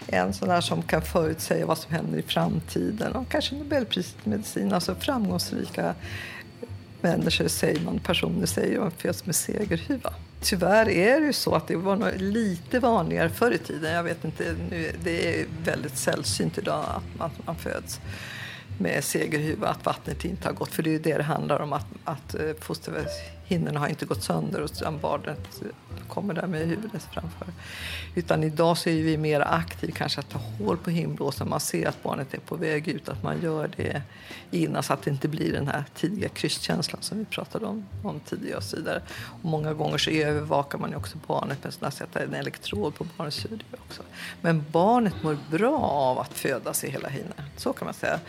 en 0.07 0.33
sån 0.33 0.49
där 0.49 0.61
som 0.61 0.83
kan 0.83 1.03
förutsäga 1.03 1.67
vad 1.67 1.79
som 1.79 1.93
händer 1.93 2.19
i 2.19 2.23
framtiden. 2.23 3.13
Och 3.13 3.29
kanske 3.29 3.55
Nobelpriset 3.55 4.17
i 4.25 4.29
medicin. 4.29 4.73
Alltså 4.73 4.95
framgångsrika 4.95 5.95
människor, 7.01 7.49
säger 7.49 7.81
man, 7.81 7.99
personer 7.99 8.47
säger 8.47 8.81
man 8.81 8.91
föds 8.91 9.27
med 9.27 9.35
segerhuva. 9.35 10.13
Tyvärr 10.41 10.89
är 10.89 11.21
det 11.21 11.27
ju 11.27 11.33
så 11.33 11.55
att 11.55 11.67
det 11.67 11.77
var 11.77 11.97
nog 11.97 12.17
lite 12.17 12.81
vanligare 12.81 13.29
förr 13.31 13.53
i 13.53 13.59
tiden. 13.59 13.95
Jag 13.95 14.03
vet 14.03 14.25
inte, 14.25 14.55
nu, 14.71 14.93
det 15.03 15.41
är 15.41 15.47
väldigt 15.65 15.99
sällsynt 15.99 16.59
idag 16.59 16.85
att 16.89 17.19
man, 17.19 17.31
man 17.47 17.57
föds 17.57 18.01
med 18.79 19.05
segerhuva, 19.05 19.69
att 19.69 19.87
vattnet 19.87 20.25
inte 20.25 20.49
har 20.49 20.53
gått. 20.53 20.69
För 20.69 20.83
det 20.83 20.91
är 20.91 20.93
ju 20.93 20.99
det 20.99 21.17
det 21.17 21.23
handlar 21.23 21.61
om, 21.61 21.73
att, 21.73 21.87
att 22.05 22.35
eh, 22.35 22.53
fosterhinnorna 22.61 23.81
har 23.81 23.89
inte 23.89 24.07
gått 24.07 24.23
sönder 24.23 24.61
och 24.63 24.71
barnet 25.01 25.63
eh, 25.63 25.88
kommer 26.09 26.35
där 26.35 26.47
med 26.47 26.61
huvudet 26.61 27.09
framför. 27.13 27.49
Utan 28.15 28.45
idag 28.45 28.79
så 28.79 28.91
är 28.91 29.03
vi 29.03 29.17
mer 29.17 29.41
aktiva 29.41 29.93
kanske 29.93 30.21
att 30.21 30.31
ta 30.31 30.39
hål 30.39 30.77
på 30.77 30.91
himblåsan. 30.91 31.49
Man 31.49 31.61
ser 31.61 31.89
att 31.89 32.03
barnet 32.03 32.35
är 32.35 32.39
på 32.39 32.57
väg 32.57 32.89
ut, 32.89 33.09
att 33.09 33.23
man 33.23 33.43
gör 33.43 33.71
det 33.77 34.03
innan 34.51 34.83
så 34.83 34.93
att 34.93 35.03
det 35.03 35.11
inte 35.11 35.29
blir 35.29 35.53
den 35.53 35.69
här 35.69 35.85
tidiga 35.95 36.29
krysskänslan. 36.29 37.03
som 37.03 37.19
vi 37.19 37.25
pratade 37.25 37.67
om, 37.67 37.87
om 38.03 38.21
tidigare 38.21 38.57
och 38.57 38.63
så 38.63 38.77
vidare. 38.77 39.03
Och 39.43 39.45
många 39.45 39.75
gånger 39.75 39.99
så 39.99 40.11
övervakar 40.11 40.79
man 40.79 40.91
ju 40.91 40.97
också 40.97 41.19
barnet 41.27 41.65
med 41.65 41.89
att 41.89 41.95
sätta 41.95 42.23
en 42.23 42.35
elektrod 42.35 42.95
på 42.95 43.07
barnets 43.17 43.45
huvud 43.45 43.65
också. 43.73 44.03
Men 44.41 44.65
barnet 44.71 45.23
mår 45.23 45.39
bra 45.51 45.79
av 45.79 46.19
att 46.19 46.35
födas 46.35 46.85
i 46.85 46.91
hela 46.91 47.09
hinnan. 47.09 47.33
Så 47.57 47.73
kan 47.73 47.85
man 47.85 47.95
säga. 47.95 48.21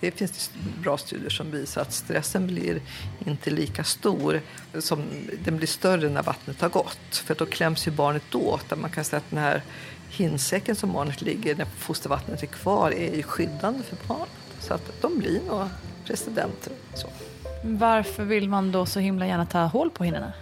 Det 0.00 0.10
finns 0.10 0.50
bra 0.82 0.98
studier 0.98 1.30
som 1.30 1.50
visar 1.50 1.82
att 1.82 1.92
stressen 1.92 2.46
blir 2.46 2.80
inte 3.26 3.50
lika 3.50 3.84
stor. 3.84 4.40
Som, 4.78 5.02
den 5.44 5.56
blir 5.56 5.66
större 5.66 6.08
när 6.08 6.22
vattnet 6.22 6.60
har 6.60 6.68
gått. 6.68 7.16
För 7.16 7.34
då 7.34 7.46
kläms 7.46 7.86
ju 7.86 7.90
barnet 7.90 8.34
åt. 8.34 8.68
Där 8.68 8.76
man 8.76 8.90
kan 8.90 9.04
säga 9.04 9.18
att 9.18 9.30
den 9.30 9.38
här 9.38 9.62
hinsäcken 10.10 10.76
som 10.76 10.92
barnet 10.92 11.22
ligger 11.22 11.54
när 11.54 11.66
fostervattnet 11.78 12.42
är 12.42 12.46
kvar 12.46 12.90
är 12.90 13.16
ju 13.16 13.22
skyddande 13.22 13.82
för 13.82 13.96
barnet. 14.08 14.28
Så 14.60 14.74
att 14.74 14.92
de 15.00 15.18
blir 15.18 15.40
nog 15.48 15.68
presidenter. 16.04 16.72
Så. 16.94 17.08
Varför 17.64 18.24
vill 18.24 18.48
man 18.48 18.72
då 18.72 18.86
så 18.86 19.00
himla 19.00 19.26
gärna 19.26 19.46
ta 19.46 19.58
hål 19.58 19.90
på 19.90 20.04
hinnorna? 20.04 20.32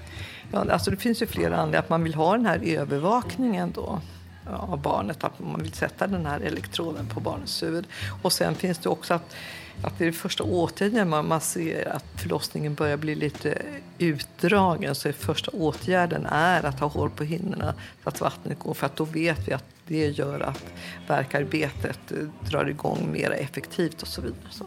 Ja, 0.52 0.66
alltså 0.70 0.90
det 0.90 0.96
finns 0.96 1.22
ju 1.22 1.26
flera 1.26 1.56
anledningar. 1.56 1.78
Att 1.78 1.88
man 1.88 2.04
vill 2.04 2.14
ha 2.14 2.36
den 2.36 2.46
här 2.46 2.60
övervakningen 2.64 3.72
då 3.72 4.00
av 4.46 4.80
barnet. 4.82 5.24
Att 5.24 5.38
man 5.38 5.62
vill 5.62 5.72
sätta 5.72 6.06
den 6.06 6.26
här 6.26 6.40
elektroden 6.40 7.06
på 7.06 7.20
barnets 7.20 7.62
huvud. 7.62 7.86
Och 8.22 8.32
sen 8.32 8.54
finns 8.54 8.78
det 8.78 8.88
också 8.88 9.14
att, 9.14 9.34
att 9.82 9.98
det 9.98 10.04
är 10.04 10.06
det 10.06 10.12
första 10.12 10.44
åtgärden 10.44 11.08
man, 11.08 11.28
man 11.28 11.40
ser 11.40 11.88
att 11.88 12.04
förlossningen 12.16 12.74
börjar 12.74 12.96
bli 12.96 13.14
lite 13.14 13.62
utdragen. 13.98 14.94
Så 14.94 15.08
är 15.08 15.12
första 15.12 15.50
åtgärden 15.50 16.26
är 16.26 16.64
att 16.66 16.80
ha 16.80 16.88
hål 16.88 17.10
på 17.10 17.24
hinnorna 17.24 17.74
så 18.02 18.08
att 18.08 18.20
vattnet 18.20 18.58
går. 18.58 18.74
För 18.74 18.86
att 18.86 18.96
då 18.96 19.04
vet 19.04 19.48
vi 19.48 19.52
att 19.52 19.64
det 19.86 20.08
gör 20.08 20.40
att 20.40 20.64
verkarbetet 21.08 22.12
drar 22.50 22.68
igång 22.68 23.12
mer 23.12 23.30
effektivt 23.30 24.02
och 24.02 24.08
så 24.08 24.20
vidare. 24.20 24.38
Så. 24.50 24.66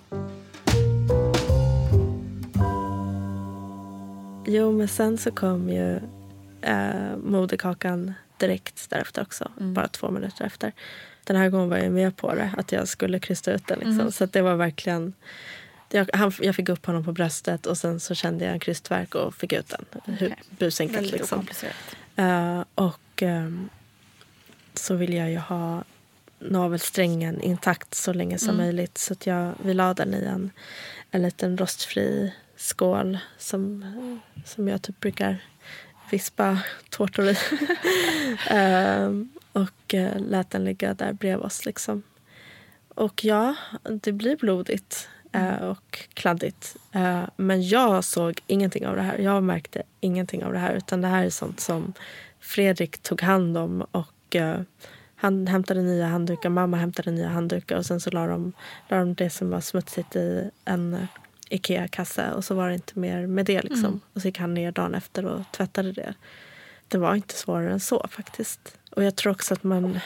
Jo, 4.47 4.71
men 4.71 4.87
sen 4.87 5.17
så 5.17 5.31
kom 5.31 5.69
ju 5.69 5.99
eh, 6.61 7.17
moderkakan 7.23 8.13
direkt 8.37 8.89
därefter 8.89 9.21
också. 9.21 9.51
Bara 9.57 9.87
två 9.87 10.11
minuter 10.11 10.45
efter. 10.45 10.71
Den 11.23 11.35
här 11.35 11.49
gången 11.49 11.69
var 11.69 11.77
jag 11.77 11.91
med 11.91 12.17
på 12.17 12.35
det, 12.35 12.51
att 12.57 12.71
jag 12.71 12.87
skulle 12.87 13.19
krysta 13.19 13.53
ut 13.53 13.67
den. 13.67 13.79
Liksom. 13.79 14.11
Så 14.11 14.23
att 14.23 14.33
det 14.33 14.41
var 14.41 14.55
verkligen... 14.55 15.13
Jag, 15.89 16.09
han, 16.13 16.31
jag 16.41 16.55
fick 16.55 16.69
upp 16.69 16.85
honom 16.85 17.03
på 17.03 17.11
bröstet 17.11 17.65
och 17.65 17.77
sen 17.77 17.99
så 17.99 18.15
kände 18.15 18.45
jag 18.45 18.53
en 18.53 18.59
krystverk 18.59 19.15
och 19.15 19.35
fick 19.35 19.53
ut 19.53 19.69
den. 19.69 20.15
Hur, 20.17 20.35
busenkelt 20.49 21.11
liksom. 21.11 21.47
Eh, 22.15 22.63
och 22.75 23.21
ehm, 23.21 23.69
så 24.73 24.95
ville 24.95 25.15
jag 25.15 25.31
ju 25.31 25.37
ha 25.37 25.83
navelsträngen 26.39 27.41
intakt 27.41 27.93
så 27.93 28.13
länge 28.13 28.37
som 28.37 28.57
möjligt. 28.57 28.97
Så 28.97 29.13
att 29.13 29.27
jag, 29.27 29.53
vi 29.63 29.73
la 29.73 29.93
den 29.93 30.13
i 30.13 30.23
en, 30.23 30.51
en 31.11 31.21
liten 31.21 31.57
rostfri 31.57 32.33
skål 32.57 33.17
som, 33.37 33.85
som 34.45 34.67
jag 34.67 34.81
typ 34.81 34.99
brukar 34.99 35.37
vispa 36.09 36.59
tårtor 36.89 37.25
i. 37.25 37.37
Ehm, 38.49 39.29
och 39.53 39.93
eh, 39.93 40.19
lät 40.19 40.49
den 40.49 40.63
ligga 40.63 40.93
där 40.93 41.13
bredvid 41.13 41.45
oss. 41.45 41.65
Liksom. 41.65 42.03
Och 42.95 43.23
ja, 43.23 43.55
det 43.83 44.11
blir 44.11 44.35
blodigt 44.35 45.09
eh, 45.31 45.55
och 45.55 45.99
kladdigt. 46.13 46.75
Eh, 46.91 47.23
men 47.35 47.67
jag 47.67 48.03
såg 48.03 48.41
ingenting 48.47 48.87
av 48.87 48.95
det 48.95 49.01
här. 49.01 49.17
Jag 49.17 49.43
märkte 49.43 49.83
ingenting 49.99 50.43
av 50.43 50.53
det 50.53 50.59
här. 50.59 50.73
Utan 50.73 51.01
det 51.01 51.07
här 51.07 51.25
är 51.25 51.29
sånt 51.29 51.59
som 51.59 51.93
Fredrik 52.39 52.97
tog 52.97 53.21
hand 53.21 53.57
om. 53.57 53.85
Och 53.91 54.35
eh, 54.35 54.61
han 55.15 55.47
hämtade 55.47 55.81
nya 55.81 56.07
handdukar, 56.07 56.49
mamma 56.49 56.77
hämtade 56.77 57.11
nya 57.11 57.27
handdukar. 57.27 57.77
Och 57.77 57.85
sen 57.85 57.99
så 57.99 58.11
la 58.11 58.27
de, 58.27 58.53
la 58.87 58.97
de 58.97 59.13
det 59.13 59.29
som 59.29 59.49
var 59.49 59.61
smutsigt 59.61 60.15
i 60.15 60.49
en 60.65 61.07
Ikea-kasse. 61.49 62.31
Och 62.31 62.45
så 62.45 62.55
var 62.55 62.67
det 62.67 62.73
inte 62.73 62.99
mer 62.99 63.27
med 63.27 63.45
det. 63.45 63.61
Liksom. 63.61 63.99
Och 64.13 64.21
så 64.21 64.27
gick 64.27 64.39
han 64.39 64.53
ner 64.53 64.71
dagen 64.71 64.95
efter 64.95 65.25
och 65.25 65.41
tvättade 65.51 65.91
det. 65.91 66.13
Det 66.87 66.97
var 66.97 67.15
inte 67.15 67.35
svårare 67.35 67.71
än 67.71 67.79
så 67.79 68.07
faktiskt. 68.11 68.77
Och 68.91 69.03
jag 69.03 69.15
tror 69.15 69.31
också 69.33 69.53
att 69.53 69.63
man, 69.63 69.99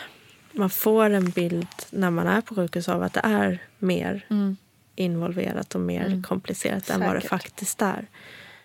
man 0.52 0.70
får 0.70 1.10
en 1.10 1.30
bild 1.30 1.68
när 1.90 2.10
man 2.10 2.28
är 2.28 2.41
på 2.41 2.56
sjukhus 2.56 2.90
av 2.90 3.03
att 3.03 3.14
det 3.14 3.22
är 3.24 3.64
mer 3.80 4.26
involverat 4.95 5.76
och 5.76 5.82
mer 5.82 6.24
komplicerat 6.24 6.90
än 6.90 6.99
vad 6.99 7.10
det 7.16 7.22
Säkert. 7.22 7.30
faktiskt 7.30 7.82
är. 7.82 8.07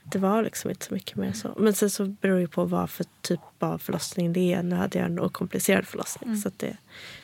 Det 0.05 0.19
var 0.19 0.43
liksom 0.43 0.71
inte 0.71 0.87
så 0.87 0.95
mycket 0.95 1.17
mer 1.17 1.33
så. 1.33 1.55
Men 1.59 1.75
sen 1.75 1.91
så 1.91 2.05
beror 2.05 2.41
det 2.41 2.49
på 2.49 2.65
vad 2.65 2.91
för 2.91 3.07
typ 3.21 3.41
av 3.59 3.79
förlossning 3.79 4.33
det 4.33 4.55
är. 4.55 4.63
Nu 4.63 4.77
hade 4.77 4.99
jag 4.99 5.07
en 5.07 5.19
okomplicerad 5.21 5.87
förlossning. 5.87 6.37
Så 6.37 6.49
att 6.49 6.59
det, 6.59 6.77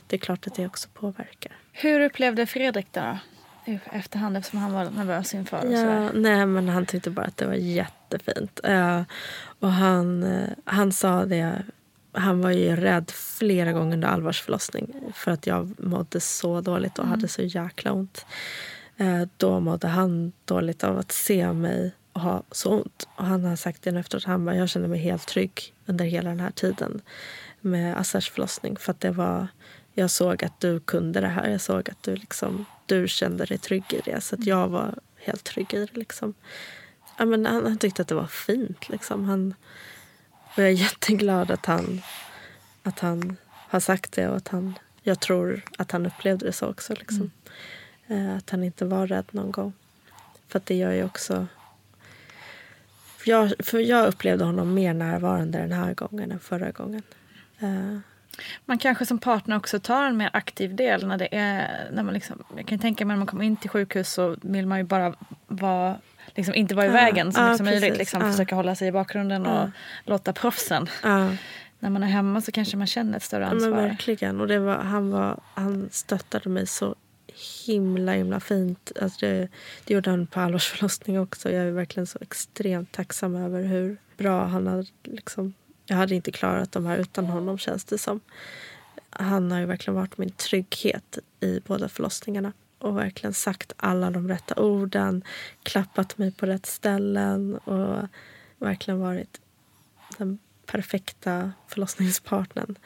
det 0.06 0.16
är 0.16 0.20
klart 0.20 0.46
att 0.46 0.54
det 0.54 0.66
också 0.66 0.88
påverkar. 0.94 1.52
Hur 1.72 2.00
upplevde 2.00 2.46
Fredrik 2.46 2.86
det 2.92 3.00
då? 3.00 3.18
Efterhand 3.92 4.36
eftersom 4.36 4.58
han 4.58 4.72
var 4.72 4.84
nervös 4.90 5.34
inför 5.34 5.66
och 5.66 5.72
Ja, 5.72 5.76
sådär. 5.78 6.10
nej, 6.14 6.46
men 6.46 6.68
han 6.68 6.86
tyckte 6.86 7.10
bara 7.10 7.26
att 7.26 7.36
det 7.36 7.46
var 7.46 7.54
jättefint. 7.54 8.60
Eh, 8.64 9.02
och 9.60 9.72
han, 9.72 10.22
eh, 10.22 10.48
han 10.64 10.92
sa 10.92 11.24
det... 11.24 11.62
Han 12.12 12.40
var 12.40 12.50
ju 12.50 12.76
rädd 12.76 13.10
flera 13.10 13.72
gånger 13.72 13.92
under 13.94 14.08
Alvars 14.08 14.42
förlossning 14.42 14.94
för 15.14 15.30
att 15.30 15.46
jag 15.46 15.74
mådde 15.78 16.20
så 16.20 16.60
dåligt 16.60 16.98
och 16.98 17.06
hade 17.06 17.28
så 17.28 17.42
jäkla 17.42 17.92
ont. 17.92 18.26
Eh, 18.96 19.22
då 19.36 19.60
mådde 19.60 19.88
han 19.88 20.32
dåligt 20.44 20.84
av 20.84 20.98
att 20.98 21.12
se 21.12 21.52
mig 21.52 21.92
ha 22.12 22.42
så 22.50 22.70
ont. 22.70 23.08
Och 23.16 23.24
han 23.26 23.44
har 23.44 23.56
sagt 23.56 23.82
det 23.82 23.90
efteråt. 23.90 24.24
Han 24.24 24.44
bara, 24.44 24.56
jag 24.56 24.68
kände 24.68 24.88
mig 24.88 24.98
helt 24.98 25.26
trygg 25.26 25.74
under 25.86 26.04
hela 26.04 26.30
den 26.30 26.40
här 26.40 26.50
tiden 26.50 27.00
med 27.60 27.98
Assars 27.98 28.30
förlossning. 28.30 28.76
För 28.76 28.90
att 28.92 29.00
det 29.00 29.10
var, 29.10 29.48
jag 29.94 30.10
såg 30.10 30.44
att 30.44 30.60
du 30.60 30.80
kunde 30.80 31.20
det 31.20 31.28
här. 31.28 31.48
Jag 31.48 31.60
såg 31.60 31.90
att 31.90 32.02
du, 32.02 32.16
liksom, 32.16 32.64
du 32.86 33.08
kände 33.08 33.44
dig 33.44 33.58
trygg 33.58 33.84
i 33.92 34.00
det. 34.04 34.20
Så 34.20 34.34
att 34.34 34.46
jag 34.46 34.68
var 34.68 34.94
helt 35.16 35.44
trygg 35.44 35.74
i 35.74 35.78
det. 35.78 35.96
Liksom. 35.96 36.34
Ja, 37.16 37.24
men 37.24 37.46
han, 37.46 37.64
han 37.64 37.78
tyckte 37.78 38.02
att 38.02 38.08
det 38.08 38.14
var 38.14 38.26
fint. 38.26 38.88
Liksom. 38.88 39.24
Han, 39.24 39.54
och 40.54 40.58
jag 40.58 40.66
är 40.66 40.72
jätteglad 40.72 41.50
att 41.50 41.66
han, 41.66 42.02
att 42.82 42.98
han 42.98 43.36
har 43.46 43.80
sagt 43.80 44.12
det. 44.12 44.28
Och 44.28 44.36
att 44.36 44.48
han, 44.48 44.78
jag 45.02 45.20
tror 45.20 45.62
att 45.78 45.92
han 45.92 46.06
upplevde 46.06 46.46
det 46.46 46.52
så 46.52 46.66
också. 46.66 46.94
Liksom. 46.94 47.30
Eh, 48.06 48.36
att 48.36 48.50
han 48.50 48.64
inte 48.64 48.84
var 48.84 49.06
rädd 49.06 49.26
någon 49.30 49.52
gång. 49.52 49.72
För 50.48 50.58
att 50.58 50.66
det 50.66 50.74
gör 50.74 50.92
ju 50.92 51.04
också... 51.04 51.46
För 53.16 53.30
jag, 53.30 53.52
för 53.58 53.78
jag 53.78 54.08
upplevde 54.08 54.44
honom 54.44 54.74
mer 54.74 54.94
närvarande 54.94 55.58
den 55.58 55.72
här 55.72 55.94
gången 55.94 56.32
än 56.32 56.40
förra 56.40 56.70
gången. 56.70 57.02
Man 58.64 58.78
kanske 58.78 59.06
som 59.06 59.18
partner 59.18 59.56
också 59.56 59.80
tar 59.80 60.06
en 60.06 60.16
mer 60.16 60.30
aktiv 60.32 60.76
del 60.76 61.06
när 61.06 61.18
det 61.18 61.34
är... 61.36 61.88
När 61.92 62.02
man 62.02 62.14
liksom, 62.14 62.44
jag 62.56 62.66
kan 62.66 62.78
tänka 62.78 63.04
mig 63.04 63.14
när 63.14 63.18
man 63.18 63.26
kommer 63.26 63.44
in 63.44 63.56
till 63.56 63.70
sjukhus 63.70 64.12
så 64.12 64.36
vill 64.42 64.66
man 64.66 64.78
ju 64.78 64.84
bara 64.84 65.14
vara, 65.46 65.96
liksom, 66.34 66.54
inte 66.54 66.74
vara 66.74 66.86
i 66.86 66.90
vägen 66.90 67.32
så 67.32 67.42
mycket 67.42 67.56
som 67.56 67.66
möjligt. 67.66 67.98
Liksom. 67.98 68.20
Försöka 68.20 68.54
hålla 68.54 68.74
sig 68.74 68.88
i 68.88 68.92
bakgrunden 68.92 69.46
och 69.46 69.68
låta 70.04 70.32
proffsen. 70.32 70.88
När 71.82 71.90
man 71.90 72.02
är 72.02 72.06
hemma 72.06 72.40
så 72.40 72.52
kanske 72.52 72.76
man 72.76 72.86
känner 72.86 73.16
ett 73.16 73.22
större 73.22 73.42
Ja, 73.44 73.48
men 73.48 73.56
ansvar. 73.56 73.82
verkligen. 73.82 74.40
Och 74.40 74.48
det 74.48 74.58
var, 74.58 74.76
han, 74.76 75.10
var, 75.10 75.40
han 75.54 75.88
stöttade 75.92 76.48
mig 76.48 76.66
så 76.66 76.94
himla 77.66 78.12
himla 78.12 78.40
fint. 78.40 78.92
Alltså 79.02 79.26
det, 79.26 79.48
det 79.84 79.94
gjorde 79.94 80.10
han 80.10 80.26
på 80.26 80.40
Alvars 80.40 80.68
förlossning 80.68 81.20
också. 81.20 81.50
Jag 81.50 81.66
är 81.66 81.70
verkligen 81.70 82.06
så 82.06 82.18
extremt 82.20 82.92
tacksam 82.92 83.36
över 83.36 83.62
hur 83.62 83.96
bra. 84.16 84.44
Han 84.44 84.66
hade 84.66 84.86
liksom, 85.04 85.54
jag 85.90 85.96
hade 85.96 86.14
inte 86.14 86.32
klarat 86.32 86.72
de 86.72 86.86
här 86.86 86.98
utan 86.98 87.26
honom 87.26 87.58
känns 87.58 87.84
det 87.84 87.98
som. 87.98 88.20
Han 89.10 89.50
har 89.50 89.58
ju 89.58 89.66
verkligen 89.66 89.94
varit 89.94 90.18
min 90.18 90.30
trygghet 90.30 91.18
i 91.40 91.60
båda 91.66 91.88
förlossningarna 91.88 92.52
och 92.78 92.96
verkligen 92.96 93.34
sagt 93.34 93.72
alla 93.76 94.10
de 94.10 94.28
rätta 94.28 94.62
orden, 94.62 95.24
klappat 95.62 96.18
mig 96.18 96.32
på 96.32 96.46
rätt 96.46 96.66
ställen 96.66 97.56
och 97.56 98.08
verkligen 98.58 99.00
varit 99.00 99.40
den 100.18 100.38
perfekta 100.66 101.52
förlossningspartnern 101.68 102.78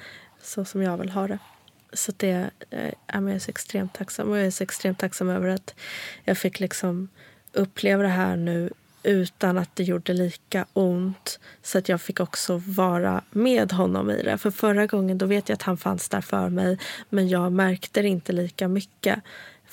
så 0.43 0.65
som 0.65 0.83
jag 0.83 0.99
vill 0.99 1.11
ha 1.11 1.29
det. 1.29 1.39
Så 1.93 2.13
det 2.17 2.51
eh, 2.71 2.93
är 3.07 3.29
jag 3.29 3.43
så 3.43 3.51
extremt 3.51 3.95
tacksam. 3.95 4.31
Och 4.31 4.39
jag 4.39 4.47
är 4.47 4.51
så 4.51 4.65
extremt 4.65 4.99
tacksam 4.99 5.29
över 5.29 5.49
att 5.49 5.75
jag 6.25 6.39
fick 6.39 6.61
liksom 6.61 7.09
uppleva 7.53 8.03
det 8.03 8.09
här 8.09 8.37
nu 8.37 8.71
utan 9.05 9.59
att 9.59 9.77
det 9.77 9.83
gjorde 9.83 10.13
lika 10.13 10.67
ont. 10.73 11.41
Så 11.63 11.79
att 11.79 11.89
jag 11.89 12.01
fick 12.01 12.21
också 12.21 12.63
vara 12.67 13.23
med 13.31 13.73
honom 13.73 14.11
i 14.11 14.23
det. 14.23 14.39
För 14.39 14.51
förra 14.51 14.87
gången 14.87 15.19
då 15.19 15.27
vet 15.27 15.49
jag 15.49 15.55
att 15.57 15.63
han 15.63 15.77
fanns 15.77 16.09
där 16.09 16.21
för 16.21 16.49
mig 16.49 16.79
men 17.09 17.29
jag 17.29 17.53
märkte 17.53 18.03
det 18.03 18.09
inte 18.09 18.33
lika 18.33 18.69
mycket 18.69 19.23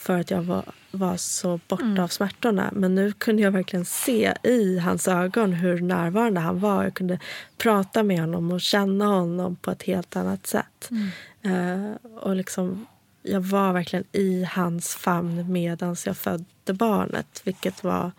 för 0.02 0.20
att 0.20 0.32
jag 0.32 0.42
var, 0.42 0.64
var 0.92 1.18
så 1.18 1.60
borta 1.68 1.84
mm. 1.84 2.04
av 2.04 2.08
smärtorna. 2.08 2.70
Men 2.74 2.96
nu 2.96 3.12
kunde 3.12 3.42
jag 3.42 3.52
verkligen 3.52 3.86
se 3.86 4.34
i 4.44 4.80
hans 4.80 5.08
ögon 5.08 5.54
hur 5.54 5.82
närvarande 5.82 6.40
han 6.40 6.60
var. 6.60 6.84
Jag 6.84 6.94
kunde 6.94 7.20
prata 7.58 8.04
med 8.04 8.20
honom 8.20 8.52
och 8.52 8.62
känna 8.62 9.06
honom 9.06 9.56
på 9.56 9.72
ett 9.72 9.84
helt 9.84 10.16
annat 10.16 10.48
sätt. 10.48 10.90
Mm. 10.92 11.86
Uh, 11.86 11.96
och 12.18 12.36
liksom, 12.36 12.86
jag 13.24 13.42
var 13.42 13.74
verkligen 13.74 14.06
i 14.12 14.44
hans 14.44 14.96
famn 14.96 15.52
medan 15.52 15.96
jag 16.06 16.18
födde 16.18 16.74
barnet. 16.74 17.42
Vilket 17.44 17.84
var 17.84 18.12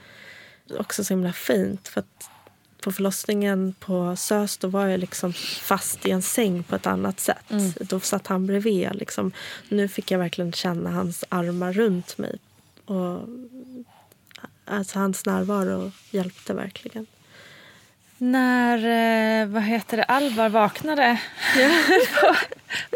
också 0.78 1.04
så 1.04 1.14
himla 1.14 1.32
fint. 1.32 1.88
För 1.88 2.02
på 2.82 2.92
förlossningen 2.92 3.74
på 3.80 4.16
SÖS 4.16 4.56
då 4.56 4.68
var 4.68 4.86
jag 4.86 5.00
liksom 5.00 5.32
fast 5.62 6.06
i 6.06 6.10
en 6.10 6.22
säng 6.22 6.62
på 6.62 6.76
ett 6.76 6.86
annat 6.86 7.20
sätt. 7.20 7.50
Mm. 7.50 7.72
Då 7.80 8.00
satt 8.00 8.26
han 8.26 8.46
bredvid. 8.46 8.88
Liksom. 8.94 9.32
Nu 9.68 9.88
fick 9.88 10.10
jag 10.10 10.18
verkligen 10.18 10.52
känna 10.52 10.90
hans 10.90 11.24
armar 11.28 11.72
runt 11.72 12.18
mig. 12.18 12.38
Och, 12.84 13.28
alltså, 14.64 14.98
hans 14.98 15.26
närvaro 15.26 15.92
hjälpte 16.10 16.54
verkligen. 16.54 17.06
När 18.22 18.78
eh, 19.42 19.46
vad 19.46 19.62
heter 19.62 19.96
det, 19.96 20.04
Alvar 20.04 20.48
vaknade 20.48 21.20
på, 22.20 22.34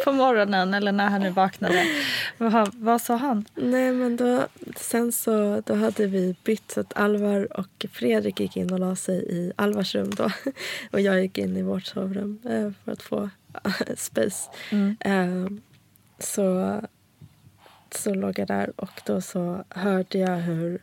på, 0.04 0.12
morgonen, 0.12 0.74
eller 0.74 0.92
när 0.92 1.08
han 1.08 1.20
nu 1.20 1.30
vaknade, 1.30 1.86
vad, 2.38 2.74
vad 2.74 3.02
sa 3.02 3.16
han? 3.16 3.44
Nej, 3.54 3.92
men 3.92 4.16
då, 4.16 4.46
sen 4.76 5.12
så 5.12 5.62
då 5.66 5.74
hade 5.74 6.06
vi 6.06 6.34
bytt 6.44 6.70
så 6.70 6.80
att 6.80 6.96
Alvar 6.96 7.58
och 7.60 7.86
Fredrik 7.92 8.40
gick 8.40 8.56
in 8.56 8.72
och 8.72 8.80
la 8.80 8.96
sig 8.96 9.16
i 9.16 9.52
Alvars 9.56 9.94
rum 9.94 10.10
då. 10.10 10.30
Och 10.90 11.00
jag 11.00 11.22
gick 11.22 11.38
in 11.38 11.56
i 11.56 11.62
vårt 11.62 11.84
sovrum 11.84 12.40
eh, 12.44 12.70
för 12.84 12.92
att 12.92 13.02
få 13.02 13.30
space. 13.96 14.50
Mm. 14.70 14.96
Eh, 15.00 15.58
så, 16.18 16.80
så 17.90 18.14
låg 18.14 18.38
jag 18.38 18.48
där 18.48 18.80
och 18.80 19.00
då 19.06 19.20
så 19.20 19.64
hörde 19.68 20.18
jag 20.18 20.36
hur 20.36 20.78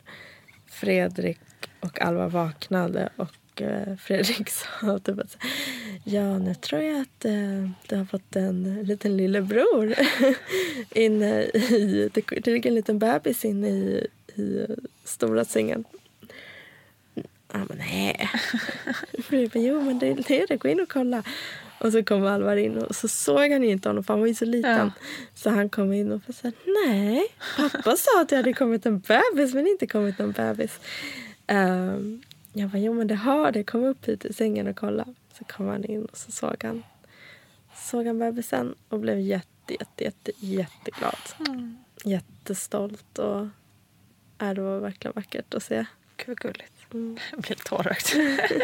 Fredrik 0.66 1.40
och 1.80 2.00
Alvar 2.00 2.28
vaknade 2.28 3.08
och 3.16 3.30
och 3.54 3.62
eh, 3.62 3.96
Fredrik 3.96 4.50
sa 4.80 4.98
typ 4.98 5.18
att 5.18 5.36
ja, 6.04 6.38
nu 6.38 6.54
tror 6.54 6.82
jag 6.82 7.00
att 7.00 7.24
eh, 7.24 7.70
du 7.88 7.96
har 7.96 8.04
fått 8.04 8.36
en 8.36 8.82
liten 8.82 9.16
lillebror 9.16 9.94
inne 10.94 11.42
i... 11.42 12.10
Det 12.14 12.46
ligger 12.46 12.70
en 12.70 12.74
liten 12.74 12.98
bebis 12.98 13.44
inne 13.44 13.68
i, 13.68 14.06
i 14.34 14.66
stora 15.04 15.44
sängen. 15.44 15.84
Ja, 17.52 17.58
men 17.68 17.78
nej. 17.78 18.30
jo, 19.54 19.80
men 19.80 19.98
det, 19.98 20.14
det 20.14 20.42
är 20.42 20.46
det. 20.46 20.56
Gå 20.56 20.68
in 20.68 20.80
och 20.80 20.88
kolla. 20.88 21.22
Och 21.78 21.92
så 21.92 22.04
kom 22.04 22.26
Alvar 22.26 22.56
in 22.56 22.78
och 22.78 22.96
så 22.96 23.08
såg 23.08 23.50
han 23.50 23.64
inte 23.64 23.88
honom 23.88 24.04
för 24.04 24.14
han 24.14 24.20
var 24.20 24.26
ju 24.26 24.34
så 24.34 24.44
liten. 24.44 24.70
Ja. 24.70 24.90
Så 25.34 25.50
han 25.50 25.68
kom 25.68 25.92
in 25.92 26.12
och 26.12 26.20
sa 26.34 26.52
nej, 26.86 27.26
pappa 27.56 27.96
sa 27.96 28.20
att 28.20 28.28
det 28.28 28.36
hade 28.36 28.52
kommit 28.52 28.86
en 28.86 28.98
bebis 28.98 29.54
men 29.54 29.66
inte 29.66 29.86
kommit 29.86 30.18
någon 30.18 30.32
bebis. 30.32 30.80
Um, 31.48 32.22
jag 32.56 32.70
bara, 32.70 32.78
jo 32.78 32.94
men 32.94 33.06
det 33.06 33.14
har 33.14 33.52
det. 33.52 33.64
Kom 33.64 33.84
upp 33.84 34.08
hit 34.08 34.24
i 34.24 34.32
sängen 34.32 34.66
och 34.66 34.76
kolla. 34.76 35.06
Så 35.38 35.44
kom 35.44 35.68
han 35.68 35.84
in 35.84 36.04
och 36.04 36.16
så 36.16 36.32
såg 36.32 36.56
han, 36.62 36.82
såg 37.74 38.06
han 38.06 38.18
bebisen 38.18 38.74
och 38.88 39.00
blev 39.00 39.20
jätte, 39.20 39.72
jätte, 39.72 40.04
jätte, 40.04 40.32
jätteglad. 40.36 41.18
Mm. 41.48 41.78
Jättestolt 42.04 43.18
och 43.18 43.40
äh, 44.38 44.54
det 44.54 44.60
var 44.60 44.78
verkligen 44.78 45.12
vackert 45.16 45.54
att 45.54 45.62
se. 45.62 45.84
Gud 46.16 46.26
vad 46.26 46.38
gulligt. 46.38 46.92
Mm. 46.92 47.18
Jag 47.30 47.40
blir 47.40 47.56
tårögd. 47.56 48.36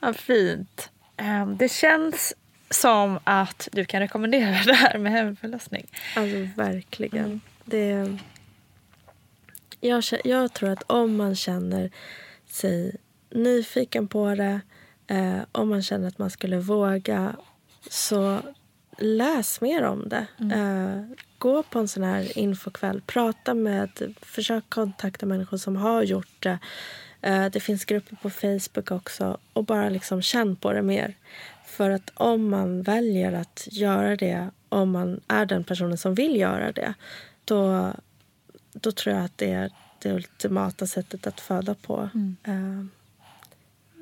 ja, 0.00 0.12
fint. 0.12 0.90
Um, 1.18 1.56
det 1.56 1.68
känns 1.68 2.34
som 2.70 3.18
att 3.24 3.68
du 3.72 3.84
kan 3.84 4.00
rekommendera 4.00 4.62
det 4.66 4.74
här 4.74 4.98
med 4.98 5.12
hemförlossning. 5.12 5.86
Alltså 6.16 6.48
verkligen. 6.56 7.24
Mm. 7.24 7.40
Det, 7.64 8.18
jag, 9.80 10.04
jag 10.24 10.52
tror 10.52 10.70
att 10.70 10.82
om 10.86 11.16
man 11.16 11.36
känner 11.36 11.90
sig 12.52 12.96
nyfiken 13.30 14.08
på 14.08 14.34
det. 14.34 14.60
Eh, 15.06 15.38
om 15.52 15.68
man 15.68 15.82
känner 15.82 16.08
att 16.08 16.18
man 16.18 16.30
skulle 16.30 16.58
våga, 16.58 17.36
så 17.90 18.40
läs 18.98 19.60
mer 19.60 19.82
om 19.82 20.08
det. 20.08 20.26
Mm. 20.40 20.52
Eh, 20.52 21.16
gå 21.38 21.62
på 21.62 21.78
en 21.78 21.88
sån 21.88 22.02
här 22.02 22.38
infokväll. 22.38 23.02
Prata 23.06 23.54
med, 23.54 24.14
försök 24.22 24.64
kontakta 24.68 25.26
människor 25.26 25.56
som 25.56 25.76
har 25.76 26.02
gjort 26.02 26.36
det. 26.42 26.58
Eh, 27.20 27.46
det 27.46 27.60
finns 27.60 27.84
grupper 27.84 28.16
på 28.16 28.30
Facebook 28.30 28.90
också. 28.90 29.38
Och 29.52 29.64
bara 29.64 29.88
liksom 29.88 30.22
känn 30.22 30.56
på 30.56 30.72
det 30.72 30.82
mer. 30.82 31.14
För 31.66 31.90
att 31.90 32.10
om 32.14 32.50
man 32.50 32.82
väljer 32.82 33.32
att 33.32 33.68
göra 33.70 34.16
det, 34.16 34.50
om 34.68 34.90
man 34.90 35.20
är 35.28 35.46
den 35.46 35.64
personen 35.64 35.98
som 35.98 36.14
vill 36.14 36.36
göra 36.36 36.72
det, 36.72 36.94
då, 37.44 37.92
då 38.72 38.92
tror 38.92 39.16
jag 39.16 39.24
att 39.24 39.38
det 39.38 39.52
är 39.52 39.70
det 40.02 40.12
ultimata 40.12 40.86
sättet 40.86 41.26
att 41.26 41.40
föda 41.40 41.74
på. 41.74 42.10
Mm. 42.14 42.36
Uh, 42.48 42.86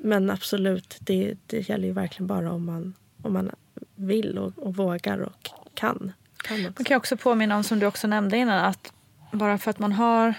men 0.01 0.29
absolut, 0.29 0.97
det, 0.99 1.33
det 1.47 1.69
gäller 1.69 1.87
ju 1.87 1.93
verkligen 1.93 2.27
bara 2.27 2.51
om 2.51 2.65
man, 2.65 2.93
om 3.21 3.33
man 3.33 3.51
vill 3.95 4.37
och, 4.37 4.53
och 4.57 4.75
vågar 4.75 5.19
och 5.19 5.49
kan. 5.73 6.11
kan 6.43 6.61
man 6.63 6.73
kan 6.73 6.97
också 6.97 7.17
påminna 7.17 7.57
om, 7.57 7.63
som 7.63 7.79
du 7.79 7.85
också 7.85 8.07
nämnde 8.07 8.37
innan, 8.37 8.65
att 8.65 8.93
bara 9.31 9.57
för 9.57 9.71
att 9.71 9.79
man 9.79 9.91
har 9.91 10.33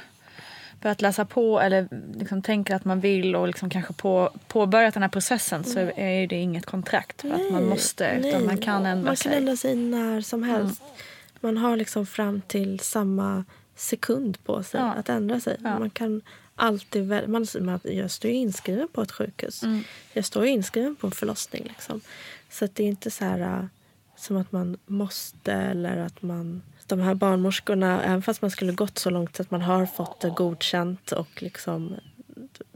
börjat 0.81 1.03
läsa 1.03 1.25
på 1.25 1.61
eller 1.61 1.89
liksom 2.19 2.43
tänker 2.43 2.75
att 2.75 2.85
man 2.85 3.01
vill 3.01 3.37
och 3.37 3.47
liksom 3.47 3.71
kanske 3.71 3.93
på, 3.93 4.31
påbörjat 4.49 4.95
den 4.95 5.03
här 5.03 5.11
processen 5.11 5.65
så 5.65 5.79
mm. 5.79 5.95
är 5.97 6.27
det 6.27 6.37
inget 6.37 6.67
kontrakt 6.67 7.21
för 7.21 7.29
nej, 7.29 7.47
att 7.47 7.53
man 7.53 7.69
måste. 7.69 8.19
Nej. 8.21 8.29
Utan 8.29 8.47
man 8.47 8.59
kan 8.59 8.87
ändra 8.87 9.05
man 9.05 9.17
sig. 9.17 9.31
Man 9.31 9.35
kan 9.35 9.43
ändra 9.43 9.57
sig 9.57 9.75
när 9.75 10.21
som 10.21 10.43
helst. 10.43 10.81
Mm. 10.81 10.93
Man 11.41 11.57
har 11.57 11.77
liksom 11.77 12.07
fram 12.07 12.41
till 12.41 12.81
samma 12.81 13.45
sekund 13.81 14.45
på 14.45 14.63
sig 14.63 14.81
ja. 14.81 14.93
att 14.93 15.09
ändra 15.09 15.41
sig. 15.41 15.57
Ja. 15.65 15.79
Man 15.79 15.91
kan 15.91 16.23
alltid 16.55 17.09
man, 17.29 17.47
man, 17.61 17.81
Jag 17.83 18.11
står 18.11 18.31
ju 18.31 18.37
inskriven 18.37 18.89
på 18.93 19.03
ett 19.03 19.13
sjukhus. 19.13 19.63
Mm. 19.63 19.83
Jag 20.13 20.25
står 20.25 20.45
ju 20.45 20.51
inskriven 20.51 20.97
på 20.97 21.07
en 21.07 21.11
förlossning. 21.11 21.65
Liksom. 21.65 22.01
Så 22.51 22.69
det 22.75 22.85
är 22.85 22.89
inte 22.89 23.11
så 23.11 23.25
här 23.25 23.41
äh, 23.41 23.65
som 24.17 24.37
att 24.37 24.53
man 24.53 24.77
måste 24.87 25.53
eller 25.53 25.97
att 25.97 26.23
man... 26.23 26.63
De 26.87 27.01
här 27.01 27.15
barnmorskorna, 27.15 28.03
även 28.05 28.23
fast 28.23 28.43
man 28.43 28.51
skulle 28.51 28.73
gått 28.73 28.99
så 28.99 29.11
långt 29.11 29.41
att 29.41 29.51
man 29.51 29.63
har 29.63 29.87
fått 29.87 30.21
det 30.21 30.31
godkänt 30.31 31.13
och 31.13 31.43
liksom, 31.43 31.97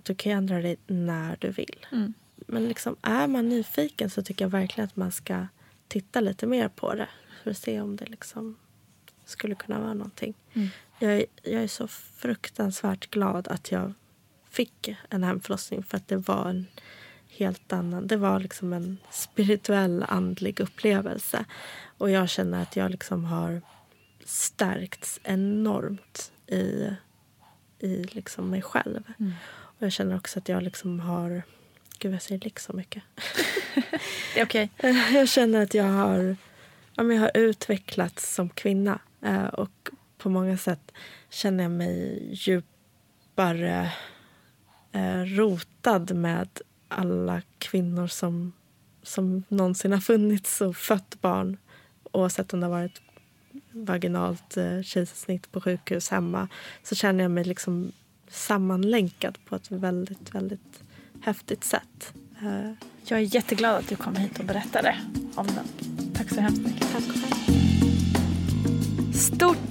du 0.03 0.15
kan 0.15 0.33
ändra 0.33 0.63
dig 0.63 0.77
när 0.87 1.37
du 1.41 1.51
vill. 1.51 1.87
Mm. 1.93 2.15
Men 2.37 2.65
liksom, 2.65 2.97
är 3.03 3.27
man 3.27 3.49
nyfiken 3.49 4.11
så 4.11 4.23
tycker 4.23 4.45
jag 4.45 4.51
verkligen 4.51 4.89
att 4.89 4.97
man 4.97 5.13
ska 5.13 5.47
titta 5.89 6.21
lite 6.21 6.47
mer 6.47 6.69
på 6.69 6.95
det 6.95 7.09
för 7.43 7.51
att 7.51 7.59
se 7.59 7.81
om 7.81 7.97
det 7.97 8.07
liksom 8.07 8.57
skulle 9.25 9.55
kunna 9.55 9.81
vara 9.81 9.95
någonting. 9.95 10.35
Mm. 10.53 10.69
Jag, 11.05 11.13
är, 11.13 11.27
jag 11.43 11.63
är 11.63 11.69
så 11.69 11.89
fruktansvärt 11.89 13.11
glad 13.11 13.49
att 13.49 13.73
jag 13.73 13.93
fick 14.51 14.97
en 15.11 15.25
hemförlossning 15.25 15.83
för 15.83 15.97
att 15.97 16.09
det 16.09 16.17
var 16.17 16.49
en 16.49 16.67
helt 17.29 17.73
annan... 17.73 18.07
Det 18.07 18.17
var 18.17 18.41
liksom 18.41 18.73
en 18.73 18.99
spirituell, 19.11 20.05
andlig 20.09 20.61
upplevelse. 20.61 21.45
Och 21.99 22.11
jag 22.11 22.29
känner 22.29 22.63
att 22.63 22.77
jag 22.77 22.91
liksom 22.91 23.25
har 23.25 23.63
stärkts 24.25 25.21
enormt 25.23 26.33
i, 26.47 26.91
i 27.79 28.05
liksom 28.05 28.51
mig 28.51 28.63
själv. 28.63 29.03
Mm. 29.19 29.33
Och 29.49 29.83
jag 29.83 29.93
känner 29.93 30.17
också 30.17 30.39
att 30.39 30.49
jag 30.49 30.63
liksom 30.63 31.01
har... 31.01 31.43
Gud, 31.99 32.15
jag 32.15 32.23
säger 32.23 32.41
liksom 32.41 32.77
mycket. 32.77 33.03
det 34.35 34.41
är 34.41 34.45
okej. 34.45 34.71
Okay. 34.79 34.93
Jag 35.15 35.29
känner 35.29 35.63
att 35.63 35.75
jag 35.75 35.85
har, 35.85 36.37
jag 36.95 37.05
har 37.05 37.31
utvecklats 37.35 38.35
som 38.35 38.49
kvinna. 38.49 38.99
Eh, 39.23 39.45
och 39.45 39.91
på 40.25 40.31
många 40.31 40.57
sätt 40.57 40.93
känner 41.31 41.65
jag 41.65 41.71
mig 41.71 42.29
djupare 42.33 43.93
eh, 44.93 45.21
rotad 45.21 46.15
med 46.15 46.49
alla 46.89 47.43
kvinnor 47.59 48.07
som, 48.07 48.53
som 49.03 49.45
någonsin 49.49 49.93
har 49.93 50.01
funnits 50.01 50.61
och 50.61 50.77
fött 50.77 51.21
barn 51.21 51.57
oavsett 52.13 52.53
om 52.53 52.61
det 52.61 52.67
har 52.67 52.71
varit 52.71 53.03
vaginalt 53.73 54.57
eh, 54.57 54.83
kejsarsnitt 54.83 55.53
på 55.53 55.61
sjukhus 55.61 56.09
hemma 56.11 56.49
så 56.83 56.95
känner 56.95 57.25
jag 57.25 57.31
mig 57.31 57.45
liksom 57.45 57.93
sammanlänkad 58.29 59.39
på 59.45 59.57
ett 59.57 59.71
väldigt, 59.71 60.35
väldigt 60.35 60.83
häftigt 61.23 61.65
sätt. 61.65 62.15
Eh, 62.43 62.73
jag 63.05 63.19
är 63.19 63.35
jätteglad 63.35 63.75
att 63.75 63.89
du 63.89 63.97
kom 63.97 64.17
hit 64.17 64.39
och 64.39 64.45
berättade 64.45 64.97
om 65.35 65.47
den. 65.47 65.69
Tack 66.15 66.31
så 66.31 66.41
hemskt 66.41 66.67
mycket. 66.67 66.93
Tack 66.93 67.05
själv. 67.05 67.64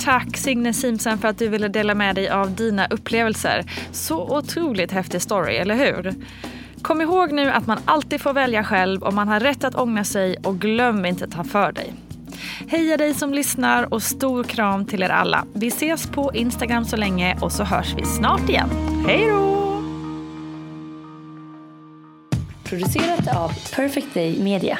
Tack 0.03 0.37
Signe 0.37 0.73
Simsen 0.73 1.17
för 1.17 1.27
att 1.27 1.37
du 1.37 1.47
ville 1.47 1.67
dela 1.67 1.95
med 1.95 2.15
dig 2.15 2.29
av 2.29 2.55
dina 2.55 2.87
upplevelser. 2.87 3.65
Så 3.91 4.37
otroligt 4.37 4.91
häftig 4.91 5.21
story, 5.21 5.55
eller 5.55 5.75
hur? 5.75 6.13
Kom 6.81 7.01
ihåg 7.01 7.31
nu 7.31 7.51
att 7.51 7.67
man 7.67 7.79
alltid 7.85 8.21
får 8.21 8.33
välja 8.33 8.63
själv 8.63 9.03
och 9.03 9.13
man 9.13 9.27
har 9.27 9.39
rätt 9.39 9.63
att 9.63 9.75
ångra 9.75 10.03
sig 10.03 10.37
och 10.43 10.59
glöm 10.59 11.05
inte 11.05 11.25
att 11.25 11.31
ta 11.31 11.43
för 11.43 11.71
dig. 11.71 11.93
Heja 12.67 12.97
dig 12.97 13.13
som 13.13 13.33
lyssnar 13.33 13.93
och 13.93 14.03
stor 14.03 14.43
kram 14.43 14.85
till 14.85 15.03
er 15.03 15.09
alla. 15.09 15.45
Vi 15.53 15.67
ses 15.67 16.07
på 16.07 16.31
Instagram 16.33 16.85
så 16.85 16.97
länge 16.97 17.37
och 17.41 17.51
så 17.51 17.63
hörs 17.63 17.93
vi 17.97 18.05
snart 18.05 18.49
igen. 18.49 18.69
Hej 19.07 19.27
då! 19.29 19.63
Producerat 22.63 23.35
av 23.35 23.51
Perfect 23.75 24.13
Day 24.13 24.43
Media. 24.43 24.79